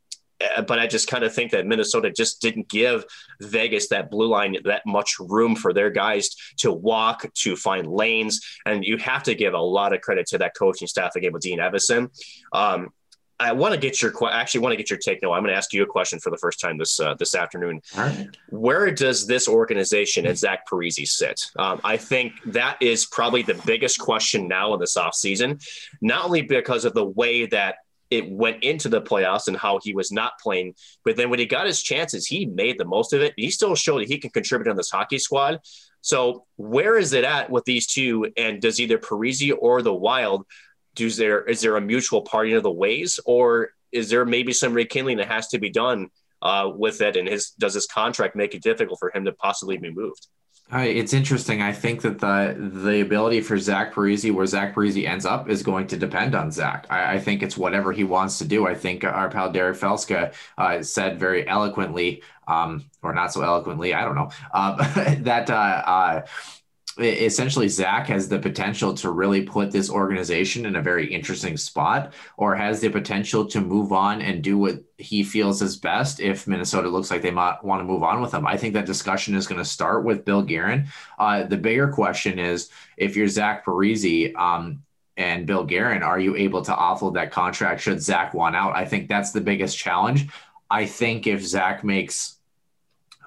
but 0.66 0.78
I 0.78 0.86
just 0.86 1.08
kind 1.08 1.24
of 1.24 1.34
think 1.34 1.52
that 1.52 1.66
Minnesota 1.66 2.10
just 2.10 2.40
didn't 2.40 2.68
give 2.68 3.04
Vegas 3.40 3.88
that 3.88 4.10
blue 4.10 4.28
line 4.28 4.56
that 4.64 4.82
much 4.86 5.16
room 5.18 5.54
for 5.54 5.72
their 5.72 5.90
guys 5.90 6.34
to 6.58 6.72
walk, 6.72 7.32
to 7.34 7.56
find 7.56 7.86
lanes. 7.86 8.40
And 8.66 8.84
you 8.84 8.96
have 8.98 9.22
to 9.24 9.34
give 9.34 9.54
a 9.54 9.60
lot 9.60 9.92
of 9.92 10.00
credit 10.00 10.26
to 10.28 10.38
that 10.38 10.56
coaching 10.56 10.88
staff 10.88 11.16
again 11.16 11.32
with 11.32 11.42
Dean 11.42 11.58
Evason. 11.58 12.10
Um, 12.52 12.90
I 13.40 13.52
want 13.52 13.72
to 13.72 13.80
get 13.80 14.02
your 14.02 14.12
actually 14.30 14.60
want 14.60 14.74
to 14.74 14.76
get 14.76 14.90
your 14.90 14.98
take. 14.98 15.22
No, 15.22 15.32
I'm 15.32 15.42
going 15.42 15.50
to 15.50 15.56
ask 15.56 15.72
you 15.72 15.82
a 15.82 15.86
question 15.86 16.18
for 16.20 16.28
the 16.28 16.36
first 16.36 16.60
time 16.60 16.76
this 16.76 17.00
uh, 17.00 17.14
this 17.14 17.34
afternoon. 17.34 17.80
Right. 17.96 18.28
Where 18.50 18.90
does 18.90 19.26
this 19.26 19.48
organization 19.48 20.26
and 20.26 20.36
Zach 20.36 20.68
Parise 20.68 21.08
sit? 21.08 21.50
Um, 21.56 21.80
I 21.82 21.96
think 21.96 22.34
that 22.46 22.76
is 22.82 23.06
probably 23.06 23.40
the 23.42 23.60
biggest 23.64 23.98
question 23.98 24.46
now 24.46 24.74
in 24.74 24.80
this 24.80 24.96
offseason, 24.98 25.64
not 26.02 26.26
only 26.26 26.42
because 26.42 26.84
of 26.84 26.92
the 26.92 27.04
way 27.04 27.46
that 27.46 27.76
it 28.10 28.30
went 28.30 28.62
into 28.62 28.88
the 28.88 29.00
playoffs 29.00 29.48
and 29.48 29.56
how 29.56 29.78
he 29.82 29.94
was 29.94 30.10
not 30.10 30.38
playing. 30.42 30.74
But 31.04 31.16
then 31.16 31.30
when 31.30 31.38
he 31.38 31.46
got 31.46 31.66
his 31.66 31.82
chances, 31.82 32.26
he 32.26 32.46
made 32.46 32.78
the 32.78 32.84
most 32.84 33.12
of 33.12 33.22
it. 33.22 33.34
He 33.36 33.50
still 33.50 33.74
showed 33.74 34.00
that 34.00 34.08
he 34.08 34.18
can 34.18 34.30
contribute 34.30 34.70
on 34.70 34.76
this 34.76 34.90
hockey 34.90 35.18
squad. 35.18 35.60
So 36.00 36.46
where 36.56 36.96
is 36.96 37.12
it 37.12 37.24
at 37.24 37.50
with 37.50 37.64
these 37.64 37.86
two? 37.86 38.32
And 38.36 38.60
does 38.60 38.80
either 38.80 38.98
Parise 38.98 39.52
or 39.58 39.82
the 39.82 39.94
Wild 39.94 40.44
does 40.94 41.16
there 41.16 41.42
is 41.42 41.60
there 41.60 41.76
a 41.76 41.80
mutual 41.80 42.22
parting 42.22 42.54
of 42.54 42.62
the 42.62 42.70
ways, 42.70 43.20
or 43.24 43.70
is 43.92 44.10
there 44.10 44.24
maybe 44.24 44.52
some 44.52 44.74
rekindling 44.74 45.18
that 45.18 45.28
has 45.28 45.48
to 45.48 45.58
be 45.58 45.70
done 45.70 46.08
uh, 46.42 46.70
with 46.74 47.00
it? 47.00 47.16
And 47.16 47.28
his 47.28 47.50
does 47.50 47.74
his 47.74 47.86
contract 47.86 48.36
make 48.36 48.54
it 48.54 48.62
difficult 48.62 48.98
for 48.98 49.10
him 49.14 49.24
to 49.24 49.32
possibly 49.32 49.76
be 49.76 49.90
moved? 49.90 50.26
It's 50.72 51.12
interesting. 51.12 51.62
I 51.62 51.72
think 51.72 52.02
that 52.02 52.20
the 52.20 52.54
the 52.56 53.00
ability 53.00 53.40
for 53.40 53.58
Zach 53.58 53.92
Parise, 53.92 54.32
where 54.32 54.46
Zach 54.46 54.74
Parise 54.74 55.06
ends 55.06 55.26
up, 55.26 55.48
is 55.48 55.62
going 55.62 55.88
to 55.88 55.96
depend 55.96 56.34
on 56.34 56.52
Zach. 56.52 56.86
I, 56.88 57.14
I, 57.14 57.18
think 57.18 57.42
it's 57.42 57.56
whatever 57.56 57.92
he 57.92 58.04
wants 58.04 58.38
to 58.38 58.44
do. 58.44 58.66
I 58.68 58.74
think 58.74 59.02
our 59.02 59.28
pal 59.28 59.50
Derek 59.50 59.76
Felska 59.76 60.32
uh, 60.58 60.82
said 60.82 61.18
very 61.18 61.46
eloquently, 61.48 62.22
um, 62.46 62.84
or 63.02 63.12
not 63.12 63.32
so 63.32 63.42
eloquently, 63.42 63.94
I 63.94 64.04
don't 64.04 64.14
know, 64.14 64.30
um, 64.54 64.76
that 65.24 65.50
uh, 65.50 65.54
uh, 65.54 66.26
essentially 66.98 67.68
Zach 67.68 68.08
has 68.08 68.28
the 68.28 68.38
potential 68.38 68.92
to 68.94 69.10
really 69.10 69.42
put 69.42 69.70
this 69.70 69.90
organization 69.90 70.66
in 70.66 70.76
a 70.76 70.82
very 70.82 71.12
interesting 71.12 71.56
spot, 71.56 72.12
or 72.36 72.54
has 72.54 72.80
the 72.80 72.88
potential 72.88 73.46
to 73.46 73.60
move 73.60 73.92
on 73.92 74.20
and 74.20 74.42
do 74.42 74.58
what 74.58 74.82
he 74.98 75.22
feels 75.22 75.62
is 75.62 75.76
best 75.76 76.20
if 76.20 76.46
Minnesota 76.46 76.88
looks 76.88 77.10
like 77.10 77.22
they 77.22 77.30
might 77.30 77.62
want 77.64 77.80
to 77.80 77.84
move 77.84 78.02
on 78.02 78.20
with 78.20 78.34
him. 78.34 78.46
I 78.46 78.56
think 78.56 78.74
that 78.74 78.86
discussion 78.86 79.34
is 79.34 79.46
going 79.46 79.60
to 79.60 79.64
start 79.64 80.04
with 80.04 80.24
Bill 80.24 80.42
Guerin. 80.42 80.88
Uh, 81.18 81.44
the 81.44 81.56
bigger 81.56 81.88
question 81.88 82.38
is 82.38 82.70
if 82.96 83.16
you're 83.16 83.28
Zach 83.28 83.64
Parise, 83.64 84.34
um, 84.36 84.82
and 85.16 85.46
Bill 85.46 85.64
Guerin, 85.64 86.02
are 86.02 86.18
you 86.18 86.34
able 86.34 86.62
to 86.62 86.72
offload 86.72 87.14
that 87.14 87.30
contract 87.30 87.82
should 87.82 88.02
Zach 88.02 88.32
want 88.32 88.56
out? 88.56 88.74
I 88.74 88.86
think 88.86 89.06
that's 89.06 89.32
the 89.32 89.40
biggest 89.40 89.76
challenge. 89.76 90.28
I 90.70 90.86
think 90.86 91.26
if 91.26 91.44
Zach 91.44 91.84
makes, 91.84 92.38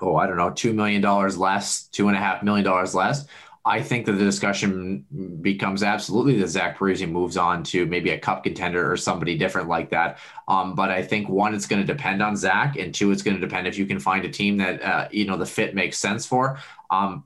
oh, 0.01 0.16
I 0.16 0.26
don't 0.26 0.38
know, 0.38 0.49
$2 0.49 0.74
million 0.74 1.01
less, 1.01 1.89
$2.5 1.93 2.41
million 2.41 2.66
less, 2.93 3.28
I 3.66 3.82
think 3.82 4.05
that 4.05 4.14
the 4.14 4.26
discussion 4.26 5.05
becomes 5.41 5.84
absolutely 5.84 6.38
that 6.39 6.49
Zach 6.49 6.78
Parise 6.78 7.09
moves 7.09 7.38
on 7.38 7.64
to 7.66 7.86
maybe 7.86 8.09
a 8.09 8.20
cup 8.20 8.43
contender 8.43 8.91
or 8.91 8.97
somebody 8.97 9.38
different 9.38 9.70
like 9.70 9.91
that. 9.91 10.20
Um, 10.49 10.76
but 10.76 10.91
I 10.91 11.01
think 11.01 11.30
one, 11.30 11.55
it's 11.55 11.66
going 11.66 11.82
to 11.82 11.88
depend 11.88 12.22
on 12.22 12.36
Zach, 12.36 12.76
and 12.76 12.93
two, 12.93 13.11
it's 13.11 13.24
going 13.24 13.39
to 13.39 13.41
depend 13.41 13.68
if 13.68 13.78
you 13.78 13.86
can 13.86 13.99
find 13.99 14.26
a 14.26 14.30
team 14.30 14.57
that 14.57 14.84
uh, 14.84 15.07
you 15.11 15.26
know 15.26 15.38
the 15.38 15.45
fit 15.45 15.76
makes 15.76 15.97
sense 15.97 16.26
for. 16.26 16.59
Um, 16.89 17.24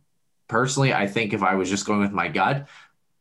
personally, 0.47 0.93
I 0.93 1.07
think 1.07 1.33
if 1.33 1.41
I 1.41 1.55
was 1.55 1.69
just 1.69 1.87
going 1.87 2.01
with 2.01 2.11
my 2.11 2.27
gut, 2.27 2.67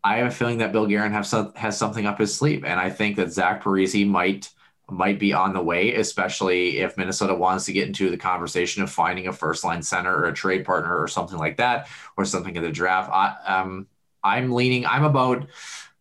I 0.05 0.19
have 0.19 0.29
a 0.29 0.31
feeling 0.31 0.59
that 0.59 0.73
Bill 0.73 0.87
Guerin 0.87 1.25
some, 1.25 1.55
has 1.55 1.79
something 1.79 2.05
up 2.05 2.19
his 2.19 2.35
sleeve, 2.35 2.65
and 2.65 2.79
I 2.79 2.91
think 2.91 3.17
that 3.17 3.33
Zach 3.33 3.65
Parise 3.65 4.07
might 4.07 4.51
might 4.89 5.19
be 5.19 5.33
on 5.33 5.53
the 5.53 5.63
way, 5.63 5.95
especially 5.95 6.79
if 6.79 6.97
Minnesota 6.97 7.35
wants 7.35 7.65
to 7.65 7.73
get 7.73 7.89
into 7.89 8.11
the 8.11 8.17
conversation 8.17 8.83
of 8.83 8.91
finding 8.91 9.27
a 9.27 9.33
first 9.33 9.65
line 9.65 9.83
center 9.83 10.17
or 10.17 10.27
a 10.27 10.35
trade 10.35 10.65
partner 10.65 10.97
or 10.97 11.09
something 11.09 11.39
like 11.39 11.57
that, 11.57 11.89
or 12.17 12.25
something 12.25 12.55
in 12.55 12.63
the 12.63 12.71
draft. 12.71 13.11
I, 13.13 13.35
um, 13.47 13.89
I'm 14.23 14.53
leaning, 14.53 14.87
I'm 14.87 15.05
about 15.05 15.47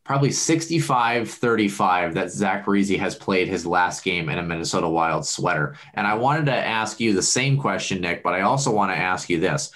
probably 0.03 0.31
65 0.31 1.29
35 1.29 2.13
that 2.13 2.31
Zach 2.31 2.63
Parise 2.63 2.97
has 2.99 3.15
played 3.15 3.47
his 3.47 3.65
last 3.65 4.03
game 4.03 4.29
in 4.29 4.37
a 4.37 4.43
Minnesota 4.43 4.87
Wild 4.87 5.25
sweater. 5.25 5.75
And 5.95 6.05
I 6.05 6.13
wanted 6.13 6.45
to 6.45 6.55
ask 6.55 6.99
you 6.99 7.13
the 7.13 7.23
same 7.23 7.57
question, 7.59 8.01
Nick, 8.01 8.21
but 8.21 8.33
I 8.33 8.41
also 8.41 8.71
want 8.71 8.91
to 8.91 8.97
ask 8.97 9.29
you 9.29 9.39
this. 9.39 9.71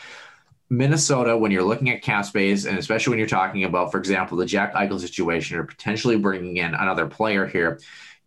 Minnesota, 0.71 1.35
when 1.35 1.51
you're 1.51 1.63
looking 1.63 1.89
at 1.89 2.03
cap 2.03 2.25
space, 2.25 2.65
and 2.65 2.77
especially 2.77 3.09
when 3.09 3.17
you're 3.17 3.27
talking 3.27 3.63
about, 3.63 3.91
for 3.91 3.97
example, 3.97 4.37
the 4.37 4.45
Jack 4.45 4.75
Eichel 4.75 4.99
situation 4.99 5.57
or 5.57 5.63
potentially 5.63 6.15
bringing 6.15 6.57
in 6.57 6.75
another 6.75 7.07
player 7.07 7.47
here, 7.47 7.79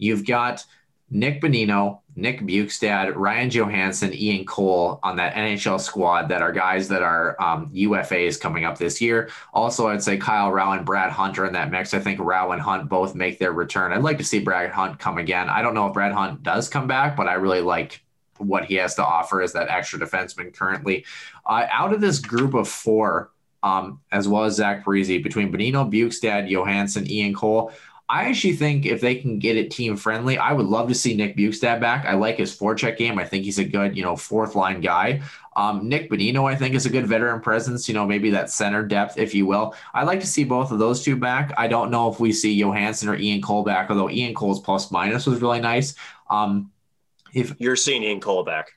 You've 0.02 0.26
got 0.26 0.64
Nick 1.10 1.40
Bonino, 1.40 2.00
Nick 2.16 2.40
Bjugstad, 2.40 3.14
Ryan 3.14 3.50
Johansen, 3.50 4.12
Ian 4.14 4.44
Cole 4.44 4.98
on 5.02 5.16
that 5.16 5.34
NHL 5.34 5.80
squad 5.80 6.28
that 6.28 6.42
are 6.42 6.50
guys 6.50 6.88
that 6.88 7.02
are 7.02 7.40
um, 7.40 7.70
UFAs 7.72 8.40
coming 8.40 8.64
up 8.64 8.78
this 8.78 9.00
year. 9.00 9.30
Also, 9.52 9.88
I'd 9.88 10.02
say 10.02 10.16
Kyle 10.16 10.50
Rau 10.50 10.72
and 10.72 10.84
Brad 10.84 11.12
Hunter 11.12 11.46
in 11.46 11.52
that 11.52 11.70
mix. 11.70 11.94
I 11.94 12.00
think 12.00 12.18
Rau 12.18 12.50
and 12.50 12.60
Hunt 12.60 12.88
both 12.88 13.14
make 13.14 13.38
their 13.38 13.52
return. 13.52 13.92
I'd 13.92 14.02
like 14.02 14.18
to 14.18 14.24
see 14.24 14.40
Brad 14.40 14.72
Hunt 14.72 14.98
come 14.98 15.18
again. 15.18 15.48
I 15.48 15.62
don't 15.62 15.74
know 15.74 15.86
if 15.86 15.92
Brad 15.92 16.12
Hunt 16.12 16.42
does 16.42 16.68
come 16.68 16.88
back, 16.88 17.16
but 17.16 17.28
I 17.28 17.34
really 17.34 17.60
like 17.60 18.02
what 18.38 18.64
he 18.64 18.74
has 18.74 18.96
to 18.96 19.04
offer 19.04 19.40
as 19.40 19.52
that 19.52 19.68
extra 19.68 20.00
defenseman 20.00 20.52
currently. 20.52 21.04
Uh, 21.46 21.66
out 21.70 21.92
of 21.92 22.00
this 22.00 22.18
group 22.18 22.54
of 22.54 22.66
four, 22.66 23.30
um, 23.62 24.00
as 24.10 24.26
well 24.26 24.44
as 24.44 24.56
Zach 24.56 24.84
Parise, 24.84 25.22
between 25.22 25.52
Bonino, 25.52 25.88
Bjugstad, 25.88 26.48
Johansson, 26.50 27.08
Ian 27.08 27.34
Cole, 27.34 27.72
I 28.12 28.28
actually 28.28 28.56
think 28.56 28.84
if 28.84 29.00
they 29.00 29.14
can 29.14 29.38
get 29.38 29.56
it 29.56 29.70
team 29.70 29.96
friendly, 29.96 30.36
I 30.36 30.52
would 30.52 30.66
love 30.66 30.86
to 30.88 30.94
see 30.94 31.16
Nick 31.16 31.34
Bjugstad 31.34 31.80
back. 31.80 32.04
I 32.04 32.12
like 32.12 32.36
his 32.36 32.54
forecheck 32.54 32.98
game. 32.98 33.18
I 33.18 33.24
think 33.24 33.46
he's 33.46 33.58
a 33.58 33.64
good, 33.64 33.96
you 33.96 34.02
know, 34.02 34.16
fourth 34.16 34.54
line 34.54 34.82
guy. 34.82 35.22
Um, 35.56 35.88
Nick 35.88 36.10
Bonino, 36.10 36.44
I 36.44 36.54
think, 36.54 36.74
is 36.74 36.84
a 36.84 36.90
good 36.90 37.06
veteran 37.06 37.40
presence, 37.40 37.88
you 37.88 37.94
know, 37.94 38.06
maybe 38.06 38.28
that 38.28 38.50
center 38.50 38.86
depth, 38.86 39.16
if 39.16 39.34
you 39.34 39.46
will. 39.46 39.74
I'd 39.94 40.06
like 40.06 40.20
to 40.20 40.26
see 40.26 40.44
both 40.44 40.70
of 40.70 40.78
those 40.78 41.02
two 41.02 41.16
back. 41.16 41.54
I 41.56 41.68
don't 41.68 41.90
know 41.90 42.12
if 42.12 42.20
we 42.20 42.34
see 42.34 42.54
Johansson 42.54 43.08
or 43.08 43.16
Ian 43.16 43.40
Cole 43.40 43.64
back, 43.64 43.88
although 43.88 44.10
Ian 44.10 44.34
Cole's 44.34 44.60
plus 44.60 44.90
minus 44.90 45.24
was 45.24 45.40
really 45.40 45.60
nice. 45.60 45.94
Um, 46.28 46.70
if 47.32 47.58
you're 47.58 47.76
seeing 47.76 48.02
Ian 48.02 48.20
Cole 48.20 48.44
back, 48.44 48.72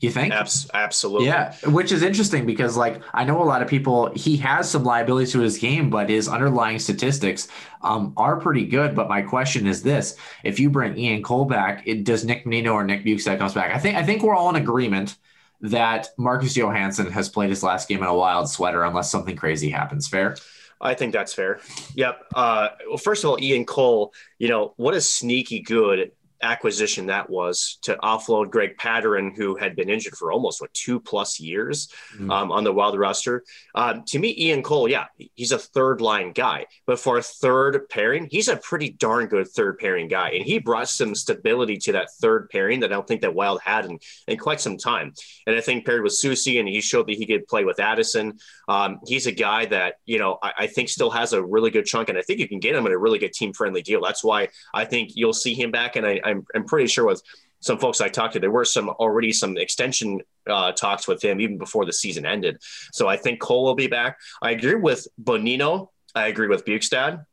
you 0.00 0.10
think? 0.10 0.32
Abs- 0.32 0.70
absolutely. 0.72 1.26
Yeah, 1.26 1.54
which 1.66 1.90
is 1.90 2.02
interesting 2.02 2.46
because, 2.46 2.76
like, 2.76 3.02
I 3.12 3.24
know 3.24 3.42
a 3.42 3.44
lot 3.44 3.62
of 3.62 3.68
people. 3.68 4.12
He 4.14 4.36
has 4.36 4.70
some 4.70 4.84
liabilities 4.84 5.32
to 5.32 5.40
his 5.40 5.58
game, 5.58 5.90
but 5.90 6.08
his 6.08 6.28
underlying 6.28 6.78
statistics 6.78 7.48
um, 7.82 8.12
are 8.16 8.38
pretty 8.38 8.66
good. 8.66 8.94
But 8.94 9.08
my 9.08 9.22
question 9.22 9.66
is 9.66 9.82
this: 9.82 10.14
If 10.44 10.60
you 10.60 10.70
bring 10.70 10.96
Ian 10.96 11.24
Cole 11.24 11.46
back, 11.46 11.82
it, 11.84 12.04
does 12.04 12.24
Nick 12.24 12.44
Bonino 12.44 12.74
or 12.74 12.84
Nick 12.84 13.04
Bjugstad 13.04 13.38
comes 13.38 13.54
back? 13.54 13.74
I 13.74 13.78
think 13.78 13.96
I 13.96 14.04
think 14.04 14.22
we're 14.22 14.36
all 14.36 14.50
in 14.50 14.56
agreement 14.56 15.16
that 15.62 16.10
Marcus 16.16 16.56
Johansson 16.56 17.10
has 17.10 17.28
played 17.28 17.50
his 17.50 17.64
last 17.64 17.88
game 17.88 17.98
in 17.98 18.08
a 18.08 18.14
wild 18.14 18.48
sweater, 18.48 18.84
unless 18.84 19.10
something 19.10 19.34
crazy 19.34 19.68
happens. 19.68 20.06
Fair. 20.06 20.36
I 20.80 20.94
think 20.94 21.12
that's 21.12 21.34
fair. 21.34 21.60
Yep. 21.96 22.24
Uh, 22.36 22.68
well, 22.86 22.98
first 22.98 23.24
of 23.24 23.30
all, 23.30 23.42
Ian 23.42 23.64
Cole, 23.64 24.14
you 24.38 24.48
know, 24.48 24.74
what 24.76 24.94
a 24.94 25.00
sneaky 25.00 25.58
good 25.60 26.12
acquisition 26.42 27.06
that 27.06 27.28
was 27.28 27.78
to 27.82 27.96
offload 27.96 28.50
Greg 28.50 28.76
Pateryn, 28.76 29.34
who 29.36 29.56
had 29.56 29.76
been 29.76 29.90
injured 29.90 30.16
for 30.16 30.32
almost 30.32 30.60
what 30.60 30.72
two 30.74 31.00
plus 31.00 31.40
years 31.40 31.92
mm-hmm. 32.14 32.30
um, 32.30 32.52
on 32.52 32.64
the 32.64 32.72
Wild 32.72 32.98
roster. 32.98 33.44
Um, 33.74 34.04
to 34.06 34.18
me, 34.18 34.34
Ian 34.38 34.62
Cole, 34.62 34.88
yeah, 34.88 35.06
he's 35.34 35.52
a 35.52 35.58
third 35.58 36.00
line 36.00 36.32
guy, 36.32 36.66
but 36.86 36.98
for 36.98 37.18
a 37.18 37.22
third 37.22 37.88
pairing, 37.88 38.28
he's 38.30 38.48
a 38.48 38.56
pretty 38.56 38.90
darn 38.90 39.26
good 39.26 39.48
third 39.48 39.78
pairing 39.78 40.08
guy, 40.08 40.30
and 40.30 40.44
he 40.44 40.58
brought 40.58 40.88
some 40.88 41.14
stability 41.14 41.76
to 41.78 41.92
that 41.92 42.08
third 42.20 42.48
pairing 42.50 42.80
that 42.80 42.92
I 42.92 42.94
don't 42.94 43.06
think 43.06 43.22
that 43.22 43.34
Wild 43.34 43.60
had 43.62 43.86
in, 43.86 43.98
in 44.26 44.38
quite 44.38 44.60
some 44.60 44.76
time. 44.76 45.12
And 45.46 45.56
I 45.56 45.60
think 45.60 45.86
paired 45.86 46.02
with 46.02 46.12
Soucy, 46.12 46.60
and 46.60 46.68
he 46.68 46.80
showed 46.80 47.06
that 47.08 47.16
he 47.16 47.26
could 47.26 47.46
play 47.48 47.64
with 47.64 47.80
Addison. 47.80 48.38
Um, 48.68 49.00
he's 49.06 49.26
a 49.26 49.32
guy 49.32 49.66
that 49.66 49.96
you 50.06 50.18
know 50.18 50.38
I, 50.42 50.52
I 50.60 50.66
think 50.66 50.88
still 50.88 51.10
has 51.10 51.32
a 51.32 51.42
really 51.42 51.70
good 51.70 51.86
chunk, 51.86 52.08
and 52.08 52.18
I 52.18 52.22
think 52.22 52.38
you 52.38 52.48
can 52.48 52.60
get 52.60 52.74
him 52.74 52.86
at 52.86 52.92
a 52.92 52.98
really 52.98 53.18
good 53.18 53.32
team 53.32 53.52
friendly 53.52 53.82
deal. 53.82 54.00
That's 54.02 54.24
why 54.24 54.48
I 54.74 54.84
think 54.84 55.10
you'll 55.14 55.32
see 55.32 55.54
him 55.54 55.70
back, 55.70 55.96
and 55.96 56.06
I, 56.06 56.20
I'm, 56.28 56.46
I'm 56.54 56.64
pretty 56.64 56.86
sure 56.88 57.06
with 57.06 57.22
some 57.60 57.78
folks 57.78 58.00
I 58.00 58.08
talked 58.08 58.34
to, 58.34 58.40
there 58.40 58.50
were 58.50 58.64
some 58.64 58.88
already 58.88 59.32
some 59.32 59.56
extension 59.56 60.20
uh, 60.48 60.72
talks 60.72 61.08
with 61.08 61.22
him 61.22 61.40
even 61.40 61.58
before 61.58 61.84
the 61.84 61.92
season 61.92 62.24
ended. 62.24 62.58
So 62.92 63.08
I 63.08 63.16
think 63.16 63.40
Cole 63.40 63.64
will 63.64 63.74
be 63.74 63.88
back. 63.88 64.18
I 64.40 64.52
agree 64.52 64.76
with 64.76 65.06
Bonino. 65.22 65.88
I 66.14 66.28
agree 66.28 66.48
with 66.48 66.64
Bjugstad. 66.64 67.24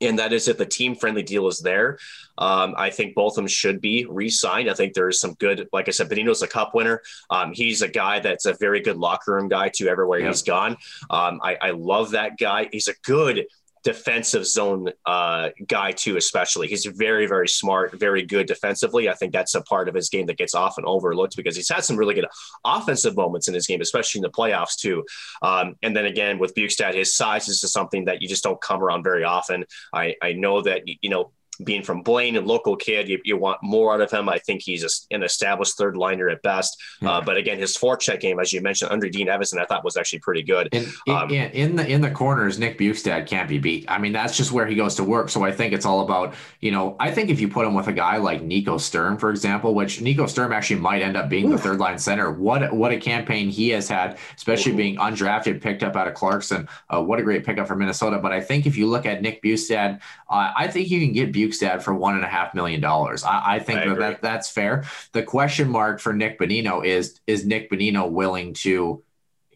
And 0.00 0.18
that 0.18 0.32
is 0.32 0.48
if 0.48 0.58
the 0.58 0.66
team 0.66 0.96
friendly 0.96 1.22
deal 1.22 1.46
is 1.46 1.60
there. 1.60 1.98
Um, 2.36 2.74
I 2.76 2.90
think 2.90 3.14
both 3.14 3.32
of 3.32 3.36
them 3.36 3.46
should 3.46 3.80
be 3.80 4.04
re 4.08 4.28
signed. 4.28 4.68
I 4.68 4.74
think 4.74 4.94
there's 4.94 5.20
some 5.20 5.34
good, 5.34 5.68
like 5.72 5.86
I 5.86 5.92
said, 5.92 6.08
Bonino's 6.08 6.42
a 6.42 6.48
cup 6.48 6.74
winner. 6.74 7.02
Um, 7.30 7.52
he's 7.52 7.82
a 7.82 7.88
guy 7.88 8.18
that's 8.18 8.46
a 8.46 8.54
very 8.54 8.80
good 8.80 8.96
locker 8.96 9.34
room 9.34 9.48
guy 9.48 9.68
too, 9.68 9.86
everywhere 9.86 10.18
yep. 10.18 10.28
he's 10.28 10.42
gone. 10.42 10.76
Um, 11.08 11.40
I, 11.42 11.56
I 11.60 11.70
love 11.70 12.12
that 12.12 12.36
guy. 12.36 12.68
He's 12.72 12.88
a 12.88 12.94
good 13.04 13.46
defensive 13.82 14.46
zone 14.46 14.90
uh, 15.06 15.50
guy 15.66 15.92
too, 15.92 16.16
especially. 16.16 16.68
He's 16.68 16.84
very, 16.86 17.26
very 17.26 17.48
smart, 17.48 17.98
very 17.98 18.24
good 18.24 18.46
defensively. 18.46 19.08
I 19.08 19.14
think 19.14 19.32
that's 19.32 19.54
a 19.54 19.62
part 19.62 19.88
of 19.88 19.94
his 19.94 20.08
game 20.08 20.26
that 20.26 20.38
gets 20.38 20.54
often 20.54 20.84
overlooked 20.86 21.36
because 21.36 21.56
he's 21.56 21.68
had 21.68 21.84
some 21.84 21.96
really 21.96 22.14
good 22.14 22.26
offensive 22.64 23.16
moments 23.16 23.48
in 23.48 23.54
his 23.54 23.66
game, 23.66 23.80
especially 23.80 24.20
in 24.20 24.22
the 24.22 24.30
playoffs 24.30 24.76
too. 24.76 25.04
Um, 25.42 25.76
and 25.82 25.96
then 25.96 26.06
again 26.06 26.38
with 26.38 26.54
Bjugstad, 26.54 26.94
his 26.94 27.14
size 27.14 27.48
is 27.48 27.60
just 27.60 27.72
something 27.72 28.04
that 28.04 28.22
you 28.22 28.28
just 28.28 28.44
don't 28.44 28.60
come 28.60 28.82
around 28.82 29.02
very 29.02 29.24
often. 29.24 29.64
I, 29.92 30.14
I 30.22 30.32
know 30.32 30.62
that 30.62 30.82
you 30.86 31.10
know 31.10 31.32
being 31.64 31.82
from 31.82 32.02
Blaine 32.02 32.36
and 32.36 32.46
local 32.46 32.76
kid, 32.76 33.08
you, 33.08 33.20
you 33.24 33.36
want 33.36 33.62
more 33.62 33.94
out 33.94 34.00
of 34.00 34.10
him. 34.10 34.28
I 34.28 34.38
think 34.38 34.62
he's 34.62 34.84
a, 34.84 35.14
an 35.14 35.22
established 35.22 35.76
third 35.76 35.96
liner 35.96 36.28
at 36.28 36.42
best. 36.42 36.80
Uh, 37.02 37.20
but 37.20 37.36
again, 37.36 37.58
his 37.58 37.76
forecheck 37.76 38.20
game, 38.20 38.38
as 38.38 38.52
you 38.52 38.60
mentioned, 38.60 38.90
under 38.90 39.08
Dean 39.08 39.28
Evason, 39.28 39.58
I 39.58 39.64
thought 39.64 39.84
was 39.84 39.96
actually 39.96 40.20
pretty 40.20 40.42
good. 40.42 40.68
In, 40.72 40.86
um, 41.08 41.30
in, 41.30 41.50
in, 41.52 41.76
the 41.76 41.86
in 41.86 42.00
the 42.00 42.10
corners, 42.10 42.58
Nick 42.58 42.78
Bjugstad 42.78 43.26
can't 43.26 43.48
be 43.48 43.58
beat. 43.58 43.84
I 43.88 43.98
mean, 43.98 44.12
that's 44.12 44.36
just 44.36 44.52
where 44.52 44.66
he 44.66 44.74
goes 44.74 44.94
to 44.96 45.04
work. 45.04 45.28
So 45.28 45.44
I 45.44 45.52
think 45.52 45.72
it's 45.72 45.86
all 45.86 46.00
about 46.00 46.34
you 46.60 46.70
know. 46.70 46.96
I 47.00 47.10
think 47.10 47.30
if 47.30 47.40
you 47.40 47.48
put 47.48 47.66
him 47.66 47.74
with 47.74 47.88
a 47.88 47.92
guy 47.92 48.16
like 48.16 48.42
Nico 48.42 48.78
Sturm, 48.78 49.16
for 49.18 49.30
example, 49.30 49.74
which 49.74 50.00
Nico 50.00 50.26
Sturm 50.26 50.52
actually 50.52 50.80
might 50.80 51.02
end 51.02 51.16
up 51.16 51.28
being 51.28 51.50
the 51.50 51.58
third 51.58 51.78
line 51.78 51.98
center. 51.98 52.30
What 52.30 52.72
what 52.72 52.92
a 52.92 52.98
campaign 52.98 53.48
he 53.48 53.70
has 53.70 53.88
had, 53.88 54.18
especially 54.36 54.72
Ooh. 54.72 54.76
being 54.76 54.96
undrafted, 54.96 55.60
picked 55.60 55.82
up 55.82 55.96
out 55.96 56.08
of 56.08 56.14
Clarkson. 56.14 56.68
Uh, 56.88 57.02
what 57.02 57.18
a 57.18 57.22
great 57.22 57.44
pickup 57.44 57.66
for 57.66 57.76
Minnesota. 57.76 58.18
But 58.18 58.32
I 58.32 58.40
think 58.40 58.66
if 58.66 58.76
you 58.76 58.86
look 58.86 59.06
at 59.06 59.22
Nick 59.22 59.42
Bjugstad, 59.42 60.00
uh, 60.28 60.52
I 60.56 60.68
think 60.68 60.90
you 60.90 61.00
can 61.00 61.12
get 61.12 61.32
Bjugstad 61.52 61.82
for 61.82 61.94
one 61.94 62.14
and 62.14 62.24
a 62.24 62.28
half 62.28 62.54
million 62.54 62.80
dollars. 62.80 63.24
I, 63.24 63.54
I 63.54 63.58
think 63.58 63.80
I 63.80 63.88
that, 63.88 63.98
that 63.98 64.22
that's 64.22 64.50
fair. 64.50 64.84
The 65.12 65.22
question 65.22 65.68
mark 65.68 66.00
for 66.00 66.12
Nick 66.12 66.38
Bonino 66.38 66.84
is 66.84 67.20
is 67.26 67.44
Nick 67.44 67.70
Bonino 67.70 68.10
willing 68.10 68.54
to 68.54 69.02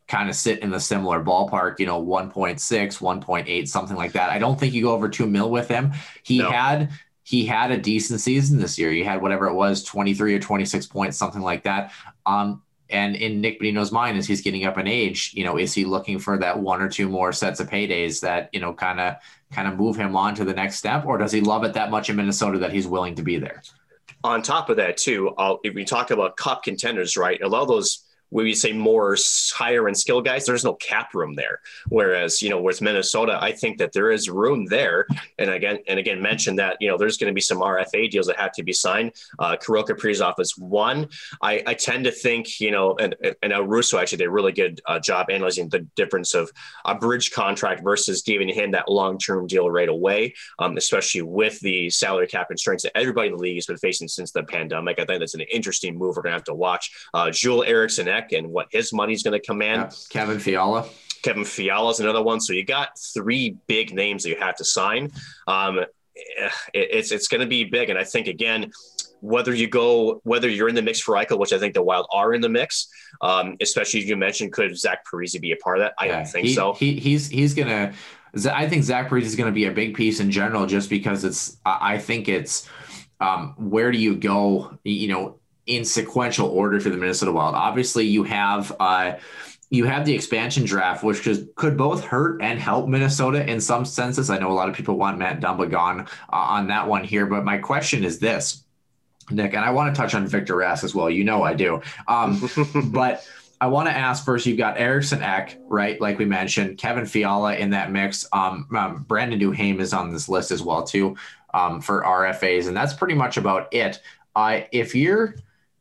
kind 0.09 0.29
of 0.29 0.37
sit 0.37 0.61
in 0.61 0.71
the 0.71 0.79
similar 0.79 1.23
ballpark, 1.23 1.81
you 1.81 1.87
know, 1.87 2.01
1.6, 2.01 2.57
1.8, 2.61 3.69
something 3.69 3.97
like 3.97 4.13
that. 4.13 4.31
I 4.31 4.39
don't 4.39 4.59
think 4.59 4.73
you 4.73 4.83
go 4.83 4.93
over 4.93 5.09
two 5.09 5.27
mil 5.27 5.51
with 5.51 5.69
him. 5.69 5.93
He 6.23 6.39
no. 6.39 6.51
had 6.51 6.91
he 7.25 7.45
had 7.45 7.73
a 7.73 7.79
decent 7.79 8.21
season 8.21 8.61
this 8.61 8.79
year. 8.79 8.91
He 8.93 9.03
had 9.03 9.21
whatever 9.21 9.49
it 9.49 9.55
was, 9.55 9.83
23 9.83 10.35
or 10.35 10.39
26 10.39 10.87
points, 10.87 11.17
something 11.17 11.43
like 11.43 11.65
that. 11.65 11.93
Um, 12.25 12.63
and 12.91 13.17
in 13.17 13.41
Nick 13.41 13.61
Bonino's 13.61 13.91
mind, 13.91 14.17
as 14.17 14.27
he's 14.27 14.41
getting 14.41 14.65
up 14.65 14.79
in 14.79 14.87
age, 14.87 15.33
you 15.35 15.45
know, 15.45 15.59
is 15.59 15.75
he 15.75 15.85
looking 15.85 16.19
for 16.19 16.39
that 16.39 16.59
one 16.59 16.81
or 16.81 16.89
two 16.89 17.09
more 17.09 17.33
sets 17.33 17.59
of 17.61 17.69
paydays 17.69 18.21
that, 18.21 18.49
you 18.53 18.61
know, 18.61 18.73
kind 18.73 19.01
of 19.01 19.17
kind 19.53 19.69
of 19.69 19.77
move 19.77 19.97
him 19.97 20.17
on 20.17 20.35
to 20.35 20.45
the 20.45 20.55
next 20.55 20.77
step, 20.77 21.05
or 21.07 21.19
does 21.19 21.33
he 21.33 21.41
love 21.41 21.65
it 21.65 21.75
that 21.75 21.91
much 21.91 22.11
in 22.11 22.17
Minnesota 22.17 22.59
that 22.59 22.73
he's 22.73 22.87
willing 22.87 23.15
to 23.15 23.23
be 23.23 23.39
there? 23.39 23.63
On 24.25 24.43
top 24.43 24.71
of 24.71 24.77
that, 24.79 24.97
too, 24.97 25.35
I'll, 25.39 25.61
if 25.63 25.75
we 25.75 25.85
talk 25.85 26.11
about 26.11 26.37
cup 26.37 26.63
contenders, 26.65 27.17
right? 27.17 27.41
A 27.43 27.49
lot 27.49 27.63
of 27.63 27.69
those 27.69 28.06
we 28.31 28.55
say 28.55 28.73
more 28.73 29.17
higher 29.55 29.87
end 29.87 29.97
skill 29.97 30.21
guys, 30.21 30.47
there's 30.47 30.65
no 30.65 30.75
cap 30.75 31.15
room 31.15 31.35
there. 31.35 31.61
Whereas, 31.89 32.43
you 32.43 32.51
know, 32.51 32.61
with 32.61 32.83
Minnesota, 32.83 33.39
I 33.41 33.53
think 33.53 33.79
that 33.79 33.93
there 33.93 34.11
is 34.11 34.29
room 34.29 34.67
there. 34.67 35.07
And 35.39 35.51
again, 35.51 35.79
and 35.87 35.99
again, 35.99 36.21
mentioned 36.21 36.59
that, 36.59 36.77
you 36.81 36.89
know, 36.89 36.99
there's 36.99 37.17
going 37.17 37.31
to 37.31 37.35
be 37.35 37.41
some 37.41 37.59
RFA 37.59 38.11
deals 38.11 38.27
that 38.27 38.39
have 38.39 38.53
to 38.53 38.63
be 38.63 38.73
signed. 38.73 39.13
Uh, 39.39 39.57
Kirill 39.57 39.85
Kaprizov 39.85 40.35
is 40.39 40.57
one. 40.59 41.09
I, 41.43 41.63
I 41.67 41.75
tend 41.75 42.05
to 42.05 42.13
think, 42.13 42.61
you 42.61 42.71
know, 42.71 42.97
and, 42.97 43.15
and 43.43 43.51
now 43.51 43.63
Russo 43.63 43.99
actually 43.99 44.19
did 44.19 44.29
a 44.29 44.31
really 44.31 44.53
good 44.53 44.81
uh, 44.87 44.99
job 44.99 45.31
analyzing 45.31 45.69
the 45.69 45.81
difference 45.97 46.35
of 46.35 46.51
a 46.85 46.95
bridge 46.95 47.31
contract 47.31 47.83
versus 47.83 48.23
giving 48.23 48.49
him 48.49 48.73
that 48.73 48.91
long 48.91 49.19
term 49.19 49.47
deal 49.47 49.71
right 49.71 49.89
away, 49.89 50.35
um, 50.59 50.77
especially 50.77 51.23
with 51.23 51.59
the 51.61 51.91
salary 51.91 52.27
cap 52.27 52.49
constraints 52.49 52.83
that 52.83 52.97
everybody 52.97 53.29
in 53.29 53.37
the 53.37 53.43
league 53.43 53.57
has 53.57 53.67
been 53.67 53.77
facing 53.77 54.09
since 54.09 54.33
the 54.33 54.43
pandemic. 54.45 54.99
I 54.99 55.05
think 55.05 55.21
that's 55.21 55.35
an 55.35 55.43
interesting 55.43 55.97
move 55.97 56.17
we're 56.17 56.23
going 56.23 56.33
to 56.33 56.39
have 56.39 56.45
to 56.45 56.55
watch. 56.55 56.93
Uh, 57.15 57.31
Joel 57.31 57.65
And 58.33 58.51
what 58.51 58.69
his 58.71 58.93
money's 58.93 59.23
going 59.23 59.39
to 59.39 59.45
command. 59.45 59.83
Yeah. 59.83 59.97
Kevin 60.11 60.39
Fiala. 60.39 60.89
Kevin 61.23 61.45
Fiala 61.45 61.91
is 61.91 62.01
another 62.01 62.23
one. 62.23 62.41
So 62.41 62.53
you 62.53 62.65
got 62.65 62.99
three 62.99 63.57
big 63.67 63.93
names 63.93 64.23
that 64.23 64.31
you 64.31 64.37
have 64.39 64.57
to 64.57 64.65
sign. 64.65 65.11
Um, 65.47 65.81
it, 66.15 66.51
it's 66.73 67.13
it's 67.13 67.29
going 67.29 67.41
to 67.41 67.47
be 67.47 67.65
big, 67.65 67.91
and 67.91 67.99
I 67.99 68.05
think 68.05 68.27
again, 68.27 68.71
whether 69.21 69.55
you 69.55 69.69
go 69.69 70.21
whether 70.25 70.49
you're 70.49 70.69
in 70.69 70.75
the 70.75 70.83
mix 70.83 71.01
for 71.01 71.15
Eichel, 71.15 71.39
which 71.39 71.53
I 71.53 71.59
think 71.59 71.75
the 71.75 71.83
Wild 71.83 72.07
are 72.13 72.33
in 72.33 72.41
the 72.41 72.49
mix, 72.49 72.89
um, 73.21 73.57
especially 73.61 74.01
as 74.01 74.09
you 74.09 74.17
mentioned, 74.17 74.53
could 74.53 74.77
Zach 74.79 75.05
Parise 75.07 75.41
be 75.41 75.53
a 75.53 75.57
part 75.57 75.79
of 75.79 75.85
that? 75.85 75.95
I 75.99 76.07
yeah, 76.07 76.17
don't 76.17 76.27
think 76.27 76.47
he, 76.47 76.55
so. 76.55 76.73
He, 76.75 76.99
he's 76.99 77.29
he's 77.29 77.55
gonna. 77.55 77.93
I 78.53 78.69
think 78.69 78.85
Zach 78.85 79.09
Parise 79.09 79.23
is 79.23 79.35
going 79.35 79.51
to 79.51 79.55
be 79.55 79.65
a 79.65 79.71
big 79.71 79.95
piece 79.95 80.21
in 80.21 80.31
general, 80.31 80.67
just 80.67 80.91
because 80.91 81.25
it's. 81.25 81.59
I 81.65 81.99
think 81.99 82.29
it's. 82.29 82.69
Um, 83.19 83.55
where 83.57 83.91
do 83.91 83.99
you 83.99 84.15
go? 84.15 84.79
You 84.85 85.09
know, 85.09 85.39
in 85.67 85.85
sequential 85.85 86.49
order 86.49 86.81
for 86.81 86.91
the 86.91 86.97
Minnesota 86.97 87.33
Wild. 87.33 87.55
Obviously, 87.55 88.07
you 88.07 88.23
have 88.25 88.75
uh, 88.81 89.15
you 89.71 89.85
have 89.85 90.05
the 90.05 90.15
expansion 90.15 90.65
draft, 90.65 91.03
which 91.03 91.23
could, 91.23 91.53
could 91.57 91.77
both 91.77 92.05
hurt 92.05 92.41
and 92.41 92.61
help 92.61 92.89
Minnesota 92.89 93.49
in 93.51 93.61
some 93.61 93.85
senses. 93.85 94.31
I 94.31 94.39
know 94.39 94.51
a 94.51 94.55
lot 94.55 94.69
of 94.69 94.77
people 94.77 94.97
want 94.97 95.19
Matt 95.19 95.41
Dumba 95.41 95.69
gone 95.69 96.03
uh, 96.33 96.37
on 96.37 96.69
that 96.69 96.87
one 96.87 97.03
here, 97.03 97.27
but 97.27 97.45
my 97.45 97.59
question 97.59 98.05
is 98.05 98.21
this, 98.21 98.65
Nick, 99.29 99.55
and 99.55 99.65
I 99.65 99.71
want 99.71 99.93
to 99.93 100.01
touch 100.01 100.15
on 100.15 100.25
Victor 100.27 100.55
Rask 100.55 100.85
as 100.85 100.95
well. 100.95 101.11
You 101.11 101.25
know 101.25 101.43
I 101.43 101.55
do, 101.55 101.83
um, 102.09 102.49
but. 102.87 103.27
I 103.59 103.69
want 103.69 103.89
to 103.89 103.97
ask 103.97 104.23
first. 104.23 104.45
You've 104.45 104.59
got 104.59 104.77
Eriksson 104.77 105.23
Ek, 105.23 105.59
right? 105.67 105.99
Like 105.99 106.19
we 106.19 106.27
mentioned, 106.27 106.77
Kevin 106.77 107.07
Fiala 107.07 107.55
in 107.57 107.71
that 107.71 107.91
mix. 107.91 108.29
Um, 108.31 108.69
um, 108.77 109.07
Brandon 109.09 109.41
Duhaime 109.41 109.81
is 109.81 109.95
on 109.95 110.13
this 110.13 110.29
list 110.29 110.51
as 110.51 110.61
well 110.63 110.83
too 110.83 111.17
um, 111.55 111.81
for 111.81 112.03
RFAs, 112.03 112.69
and 112.69 112.77
that's 112.77 112.93
pretty 112.93 113.15
much 113.15 113.39
about 113.39 113.73
it. 113.73 113.99
Uh, 114.35 114.61
if 114.73 114.95
you're 114.95 115.37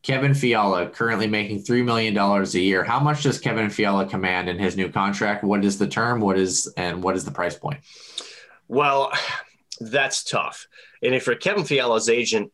Kevin 0.05 0.35
Fiala 0.35 0.87
currently 0.87 1.25
making 1.25 1.63
$3 1.63 1.83
million 1.83 2.15
a 2.15 2.45
year. 2.59 2.83
How 2.83 2.99
much 2.99 3.23
does 3.23 3.39
Kevin 3.39 3.71
Fiala 3.71 4.05
command 4.05 4.47
in 4.47 4.59
his 4.59 4.77
new 4.77 4.87
contract? 4.87 5.43
What 5.43 5.65
is 5.65 5.79
the 5.79 5.87
term? 5.87 6.21
What 6.21 6.37
is, 6.37 6.71
and 6.77 7.01
what 7.01 7.15
is 7.15 7.25
the 7.25 7.31
price 7.31 7.57
point? 7.57 7.79
Well, 8.67 9.11
that's 9.79 10.23
tough. 10.23 10.67
And 11.01 11.15
if 11.15 11.25
you're 11.25 11.35
Kevin 11.35 11.63
Fiala's 11.63 12.07
agent, 12.07 12.51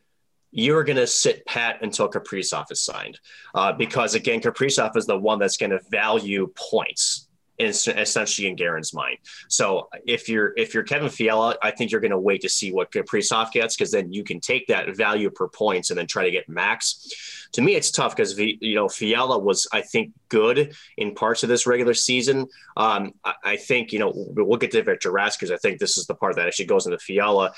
you're 0.51 0.85
going 0.85 0.95
to 0.95 1.07
sit 1.07 1.45
pat 1.45 1.79
until 1.81 2.09
Kaprizov 2.09 2.71
is 2.71 2.79
signed. 2.79 3.19
Uh, 3.53 3.73
because 3.73 4.15
again, 4.15 4.39
Kaprizov 4.39 4.95
is 4.95 5.05
the 5.05 5.17
one 5.17 5.37
that's 5.37 5.57
going 5.57 5.71
to 5.71 5.81
value 5.89 6.53
points 6.55 7.27
essentially 7.61 8.47
in 8.47 8.55
Guerin's 8.55 8.93
mind. 8.93 9.17
So 9.47 9.89
if 10.05 10.27
you're 10.27 10.53
if 10.57 10.73
you're 10.73 10.83
Kevin 10.83 11.09
Fiala, 11.09 11.57
I 11.61 11.71
think 11.71 11.91
you're 11.91 12.01
going 12.01 12.11
to 12.11 12.19
wait 12.19 12.41
to 12.41 12.49
see 12.49 12.71
what 12.71 12.91
Kaprizov 12.91 13.51
gets 13.51 13.75
because 13.75 13.91
then 13.91 14.11
you 14.11 14.23
can 14.23 14.39
take 14.39 14.67
that 14.67 14.95
value 14.95 15.29
per 15.29 15.47
points 15.47 15.89
and 15.89 15.97
then 15.97 16.07
try 16.07 16.23
to 16.23 16.31
get 16.31 16.49
max. 16.49 17.47
To 17.53 17.61
me, 17.61 17.75
it's 17.75 17.91
tough 17.91 18.15
because 18.15 18.37
you 18.37 18.75
know 18.75 18.87
Fiala 18.87 19.37
was 19.39 19.67
I 19.71 19.81
think 19.81 20.11
good 20.29 20.75
in 20.97 21.15
parts 21.15 21.43
of 21.43 21.49
this 21.49 21.67
regular 21.67 21.93
season. 21.93 22.47
Um, 22.77 23.13
I, 23.23 23.33
I, 23.43 23.57
think 23.57 23.91
you 23.91 23.99
know 23.99 24.11
we'll 24.15 24.57
get 24.57 24.71
to 24.71 24.83
Victor 24.83 25.11
Rask 25.11 25.39
because 25.39 25.51
I 25.51 25.57
think 25.57 25.79
this 25.79 25.97
is 25.97 26.05
the 26.07 26.15
part 26.15 26.35
that 26.35 26.47
actually 26.47 26.65
goes 26.65 26.85
into 26.85 26.99
Fiala. 26.99 27.53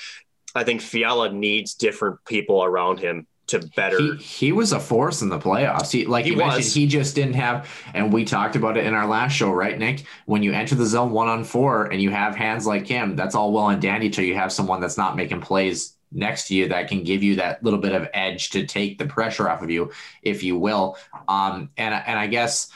I 0.56 0.64
think 0.64 0.82
Fiala 0.82 1.32
needs 1.32 1.74
different 1.74 2.24
people 2.26 2.64
around 2.64 3.00
him 3.00 3.28
to 3.48 3.60
better. 3.76 3.98
He, 3.98 4.16
he, 4.16 4.52
was 4.52 4.72
a 4.72 4.80
force 4.80 5.22
in 5.22 5.30
the 5.30 5.40
playoffs. 5.40 5.92
He, 5.92 6.06
like 6.06 6.26
he 6.26 6.32
you 6.32 6.38
was. 6.38 6.54
mentioned, 6.54 6.74
he 6.74 6.88
just 6.88 7.16
didn't 7.16 7.34
have, 7.34 7.70
and 7.94 8.12
we 8.12 8.26
talked 8.26 8.56
about 8.56 8.78
it 8.78 8.86
in 8.86 8.94
our 8.94 9.08
last 9.08 9.34
show, 9.34 9.52
right, 9.52 9.78
Nick? 9.78 10.06
When 10.26 10.44
you 10.44 10.54
enter 10.54 10.76
the 10.76 10.86
zone 10.86 11.12
one 11.12 11.28
on 11.28 11.44
four 11.44 11.86
and 11.86 12.02
you 12.02 12.10
have 12.10 12.36
hands 12.36 12.66
like 12.66 12.88
him, 12.88 13.16
that's 13.16 13.36
all 13.36 13.52
well 13.52 13.70
and 13.70 13.82
dandy 13.82 14.10
till 14.10 14.24
you 14.24 14.36
have 14.36 14.52
someone 14.52 14.80
that's 14.80 14.98
not 14.98 15.16
making 15.16 15.42
plays 15.42 15.96
next 16.12 16.48
to 16.48 16.56
you 16.56 16.70
that 16.70 16.88
can 16.88 17.04
give 17.04 17.24
you 17.24 17.36
that 17.38 17.64
little 17.64 17.80
bit 17.80 17.94
of 17.94 18.08
edge 18.14 18.52
to 18.52 18.66
take 18.66 18.98
the 18.98 19.06
pressure 19.06 19.50
off 19.50 19.62
of 19.62 19.70
you, 19.70 19.92
if 20.22 20.44
you 20.44 20.58
will. 20.58 20.98
Um, 21.28 21.70
and 21.78 21.94
and 21.94 22.20
I 22.20 22.28
guess 22.28 22.70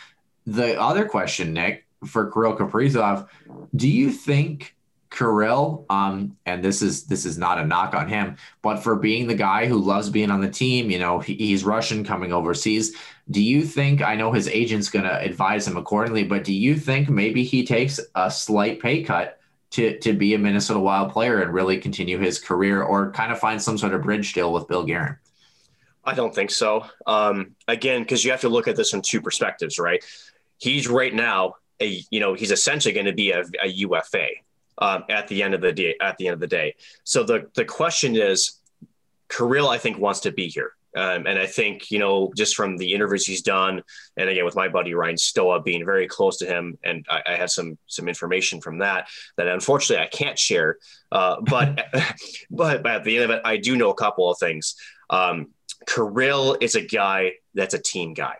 the 0.45 0.79
other 0.79 1.07
question, 1.07 1.53
Nick, 1.53 1.85
for 2.05 2.31
Kirill 2.31 2.57
Kaprizov, 2.57 3.27
do 3.75 3.87
you 3.87 4.11
think 4.11 4.75
Kirill, 5.17 5.85
um, 5.89 6.37
and 6.45 6.63
this 6.63 6.83
is 6.83 7.05
this 7.05 7.25
is 7.25 7.39
not 7.39 7.57
a 7.57 7.65
knock 7.65 7.95
on 7.95 8.07
him, 8.07 8.37
but 8.61 8.77
for 8.77 8.95
being 8.95 9.25
the 9.25 9.33
guy 9.33 9.65
who 9.65 9.79
loves 9.79 10.11
being 10.11 10.29
on 10.29 10.41
the 10.41 10.49
team, 10.49 10.91
you 10.91 10.99
know, 10.99 11.17
he, 11.17 11.33
he's 11.33 11.63
Russian 11.63 12.03
coming 12.03 12.31
overseas. 12.31 12.95
Do 13.31 13.41
you 13.41 13.63
think 13.63 14.03
I 14.03 14.13
know 14.13 14.31
his 14.31 14.47
agent's 14.47 14.89
going 14.89 15.05
to 15.05 15.19
advise 15.19 15.67
him 15.67 15.75
accordingly, 15.75 16.23
but 16.23 16.43
do 16.43 16.53
you 16.53 16.75
think 16.75 17.09
maybe 17.09 17.43
he 17.43 17.65
takes 17.65 17.99
a 18.13 18.29
slight 18.29 18.79
pay 18.79 19.01
cut 19.01 19.39
to 19.71 19.97
to 19.99 20.13
be 20.13 20.35
a 20.35 20.37
Minnesota 20.37 20.79
Wild 20.79 21.11
player 21.11 21.41
and 21.41 21.51
really 21.51 21.79
continue 21.79 22.19
his 22.19 22.39
career, 22.39 22.83
or 22.83 23.11
kind 23.11 23.31
of 23.31 23.39
find 23.39 23.59
some 23.59 23.77
sort 23.77 23.95
of 23.95 24.03
bridge 24.03 24.33
deal 24.33 24.53
with 24.53 24.67
Bill 24.67 24.83
Guerin? 24.83 25.17
I 26.05 26.13
don't 26.13 26.33
think 26.33 26.51
so. 26.51 26.85
Um, 27.07 27.55
again, 27.67 28.03
because 28.03 28.23
you 28.23 28.29
have 28.29 28.41
to 28.41 28.49
look 28.49 28.67
at 28.67 28.75
this 28.75 28.91
from 28.91 29.01
two 29.01 29.21
perspectives, 29.21 29.79
right? 29.79 30.05
He's 30.59 30.87
right 30.87 31.13
now 31.13 31.55
a 31.79 32.03
you 32.11 32.19
know 32.19 32.35
he's 32.35 32.51
essentially 32.51 32.93
going 32.93 33.07
to 33.07 33.13
be 33.13 33.31
a, 33.31 33.43
a 33.63 33.67
UFA 33.67 34.27
um, 34.79 35.03
at 35.09 35.27
the 35.27 35.43
end 35.43 35.53
of 35.53 35.61
the 35.61 35.71
day. 35.71 35.95
At 36.01 36.17
the 36.17 36.27
end 36.27 36.33
of 36.35 36.39
the 36.39 36.47
day, 36.47 36.75
so 37.03 37.23
the 37.23 37.49
the 37.55 37.65
question 37.65 38.15
is, 38.15 38.59
Kirill 39.29 39.69
I 39.69 39.77
think 39.77 39.97
wants 39.97 40.21
to 40.21 40.31
be 40.31 40.47
here. 40.47 40.71
Um, 40.95 41.27
and 41.27 41.37
I 41.37 41.45
think, 41.45 41.91
you 41.91 41.99
know, 41.99 42.31
just 42.35 42.55
from 42.55 42.75
the 42.77 42.93
interviews 42.93 43.23
he's 43.23 43.43
done, 43.43 43.83
and 44.15 44.29
again 44.29 44.45
with 44.45 44.55
my 44.55 44.67
buddy 44.67 44.95
Ryan 44.95 45.17
Stoa 45.17 45.61
being 45.61 45.85
very 45.85 46.07
close 46.07 46.37
to 46.37 46.47
him, 46.47 46.77
and 46.83 47.05
I, 47.07 47.21
I 47.27 47.35
have 47.35 47.51
some 47.51 47.77
some 47.85 48.07
information 48.07 48.61
from 48.61 48.79
that 48.79 49.07
that 49.37 49.47
unfortunately 49.47 50.03
I 50.03 50.07
can't 50.07 50.39
share. 50.39 50.77
Uh, 51.11 51.37
but, 51.41 51.87
but 51.91 52.15
but 52.83 52.87
at 52.87 53.03
the 53.03 53.17
end 53.17 53.25
of 53.25 53.29
it, 53.31 53.41
I 53.45 53.57
do 53.57 53.75
know 53.75 53.91
a 53.91 53.95
couple 53.95 54.31
of 54.31 54.39
things. 54.39 54.75
Um, 55.09 55.53
Kirill 55.87 56.57
is 56.59 56.75
a 56.75 56.81
guy 56.81 57.33
that's 57.53 57.75
a 57.75 57.79
team 57.79 58.13
guy. 58.13 58.35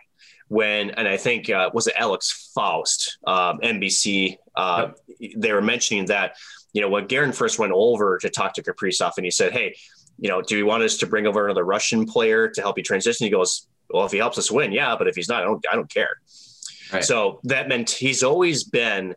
When 0.48 0.90
and 0.90 1.06
I 1.06 1.16
think 1.16 1.50
uh, 1.50 1.70
was 1.74 1.86
it 1.86 1.94
Alex 1.96 2.50
Faust, 2.54 3.18
um, 3.26 3.60
NBC, 3.60 4.38
uh, 4.56 4.88
yep. 5.18 5.32
they 5.36 5.52
were 5.52 5.62
mentioning 5.62 6.06
that 6.06 6.36
you 6.72 6.80
know 6.80 6.88
when 6.88 7.06
Guerin 7.06 7.32
first 7.32 7.58
went 7.58 7.72
over 7.74 8.18
to 8.18 8.30
talk 8.30 8.54
to 8.54 8.62
Kaprizov 8.62 9.12
and 9.18 9.26
he 9.26 9.30
said, 9.30 9.52
"Hey, 9.52 9.74
you 10.18 10.28
know, 10.28 10.42
do 10.42 10.56
you 10.56 10.66
want 10.66 10.82
us 10.82 10.96
to 10.98 11.06
bring 11.06 11.26
over 11.26 11.44
another 11.44 11.64
Russian 11.64 12.04
player 12.04 12.48
to 12.48 12.60
help 12.60 12.76
you 12.76 12.84
transition? 12.84 13.24
He 13.24 13.30
goes, 13.30 13.66
well, 13.90 14.04
if 14.04 14.12
he 14.12 14.18
helps 14.18 14.36
us 14.36 14.50
win, 14.50 14.72
yeah, 14.72 14.96
but 14.96 15.08
if 15.08 15.14
he's 15.14 15.28
not, 15.28 15.42
I 15.42 15.44
don't, 15.44 15.64
I 15.70 15.76
don't 15.76 15.90
care. 15.90 16.10
Right. 16.92 17.04
So 17.04 17.40
that 17.44 17.68
meant 17.68 17.90
he's 17.90 18.22
always 18.22 18.64
been 18.64 19.14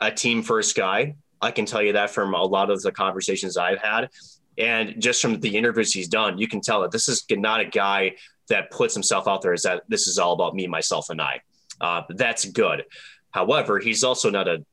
a 0.00 0.10
team 0.10 0.42
first 0.42 0.76
guy. 0.76 1.16
I 1.40 1.50
can 1.50 1.66
tell 1.66 1.82
you 1.82 1.94
that 1.94 2.10
from 2.10 2.34
a 2.34 2.44
lot 2.44 2.70
of 2.70 2.82
the 2.82 2.92
conversations 2.92 3.56
I've 3.56 3.80
had. 3.80 4.10
And 4.58 5.00
just 5.00 5.22
from 5.22 5.40
the 5.40 5.56
interviews 5.56 5.92
he's 5.92 6.08
done, 6.08 6.38
you 6.38 6.46
can 6.46 6.60
tell 6.60 6.82
that 6.82 6.90
this 6.90 7.08
is 7.08 7.24
not 7.30 7.60
a 7.60 7.64
guy 7.64 8.16
that 8.52 8.70
puts 8.70 8.92
himself 8.92 9.26
out 9.26 9.40
there 9.40 9.54
is 9.54 9.62
that 9.62 9.82
this 9.88 10.06
is 10.06 10.18
all 10.18 10.34
about 10.34 10.54
me, 10.54 10.66
myself, 10.66 11.08
and 11.08 11.20
I. 11.20 11.40
Uh, 11.80 12.02
that's 12.10 12.44
good. 12.44 12.84
However, 13.30 13.78
he's 13.78 14.04
also 14.04 14.28
not 14.28 14.46
a 14.46 14.64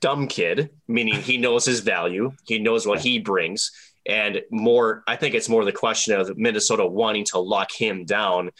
dumb 0.00 0.28
kid, 0.28 0.68
meaning 0.86 1.14
he 1.14 1.38
knows 1.38 1.64
his 1.64 1.80
value, 1.80 2.32
he 2.46 2.58
knows 2.58 2.86
what 2.86 3.00
he 3.00 3.18
brings, 3.18 3.72
and 4.06 4.42
more, 4.50 5.04
I 5.06 5.16
think 5.16 5.34
it's 5.34 5.48
more 5.48 5.64
the 5.64 5.72
question 5.72 6.14
of 6.14 6.36
Minnesota 6.36 6.86
wanting 6.86 7.24
to 7.26 7.38
lock 7.38 7.72
him 7.72 8.04
down 8.04 8.50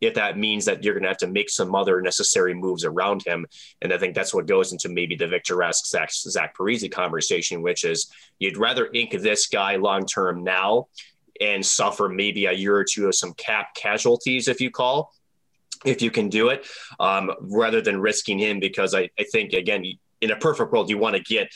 if 0.00 0.14
that 0.14 0.38
means 0.38 0.64
that 0.64 0.82
you're 0.82 0.94
going 0.94 1.02
to 1.02 1.08
have 1.08 1.18
to 1.18 1.26
make 1.26 1.50
some 1.50 1.74
other 1.74 2.00
necessary 2.00 2.54
moves 2.54 2.84
around 2.84 3.22
him. 3.26 3.44
And 3.82 3.92
I 3.92 3.98
think 3.98 4.14
that's 4.14 4.32
what 4.32 4.46
goes 4.46 4.72
into 4.72 4.88
maybe 4.88 5.14
the 5.14 5.26
Victor 5.26 5.56
Rask, 5.56 5.84
Zach, 5.84 6.10
Zach 6.12 6.56
Parise 6.56 6.90
conversation, 6.90 7.60
which 7.60 7.84
is 7.84 8.10
you'd 8.38 8.56
rather 8.56 8.88
ink 8.94 9.10
this 9.10 9.46
guy 9.48 9.76
long 9.76 10.06
term 10.06 10.42
now 10.42 10.86
and 11.40 11.64
suffer 11.64 12.08
maybe 12.08 12.46
a 12.46 12.52
year 12.52 12.76
or 12.76 12.84
two 12.84 13.08
of 13.08 13.14
some 13.14 13.32
cap 13.34 13.74
casualties, 13.74 14.48
if 14.48 14.60
you 14.60 14.70
call, 14.70 15.12
if 15.84 16.02
you 16.02 16.10
can 16.10 16.28
do 16.28 16.48
it, 16.48 16.66
um, 16.98 17.32
rather 17.40 17.80
than 17.80 18.00
risking 18.00 18.38
him. 18.38 18.60
Because 18.60 18.94
I, 18.94 19.08
I 19.18 19.24
think, 19.32 19.52
again, 19.52 19.84
in 20.20 20.30
a 20.30 20.36
perfect 20.36 20.72
world, 20.72 20.90
you 20.90 20.98
want 20.98 21.16
to 21.16 21.22
get 21.22 21.48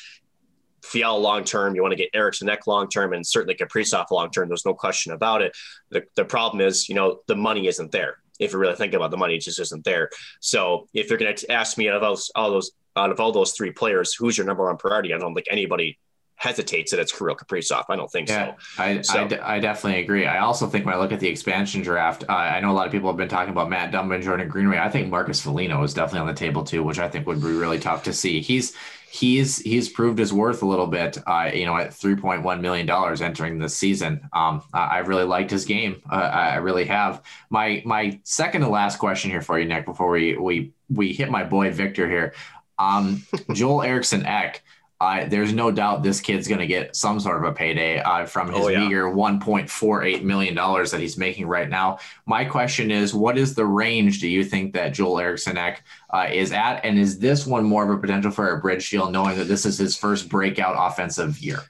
Fiala 0.83 1.19
long 1.19 1.45
term. 1.45 1.75
You 1.75 1.83
want 1.83 1.93
to 1.93 1.97
get 1.97 2.11
Eriksson 2.15 2.49
Ek 2.49 2.67
long 2.67 2.89
term, 2.89 3.13
and 3.13 3.27
certainly 3.27 3.55
Kaprizov 3.55 4.11
long 4.11 4.31
term. 4.31 4.49
There's 4.49 4.67
no 4.67 4.75
question 4.75 5.13
about 5.13 5.43
it. 5.43 5.57
The, 5.91 6.05
the 6.15 6.25
problem 6.25 6.61
is, 6.61 6.89
you 6.89 6.95
know, 6.95 7.21
the 7.27 7.37
money 7.37 7.67
isn't 7.67 7.93
there. 7.93 8.19
If 8.41 8.53
you 8.53 8.59
really 8.59 8.75
think 8.75 8.95
about 8.95 9.11
the 9.11 9.17
money, 9.17 9.37
it 9.37 9.43
just 9.43 9.61
isn't 9.61 9.85
there. 9.85 10.11
So 10.41 10.89
if 10.93 11.09
you're 11.09 11.19
going 11.19 11.35
to 11.35 11.53
ask 11.53 11.79
me 11.79 11.89
out 11.89 12.03
of 12.03 12.21
all 12.35 12.51
those 12.51 12.73
out 12.97 13.11
of 13.11 13.19
all 13.21 13.33
those 13.33 13.53
three 13.53 13.73
players, 13.73 14.15
who's 14.15 14.37
your 14.37 14.47
number 14.47 14.65
one 14.65 14.77
priority? 14.77 15.13
I 15.13 15.19
don't 15.19 15.35
think 15.35 15.47
anybody 15.51 15.99
hesitates 16.37 16.91
that 16.91 17.01
it's 17.01 17.17
Kirill 17.17 17.37
Kaprizov. 17.37 17.85
I 17.89 17.97
don't 17.97 18.11
think 18.11 18.29
yeah, 18.29 18.55
so. 18.57 18.83
I, 18.83 19.01
so. 19.03 19.25
I, 19.25 19.27
d- 19.27 19.39
I 19.39 19.61
definitely 19.61 20.01
agree. 20.01 20.27
I 20.27 20.41
also 20.41 20.67
think 20.67 20.85
when 20.85 20.95
I 20.95 20.99
look 20.99 21.13
at 21.13 21.21
the 21.21 21.29
expansion 21.29 21.83
draft, 21.83 22.25
uh, 22.29 22.33
I 22.33 22.61
know 22.61 22.71
a 22.71 22.75
lot 22.75 22.87
of 22.87 22.93
people 22.93 23.09
have 23.09 23.17
been 23.17 23.29
talking 23.29 23.53
about 23.53 23.71
Matt 23.71 23.93
Dumba 23.93 24.17
and 24.17 24.25
Jordan 24.25 24.49
Greenway. 24.49 24.79
I 24.79 24.91
think 24.91 25.09
Marcus 25.09 25.41
Foligno 25.41 25.83
is 25.83 25.95
definitely 25.95 26.21
on 26.21 26.27
the 26.27 26.35
table 26.35 26.65
too, 26.65 26.83
which 26.83 26.99
I 26.99 27.09
think 27.09 27.27
would 27.27 27.41
be 27.41 27.53
really 27.53 27.79
tough 27.79 28.03
to 28.05 28.13
see. 28.13 28.41
He's 28.41 28.75
he's 29.15 29.59
he's 29.59 29.89
proved 29.89 30.19
his 30.19 30.33
worth 30.33 30.63
a 30.63 30.67
little 30.67 30.89
bit. 30.89 31.19
Uh, 31.27 31.51
you 31.55 31.67
know, 31.67 31.77
at 31.77 31.95
three 31.95 32.17
point 32.17 32.43
one 32.43 32.61
million 32.61 32.87
dollars 32.87 33.23
entering 33.23 33.59
this 33.59 33.77
season. 33.77 34.29
Um, 34.33 34.63
I 34.73 34.99
really 34.99 35.25
liked 35.25 35.51
his 35.51 35.65
game. 35.65 36.03
Uh, 36.11 36.17
I 36.17 36.57
really 36.57 36.85
have. 36.87 37.23
My 37.49 37.83
my 37.87 38.19
second 38.25 38.63
to 38.63 38.69
last 38.69 38.99
question 38.99 39.31
here 39.31 39.43
for 39.43 39.59
you, 39.59 39.67
Nick, 39.67 39.87
before 39.87 40.11
we 40.11 40.37
we 40.37 40.73
we 40.91 41.13
hit 41.13 41.31
my 41.31 41.45
boy 41.45 41.71
Victor 41.71 42.09
here. 42.09 42.35
Um, 42.79 43.23
Joel 43.53 43.83
Eriksson 43.83 44.27
Ek. 44.27 44.63
Uh, 45.01 45.27
there's 45.27 45.53
no 45.53 45.71
doubt 45.71 46.03
this 46.03 46.21
kid's 46.21 46.49
going 46.49 46.61
to 46.61 46.67
get 46.67 46.95
some 46.95 47.19
sort 47.19 47.37
of 47.37 47.45
a 47.45 47.53
payday 47.53 47.99
uh, 47.99 48.25
from 48.25 48.53
his 48.53 48.65
oh, 48.65 48.69
yeah. 48.69 48.81
meager 48.81 49.05
1.48 49.05 50.23
million 50.23 50.55
dollars 50.55 50.91
that 50.91 51.01
he's 51.01 51.19
making 51.19 51.47
right 51.47 51.69
now. 51.69 51.99
My 52.27 52.45
question 52.45 52.91
is, 52.91 53.13
what 53.13 53.37
is 53.37 53.55
the 53.55 53.67
range 53.67 54.21
do 54.21 54.29
you 54.29 54.45
think 54.45 54.73
that 54.75 54.95
Joel 54.95 55.19
Eriksson 55.19 55.59
Ek 55.59 55.83
uh, 56.11 56.29
is 56.33 56.53
at, 56.53 56.85
and 56.85 56.99
is 56.99 57.19
this 57.19 57.47
one 57.47 57.65
more 57.65 57.85
of 57.85 57.91
a 57.91 58.01
potential 58.01 58.31
for 58.31 58.51
a 58.55 58.61
bridge 58.61 58.89
deal, 58.89 59.11
knowing 59.11 59.37
that 59.39 59.49
this 59.49 59.67
is 59.67 59.79
his 59.79 59.97
first 59.97 60.29
breakout 60.29 60.77
offensive 60.79 61.39
year? 61.41 61.61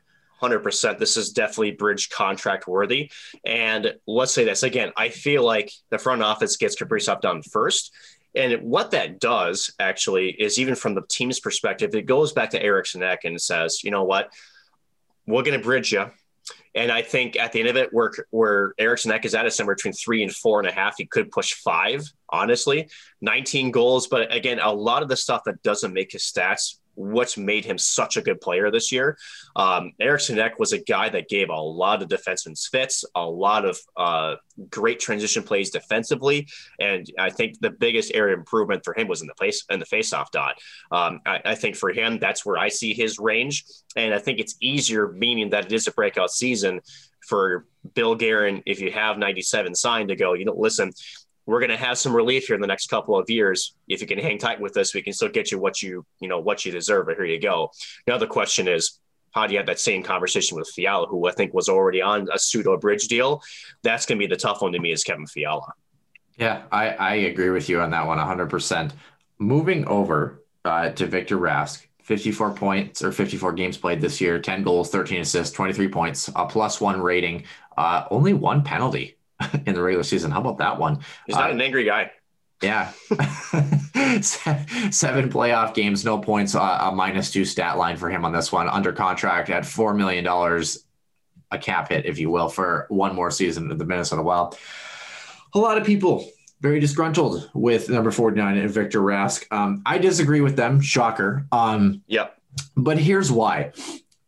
100%. 0.44 0.98
This 0.98 1.16
is 1.16 1.32
definitely 1.32 1.72
bridge 1.72 2.10
contract 2.10 2.66
worthy. 2.66 3.10
And 3.44 3.94
let's 4.06 4.32
say 4.32 4.44
this 4.44 4.62
again, 4.62 4.92
I 4.96 5.08
feel 5.08 5.44
like 5.44 5.72
the 5.90 5.98
front 5.98 6.22
office 6.22 6.56
gets 6.56 6.76
Kaprizov 6.76 7.20
done 7.20 7.42
first. 7.42 7.92
And 8.34 8.62
what 8.62 8.90
that 8.90 9.20
does 9.20 9.72
actually 9.78 10.30
is 10.30 10.58
even 10.58 10.74
from 10.74 10.94
the 10.94 11.02
team's 11.08 11.40
perspective, 11.40 11.94
it 11.94 12.06
goes 12.06 12.32
back 12.32 12.50
to 12.50 12.62
Eriksson 12.62 13.02
Ek 13.02 13.24
and 13.24 13.40
says, 13.40 13.84
you 13.84 13.90
know 13.90 14.04
what, 14.04 14.32
we're 15.26 15.42
going 15.42 15.58
to 15.58 15.64
bridge 15.64 15.92
you. 15.92 16.10
And 16.74 16.90
I 16.90 17.02
think 17.02 17.38
at 17.38 17.52
the 17.52 17.60
end 17.60 17.68
of 17.68 17.76
it, 17.76 17.90
where 17.92 18.12
where 18.30 18.74
Eriksson 18.78 19.12
Ek 19.12 19.24
is 19.24 19.34
at 19.34 19.46
is 19.46 19.54
somewhere 19.54 19.76
between 19.76 19.94
three 19.94 20.22
and 20.22 20.34
four 20.34 20.58
and 20.58 20.68
a 20.68 20.72
half. 20.72 20.96
He 20.98 21.06
could 21.06 21.30
push 21.30 21.54
five, 21.54 22.02
honestly. 22.28 22.88
19 23.20 23.70
goals, 23.70 24.08
but 24.08 24.34
again, 24.34 24.58
a 24.58 24.72
lot 24.72 25.02
of 25.02 25.08
the 25.08 25.16
stuff 25.16 25.42
that 25.44 25.62
doesn't 25.62 25.92
make 25.92 26.12
his 26.12 26.22
stats 26.22 26.78
what's 26.94 27.36
made 27.36 27.64
him 27.64 27.78
such 27.78 28.16
a 28.16 28.22
good 28.22 28.40
player 28.40 28.70
this 28.70 28.92
year. 28.92 29.16
Um, 29.56 29.92
Eriksson 30.00 30.38
Ek 30.38 30.58
was 30.58 30.72
a 30.72 30.78
guy 30.78 31.08
that 31.08 31.28
gave 31.28 31.48
a 31.48 31.60
lot 31.60 32.02
of 32.02 32.08
defensemen 32.08 32.58
fits, 32.70 33.04
a 33.14 33.24
lot 33.24 33.64
of 33.64 33.78
uh, 33.96 34.36
great 34.70 35.00
transition 35.00 35.42
plays 35.42 35.70
defensively, 35.70 36.48
and 36.80 37.10
I 37.18 37.30
think 37.30 37.60
the 37.60 37.70
biggest 37.70 38.12
area 38.14 38.34
improvement 38.36 38.84
for 38.84 38.94
him 38.98 39.08
was 39.08 39.20
in 39.20 39.26
the 39.26 39.34
place 39.34 39.64
in 39.70 39.80
the 39.80 39.86
faceoff 39.86 40.30
dot. 40.30 40.56
Um, 40.90 41.20
I, 41.26 41.40
I, 41.44 41.54
think 41.54 41.76
for 41.76 41.90
him, 41.90 42.18
that's 42.18 42.44
where 42.44 42.58
I 42.58 42.68
see 42.68 42.94
his 42.94 43.18
range, 43.18 43.64
and 43.96 44.14
I 44.14 44.18
think 44.18 44.38
it's 44.38 44.56
easier, 44.60 45.08
meaning 45.08 45.50
that 45.50 45.66
it 45.66 45.72
is 45.72 45.86
a 45.86 45.92
breakout 45.92 46.30
season 46.30 46.80
for 47.28 47.66
Bill 47.94 48.14
Guerin 48.14 48.62
if 48.66 48.80
you 48.80 48.90
have 48.92 49.18
97 49.18 49.74
signed 49.74 50.08
to 50.08 50.16
go. 50.16 50.34
You 50.34 50.44
know, 50.44 50.54
listen 50.56 50.92
we're 51.46 51.60
going 51.60 51.70
to 51.70 51.76
have 51.76 51.98
some 51.98 52.14
relief 52.14 52.46
here 52.46 52.54
in 52.54 52.60
the 52.60 52.66
next 52.66 52.88
couple 52.88 53.18
of 53.18 53.28
years. 53.28 53.74
If 53.88 54.00
you 54.00 54.06
can 54.06 54.18
hang 54.18 54.38
tight 54.38 54.60
with 54.60 54.76
us, 54.76 54.94
we 54.94 55.02
can 55.02 55.12
still 55.12 55.28
get 55.28 55.52
you 55.52 55.58
what 55.58 55.82
you, 55.82 56.04
you 56.20 56.28
know, 56.28 56.40
what 56.40 56.64
you 56.64 56.72
deserve. 56.72 57.06
But 57.06 57.16
here 57.16 57.26
you 57.26 57.40
go. 57.40 57.70
Now 58.06 58.18
the 58.18 58.26
question 58.26 58.66
is, 58.68 58.98
how 59.32 59.46
do 59.46 59.52
you 59.52 59.58
have 59.58 59.66
that 59.66 59.80
same 59.80 60.02
conversation 60.02 60.56
with 60.56 60.68
Fiala, 60.68 61.08
who 61.08 61.28
I 61.28 61.32
think 61.32 61.52
was 61.52 61.68
already 61.68 62.00
on 62.00 62.28
a 62.32 62.38
pseudo 62.38 62.76
bridge 62.76 63.08
deal? 63.08 63.42
That's 63.82 64.06
going 64.06 64.18
to 64.18 64.26
be 64.26 64.28
the 64.28 64.36
tough 64.40 64.62
one 64.62 64.72
to 64.72 64.78
me 64.78 64.92
is 64.92 65.02
Kevin 65.02 65.26
Fiala. 65.26 65.72
Yeah, 66.36 66.62
I, 66.70 66.90
I 66.90 67.14
agree 67.14 67.50
with 67.50 67.68
you 67.68 67.80
on 67.80 67.90
that 67.90 68.06
one 68.06 68.18
100%. 68.18 68.92
Moving 69.38 69.84
over 69.86 70.44
uh, 70.64 70.90
to 70.90 71.06
Victor 71.06 71.36
Rask, 71.36 71.84
54 72.02 72.52
points 72.52 73.02
or 73.02 73.10
54 73.10 73.52
games 73.54 73.76
played 73.76 74.00
this 74.00 74.20
year, 74.20 74.38
10 74.38 74.62
goals, 74.62 74.90
13 74.90 75.22
assists, 75.22 75.54
23 75.54 75.88
points, 75.88 76.30
a 76.36 76.46
plus 76.46 76.80
one 76.80 77.00
rating, 77.00 77.44
uh, 77.76 78.04
only 78.10 78.34
one 78.34 78.62
penalty 78.62 79.16
in 79.66 79.74
the 79.74 79.82
regular 79.82 80.04
season. 80.04 80.30
How 80.30 80.40
about 80.40 80.58
that 80.58 80.78
one? 80.78 81.00
He's 81.26 81.36
not 81.36 81.50
uh, 81.50 81.54
an 81.54 81.60
angry 81.60 81.84
guy. 81.84 82.10
Yeah. 82.62 82.92
Seven 84.20 85.30
playoff 85.30 85.74
games, 85.74 86.04
no 86.04 86.18
points, 86.18 86.54
uh, 86.54 86.78
a 86.82 86.92
minus 86.92 87.30
two 87.30 87.44
stat 87.44 87.76
line 87.76 87.96
for 87.96 88.08
him 88.08 88.24
on 88.24 88.32
this 88.32 88.52
one. 88.52 88.68
Under 88.68 88.92
contract 88.92 89.50
at 89.50 89.64
$4 89.64 89.96
million, 89.96 90.26
a 91.50 91.58
cap 91.58 91.90
hit, 91.90 92.06
if 92.06 92.18
you 92.18 92.30
will, 92.30 92.48
for 92.48 92.86
one 92.88 93.14
more 93.14 93.30
season 93.30 93.70
of 93.70 93.78
the 93.78 93.84
Minnesota 93.84 94.22
Wild. 94.22 94.56
A 95.54 95.58
lot 95.58 95.78
of 95.78 95.84
people 95.84 96.28
very 96.60 96.80
disgruntled 96.80 97.50
with 97.54 97.90
number 97.90 98.10
49 98.10 98.56
and 98.56 98.70
Victor 98.70 99.00
Rask. 99.00 99.44
Um, 99.52 99.82
I 99.84 99.98
disagree 99.98 100.40
with 100.40 100.56
them. 100.56 100.80
Shocker. 100.80 101.46
Um, 101.52 102.02
yep. 102.06 102.40
But 102.76 102.98
here's 102.98 103.30
why 103.30 103.72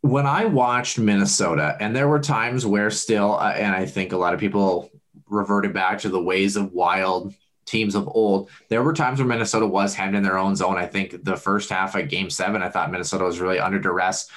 when 0.06 0.26
I 0.26 0.44
watched 0.44 0.98
Minnesota, 0.98 1.76
and 1.80 1.94
there 1.94 2.08
were 2.08 2.20
times 2.20 2.64
where 2.64 2.90
still, 2.90 3.36
uh, 3.36 3.52
and 3.52 3.74
I 3.74 3.86
think 3.86 4.12
a 4.12 4.16
lot 4.16 4.34
of 4.34 4.40
people 4.40 4.90
reverted 5.36 5.72
back 5.72 6.00
to 6.00 6.08
the 6.08 6.22
ways 6.22 6.56
of 6.56 6.72
wild 6.72 7.34
teams 7.66 7.94
of 7.94 8.08
old. 8.08 8.48
There 8.68 8.82
were 8.82 8.92
times 8.92 9.18
where 9.18 9.28
Minnesota 9.28 9.66
was 9.66 9.94
hemmed 9.94 10.14
in 10.14 10.22
their 10.22 10.38
own 10.38 10.56
zone. 10.56 10.76
I 10.76 10.86
think 10.86 11.24
the 11.24 11.36
first 11.36 11.68
half 11.68 11.94
of 11.94 12.08
game 12.08 12.30
seven, 12.30 12.62
I 12.62 12.68
thought 12.68 12.90
Minnesota 12.90 13.24
was 13.24 13.40
really 13.40 13.58
under 13.58 13.78
duress. 13.78 14.30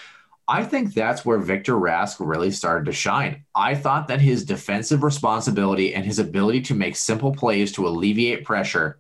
I 0.48 0.64
think 0.64 0.96
that's 0.96 1.24
where 1.24 1.38
Victor 1.38 1.74
Rask 1.74 2.16
really 2.20 2.50
started 2.50 2.86
to 2.86 2.92
shine. 2.92 3.46
I 3.54 3.76
thought 3.76 4.08
that 4.08 4.20
his 4.20 4.46
defensive 4.46 5.04
responsibility 5.04 5.94
and 5.94 6.04
his 6.04 6.18
ability 6.18 6.62
to 6.62 6.74
make 6.74 6.96
simple 6.96 7.36
plays 7.36 7.72
to 7.74 7.88
alleviate 7.88 8.46
pressure 8.46 9.00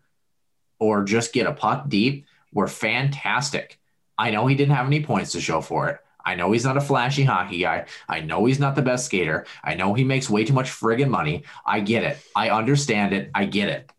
or 0.77 1.03
just 1.03 1.33
get 1.33 1.47
a 1.47 1.53
puck 1.53 1.89
deep 1.89 2.27
were 2.53 2.67
fantastic. 2.67 3.79
I 4.15 4.29
know 4.29 4.45
he 4.45 4.55
didn't 4.55 4.75
have 4.75 4.85
any 4.85 5.03
points 5.03 5.31
to 5.31 5.41
show 5.41 5.59
for 5.61 5.89
it. 5.89 5.99
I 6.23 6.35
know 6.35 6.51
he's 6.51 6.65
not 6.65 6.77
a 6.77 6.81
flashy 6.81 7.23
hockey 7.23 7.59
guy. 7.59 7.85
I 8.07 8.19
know 8.21 8.45
he's 8.45 8.59
not 8.59 8.75
the 8.75 8.81
best 8.81 9.05
skater. 9.05 9.45
I 9.63 9.75
know 9.75 9.93
he 9.93 10.03
makes 10.03 10.29
way 10.29 10.43
too 10.43 10.53
much 10.53 10.69
friggin' 10.69 11.09
money. 11.09 11.43
I 11.65 11.79
get 11.79 12.03
it. 12.03 12.17
I 12.35 12.49
understand 12.49 13.13
it. 13.13 13.31
I 13.33 13.45
get 13.45 13.69
it. 13.69 13.91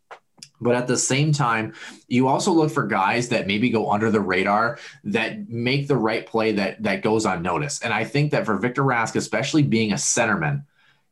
But 0.61 0.75
at 0.75 0.87
the 0.87 0.99
same 0.99 1.33
time, 1.33 1.75
you 2.07 2.29
also 2.29 2.53
look 2.53 2.71
for 2.71 2.87
guys 2.87 3.31
that 3.31 3.47
maybe 3.47 3.71
go 3.71 3.91
under 3.91 4.11
the 4.11 4.21
radar 4.21 4.79
that 5.05 5.49
make 5.49 5.89
the 5.89 5.97
right 5.97 6.27
play 6.27 6.53
that 6.53 6.83
that 6.83 7.03
goes 7.03 7.25
unnoticed. 7.25 7.83
And 7.83 7.95
I 7.95 8.05
think 8.05 8.33
that 8.33 8.45
for 8.45 8.57
Victor 8.59 8.83
Rask, 8.83 9.17
especially 9.17 9.63
being 9.63 9.93
a 9.93 9.97
centerman, 9.97 10.65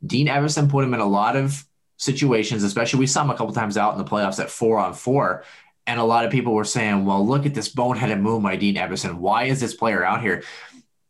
Dean 0.04 0.26
Evason 0.26 0.68
put 0.68 0.84
him 0.84 0.94
in 0.94 1.00
a 1.00 1.06
lot 1.06 1.34
of 1.34 1.64
situations, 1.96 2.62
especially 2.62 3.00
we 3.00 3.06
saw 3.06 3.22
him 3.22 3.30
a 3.30 3.36
couple 3.36 3.54
times 3.54 3.76
out 3.76 3.92
in 3.92 3.98
the 3.98 4.04
playoffs 4.04 4.38
at 4.38 4.50
four 4.50 4.78
on 4.78 4.92
four. 4.92 5.44
And 5.86 5.98
a 5.98 6.04
lot 6.04 6.26
of 6.26 6.30
people 6.30 6.52
were 6.52 6.64
saying, 6.64 7.06
well, 7.06 7.26
look 7.26 7.46
at 7.46 7.54
this 7.54 7.74
boneheaded 7.74 8.20
move 8.20 8.42
by 8.42 8.56
Dean 8.56 8.74
Evason. 8.74 9.14
Why 9.14 9.44
is 9.44 9.58
this 9.58 9.72
player 9.72 10.04
out 10.04 10.20
here? 10.20 10.42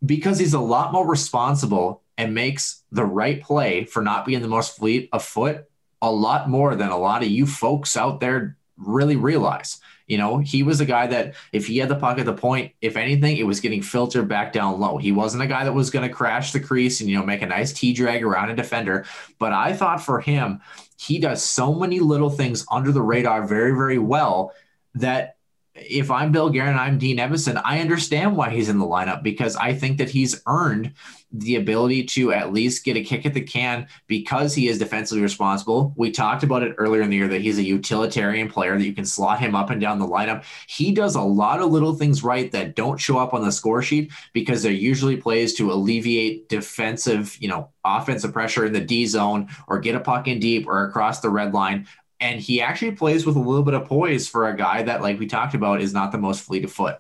Because 0.05 0.39
he's 0.39 0.55
a 0.55 0.61
lot 0.61 0.93
more 0.93 1.07
responsible 1.07 2.03
and 2.17 2.35
makes 2.35 2.83
the 2.91 3.05
right 3.05 3.43
play 3.43 3.85
for 3.85 4.03
not 4.03 4.27
being 4.27 4.43
the 4.43 4.49
most 4.49 4.77
fleet 4.77 5.09
of 5.13 5.25
foot 5.25 5.69
a 6.01 6.11
lot 6.11 6.49
more 6.49 6.77
than 6.77 6.91
a 6.91 6.99
lot 6.99 7.23
of 7.23 7.29
you 7.29 7.47
folks 7.47 7.97
out 7.97 8.21
there 8.21 8.57
really 8.77 9.17
realize. 9.17 9.81
You 10.07 10.17
know, 10.17 10.39
he 10.39 10.63
was 10.63 10.81
a 10.81 10.87
guy 10.87 11.07
that 11.09 11.35
if 11.53 11.67
he 11.67 11.79
had 11.79 11.91
the 11.91 11.97
puck 11.97 12.19
at 12.19 12.25
the 12.25 12.33
point, 12.33 12.73
if 12.81 12.97
anything, 12.97 13.37
it 13.37 13.47
was 13.47 13.61
getting 13.61 13.83
filtered 13.83 14.27
back 14.27 14.53
down 14.53 14.81
low. 14.81 14.97
He 14.97 15.13
wasn't 15.13 15.43
a 15.43 15.47
guy 15.47 15.65
that 15.65 15.75
was 15.75 15.91
going 15.91 16.09
to 16.09 16.15
crash 16.15 16.53
the 16.53 16.61
crease 16.61 17.01
and, 17.01 17.11
you 17.11 17.19
know, 17.19 17.27
make 17.27 17.43
a 17.43 17.47
nice 17.47 17.73
T 17.73 17.93
drag 17.93 18.25
around 18.25 18.51
a 18.51 18.57
defender. 18.57 19.05
But 19.39 19.53
I 19.53 19.75
thought 19.75 20.03
for 20.03 20.21
him, 20.21 20.63
he 20.97 21.19
does 21.19 21.45
so 21.45 21.75
many 21.75 22.01
little 22.01 22.31
things 22.31 22.65
under 22.71 22.91
the 22.91 23.03
radar 23.03 23.47
very, 23.47 23.73
very 23.73 23.99
well 23.99 24.55
that 24.95 25.37
if 25.81 26.11
I'm 26.11 26.33
Bill 26.33 26.51
Guerin 26.51 26.71
and 26.71 26.81
I'm 26.81 26.99
Dean 26.99 27.19
Evason, 27.19 27.61
I 27.65 27.81
understand 27.81 28.37
why 28.37 28.51
he's 28.51 28.69
in 28.69 28.79
the 28.79 28.87
lineup 28.87 29.23
because 29.23 29.57
I 29.57 29.75
think 29.75 29.99
that 29.99 30.11
he's 30.11 30.43
earned 30.47 30.93
the 31.31 31.57
ability 31.57 32.05
to 32.05 32.33
at 32.33 32.53
least 32.53 32.85
get 32.85 32.97
a 32.97 33.03
kick 33.03 33.27
at 33.27 33.35
the 33.35 33.41
can 33.41 33.87
because 34.07 34.55
he 34.55 34.69
is 34.69 34.79
defensively 34.79 35.23
responsible. 35.23 35.93
We 35.97 36.11
talked 36.11 36.43
about 36.43 36.63
it 36.63 36.75
earlier 36.79 37.03
in 37.03 37.11
the 37.11 37.17
year 37.17 37.29
that 37.29 37.43
he's 37.43 37.59
a 37.59 37.63
utilitarian 37.63 38.49
player 38.49 38.79
that 38.79 38.85
you 38.85 38.95
can 38.95 39.05
slot 39.05 39.39
him 39.39 39.55
up 39.55 39.69
and 39.69 39.81
down 39.81 39.99
the 39.99 40.07
lineup. 40.07 40.45
He 40.67 40.93
does 40.93 41.17
a 41.17 41.21
lot 41.21 41.61
of 41.61 41.71
little 41.71 41.95
things 41.95 42.25
right 42.25 42.51
that 42.53 42.77
don't 42.77 42.99
show 42.99 43.19
up 43.19 43.35
on 43.35 43.45
the 43.45 43.53
score 43.53 43.83
sheet 43.83 44.11
because 44.33 44.63
they're 44.63 44.73
usually 44.73 45.17
plays 45.17 45.55
to 45.55 45.71
alleviate 45.71 46.49
defensive, 46.49 47.37
you 47.41 47.49
know, 47.49 47.71
offensive 47.85 48.33
pressure 48.33 48.65
in 48.65 48.73
the 48.73 48.81
D 48.81 49.05
zone 49.07 49.49
or 49.67 49.81
get 49.81 49.95
a 49.95 50.01
puck 50.01 50.29
in 50.29 50.41
deep 50.41 50.67
or 50.67 50.85
across 50.85 51.21
the 51.21 51.31
red 51.31 51.53
line 51.53 51.87
and 52.21 52.41
he 52.41 52.61
actually 52.61 52.93
plays 52.93 53.25
with 53.25 53.37
a 53.37 53.41
little 53.41 53.63
bit 53.63 53.75
of 53.75 53.87
poise 53.87 54.29
for 54.29 54.49
a 54.49 54.57
guy 54.57 54.83
that, 54.83 55.03
like 55.03 55.19
we 55.19 55.27
talked 55.27 55.55
about, 55.55 55.81
is 55.81 55.93
not 55.93 56.13
the 56.13 56.19
most 56.19 56.43
fleet 56.43 56.65
of 56.65 56.73
foot. 56.73 56.99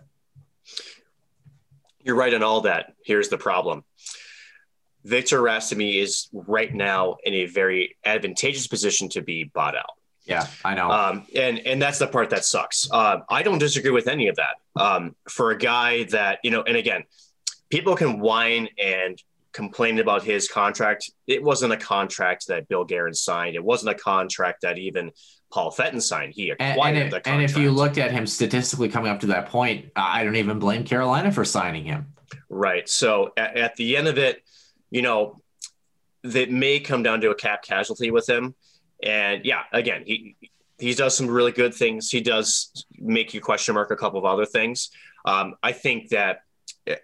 You're 2.02 2.16
right 2.16 2.32
on 2.32 2.42
all 2.42 2.62
that. 2.62 2.94
Here's 3.04 3.28
the 3.28 3.38
problem. 3.38 3.84
Victor 5.04 5.40
Rastamy 5.40 6.00
is 6.00 6.28
right 6.32 6.72
now 6.72 7.16
in 7.24 7.34
a 7.34 7.46
very 7.46 7.96
advantageous 8.04 8.66
position 8.66 9.08
to 9.10 9.22
be 9.22 9.44
bought 9.44 9.76
out. 9.76 9.92
Yeah, 10.24 10.46
I 10.64 10.74
know. 10.74 10.90
Um, 10.90 11.26
and 11.34 11.58
and 11.60 11.80
that's 11.80 11.98
the 11.98 12.06
part 12.06 12.30
that 12.30 12.44
sucks. 12.44 12.88
Uh, 12.90 13.20
I 13.30 13.42
don't 13.42 13.58
disagree 13.58 13.90
with 13.90 14.08
any 14.08 14.28
of 14.28 14.36
that. 14.36 14.56
Um, 14.76 15.16
for 15.28 15.50
a 15.50 15.58
guy 15.58 16.04
that 16.04 16.40
you 16.44 16.50
know, 16.50 16.62
and 16.62 16.76
again, 16.76 17.04
people 17.70 17.96
can 17.96 18.20
whine 18.20 18.68
and 18.78 19.20
complained 19.58 19.98
about 19.98 20.22
his 20.22 20.46
contract. 20.46 21.10
It 21.26 21.42
wasn't 21.42 21.72
a 21.72 21.76
contract 21.76 22.46
that 22.46 22.68
Bill 22.68 22.84
Guerin 22.84 23.12
signed. 23.12 23.56
It 23.56 23.64
wasn't 23.64 23.90
a 23.90 23.98
contract 23.98 24.60
that 24.62 24.78
even 24.78 25.10
Paul 25.52 25.72
Fenton 25.72 26.00
signed. 26.00 26.32
He 26.32 26.50
acquired 26.50 26.78
and, 26.78 26.80
and 26.80 26.98
if, 26.98 27.10
the 27.10 27.16
contract. 27.16 27.26
And 27.26 27.42
if 27.42 27.56
you 27.58 27.72
looked 27.72 27.98
at 27.98 28.12
him 28.12 28.24
statistically 28.24 28.88
coming 28.88 29.10
up 29.10 29.18
to 29.20 29.26
that 29.26 29.48
point, 29.48 29.86
I 29.96 30.22
don't 30.22 30.36
even 30.36 30.60
blame 30.60 30.84
Carolina 30.84 31.32
for 31.32 31.44
signing 31.44 31.84
him. 31.84 32.14
Right. 32.48 32.88
So 32.88 33.32
at, 33.36 33.56
at 33.56 33.74
the 33.74 33.96
end 33.96 34.06
of 34.06 34.16
it, 34.16 34.44
you 34.90 35.02
know, 35.02 35.40
that 36.22 36.52
may 36.52 36.78
come 36.78 37.02
down 37.02 37.20
to 37.22 37.30
a 37.30 37.34
cap 37.34 37.64
casualty 37.64 38.12
with 38.12 38.28
him. 38.28 38.54
And 39.02 39.44
yeah, 39.44 39.62
again, 39.72 40.04
he 40.06 40.36
he 40.78 40.94
does 40.94 41.16
some 41.16 41.26
really 41.26 41.50
good 41.50 41.74
things. 41.74 42.10
He 42.10 42.20
does 42.20 42.86
make 42.96 43.34
you 43.34 43.40
question 43.40 43.74
mark 43.74 43.90
a 43.90 43.96
couple 43.96 44.20
of 44.20 44.24
other 44.24 44.46
things. 44.46 44.90
Um, 45.24 45.56
I 45.64 45.72
think 45.72 46.10
that 46.10 46.42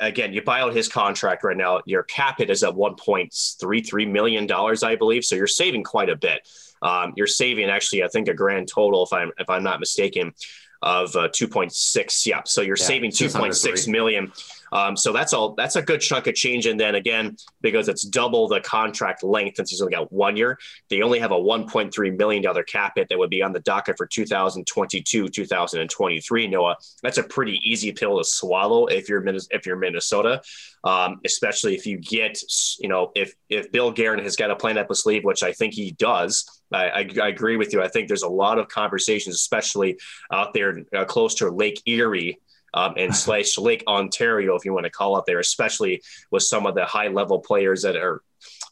again, 0.00 0.32
you 0.32 0.42
buy 0.42 0.60
out 0.60 0.74
his 0.74 0.88
contract 0.88 1.44
right 1.44 1.56
now, 1.56 1.80
your 1.86 2.02
cap 2.04 2.38
hit 2.38 2.50
is 2.50 2.62
at 2.62 2.74
$1.33 2.74 4.10
million, 4.10 4.50
I 4.50 4.96
believe. 4.96 5.24
So 5.24 5.36
you're 5.36 5.46
saving 5.46 5.84
quite 5.84 6.08
a 6.08 6.16
bit. 6.16 6.46
Um, 6.82 7.12
you're 7.16 7.26
saving 7.26 7.70
actually, 7.70 8.02
I 8.02 8.08
think 8.08 8.28
a 8.28 8.34
grand 8.34 8.68
total, 8.68 9.04
if 9.04 9.12
I'm, 9.12 9.32
if 9.38 9.48
I'm 9.48 9.62
not 9.62 9.80
mistaken, 9.80 10.34
of 10.82 11.16
uh, 11.16 11.28
2.6. 11.28 12.26
Yeah. 12.26 12.42
So 12.44 12.60
you're 12.60 12.76
yeah, 12.76 12.84
saving 12.84 13.10
2.6 13.10 13.88
million. 13.88 14.32
Um, 14.74 14.96
so 14.96 15.12
that's 15.12 15.32
all. 15.32 15.54
That's 15.54 15.76
a 15.76 15.82
good 15.82 16.00
chunk 16.00 16.26
of 16.26 16.34
change. 16.34 16.66
And 16.66 16.78
then 16.78 16.96
again, 16.96 17.36
because 17.60 17.88
it's 17.88 18.02
double 18.02 18.48
the 18.48 18.60
contract 18.60 19.22
length, 19.22 19.56
since 19.56 19.70
he's 19.70 19.80
only 19.80 19.94
got 19.94 20.12
one 20.12 20.36
year, 20.36 20.58
they 20.90 21.00
only 21.00 21.20
have 21.20 21.30
a 21.30 21.36
1.3 21.36 22.18
million 22.18 22.42
dollar 22.42 22.64
cap 22.64 22.94
hit 22.96 23.08
that 23.08 23.18
would 23.18 23.30
be 23.30 23.40
on 23.40 23.52
the 23.52 23.60
docket 23.60 23.96
for 23.96 24.06
2022, 24.06 25.28
2023. 25.28 26.46
Noah, 26.48 26.76
that's 27.02 27.18
a 27.18 27.22
pretty 27.22 27.60
easy 27.62 27.92
pill 27.92 28.18
to 28.18 28.24
swallow 28.24 28.86
if 28.86 29.08
you're 29.08 29.24
if 29.50 29.64
you're 29.64 29.76
Minnesota, 29.76 30.42
um, 30.82 31.20
especially 31.24 31.76
if 31.76 31.86
you 31.86 31.98
get 31.98 32.40
you 32.80 32.88
know 32.88 33.12
if 33.14 33.32
if 33.48 33.70
Bill 33.70 33.92
Guerin 33.92 34.22
has 34.24 34.34
got 34.34 34.50
a 34.50 34.56
plan 34.56 34.76
up 34.76 34.88
his 34.88 35.02
sleeve, 35.02 35.24
which 35.24 35.44
I 35.44 35.52
think 35.52 35.74
he 35.74 35.92
does. 35.92 36.62
I, 36.72 36.88
I, 36.88 37.08
I, 37.22 37.28
agree 37.28 37.56
with 37.56 37.72
you. 37.72 37.82
I 37.82 37.88
think 37.88 38.08
there's 38.08 38.22
a 38.22 38.28
lot 38.28 38.58
of 38.58 38.68
conversations, 38.68 39.36
especially 39.36 39.98
out 40.32 40.54
there 40.54 40.82
uh, 40.96 41.04
close 41.04 41.36
to 41.36 41.50
Lake 41.50 41.80
Erie, 41.86 42.40
um, 42.74 42.94
and 42.96 43.14
slash 43.16 43.56
Lake 43.56 43.82
Ontario, 43.86 44.54
if 44.54 44.64
you 44.64 44.74
want 44.74 44.84
to 44.84 44.90
call 44.90 45.18
it 45.18 45.24
there, 45.26 45.38
especially 45.38 46.02
with 46.30 46.42
some 46.42 46.66
of 46.66 46.74
the 46.74 46.84
high 46.84 47.08
level 47.08 47.38
players 47.38 47.82
that 47.82 47.96
are, 47.96 48.22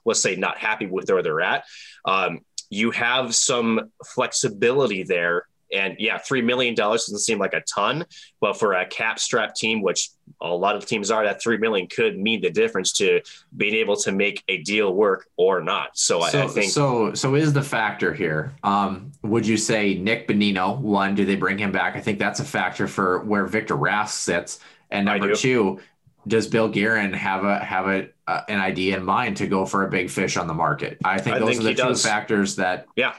let's 0.04 0.20
say, 0.20 0.36
not 0.36 0.58
happy 0.58 0.86
with 0.86 1.10
where 1.10 1.22
they're 1.22 1.40
at. 1.40 1.64
Um, 2.04 2.40
you 2.68 2.90
have 2.90 3.34
some 3.34 3.92
flexibility 4.04 5.02
there 5.02 5.46
and 5.72 5.96
yeah, 5.98 6.18
$3 6.18 6.44
million 6.44 6.74
doesn't 6.74 7.18
seem 7.18 7.38
like 7.38 7.54
a 7.54 7.62
ton, 7.62 8.04
but 8.40 8.58
for 8.58 8.74
a 8.74 8.86
cap 8.86 9.18
strap 9.18 9.54
team, 9.54 9.82
which 9.82 10.10
a 10.40 10.48
lot 10.48 10.76
of 10.76 10.86
teams 10.86 11.10
are, 11.10 11.24
that 11.24 11.42
3 11.42 11.58
million 11.58 11.86
could 11.86 12.18
mean 12.18 12.40
the 12.40 12.50
difference 12.50 12.92
to 12.92 13.20
being 13.56 13.74
able 13.74 13.96
to 13.96 14.12
make 14.12 14.42
a 14.48 14.58
deal 14.58 14.94
work 14.94 15.26
or 15.36 15.62
not. 15.62 15.90
So, 15.94 16.20
so 16.20 16.38
I, 16.38 16.44
I, 16.44 16.48
think. 16.48 16.72
So, 16.72 17.14
so 17.14 17.34
is 17.34 17.52
the 17.52 17.62
factor 17.62 18.12
here. 18.12 18.52
Um, 18.62 19.12
would 19.22 19.46
you 19.46 19.56
say 19.56 19.94
Nick 19.94 20.28
Bonino, 20.28 20.78
one, 20.78 21.14
do 21.14 21.24
they 21.24 21.36
bring 21.36 21.58
him 21.58 21.72
back? 21.72 21.96
I 21.96 22.00
think 22.00 22.18
that's 22.18 22.40
a 22.40 22.44
factor 22.44 22.86
for 22.86 23.20
where 23.20 23.46
Victor 23.46 23.76
Rask 23.76 24.10
sits. 24.10 24.60
And 24.90 25.06
number 25.06 25.34
two, 25.34 25.80
does 26.26 26.46
Bill 26.46 26.68
Guerin 26.68 27.12
have 27.14 27.44
a 27.44 27.58
have 27.58 27.86
a 27.88 28.08
uh, 28.28 28.42
an 28.48 28.60
idea 28.60 28.96
in 28.96 29.04
mind 29.04 29.38
to 29.38 29.46
go 29.46 29.66
for 29.66 29.86
a 29.86 29.90
big 29.90 30.10
fish 30.10 30.36
on 30.36 30.46
the 30.46 30.54
market? 30.54 30.98
I 31.04 31.18
think 31.18 31.36
I 31.36 31.38
those 31.38 31.48
think 31.48 31.60
are 31.60 31.64
the 31.64 31.74
two 31.74 31.88
does. 31.88 32.04
factors 32.04 32.56
that 32.56 32.86
yeah 32.94 33.14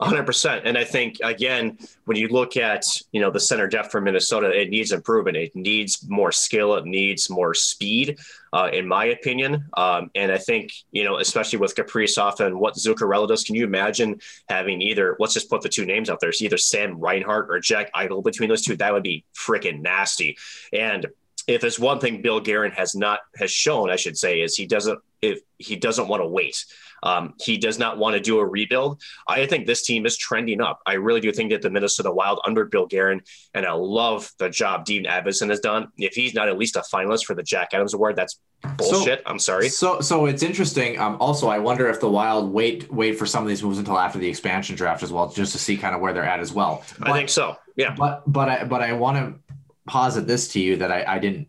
100%. 0.00 0.62
And 0.64 0.76
I 0.76 0.84
think, 0.84 1.18
again, 1.22 1.78
when 2.06 2.16
you 2.16 2.28
look 2.28 2.56
at, 2.56 2.84
you 3.12 3.20
know, 3.20 3.30
the 3.30 3.38
center 3.38 3.68
depth 3.68 3.92
for 3.92 4.00
Minnesota, 4.00 4.48
it 4.48 4.68
needs 4.68 4.92
improvement. 4.92 5.36
It 5.36 5.54
needs 5.54 6.04
more 6.08 6.32
skill. 6.32 6.74
It 6.74 6.86
needs 6.86 7.30
more 7.30 7.54
speed, 7.54 8.18
uh, 8.52 8.70
in 8.72 8.86
my 8.86 9.06
opinion. 9.06 9.64
Um, 9.76 10.10
and 10.14 10.32
I 10.32 10.38
think, 10.38 10.72
you 10.90 11.04
know, 11.04 11.18
especially 11.18 11.60
with 11.60 11.74
Kaprizov 11.74 12.40
and 12.40 12.58
what 12.58 12.74
Zuccarello 12.74 13.28
does, 13.28 13.44
can 13.44 13.54
you 13.54 13.64
imagine 13.64 14.20
having 14.48 14.82
either, 14.82 15.16
let's 15.20 15.34
just 15.34 15.48
put 15.48 15.62
the 15.62 15.68
two 15.68 15.86
names 15.86 16.10
out 16.10 16.18
there, 16.20 16.30
it's 16.30 16.42
either 16.42 16.58
Sam 16.58 16.98
Reinhart 16.98 17.46
or 17.50 17.60
Jack 17.60 17.92
Eichel 17.94 18.24
between 18.24 18.48
those 18.48 18.62
two? 18.62 18.76
That 18.76 18.92
would 18.92 19.04
be 19.04 19.24
freaking 19.36 19.82
nasty. 19.82 20.36
And 20.72 21.06
if 21.46 21.60
there's 21.60 21.78
one 21.78 21.98
thing 21.98 22.22
Bill 22.22 22.40
Guerin 22.40 22.72
has 22.72 22.94
not 22.94 23.20
has 23.36 23.50
shown, 23.50 23.90
I 23.90 23.96
should 23.96 24.16
say, 24.16 24.40
is 24.40 24.56
he 24.56 24.66
doesn't 24.66 25.00
if 25.22 25.40
he 25.58 25.76
doesn't 25.76 26.08
want 26.08 26.22
to 26.22 26.26
wait. 26.26 26.64
Um, 27.04 27.34
he 27.40 27.58
does 27.58 27.78
not 27.78 27.98
want 27.98 28.14
to 28.14 28.20
do 28.20 28.38
a 28.38 28.46
rebuild. 28.46 29.00
I 29.26 29.46
think 29.46 29.66
this 29.66 29.82
team 29.82 30.06
is 30.06 30.16
trending 30.16 30.60
up. 30.60 30.80
I 30.86 30.94
really 30.94 31.20
do 31.20 31.32
think 31.32 31.50
that 31.50 31.62
the 31.62 31.70
Minnesota 31.70 32.12
Wild 32.12 32.40
under 32.46 32.64
Bill 32.64 32.86
Guerin, 32.86 33.22
and 33.54 33.66
I 33.66 33.72
love 33.72 34.30
the 34.38 34.48
job 34.48 34.84
Dean 34.84 35.04
Evason 35.04 35.50
has 35.50 35.58
done. 35.58 35.88
If 35.96 36.14
he's 36.14 36.34
not 36.34 36.48
at 36.48 36.58
least 36.58 36.76
a 36.76 36.80
finalist 36.80 37.24
for 37.24 37.34
the 37.34 37.42
Jack 37.42 37.70
Adams 37.72 37.94
Award, 37.94 38.14
that's 38.14 38.38
bullshit. 38.76 39.18
So, 39.20 39.24
I'm 39.26 39.40
sorry. 39.40 39.68
So, 39.68 40.00
so 40.00 40.26
it's 40.26 40.44
interesting. 40.44 40.98
Um, 40.98 41.16
also, 41.18 41.48
I 41.48 41.58
wonder 41.58 41.88
if 41.88 41.98
the 41.98 42.10
Wild 42.10 42.52
wait 42.52 42.92
wait 42.92 43.18
for 43.18 43.26
some 43.26 43.42
of 43.42 43.48
these 43.48 43.64
moves 43.64 43.78
until 43.78 43.98
after 43.98 44.20
the 44.20 44.28
expansion 44.28 44.76
draft 44.76 45.02
as 45.02 45.12
well, 45.12 45.28
just 45.28 45.52
to 45.52 45.58
see 45.58 45.76
kind 45.76 45.96
of 45.96 46.00
where 46.00 46.12
they're 46.12 46.22
at 46.24 46.38
as 46.38 46.52
well. 46.52 46.84
But, 47.00 47.10
I 47.10 47.12
think 47.14 47.30
so. 47.30 47.56
Yeah. 47.74 47.94
But 47.96 48.22
but 48.30 48.48
I 48.48 48.64
but 48.64 48.80
I 48.80 48.92
want 48.92 49.16
to 49.18 49.54
posit 49.88 50.28
this 50.28 50.46
to 50.52 50.60
you 50.60 50.76
that 50.76 50.92
I, 50.92 51.16
I 51.16 51.18
didn't 51.18 51.48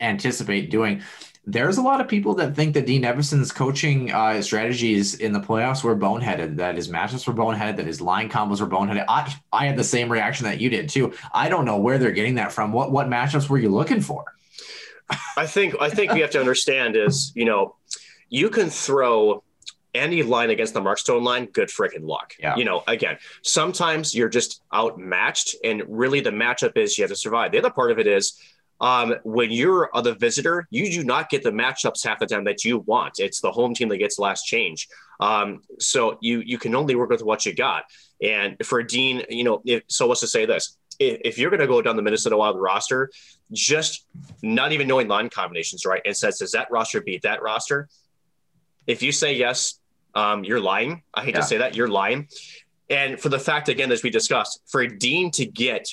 anticipate 0.00 0.70
doing. 0.70 1.02
There's 1.46 1.76
a 1.76 1.82
lot 1.82 2.00
of 2.00 2.08
people 2.08 2.34
that 2.36 2.56
think 2.56 2.72
that 2.74 2.86
Dean 2.86 3.02
Evason's 3.02 3.52
coaching 3.52 4.10
uh, 4.12 4.40
strategies 4.40 5.14
in 5.14 5.32
the 5.32 5.40
playoffs 5.40 5.84
were 5.84 5.94
boneheaded, 5.94 6.56
that 6.56 6.74
his 6.74 6.88
matchups 6.88 7.26
were 7.26 7.34
boneheaded, 7.34 7.76
that 7.76 7.86
his 7.86 8.00
line 8.00 8.30
combos 8.30 8.60
were 8.60 8.66
boneheaded. 8.66 9.04
I, 9.08 9.34
I 9.52 9.66
had 9.66 9.76
the 9.76 9.84
same 9.84 10.10
reaction 10.10 10.46
that 10.46 10.60
you 10.60 10.70
did 10.70 10.88
too. 10.88 11.12
I 11.32 11.50
don't 11.50 11.66
know 11.66 11.76
where 11.76 11.98
they're 11.98 12.12
getting 12.12 12.36
that 12.36 12.52
from. 12.52 12.72
What 12.72 12.90
what 12.90 13.08
matchups 13.08 13.48
were 13.48 13.58
you 13.58 13.68
looking 13.68 14.00
for? 14.00 14.24
I 15.36 15.46
think 15.46 15.74
I 15.80 15.90
think 15.90 16.12
we 16.12 16.20
have 16.20 16.30
to 16.30 16.40
understand 16.40 16.96
is 16.96 17.32
you 17.34 17.44
know 17.44 17.76
you 18.30 18.48
can 18.48 18.70
throw 18.70 19.42
any 19.94 20.22
line 20.22 20.50
against 20.50 20.74
the 20.74 20.80
Mark 20.80 20.98
Stone 20.98 21.24
line, 21.24 21.46
good 21.46 21.68
freaking 21.68 22.06
luck. 22.06 22.34
Yeah. 22.38 22.56
You 22.56 22.64
know, 22.64 22.82
again, 22.86 23.18
sometimes 23.42 24.14
you're 24.14 24.28
just 24.28 24.62
outmatched, 24.74 25.56
and 25.62 25.82
really 25.86 26.20
the 26.20 26.30
matchup 26.30 26.76
is 26.76 26.98
you 26.98 27.02
have 27.04 27.10
to 27.10 27.16
survive. 27.16 27.52
The 27.52 27.58
other 27.58 27.70
part 27.70 27.90
of 27.90 27.98
it 27.98 28.06
is 28.06 28.38
um, 28.80 29.14
when 29.24 29.50
you're 29.50 29.88
the 30.02 30.14
visitor, 30.14 30.66
you 30.70 30.90
do 30.90 31.04
not 31.04 31.30
get 31.30 31.42
the 31.42 31.50
matchups 31.50 32.04
half 32.04 32.18
the 32.18 32.26
time 32.26 32.44
that 32.44 32.64
you 32.64 32.78
want. 32.78 33.18
It's 33.18 33.40
the 33.40 33.52
home 33.52 33.74
team 33.74 33.88
that 33.90 33.98
gets 33.98 34.18
last 34.18 34.44
change. 34.44 34.88
Um, 35.20 35.62
so 35.78 36.18
you 36.20 36.42
you 36.44 36.58
can 36.58 36.74
only 36.74 36.94
work 36.94 37.10
with 37.10 37.22
what 37.22 37.46
you 37.46 37.54
got. 37.54 37.84
And 38.22 38.56
for 38.64 38.82
Dean, 38.82 39.22
you 39.28 39.44
know, 39.44 39.62
if, 39.64 39.82
so 39.86 40.08
let's 40.08 40.20
just 40.20 40.32
say 40.32 40.44
this: 40.44 40.76
if, 40.98 41.20
if 41.24 41.38
you're 41.38 41.50
going 41.50 41.60
to 41.60 41.66
go 41.66 41.80
down 41.82 41.96
the 41.96 42.02
Minnesota 42.02 42.36
Wild 42.36 42.60
roster, 42.60 43.10
just 43.52 44.06
not 44.42 44.72
even 44.72 44.88
knowing 44.88 45.08
line 45.08 45.30
combinations, 45.30 45.86
right, 45.86 46.02
and 46.04 46.16
says 46.16 46.38
does 46.38 46.52
that 46.52 46.70
roster 46.70 47.00
beat 47.00 47.22
that 47.22 47.42
roster? 47.42 47.88
If 48.86 49.02
you 49.02 49.12
say 49.12 49.34
yes, 49.36 49.78
um, 50.14 50.44
you're 50.44 50.60
lying. 50.60 51.02
I 51.14 51.24
hate 51.24 51.34
Yeah. 51.34 51.40
to 51.40 51.46
say 51.46 51.58
that, 51.58 51.74
you're 51.74 51.88
lying. 51.88 52.28
And 52.90 53.18
for 53.18 53.30
the 53.30 53.38
fact, 53.38 53.68
again, 53.68 53.90
as 53.90 54.02
we 54.02 54.10
discussed, 54.10 54.60
for 54.66 54.86
Dean 54.86 55.30
to 55.32 55.46
get 55.46 55.88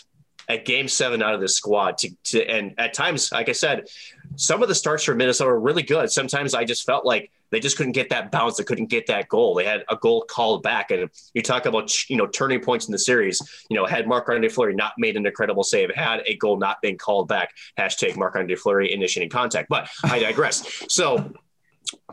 a 0.51 0.57
game 0.57 0.87
seven 0.87 1.21
out 1.21 1.33
of 1.33 1.41
this 1.41 1.55
squad 1.55 1.97
to, 1.99 2.09
to 2.25 2.45
and 2.45 2.73
at 2.77 2.93
times, 2.93 3.31
like 3.31 3.49
I 3.49 3.53
said, 3.53 3.87
some 4.35 4.61
of 4.61 4.69
the 4.69 4.75
starts 4.75 5.03
for 5.03 5.15
Minnesota 5.15 5.49
were 5.49 5.59
really 5.59 5.83
good. 5.83 6.11
Sometimes 6.11 6.53
I 6.53 6.65
just 6.65 6.85
felt 6.85 7.05
like 7.05 7.31
they 7.51 7.59
just 7.59 7.77
couldn't 7.77 7.91
get 7.91 8.09
that 8.09 8.31
bounce. 8.31 8.57
They 8.57 8.63
couldn't 8.63 8.87
get 8.87 9.07
that 9.07 9.27
goal. 9.27 9.55
They 9.55 9.65
had 9.65 9.83
a 9.89 9.97
goal 9.97 10.23
called 10.27 10.63
back. 10.63 10.89
And 10.91 11.09
you 11.33 11.41
talk 11.41 11.65
about, 11.65 12.09
you 12.09 12.15
know, 12.15 12.27
turning 12.27 12.61
points 12.61 12.87
in 12.87 12.91
the 12.91 12.99
series, 12.99 13.41
you 13.69 13.75
know, 13.75 13.85
had 13.85 14.07
Marc 14.07 14.29
Andre 14.29 14.49
Fleury 14.49 14.73
not 14.73 14.93
made 14.97 15.17
an 15.17 15.25
incredible 15.25 15.63
save, 15.63 15.93
had 15.93 16.21
a 16.25 16.35
goal 16.37 16.57
not 16.57 16.81
been 16.81 16.97
called 16.97 17.27
back, 17.27 17.51
hashtag 17.77 18.15
Marc 18.15 18.35
Andre 18.35 18.55
Fleury 18.55 18.93
initiating 18.93 19.29
contact. 19.29 19.67
But 19.69 19.89
I 20.03 20.19
digress. 20.19 20.85
So 20.87 21.33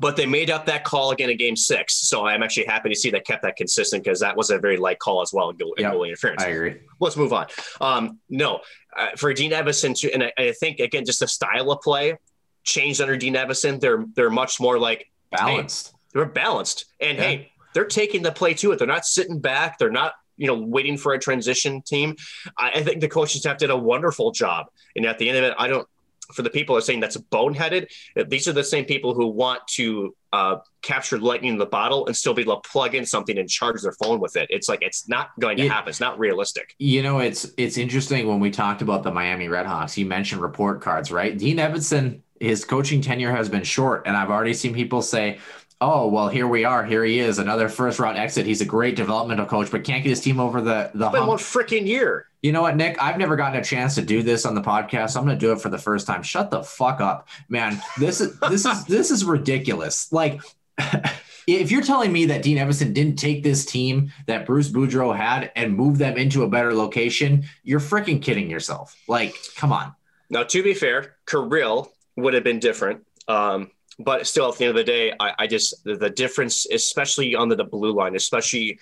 but 0.01 0.16
they 0.16 0.27
made 0.27 0.51
up 0.51 0.66
that 0.66 0.85
call 0.85 1.11
again 1.11 1.31
in 1.31 1.36
game 1.36 1.57
six. 1.57 1.95
So 2.09 2.27
I'm 2.27 2.43
actually 2.43 2.66
happy 2.66 2.89
to 2.89 2.95
see 2.95 3.11
they 3.11 3.20
kept 3.20 3.43
that 3.43 3.57
consistent 3.57 4.03
because 4.03 4.20
that 4.20 4.36
was 4.36 4.51
a 4.51 4.59
very 4.59 4.77
light 4.77 4.99
call 4.99 5.23
as 5.23 5.32
well 5.32 5.51
in 5.51 5.57
goal, 5.57 5.74
in 5.74 5.82
Yep. 5.85 5.93
goal 5.93 6.05
interference. 6.05 6.43
I 6.43 6.49
agree. 6.49 6.77
Let's 7.01 7.16
move 7.16 7.32
on. 7.32 7.47
Um, 7.81 8.19
no, 8.28 8.61
uh, 8.97 9.09
for 9.16 9.32
Dean 9.32 9.53
Evason, 9.53 9.95
to, 10.01 10.12
and 10.12 10.24
I, 10.24 10.32
I 10.39 10.53
think 10.53 10.81
again, 10.81 11.05
just 11.05 11.20
the 11.20 11.28
style 11.28 11.70
of 11.70 11.81
play 11.81 12.16
changed 12.65 13.01
under 13.01 13.16
Dean 13.16 13.35
Evason. 13.35 13.81
They're 13.81 14.05
they're 14.15 14.31
much 14.31 14.59
more 14.61 14.78
like 14.78 15.11
Balanced. 15.31 15.95
they're 16.12 16.24
balanced, 16.27 16.86
and 17.01 17.19
Yeah. 17.19 17.24
hey, 17.24 17.53
they're 17.74 17.85
taking 17.85 18.23
the 18.23 18.32
play 18.32 18.55
to 18.55 18.73
it. 18.73 18.78
They're 18.78 18.89
not 18.89 19.05
sitting 19.05 19.39
back. 19.40 19.78
They're 19.78 19.90
not 19.90 20.15
you 20.36 20.47
know 20.47 20.55
waiting 20.55 20.97
for 20.97 21.12
a 21.12 21.19
transition 21.19 21.82
team. 21.82 22.16
I, 22.59 22.70
I 22.77 22.82
think 22.82 23.01
the 23.01 23.09
coaching 23.09 23.40
staff 23.40 23.59
did 23.59 23.70
a 23.70 23.77
wonderful 23.77 24.32
job. 24.32 24.66
And 24.97 25.05
at 25.07 25.19
the 25.19 25.28
end 25.28 25.39
of 25.39 25.45
it, 25.45 25.55
I 25.59 25.69
don't. 25.69 25.86
For 26.33 26.43
the 26.43 26.51
people 26.51 26.75
who 26.75 26.79
are 26.79 26.83
saying 26.83 27.01
that's 27.01 27.17
boneheaded, 27.17 27.89
these 28.29 28.47
are 28.49 28.53
the 28.53 28.65
same 28.65 28.85
people 28.85 29.15
who 29.15 29.29
want 29.29 29.67
to 29.69 30.15
uh, 30.33 30.57
capture 30.83 31.19
lightning 31.19 31.53
in 31.53 31.59
the 31.59 31.67
bottle 31.67 32.07
and 32.07 32.15
still 32.15 32.35
be 32.35 32.43
able 32.43 32.61
to 32.61 32.69
plug 32.69 32.95
in 32.95 33.07
something 33.07 33.39
and 33.39 33.49
charge 33.49 33.81
their 33.81 33.93
phone 33.93 34.21
with 34.21 34.37
it. 34.37 34.47
It's 34.51 34.69
like 34.69 34.83
it's 34.83 35.09
not 35.09 35.31
going 35.41 35.57
to 35.57 35.69
happen. 35.69 35.89
It's 35.89 36.01
not 36.01 36.19
realistic. 36.19 36.75
You 36.79 37.03
know, 37.03 37.19
it's 37.21 37.51
it's 37.57 37.79
interesting 37.79 38.27
when 38.29 38.41
we 38.41 38.51
talked 38.51 38.83
about 38.83 39.03
the 39.03 39.11
Miami 39.11 39.49
RedHawks. 39.49 39.97
You 39.97 40.07
mentioned 40.07 40.43
report 40.43 40.81
cards, 40.83 41.11
right? 41.11 41.37
Dean 41.37 41.57
Evason, 41.57 42.21
his 42.41 42.65
coaching 42.65 43.01
tenure 43.01 43.33
has 43.33 43.49
been 43.49 43.65
short, 43.65 44.07
and 44.07 44.17
I've 44.17 44.31
already 44.31 44.55
seen 44.55 44.75
people 44.75 45.01
say, 45.01 45.39
"Oh, 45.81 46.09
well, 46.09 46.29
here 46.29 46.47
we 46.47 46.65
are. 46.65 46.85
Here 46.85 47.05
he 47.05 47.21
is, 47.21 47.39
another 47.39 47.69
first 47.71 47.99
round 47.99 48.19
exit. 48.19 48.45
He's 48.45 48.61
a 48.61 48.67
great 48.67 48.97
developmental 48.97 49.47
coach, 49.47 49.71
but 49.71 49.83
can't 49.83 50.03
get 50.05 50.11
his 50.11 50.21
team 50.21 50.41
over 50.41 50.61
the 50.61 50.91
the 50.95 51.07
It's 51.07 51.13
been 51.13 51.23
hump." 51.23 51.29
one 51.29 51.39
freaking 51.39 51.87
year. 51.87 52.28
You 52.43 52.52
know 52.52 52.62
what, 52.62 52.77
Nick? 52.77 53.02
I've 53.02 53.19
never 53.19 53.35
gotten 53.35 53.60
a 53.60 53.65
chance 53.65 53.97
to 53.97 54.02
do 54.02 54.23
this 54.23 54.47
on 54.47 54.55
the 54.55 54.60
podcast. 54.60 55.16
I'm 55.16 55.24
going 55.24 55.36
to 55.36 55.40
do 55.47 55.52
it 55.52 55.60
for 55.60 55.70
the 55.70 55.78
first 55.78 56.06
time. 56.06 56.23
Shut 56.23 56.51
the 56.51 56.62
fuck 56.62 57.01
up, 57.01 57.28
man. 57.48 57.82
This 57.98 58.20
is 58.20 58.39
this 58.40 58.65
is 58.65 58.85
this 58.86 59.10
is 59.10 59.24
ridiculous. 59.24 60.12
Like, 60.12 60.40
if 61.48 61.73
you're 61.73 61.82
telling 61.82 62.12
me 62.12 62.27
that 62.27 62.43
Dean 62.43 62.59
Evason 62.59 62.94
didn't 62.94 63.16
take 63.16 63.43
this 63.43 63.65
team 63.65 64.12
that 64.27 64.47
Bruce 64.47 64.69
Boudreau 64.69 65.16
had 65.16 65.51
and 65.56 65.74
move 65.74 65.98
them 65.98 66.16
into 66.16 66.44
a 66.44 66.48
better 66.48 66.73
location, 66.74 67.44
you're 67.65 67.81
freaking 67.81 68.23
kidding 68.23 68.48
yourself. 68.48 68.97
Like, 69.09 69.35
come 69.56 69.73
on. 69.73 69.94
Now, 70.31 70.44
to 70.44 70.62
be 70.62 70.74
fair, 70.74 71.16
Kirill 71.27 71.93
would 72.16 72.35
have 72.35 72.44
been 72.44 72.60
different. 72.60 73.05
Um, 73.27 73.70
but 73.98 74.27
still, 74.28 74.48
at 74.48 74.59
the 74.59 74.66
end 74.66 74.70
of 74.70 74.77
the 74.77 74.85
day, 74.85 75.12
I, 75.19 75.32
I 75.40 75.47
just 75.48 75.82
the, 75.82 75.97
the 75.97 76.10
difference, 76.10 76.66
especially 76.70 77.35
on 77.35 77.48
the, 77.48 77.65
blue 77.65 77.93
line, 77.93 78.15
especially 78.15 78.78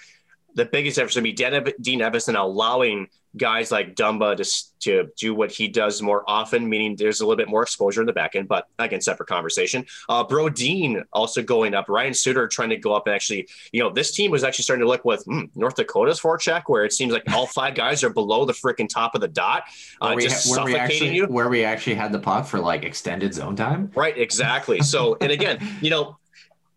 the 0.55 0.67
biggest 0.67 0.97
difference 0.97 1.15
would 1.15 1.25
be 1.25 1.33
Dean 1.33 2.01
Evason 2.01 2.39
allowing 2.39 3.09
guys 3.37 3.71
like 3.71 3.95
Dumba 3.95 4.37
to, 4.37 4.81
to 4.81 5.11
do 5.17 5.35
what 5.35 5.51
he 5.51 5.69
does 5.69 6.01
more 6.03 6.25
often, 6.29 6.69
meaning 6.69 6.97
there's 6.97 7.21
a 7.21 7.27
little 7.27 7.37
bit 7.37 7.49
more 7.49 7.63
exposure 7.63 8.01
in 8.01 8.07
the 8.07 8.13
back 8.13 8.35
end, 8.37 8.49
but 8.49 8.69
again, 8.79 9.01
separate 9.01 9.29
conversation. 9.29 9.85
Uh, 10.09 10.25
Brodin 10.25 11.05
also 11.13 11.43
going 11.43 11.75
up, 11.75 11.89
Ryan 11.89 12.15
Suter 12.15 12.49
trying 12.49 12.71
to 12.71 12.77
go 12.77 12.95
up 12.95 13.07
and 13.07 13.15
actually, 13.15 13.49
you 13.73 13.83
know, 13.83 13.91
this 13.91 14.13
team 14.13 14.31
was 14.31 14.45
actually 14.45 14.65
starting 14.65 14.85
to 14.85 14.89
look 14.89 15.05
with 15.05 15.25
hmm, 15.25 15.45
North 15.55 15.77
Dakota's 15.77 16.21
forecheck, 16.21 16.65
where 16.67 16.85
it 16.85 16.93
seems 16.93 17.13
like 17.13 17.25
all 17.33 17.47
five 17.47 17.75
guys 17.75 18.03
are 18.05 18.11
below 18.11 18.45
the 18.45 18.53
freaking 18.53 18.89
top 18.89 19.15
of 19.15 19.21
the 19.21 19.29
dot, 19.29 19.65
uh, 20.01 20.07
Where 20.07 20.17
we, 20.17 20.23
just 20.23 20.47
ha- 20.47 20.51
where 20.51 20.73
suffocating 20.73 20.81
actually 20.81 21.17
you. 21.17 21.27
where 21.27 21.49
we 21.49 21.65
actually 21.65 21.95
had 21.95 22.13
the 22.13 22.19
puck 22.19 22.47
for 22.47 22.61
like 22.61 22.85
extended 22.85 23.35
zone 23.35 23.57
time. 23.57 23.91
Right, 23.95 24.17
exactly. 24.17 24.81
So, 24.81 25.17
and 25.21 25.33
again, 25.33 25.59
you 25.81 25.91
know, 25.91 26.17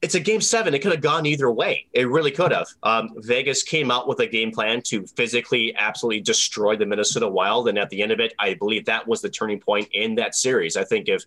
it's 0.01 0.15
a 0.15 0.19
game 0.19 0.39
seven. 0.39 0.73
It 0.73 0.79
could 0.79 0.93
have 0.93 1.01
gone 1.01 1.25
either 1.25 1.51
way. 1.51 1.87
It 1.91 2.07
really 2.07 2.31
could 2.31 2.51
have. 2.53 2.67
Um, 2.83 3.09
Vegas 3.17 3.63
came 3.63 3.91
out 3.91 4.07
with 4.07 4.19
a 4.21 4.27
game 4.27 4.51
plan 4.51 4.81
to 4.85 5.05
physically 5.07 5.75
absolutely 5.75 6.21
destroy 6.21 6.77
the 6.77 6.85
Minnesota 6.85 7.27
Wild, 7.27 7.67
and 7.67 7.77
at 7.77 7.89
the 7.89 8.01
end 8.01 8.11
of 8.11 8.19
it, 8.19 8.33
I 8.39 8.53
believe 8.53 8.85
that 8.85 9.07
was 9.07 9.21
the 9.21 9.29
turning 9.29 9.59
point 9.59 9.89
in 9.93 10.15
that 10.15 10.35
series. 10.35 10.77
I 10.77 10.85
think 10.85 11.09
if 11.09 11.23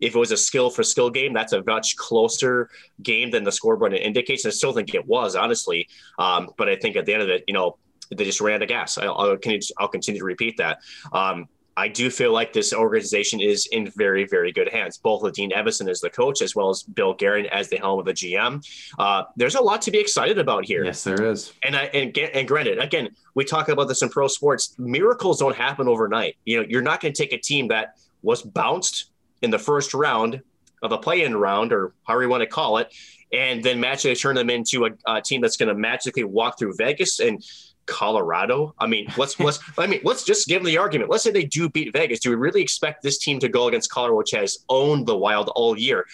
if 0.00 0.14
it 0.14 0.18
was 0.18 0.32
a 0.32 0.36
skill 0.36 0.70
for 0.70 0.82
skill 0.82 1.10
game, 1.10 1.32
that's 1.32 1.52
a 1.52 1.62
much 1.64 1.96
closer 1.96 2.68
game 3.02 3.30
than 3.30 3.44
the 3.44 3.52
scoreboard 3.52 3.94
indicates. 3.94 4.44
I 4.44 4.50
still 4.50 4.72
think 4.72 4.94
it 4.94 5.06
was, 5.06 5.36
honestly. 5.36 5.88
Um, 6.18 6.50
but 6.56 6.68
I 6.68 6.76
think 6.76 6.96
at 6.96 7.06
the 7.06 7.14
end 7.14 7.22
of 7.22 7.28
it, 7.28 7.44
you 7.46 7.54
know, 7.54 7.78
they 8.14 8.24
just 8.24 8.40
ran 8.40 8.62
out 8.62 8.68
gas. 8.68 8.98
I'll, 8.98 9.14
I'll, 9.14 9.30
continue, 9.36 9.60
I'll 9.78 9.88
continue 9.88 10.20
to 10.20 10.24
repeat 10.24 10.56
that. 10.58 10.80
Um, 11.12 11.48
I 11.78 11.88
do 11.88 12.10
feel 12.10 12.32
like 12.32 12.52
this 12.52 12.72
organization 12.72 13.40
is 13.40 13.66
in 13.66 13.90
very, 13.90 14.24
very 14.26 14.50
good 14.50 14.68
hands. 14.72 14.96
Both 14.96 15.22
with 15.22 15.34
Dean 15.34 15.50
Evason 15.50 15.90
as 15.90 16.00
the 16.00 16.08
coach, 16.08 16.40
as 16.40 16.54
well 16.54 16.70
as 16.70 16.82
Bill 16.82 17.12
Guerin 17.14 17.46
as 17.46 17.68
the 17.68 17.76
helm 17.76 17.98
of 17.98 18.06
the 18.06 18.14
GM. 18.14 18.66
Uh, 18.98 19.24
there's 19.36 19.56
a 19.56 19.60
lot 19.60 19.82
to 19.82 19.90
be 19.90 19.98
excited 19.98 20.38
about 20.38 20.64
here. 20.64 20.84
Yes, 20.84 21.04
there 21.04 21.22
is. 21.22 21.52
And 21.64 21.76
I 21.76 21.84
and, 21.84 22.16
and 22.16 22.48
granted, 22.48 22.78
again, 22.78 23.10
we 23.34 23.44
talk 23.44 23.68
about 23.68 23.88
this 23.88 24.02
in 24.02 24.08
pro 24.08 24.26
sports. 24.26 24.74
Miracles 24.78 25.38
don't 25.38 25.56
happen 25.56 25.86
overnight. 25.86 26.36
You 26.44 26.60
know, 26.62 26.66
you're 26.68 26.82
not 26.82 27.00
going 27.00 27.12
to 27.12 27.22
take 27.22 27.32
a 27.32 27.38
team 27.38 27.68
that 27.68 27.96
was 28.22 28.42
bounced 28.42 29.10
in 29.42 29.50
the 29.50 29.58
first 29.58 29.92
round 29.92 30.40
of 30.82 30.92
a 30.92 30.98
play-in 30.98 31.36
round, 31.36 31.72
or 31.72 31.92
however 32.04 32.22
you 32.22 32.28
want 32.28 32.42
to 32.42 32.46
call 32.46 32.78
it, 32.78 32.92
and 33.32 33.62
then 33.62 33.80
magically 33.80 34.14
turn 34.14 34.34
them 34.34 34.50
into 34.50 34.86
a, 34.86 34.90
a 35.06 35.20
team 35.20 35.40
that's 35.40 35.56
going 35.56 35.68
to 35.68 35.74
magically 35.74 36.24
walk 36.24 36.58
through 36.58 36.74
Vegas 36.76 37.20
and 37.20 37.42
Colorado. 37.86 38.74
I 38.78 38.86
mean, 38.86 39.06
let's 39.16 39.38
let's 39.40 39.58
I 39.78 39.86
mean, 39.86 40.00
let's 40.04 40.24
just 40.24 40.46
give 40.48 40.62
them 40.62 40.66
the 40.66 40.78
argument. 40.78 41.10
Let's 41.10 41.24
say 41.24 41.30
they 41.30 41.44
do 41.44 41.68
beat 41.68 41.92
Vegas. 41.92 42.20
Do 42.20 42.30
we 42.30 42.36
really 42.36 42.62
expect 42.62 43.02
this 43.02 43.18
team 43.18 43.38
to 43.40 43.48
go 43.48 43.68
against 43.68 43.90
Colorado, 43.90 44.16
which 44.16 44.32
has 44.32 44.58
owned 44.68 45.06
the 45.06 45.16
Wild 45.16 45.50
all 45.54 45.78
year? 45.78 46.06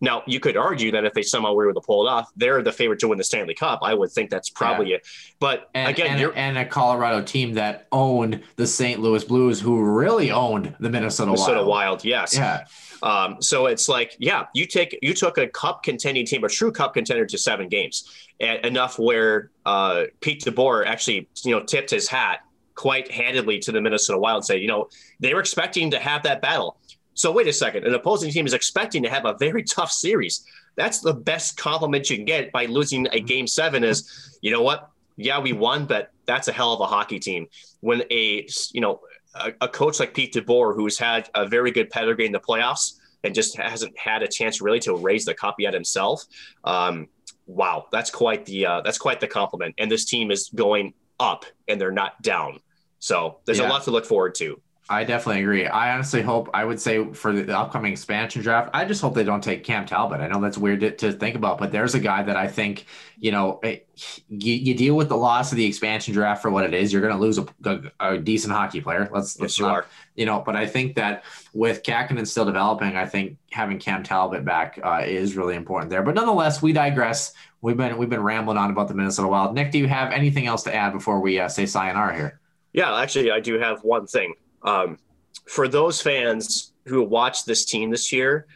Now, 0.00 0.22
you 0.26 0.38
could 0.38 0.56
argue 0.56 0.92
that 0.92 1.04
if 1.04 1.12
they 1.12 1.22
somehow 1.22 1.54
were 1.54 1.68
able 1.68 1.80
to 1.80 1.84
pull 1.84 2.06
it 2.06 2.10
off, 2.10 2.30
they're 2.36 2.62
the 2.62 2.72
favorite 2.72 3.00
to 3.00 3.08
win 3.08 3.18
the 3.18 3.24
Stanley 3.24 3.54
Cup. 3.54 3.80
I 3.82 3.94
would 3.94 4.12
think 4.12 4.30
that's 4.30 4.48
probably 4.48 4.92
it. 4.92 5.06
But 5.40 5.70
And, 5.74 5.90
again, 5.90 6.12
and, 6.12 6.20
you're 6.20 6.36
and 6.36 6.56
a 6.56 6.64
Colorado 6.64 7.22
team 7.22 7.54
that 7.54 7.88
owned 7.90 8.42
the 8.56 8.66
St. 8.66 9.00
Louis 9.00 9.24
Blues, 9.24 9.60
who 9.60 9.82
really 9.82 10.30
owned 10.30 10.76
the 10.78 10.88
Minnesota, 10.88 11.32
Minnesota 11.32 11.58
Wild. 11.58 11.68
Wild, 11.68 12.04
yes. 12.04 12.36
Yeah, 12.36 12.64
Um, 13.02 13.40
so 13.40 13.66
it's 13.66 13.88
like, 13.88 14.16
yeah, 14.18 14.46
you 14.54 14.66
take 14.66 14.98
you 15.02 15.14
took 15.14 15.38
a 15.38 15.46
cup 15.46 15.82
contending 15.82 16.26
team, 16.26 16.44
a 16.44 16.48
true 16.48 16.72
cup 16.72 16.94
contender, 16.94 17.26
to 17.26 17.38
seven 17.38 17.68
games, 17.68 18.10
and 18.40 18.64
enough 18.64 18.98
where 18.98 19.50
uh, 19.66 20.04
Pete 20.20 20.44
DeBoer 20.44 20.86
actually, 20.86 21.28
you 21.44 21.52
know, 21.52 21.62
tipped 21.62 21.90
his 21.90 22.08
hat 22.08 22.40
quite 22.74 23.10
handedly 23.10 23.58
to 23.58 23.72
the 23.72 23.80
Minnesota 23.80 24.18
Wild, 24.18 24.38
and 24.38 24.44
say, 24.44 24.58
you 24.58 24.68
know, 24.68 24.88
they 25.20 25.34
were 25.34 25.40
expecting 25.40 25.90
to 25.90 25.98
have 25.98 26.22
that 26.22 26.40
battle. 26.40 26.76
So 27.14 27.32
wait 27.32 27.48
a 27.48 27.52
second, 27.52 27.84
an 27.84 27.94
opposing 27.94 28.30
team 28.30 28.46
is 28.46 28.54
expecting 28.54 29.02
to 29.02 29.10
have 29.10 29.24
a 29.24 29.34
very 29.38 29.62
tough 29.76 29.90
series. 29.90 30.44
That's 30.76 31.00
the 31.00 31.14
best 31.14 31.56
compliment 31.56 32.08
you 32.08 32.16
can 32.16 32.24
get 32.24 32.52
by 32.52 32.66
losing 32.66 33.08
a 33.12 33.20
game 33.20 33.46
seven. 33.46 33.82
Is 33.82 34.38
you 34.40 34.52
know 34.52 34.62
what? 34.62 34.90
Yeah, 35.16 35.40
we 35.40 35.52
won, 35.52 35.86
but 35.86 36.12
that's 36.26 36.46
a 36.46 36.52
hell 36.52 36.72
of 36.72 36.80
a 36.80 36.86
hockey 36.86 37.18
team. 37.18 37.48
When 37.80 38.02
a 38.10 38.46
you 38.72 38.80
know 38.80 39.00
a, 39.34 39.52
a 39.60 39.68
coach 39.68 40.00
like 40.00 40.14
Pete 40.14 40.34
DeBoer, 40.34 40.74
who's 40.74 40.98
had 40.98 41.28
a 41.34 41.46
very 41.46 41.70
good 41.70 41.90
pedigree 41.90 42.26
in 42.26 42.32
the 42.32 42.40
playoffs 42.40 42.94
and 43.24 43.34
just 43.34 43.56
hasn't 43.56 43.96
had 43.98 44.22
a 44.22 44.28
chance 44.28 44.60
really 44.60 44.80
to 44.80 44.94
raise 44.96 45.24
the 45.24 45.34
cup 45.34 45.56
yet 45.58 45.74
himself. 45.74 46.24
Um, 46.64 47.08
wow, 47.46 47.86
that's 47.90 48.10
quite 48.10 48.44
the 48.46 48.66
uh, 48.66 48.80
that's 48.82 48.98
quite 48.98 49.20
the 49.20 49.26
compliment. 49.26 49.74
And 49.78 49.90
this 49.90 50.04
team 50.04 50.30
is 50.30 50.50
going 50.54 50.94
up, 51.20 51.44
and 51.66 51.80
they're 51.80 51.90
not 51.90 52.20
down. 52.22 52.60
So 53.00 53.38
there's 53.44 53.58
Yeah. 53.58 53.68
a 53.68 53.70
lot 53.70 53.84
to 53.84 53.90
look 53.90 54.06
forward 54.06 54.34
to. 54.36 54.60
I 54.90 55.04
definitely 55.04 55.42
agree. 55.42 55.66
I 55.66 55.92
honestly 55.92 56.22
hope, 56.22 56.48
I 56.54 56.64
would 56.64 56.80
say 56.80 57.12
for 57.12 57.34
the 57.34 57.56
upcoming 57.56 57.92
expansion 57.92 58.40
draft, 58.40 58.70
I 58.72 58.86
just 58.86 59.02
hope 59.02 59.14
they 59.14 59.22
don't 59.22 59.44
take 59.44 59.62
Cam 59.62 59.84
Talbot. 59.84 60.22
I 60.22 60.28
know 60.28 60.40
that's 60.40 60.56
weird 60.56 60.80
to, 60.80 60.90
to 60.92 61.12
think 61.12 61.36
about, 61.36 61.58
but 61.58 61.70
there's 61.72 61.94
a 61.94 62.00
guy 62.00 62.22
that 62.22 62.36
I 62.36 62.48
think, 62.48 62.86
you 63.18 63.30
know, 63.30 63.60
it, 63.62 63.86
you, 64.30 64.54
you 64.54 64.74
deal 64.74 64.96
with 64.96 65.10
the 65.10 65.16
loss 65.16 65.52
of 65.52 65.56
the 65.56 65.66
expansion 65.66 66.14
draft 66.14 66.40
for 66.40 66.50
what 66.50 66.64
it 66.64 66.72
is. 66.72 66.90
You're 66.90 67.02
going 67.02 67.12
to 67.12 67.20
lose 67.20 67.36
a, 67.36 67.46
a, 67.64 67.80
a, 68.00 68.18
decent 68.18 68.54
hockey 68.54 68.80
player. 68.80 69.10
Let's, 69.12 69.38
let's 69.38 69.58
yes, 69.58 69.66
not, 69.66 69.86
you 70.14 70.24
know, 70.24 70.40
but 70.40 70.56
I 70.56 70.66
think 70.66 70.96
that 70.96 71.24
with 71.52 71.82
Kahkonen 71.82 72.26
still 72.26 72.46
developing, 72.46 72.96
I 72.96 73.04
think 73.04 73.36
having 73.50 73.78
Cam 73.78 74.02
Talbot 74.02 74.42
back 74.46 74.80
uh, 74.82 75.02
is 75.04 75.36
really 75.36 75.54
important 75.54 75.90
there. 75.90 76.02
But 76.02 76.14
nonetheless, 76.14 76.62
we 76.62 76.72
digress. 76.72 77.34
We've 77.60 77.76
been 77.76 77.98
we've 77.98 78.08
been 78.08 78.22
rambling 78.22 78.56
on 78.56 78.70
about 78.70 78.88
the 78.88 78.94
Minnesota 78.94 79.28
Wild. 79.28 79.54
Nick, 79.54 79.72
do 79.72 79.78
you 79.78 79.88
have 79.88 80.12
anything 80.12 80.46
else 80.46 80.62
to 80.62 80.74
add 80.74 80.92
before 80.92 81.20
we 81.20 81.40
uh, 81.40 81.48
say 81.48 81.66
sayonara 81.66 82.14
here? 82.14 82.40
Yeah, 82.72 82.96
actually, 82.96 83.32
I 83.32 83.40
do 83.40 83.58
have 83.58 83.82
one 83.82 84.06
thing. 84.06 84.34
Um, 84.62 84.98
for 85.46 85.68
those 85.68 86.00
fans 86.00 86.72
who 86.86 87.02
watch 87.02 87.44
this 87.44 87.64
team 87.64 87.90
this 87.90 88.12
year, 88.12 88.46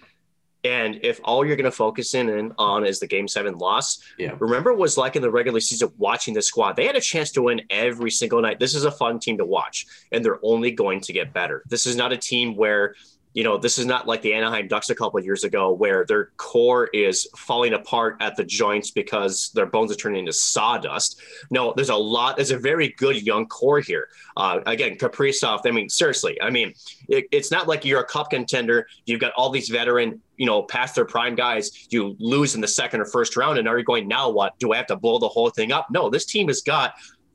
and 0.65 1.01
if 1.03 1.21
all 1.25 1.45
you're 1.45 1.57
going 1.57 1.65
to 1.65 1.73
focus 1.73 2.15
in 2.15 2.53
on 2.57 2.87
is 2.87 3.01
the 3.01 3.07
game 3.07 3.27
seven 3.27 3.59
loss, 3.59 4.01
yeah. 4.17 4.37
remember 4.39 4.71
it 4.71 4.79
was 4.79 4.97
like 4.97 5.17
in 5.17 5.23
the 5.23 5.31
regular 5.31 5.59
season 5.59 5.91
watching 5.99 6.35
the 6.35 6.43
squad. 6.43 6.77
They 6.77 6.87
had 6.87 6.95
a 6.95 7.01
chance 7.01 7.33
to 7.33 7.43
win 7.43 7.63
every 7.69 8.13
single 8.13 8.41
night. 8.41 8.61
This 8.61 8.75
is 8.75 8.85
a 8.85 8.91
fun 8.93 9.19
team 9.19 9.39
to 9.39 9.45
watch, 9.45 9.87
and 10.13 10.25
they're 10.25 10.39
only 10.43 10.71
going 10.71 11.01
to 11.01 11.13
get 11.13 11.33
better. 11.33 11.65
This 11.69 11.87
is 11.87 11.97
not 11.97 12.13
a 12.13 12.17
team 12.17 12.55
where 12.55 12.95
you 13.35 13.45
know, 13.45 13.57
this 13.57 13.79
is 13.79 13.87
not 13.87 14.07
like 14.07 14.21
the 14.23 14.35
Anaheim 14.35 14.69
Ducks 14.69 14.91
a 14.91 14.95
couple 14.95 15.19
of 15.19 15.25
years 15.25 15.45
ago 15.45 15.73
where 15.73 16.05
their 16.05 16.27
core 16.37 16.89
is 16.93 17.27
falling 17.37 17.73
apart 17.73 18.17
at 18.21 18.37
the 18.37 18.45
joints 18.45 18.91
because 18.91 19.51
their 19.55 19.67
bones 19.67 19.91
are 19.91 19.97
turning 19.97 20.21
into 20.21 20.33
sawdust. 20.33 21.21
No, 21.51 21.73
there's 21.75 21.89
a 21.89 21.97
lot, 21.97 22.37
there's 22.37 22.51
a 22.51 22.59
very 22.59 22.89
good 22.99 23.23
young 23.23 23.47
core 23.47 23.81
here. 23.81 24.09
Uh, 24.37 24.61
again, 24.67 24.97
Kaprizov, 24.97 25.61
I 25.65 25.71
mean, 25.71 25.89
seriously, 25.89 26.41
I 26.43 26.51
mean, 26.51 26.75
it, 27.09 27.27
it's 27.33 27.51
not 27.51 27.69
like 27.69 27.85
you're 27.85 28.01
a 28.01 28.07
cup 28.07 28.31
contender. 28.31 28.87
You've 29.07 29.21
got 29.21 29.33
all 29.33 29.51
these 29.51 29.69
veteran, 29.69 30.21
you 30.37 30.47
know, 30.47 30.63
past 30.63 30.95
their 30.95 31.05
prime 31.05 31.35
guys. 31.35 31.87
You 31.91 32.17
lose 32.19 32.55
in 32.55 32.61
the 32.61 32.69
second 32.69 33.01
or 33.01 33.07
first 33.07 33.37
round, 33.37 33.59
and 33.59 33.67
are 33.67 33.79
you 33.79 33.85
going, 33.85 34.09
now 34.09 34.31
what? 34.31 34.59
Do 34.59 34.73
I 34.73 34.77
have 34.77 34.87
to 34.89 34.97
blow 34.97 35.19
the 35.19 35.29
whole 35.29 35.51
thing 35.51 35.73
up? 35.73 35.87
No, 35.91 36.11
this 36.11 36.27
team 36.27 36.49
has 36.49 36.61
got 36.61 36.95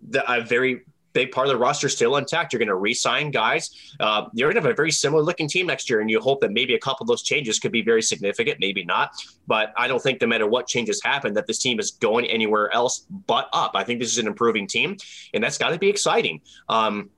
the, 0.09 0.31
a 0.31 0.41
very 0.41 0.83
part 1.25 1.47
of 1.47 1.53
the 1.53 1.57
roster 1.57 1.89
still 1.89 2.17
intact. 2.17 2.53
You're 2.53 2.59
going 2.59 2.67
to 2.67 2.75
re-sign 2.75 3.31
guys. 3.31 3.93
Uh, 3.99 4.25
you're 4.33 4.51
going 4.51 4.61
to 4.61 4.67
have 4.67 4.71
a 4.71 4.75
very 4.75 4.91
similar 4.91 5.23
looking 5.23 5.47
team 5.47 5.67
next 5.67 5.89
year, 5.89 6.01
and 6.01 6.09
you 6.09 6.19
hope 6.19 6.41
that 6.41 6.51
maybe 6.51 6.75
a 6.75 6.79
couple 6.79 7.03
of 7.03 7.07
those 7.07 7.23
changes 7.23 7.59
could 7.59 7.71
be 7.71 7.81
very 7.81 8.01
significant, 8.01 8.59
maybe 8.59 8.83
not. 8.85 9.11
But 9.47 9.73
I 9.77 9.87
don't 9.87 10.01
think 10.01 10.21
no 10.21 10.27
matter 10.27 10.47
what 10.47 10.67
changes 10.67 11.01
happen, 11.03 11.33
that 11.33 11.47
this 11.47 11.59
team 11.59 11.79
is 11.79 11.91
going 11.91 12.25
anywhere 12.25 12.73
else 12.73 13.05
but 13.27 13.49
up. 13.53 13.71
I 13.75 13.83
think 13.83 13.99
this 13.99 14.11
is 14.11 14.17
an 14.17 14.27
improving 14.27 14.67
team, 14.67 14.97
and 15.33 15.43
that's 15.43 15.57
got 15.57 15.69
to 15.69 15.79
be 15.79 15.89
exciting. 15.89 16.41
Um, 16.69 17.09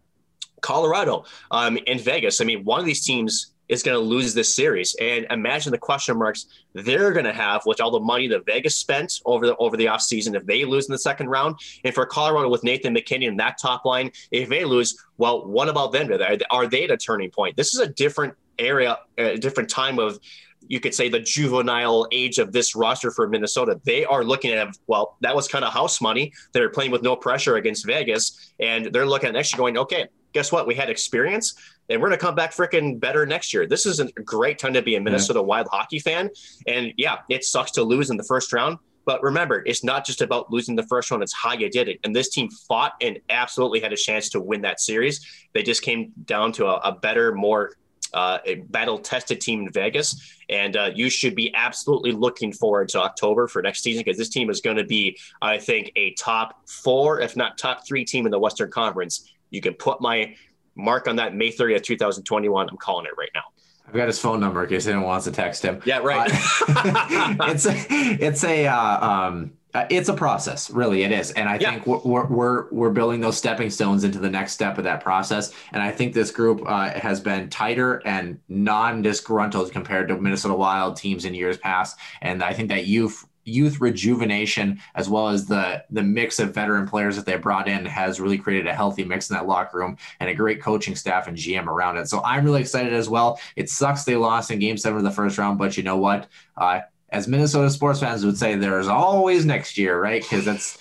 Colorado 0.61 1.25
um, 1.51 1.77
and 1.87 1.99
Vegas. 2.01 2.41
I 2.41 2.45
mean, 2.45 2.65
one 2.65 2.79
of 2.79 2.85
these 2.85 3.05
teams 3.05 3.53
is 3.69 3.83
going 3.83 3.95
to 3.95 4.03
lose 4.03 4.33
this 4.33 4.53
series. 4.53 4.95
And 4.99 5.25
imagine 5.29 5.71
the 5.71 5.77
question 5.77 6.17
marks 6.17 6.47
they're 6.73 7.11
going 7.11 7.25
to 7.25 7.33
have 7.33 7.61
with 7.65 7.79
all 7.79 7.91
the 7.91 7.99
money 7.99 8.27
that 8.27 8.45
Vegas 8.45 8.75
spent 8.75 9.21
over 9.25 9.45
the 9.45 9.55
over 9.57 9.77
the 9.77 9.85
offseason 9.85 10.35
if 10.35 10.45
they 10.45 10.65
lose 10.65 10.87
in 10.87 10.91
the 10.91 10.99
second 10.99 11.29
round. 11.29 11.55
And 11.83 11.93
for 11.93 12.05
Colorado 12.05 12.49
with 12.49 12.63
Nathan 12.63 12.93
MacKinnon 12.93 13.29
and 13.29 13.39
that 13.39 13.57
top 13.59 13.85
line, 13.85 14.11
if 14.31 14.49
they 14.49 14.65
lose, 14.65 14.97
well, 15.17 15.47
what 15.47 15.69
about 15.69 15.91
them? 15.91 16.11
Are 16.51 16.67
they 16.67 16.83
at 16.83 16.91
a 16.91 16.97
turning 16.97 17.31
point? 17.31 17.55
This 17.55 17.73
is 17.73 17.79
a 17.79 17.87
different 17.87 18.33
area, 18.57 18.97
a 19.17 19.37
different 19.37 19.69
time 19.69 19.99
of 19.99 20.19
you 20.67 20.79
could 20.79 20.93
say 20.93 21.09
the 21.09 21.19
juvenile 21.19 22.07
age 22.11 22.37
of 22.37 22.51
this 22.51 22.75
roster 22.75 23.11
for 23.11 23.27
Minnesota. 23.27 23.79
They 23.85 24.05
are 24.05 24.23
looking 24.23 24.51
at 24.51 24.77
well, 24.87 25.17
that 25.21 25.35
was 25.35 25.47
kind 25.47 25.63
of 25.63 25.73
house 25.73 26.01
money. 26.01 26.33
They're 26.53 26.69
playing 26.69 26.91
with 26.91 27.01
no 27.01 27.15
pressure 27.15 27.55
against 27.55 27.85
Vegas, 27.85 28.53
and 28.59 28.87
they're 28.87 29.05
looking 29.05 29.29
at 29.29 29.33
next 29.33 29.53
year 29.53 29.57
going, 29.57 29.77
okay, 29.77 30.07
guess 30.33 30.51
what? 30.51 30.67
We 30.67 30.75
had 30.75 30.89
experience 30.89 31.55
and 31.89 32.01
we're 32.01 32.09
going 32.09 32.19
to 32.19 32.25
come 32.25 32.35
back 32.35 32.51
freaking 32.51 32.99
better 32.99 33.25
next 33.25 33.53
year. 33.53 33.65
This 33.65 33.85
is 33.85 33.99
a 33.99 34.11
great 34.11 34.59
time 34.59 34.73
to 34.73 34.81
be 34.81 34.95
a 34.95 35.01
Minnesota 35.01 35.39
yeah. 35.39 35.45
Wild 35.45 35.67
hockey 35.71 35.99
fan. 35.99 36.29
And 36.67 36.93
yeah, 36.97 37.17
it 37.29 37.43
sucks 37.43 37.71
to 37.71 37.83
lose 37.83 38.09
in 38.09 38.17
the 38.17 38.23
first 38.23 38.53
round. 38.53 38.77
But 39.05 39.23
remember, 39.23 39.63
it's 39.65 39.83
not 39.83 40.05
just 40.05 40.21
about 40.21 40.51
losing 40.51 40.75
the 40.75 40.83
first 40.83 41.09
round, 41.09 41.23
it's 41.23 41.33
how 41.33 41.53
you 41.53 41.69
did 41.69 41.87
it. 41.87 41.99
And 42.03 42.15
this 42.15 42.29
team 42.29 42.49
fought 42.67 42.93
and 43.01 43.19
absolutely 43.29 43.79
had 43.79 43.91
a 43.91 43.97
chance 43.97 44.29
to 44.29 44.39
win 44.39 44.61
that 44.61 44.79
series. 44.79 45.25
They 45.53 45.63
just 45.63 45.81
came 45.81 46.11
down 46.25 46.51
to 46.53 46.67
a, 46.67 46.75
a 46.75 46.91
better, 46.91 47.33
more 47.33 47.71
uh, 48.13 48.39
a 48.45 48.55
battle 48.55 48.99
tested 48.99 49.41
team 49.41 49.61
in 49.61 49.71
Vegas. 49.71 50.37
And 50.49 50.77
uh, 50.77 50.91
you 50.93 51.09
should 51.09 51.35
be 51.35 51.53
absolutely 51.55 52.11
looking 52.11 52.51
forward 52.51 52.89
to 52.89 53.01
October 53.01 53.47
for 53.47 53.61
next 53.61 53.81
season 53.81 54.03
because 54.03 54.17
this 54.17 54.29
team 54.29 54.49
is 54.49 54.61
going 54.61 54.77
to 54.77 54.83
be, 54.83 55.17
I 55.41 55.57
think, 55.57 55.91
a 55.95 56.13
top 56.13 56.67
four, 56.67 57.19
if 57.19 57.35
not 57.35 57.57
top 57.57 57.87
three 57.87 58.05
team 58.05 58.25
in 58.25 58.31
the 58.31 58.39
Western 58.39 58.69
Conference 58.69 59.31
you 59.49 59.61
can 59.61 59.73
put 59.73 60.01
my 60.01 60.35
mark 60.75 61.07
on 61.07 61.17
that 61.17 61.35
May 61.35 61.51
30th, 61.51 61.83
2021. 61.83 62.69
I'm 62.69 62.77
calling 62.77 63.05
it 63.05 63.13
right 63.17 63.29
now. 63.33 63.43
I've 63.87 63.95
got 63.95 64.07
his 64.07 64.19
phone 64.19 64.39
number 64.39 64.63
in 64.63 64.69
case 64.69 64.85
anyone 64.85 65.05
wants 65.05 65.25
to 65.25 65.31
text 65.31 65.63
him. 65.63 65.81
Yeah, 65.83 65.97
right. 65.99 66.31
Uh, 66.31 67.35
it's 67.49 67.65
a, 67.65 67.73
it's 67.89 68.43
a, 68.43 68.67
uh, 68.67 69.07
um, 69.07 69.53
uh, 69.73 69.85
it's 69.89 70.09
a 70.09 70.13
process, 70.13 70.71
really. 70.71 71.03
It 71.03 71.11
is, 71.11 71.31
and 71.31 71.47
I 71.47 71.57
yeah. 71.59 71.71
think 71.71 71.85
we're, 71.85 72.25
we're 72.25 72.69
we're 72.71 72.89
building 72.89 73.21
those 73.21 73.37
stepping 73.37 73.69
stones 73.69 74.03
into 74.03 74.17
the 74.17 74.29
next 74.29 74.53
step 74.53 74.79
of 74.79 74.83
that 74.85 75.01
process. 75.01 75.53
And 75.71 75.83
I 75.83 75.91
think 75.91 76.15
this 76.15 76.31
group 76.31 76.63
uh, 76.65 76.89
has 76.99 77.19
been 77.19 77.51
tighter 77.51 78.01
and 78.03 78.39
non-disgruntled 78.49 79.71
compared 79.71 80.07
to 80.07 80.19
Minnesota 80.19 80.55
Wild 80.55 80.97
teams 80.97 81.23
in 81.23 81.35
years 81.35 81.57
past. 81.57 81.99
And 82.21 82.43
I 82.43 82.51
think 82.53 82.69
that 82.69 82.87
you've 82.87 83.23
youth 83.45 83.81
rejuvenation 83.81 84.79
as 84.95 85.09
well 85.09 85.29
as 85.29 85.45
the 85.45 85.83
the 85.89 86.03
mix 86.03 86.39
of 86.39 86.53
veteran 86.53 86.87
players 86.87 87.15
that 87.15 87.25
they 87.25 87.35
brought 87.37 87.67
in 87.67 87.85
has 87.85 88.19
really 88.19 88.37
created 88.37 88.67
a 88.67 88.73
healthy 88.73 89.03
mix 89.03 89.29
in 89.29 89.35
that 89.35 89.47
locker 89.47 89.77
room 89.77 89.97
and 90.19 90.29
a 90.29 90.35
great 90.35 90.61
coaching 90.61 90.95
staff 90.95 91.27
and 91.27 91.37
GM 91.37 91.67
around 91.67 91.97
it. 91.97 92.07
So 92.07 92.21
I'm 92.23 92.45
really 92.45 92.61
excited 92.61 92.93
as 92.93 93.09
well. 93.09 93.39
It 93.55 93.69
sucks 93.69 94.03
they 94.03 94.15
lost 94.15 94.51
in 94.51 94.59
Game 94.59 94.77
Seven 94.77 94.97
of 94.97 95.03
the 95.03 95.11
first 95.11 95.37
round, 95.37 95.57
but 95.57 95.77
you 95.77 95.83
know 95.83 95.97
what? 95.97 96.27
Uh, 96.57 96.81
as 97.11 97.27
Minnesota 97.27 97.69
sports 97.69 97.99
fans 97.99 98.23
would 98.25 98.37
say, 98.37 98.55
there's 98.55 98.87
always 98.87 99.45
next 99.45 99.77
year, 99.77 99.99
right? 99.99 100.21
Because 100.21 100.45
that's 100.45 100.77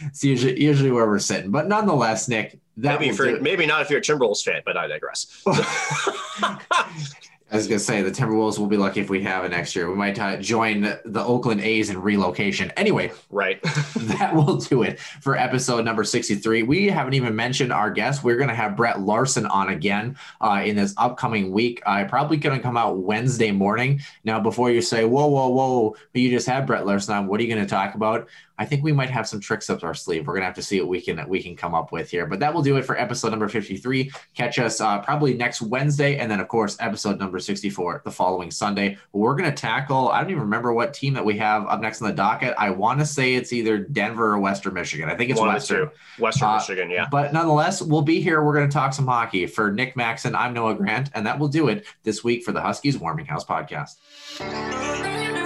it's 0.00 0.24
usually 0.24 0.60
usually 0.62 0.90
where 0.90 1.06
we're 1.06 1.18
sitting. 1.18 1.50
But 1.50 1.68
nonetheless, 1.68 2.28
Nick, 2.28 2.58
that 2.78 3.00
maybe 3.00 3.14
for, 3.14 3.40
maybe 3.40 3.66
not 3.66 3.82
if 3.82 3.90
you're 3.90 4.00
a 4.00 4.02
Timberwolves 4.02 4.42
fan, 4.42 4.62
but 4.64 4.76
I 4.76 4.86
digress. 4.86 5.42
I 7.50 7.56
was 7.56 7.66
gonna 7.66 7.78
say 7.78 8.02
the 8.02 8.10
Timberwolves 8.10 8.58
will 8.58 8.66
be 8.66 8.76
lucky 8.76 9.00
if 9.00 9.08
we 9.08 9.22
have 9.22 9.44
it 9.44 9.50
next 9.50 9.74
year. 9.74 9.88
We 9.88 9.96
might 9.96 10.18
uh, 10.18 10.36
join 10.36 10.82
the 10.82 11.24
Oakland 11.24 11.62
A's 11.62 11.88
in 11.88 12.00
relocation. 12.00 12.70
Anyway, 12.76 13.10
right. 13.30 13.62
that 13.96 14.34
will 14.34 14.56
do 14.56 14.82
it 14.82 15.00
for 15.00 15.34
episode 15.36 15.84
number 15.84 16.04
sixty-three. 16.04 16.64
We 16.64 16.88
haven't 16.88 17.14
even 17.14 17.34
mentioned 17.34 17.72
our 17.72 17.90
guest. 17.90 18.22
We're 18.22 18.36
gonna 18.36 18.54
have 18.54 18.76
Brett 18.76 19.00
Larson 19.00 19.46
on 19.46 19.70
again 19.70 20.18
uh, 20.42 20.62
in 20.64 20.76
this 20.76 20.92
upcoming 20.98 21.50
week. 21.50 21.82
I 21.86 22.02
uh, 22.02 22.08
probably 22.08 22.36
gonna 22.36 22.60
come 22.60 22.76
out 22.76 22.98
Wednesday 22.98 23.50
morning. 23.50 24.00
Now, 24.24 24.40
before 24.40 24.70
you 24.70 24.82
say, 24.82 25.06
"Whoa, 25.06 25.26
whoa, 25.28 25.48
whoa," 25.48 25.96
you 26.12 26.28
just 26.30 26.46
had 26.46 26.66
Brett 26.66 26.84
Larson 26.84 27.14
on. 27.14 27.26
What 27.28 27.40
are 27.40 27.44
you 27.44 27.54
gonna 27.54 27.66
talk 27.66 27.94
about? 27.94 28.28
I 28.58 28.64
think 28.64 28.82
we 28.82 28.92
might 28.92 29.10
have 29.10 29.28
some 29.28 29.40
tricks 29.40 29.70
up 29.70 29.84
our 29.84 29.94
sleeve. 29.94 30.26
We're 30.26 30.34
gonna 30.34 30.46
have 30.46 30.54
to 30.56 30.62
see 30.62 30.80
what 30.80 30.88
we 30.88 31.00
can 31.00 31.26
we 31.28 31.42
can 31.42 31.56
come 31.56 31.74
up 31.74 31.92
with 31.92 32.10
here. 32.10 32.26
But 32.26 32.40
that 32.40 32.52
will 32.52 32.62
do 32.62 32.76
it 32.76 32.84
for 32.84 32.98
episode 32.98 33.30
number 33.30 33.48
53. 33.48 34.10
Catch 34.34 34.58
us 34.58 34.80
uh, 34.80 34.98
probably 34.98 35.34
next 35.34 35.62
Wednesday, 35.62 36.16
and 36.16 36.30
then 36.30 36.40
of 36.40 36.48
course 36.48 36.76
episode 36.80 37.18
number 37.18 37.38
64 37.38 38.02
the 38.04 38.10
following 38.10 38.50
Sunday. 38.50 38.98
We're 39.12 39.36
gonna 39.36 39.52
tackle. 39.52 40.08
I 40.08 40.20
don't 40.20 40.30
even 40.30 40.42
remember 40.42 40.72
what 40.72 40.92
team 40.92 41.14
that 41.14 41.24
we 41.24 41.38
have 41.38 41.66
up 41.66 41.80
next 41.80 42.02
on 42.02 42.08
the 42.08 42.14
docket. 42.14 42.54
I 42.58 42.70
want 42.70 42.98
to 43.00 43.06
say 43.06 43.34
it's 43.34 43.52
either 43.52 43.78
Denver 43.78 44.34
or 44.34 44.38
Western 44.38 44.74
Michigan. 44.74 45.08
I 45.08 45.14
think 45.14 45.30
it's 45.30 45.40
One 45.40 45.48
Western. 45.48 45.90
Western 46.18 46.48
uh, 46.48 46.56
Michigan, 46.56 46.90
yeah. 46.90 47.06
But 47.10 47.32
nonetheless, 47.32 47.80
we'll 47.80 48.02
be 48.02 48.20
here. 48.20 48.42
We're 48.42 48.54
gonna 48.54 48.68
talk 48.68 48.92
some 48.92 49.06
hockey. 49.06 49.46
For 49.46 49.70
Nick 49.72 49.96
Maxon, 49.96 50.34
I'm 50.34 50.52
Noah 50.52 50.74
Grant, 50.74 51.10
and 51.14 51.26
that 51.26 51.38
will 51.38 51.48
do 51.48 51.68
it 51.68 51.86
this 52.02 52.24
week 52.24 52.42
for 52.42 52.52
the 52.52 52.60
Huskies 52.60 52.98
Warming 52.98 53.26
House 53.26 53.44
podcast. 53.44 55.37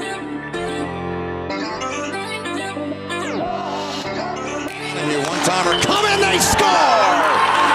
Timer. 5.53 5.77
Come 5.83 6.07
in, 6.07 6.21
they 6.21 6.39
score! 6.39 7.13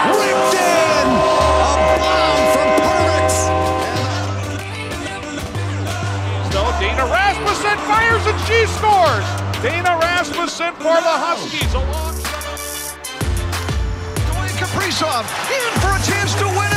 Ripped 0.09 0.55
in! 0.57 1.05
A 1.05 1.97
bomb 2.01 2.41
from 2.53 2.69
Perbix! 2.81 3.29
So 6.51 6.61
Dana 6.81 7.05
Rasmussen 7.05 7.77
fires 7.85 8.25
and 8.25 8.39
she 8.47 8.65
scores! 8.65 9.27
Dana 9.61 9.93
Rasmussen 10.01 10.73
for 10.73 10.97
the 11.05 11.15
Huskies. 11.21 11.73
Along. 11.75 12.15
Dwayne 14.25 14.57
Kaprizov 14.57 15.25
in 15.53 15.71
for 15.79 15.93
a 15.93 16.01
chance 16.01 16.33
to 16.33 16.47
win 16.47 16.71
it. 16.71 16.76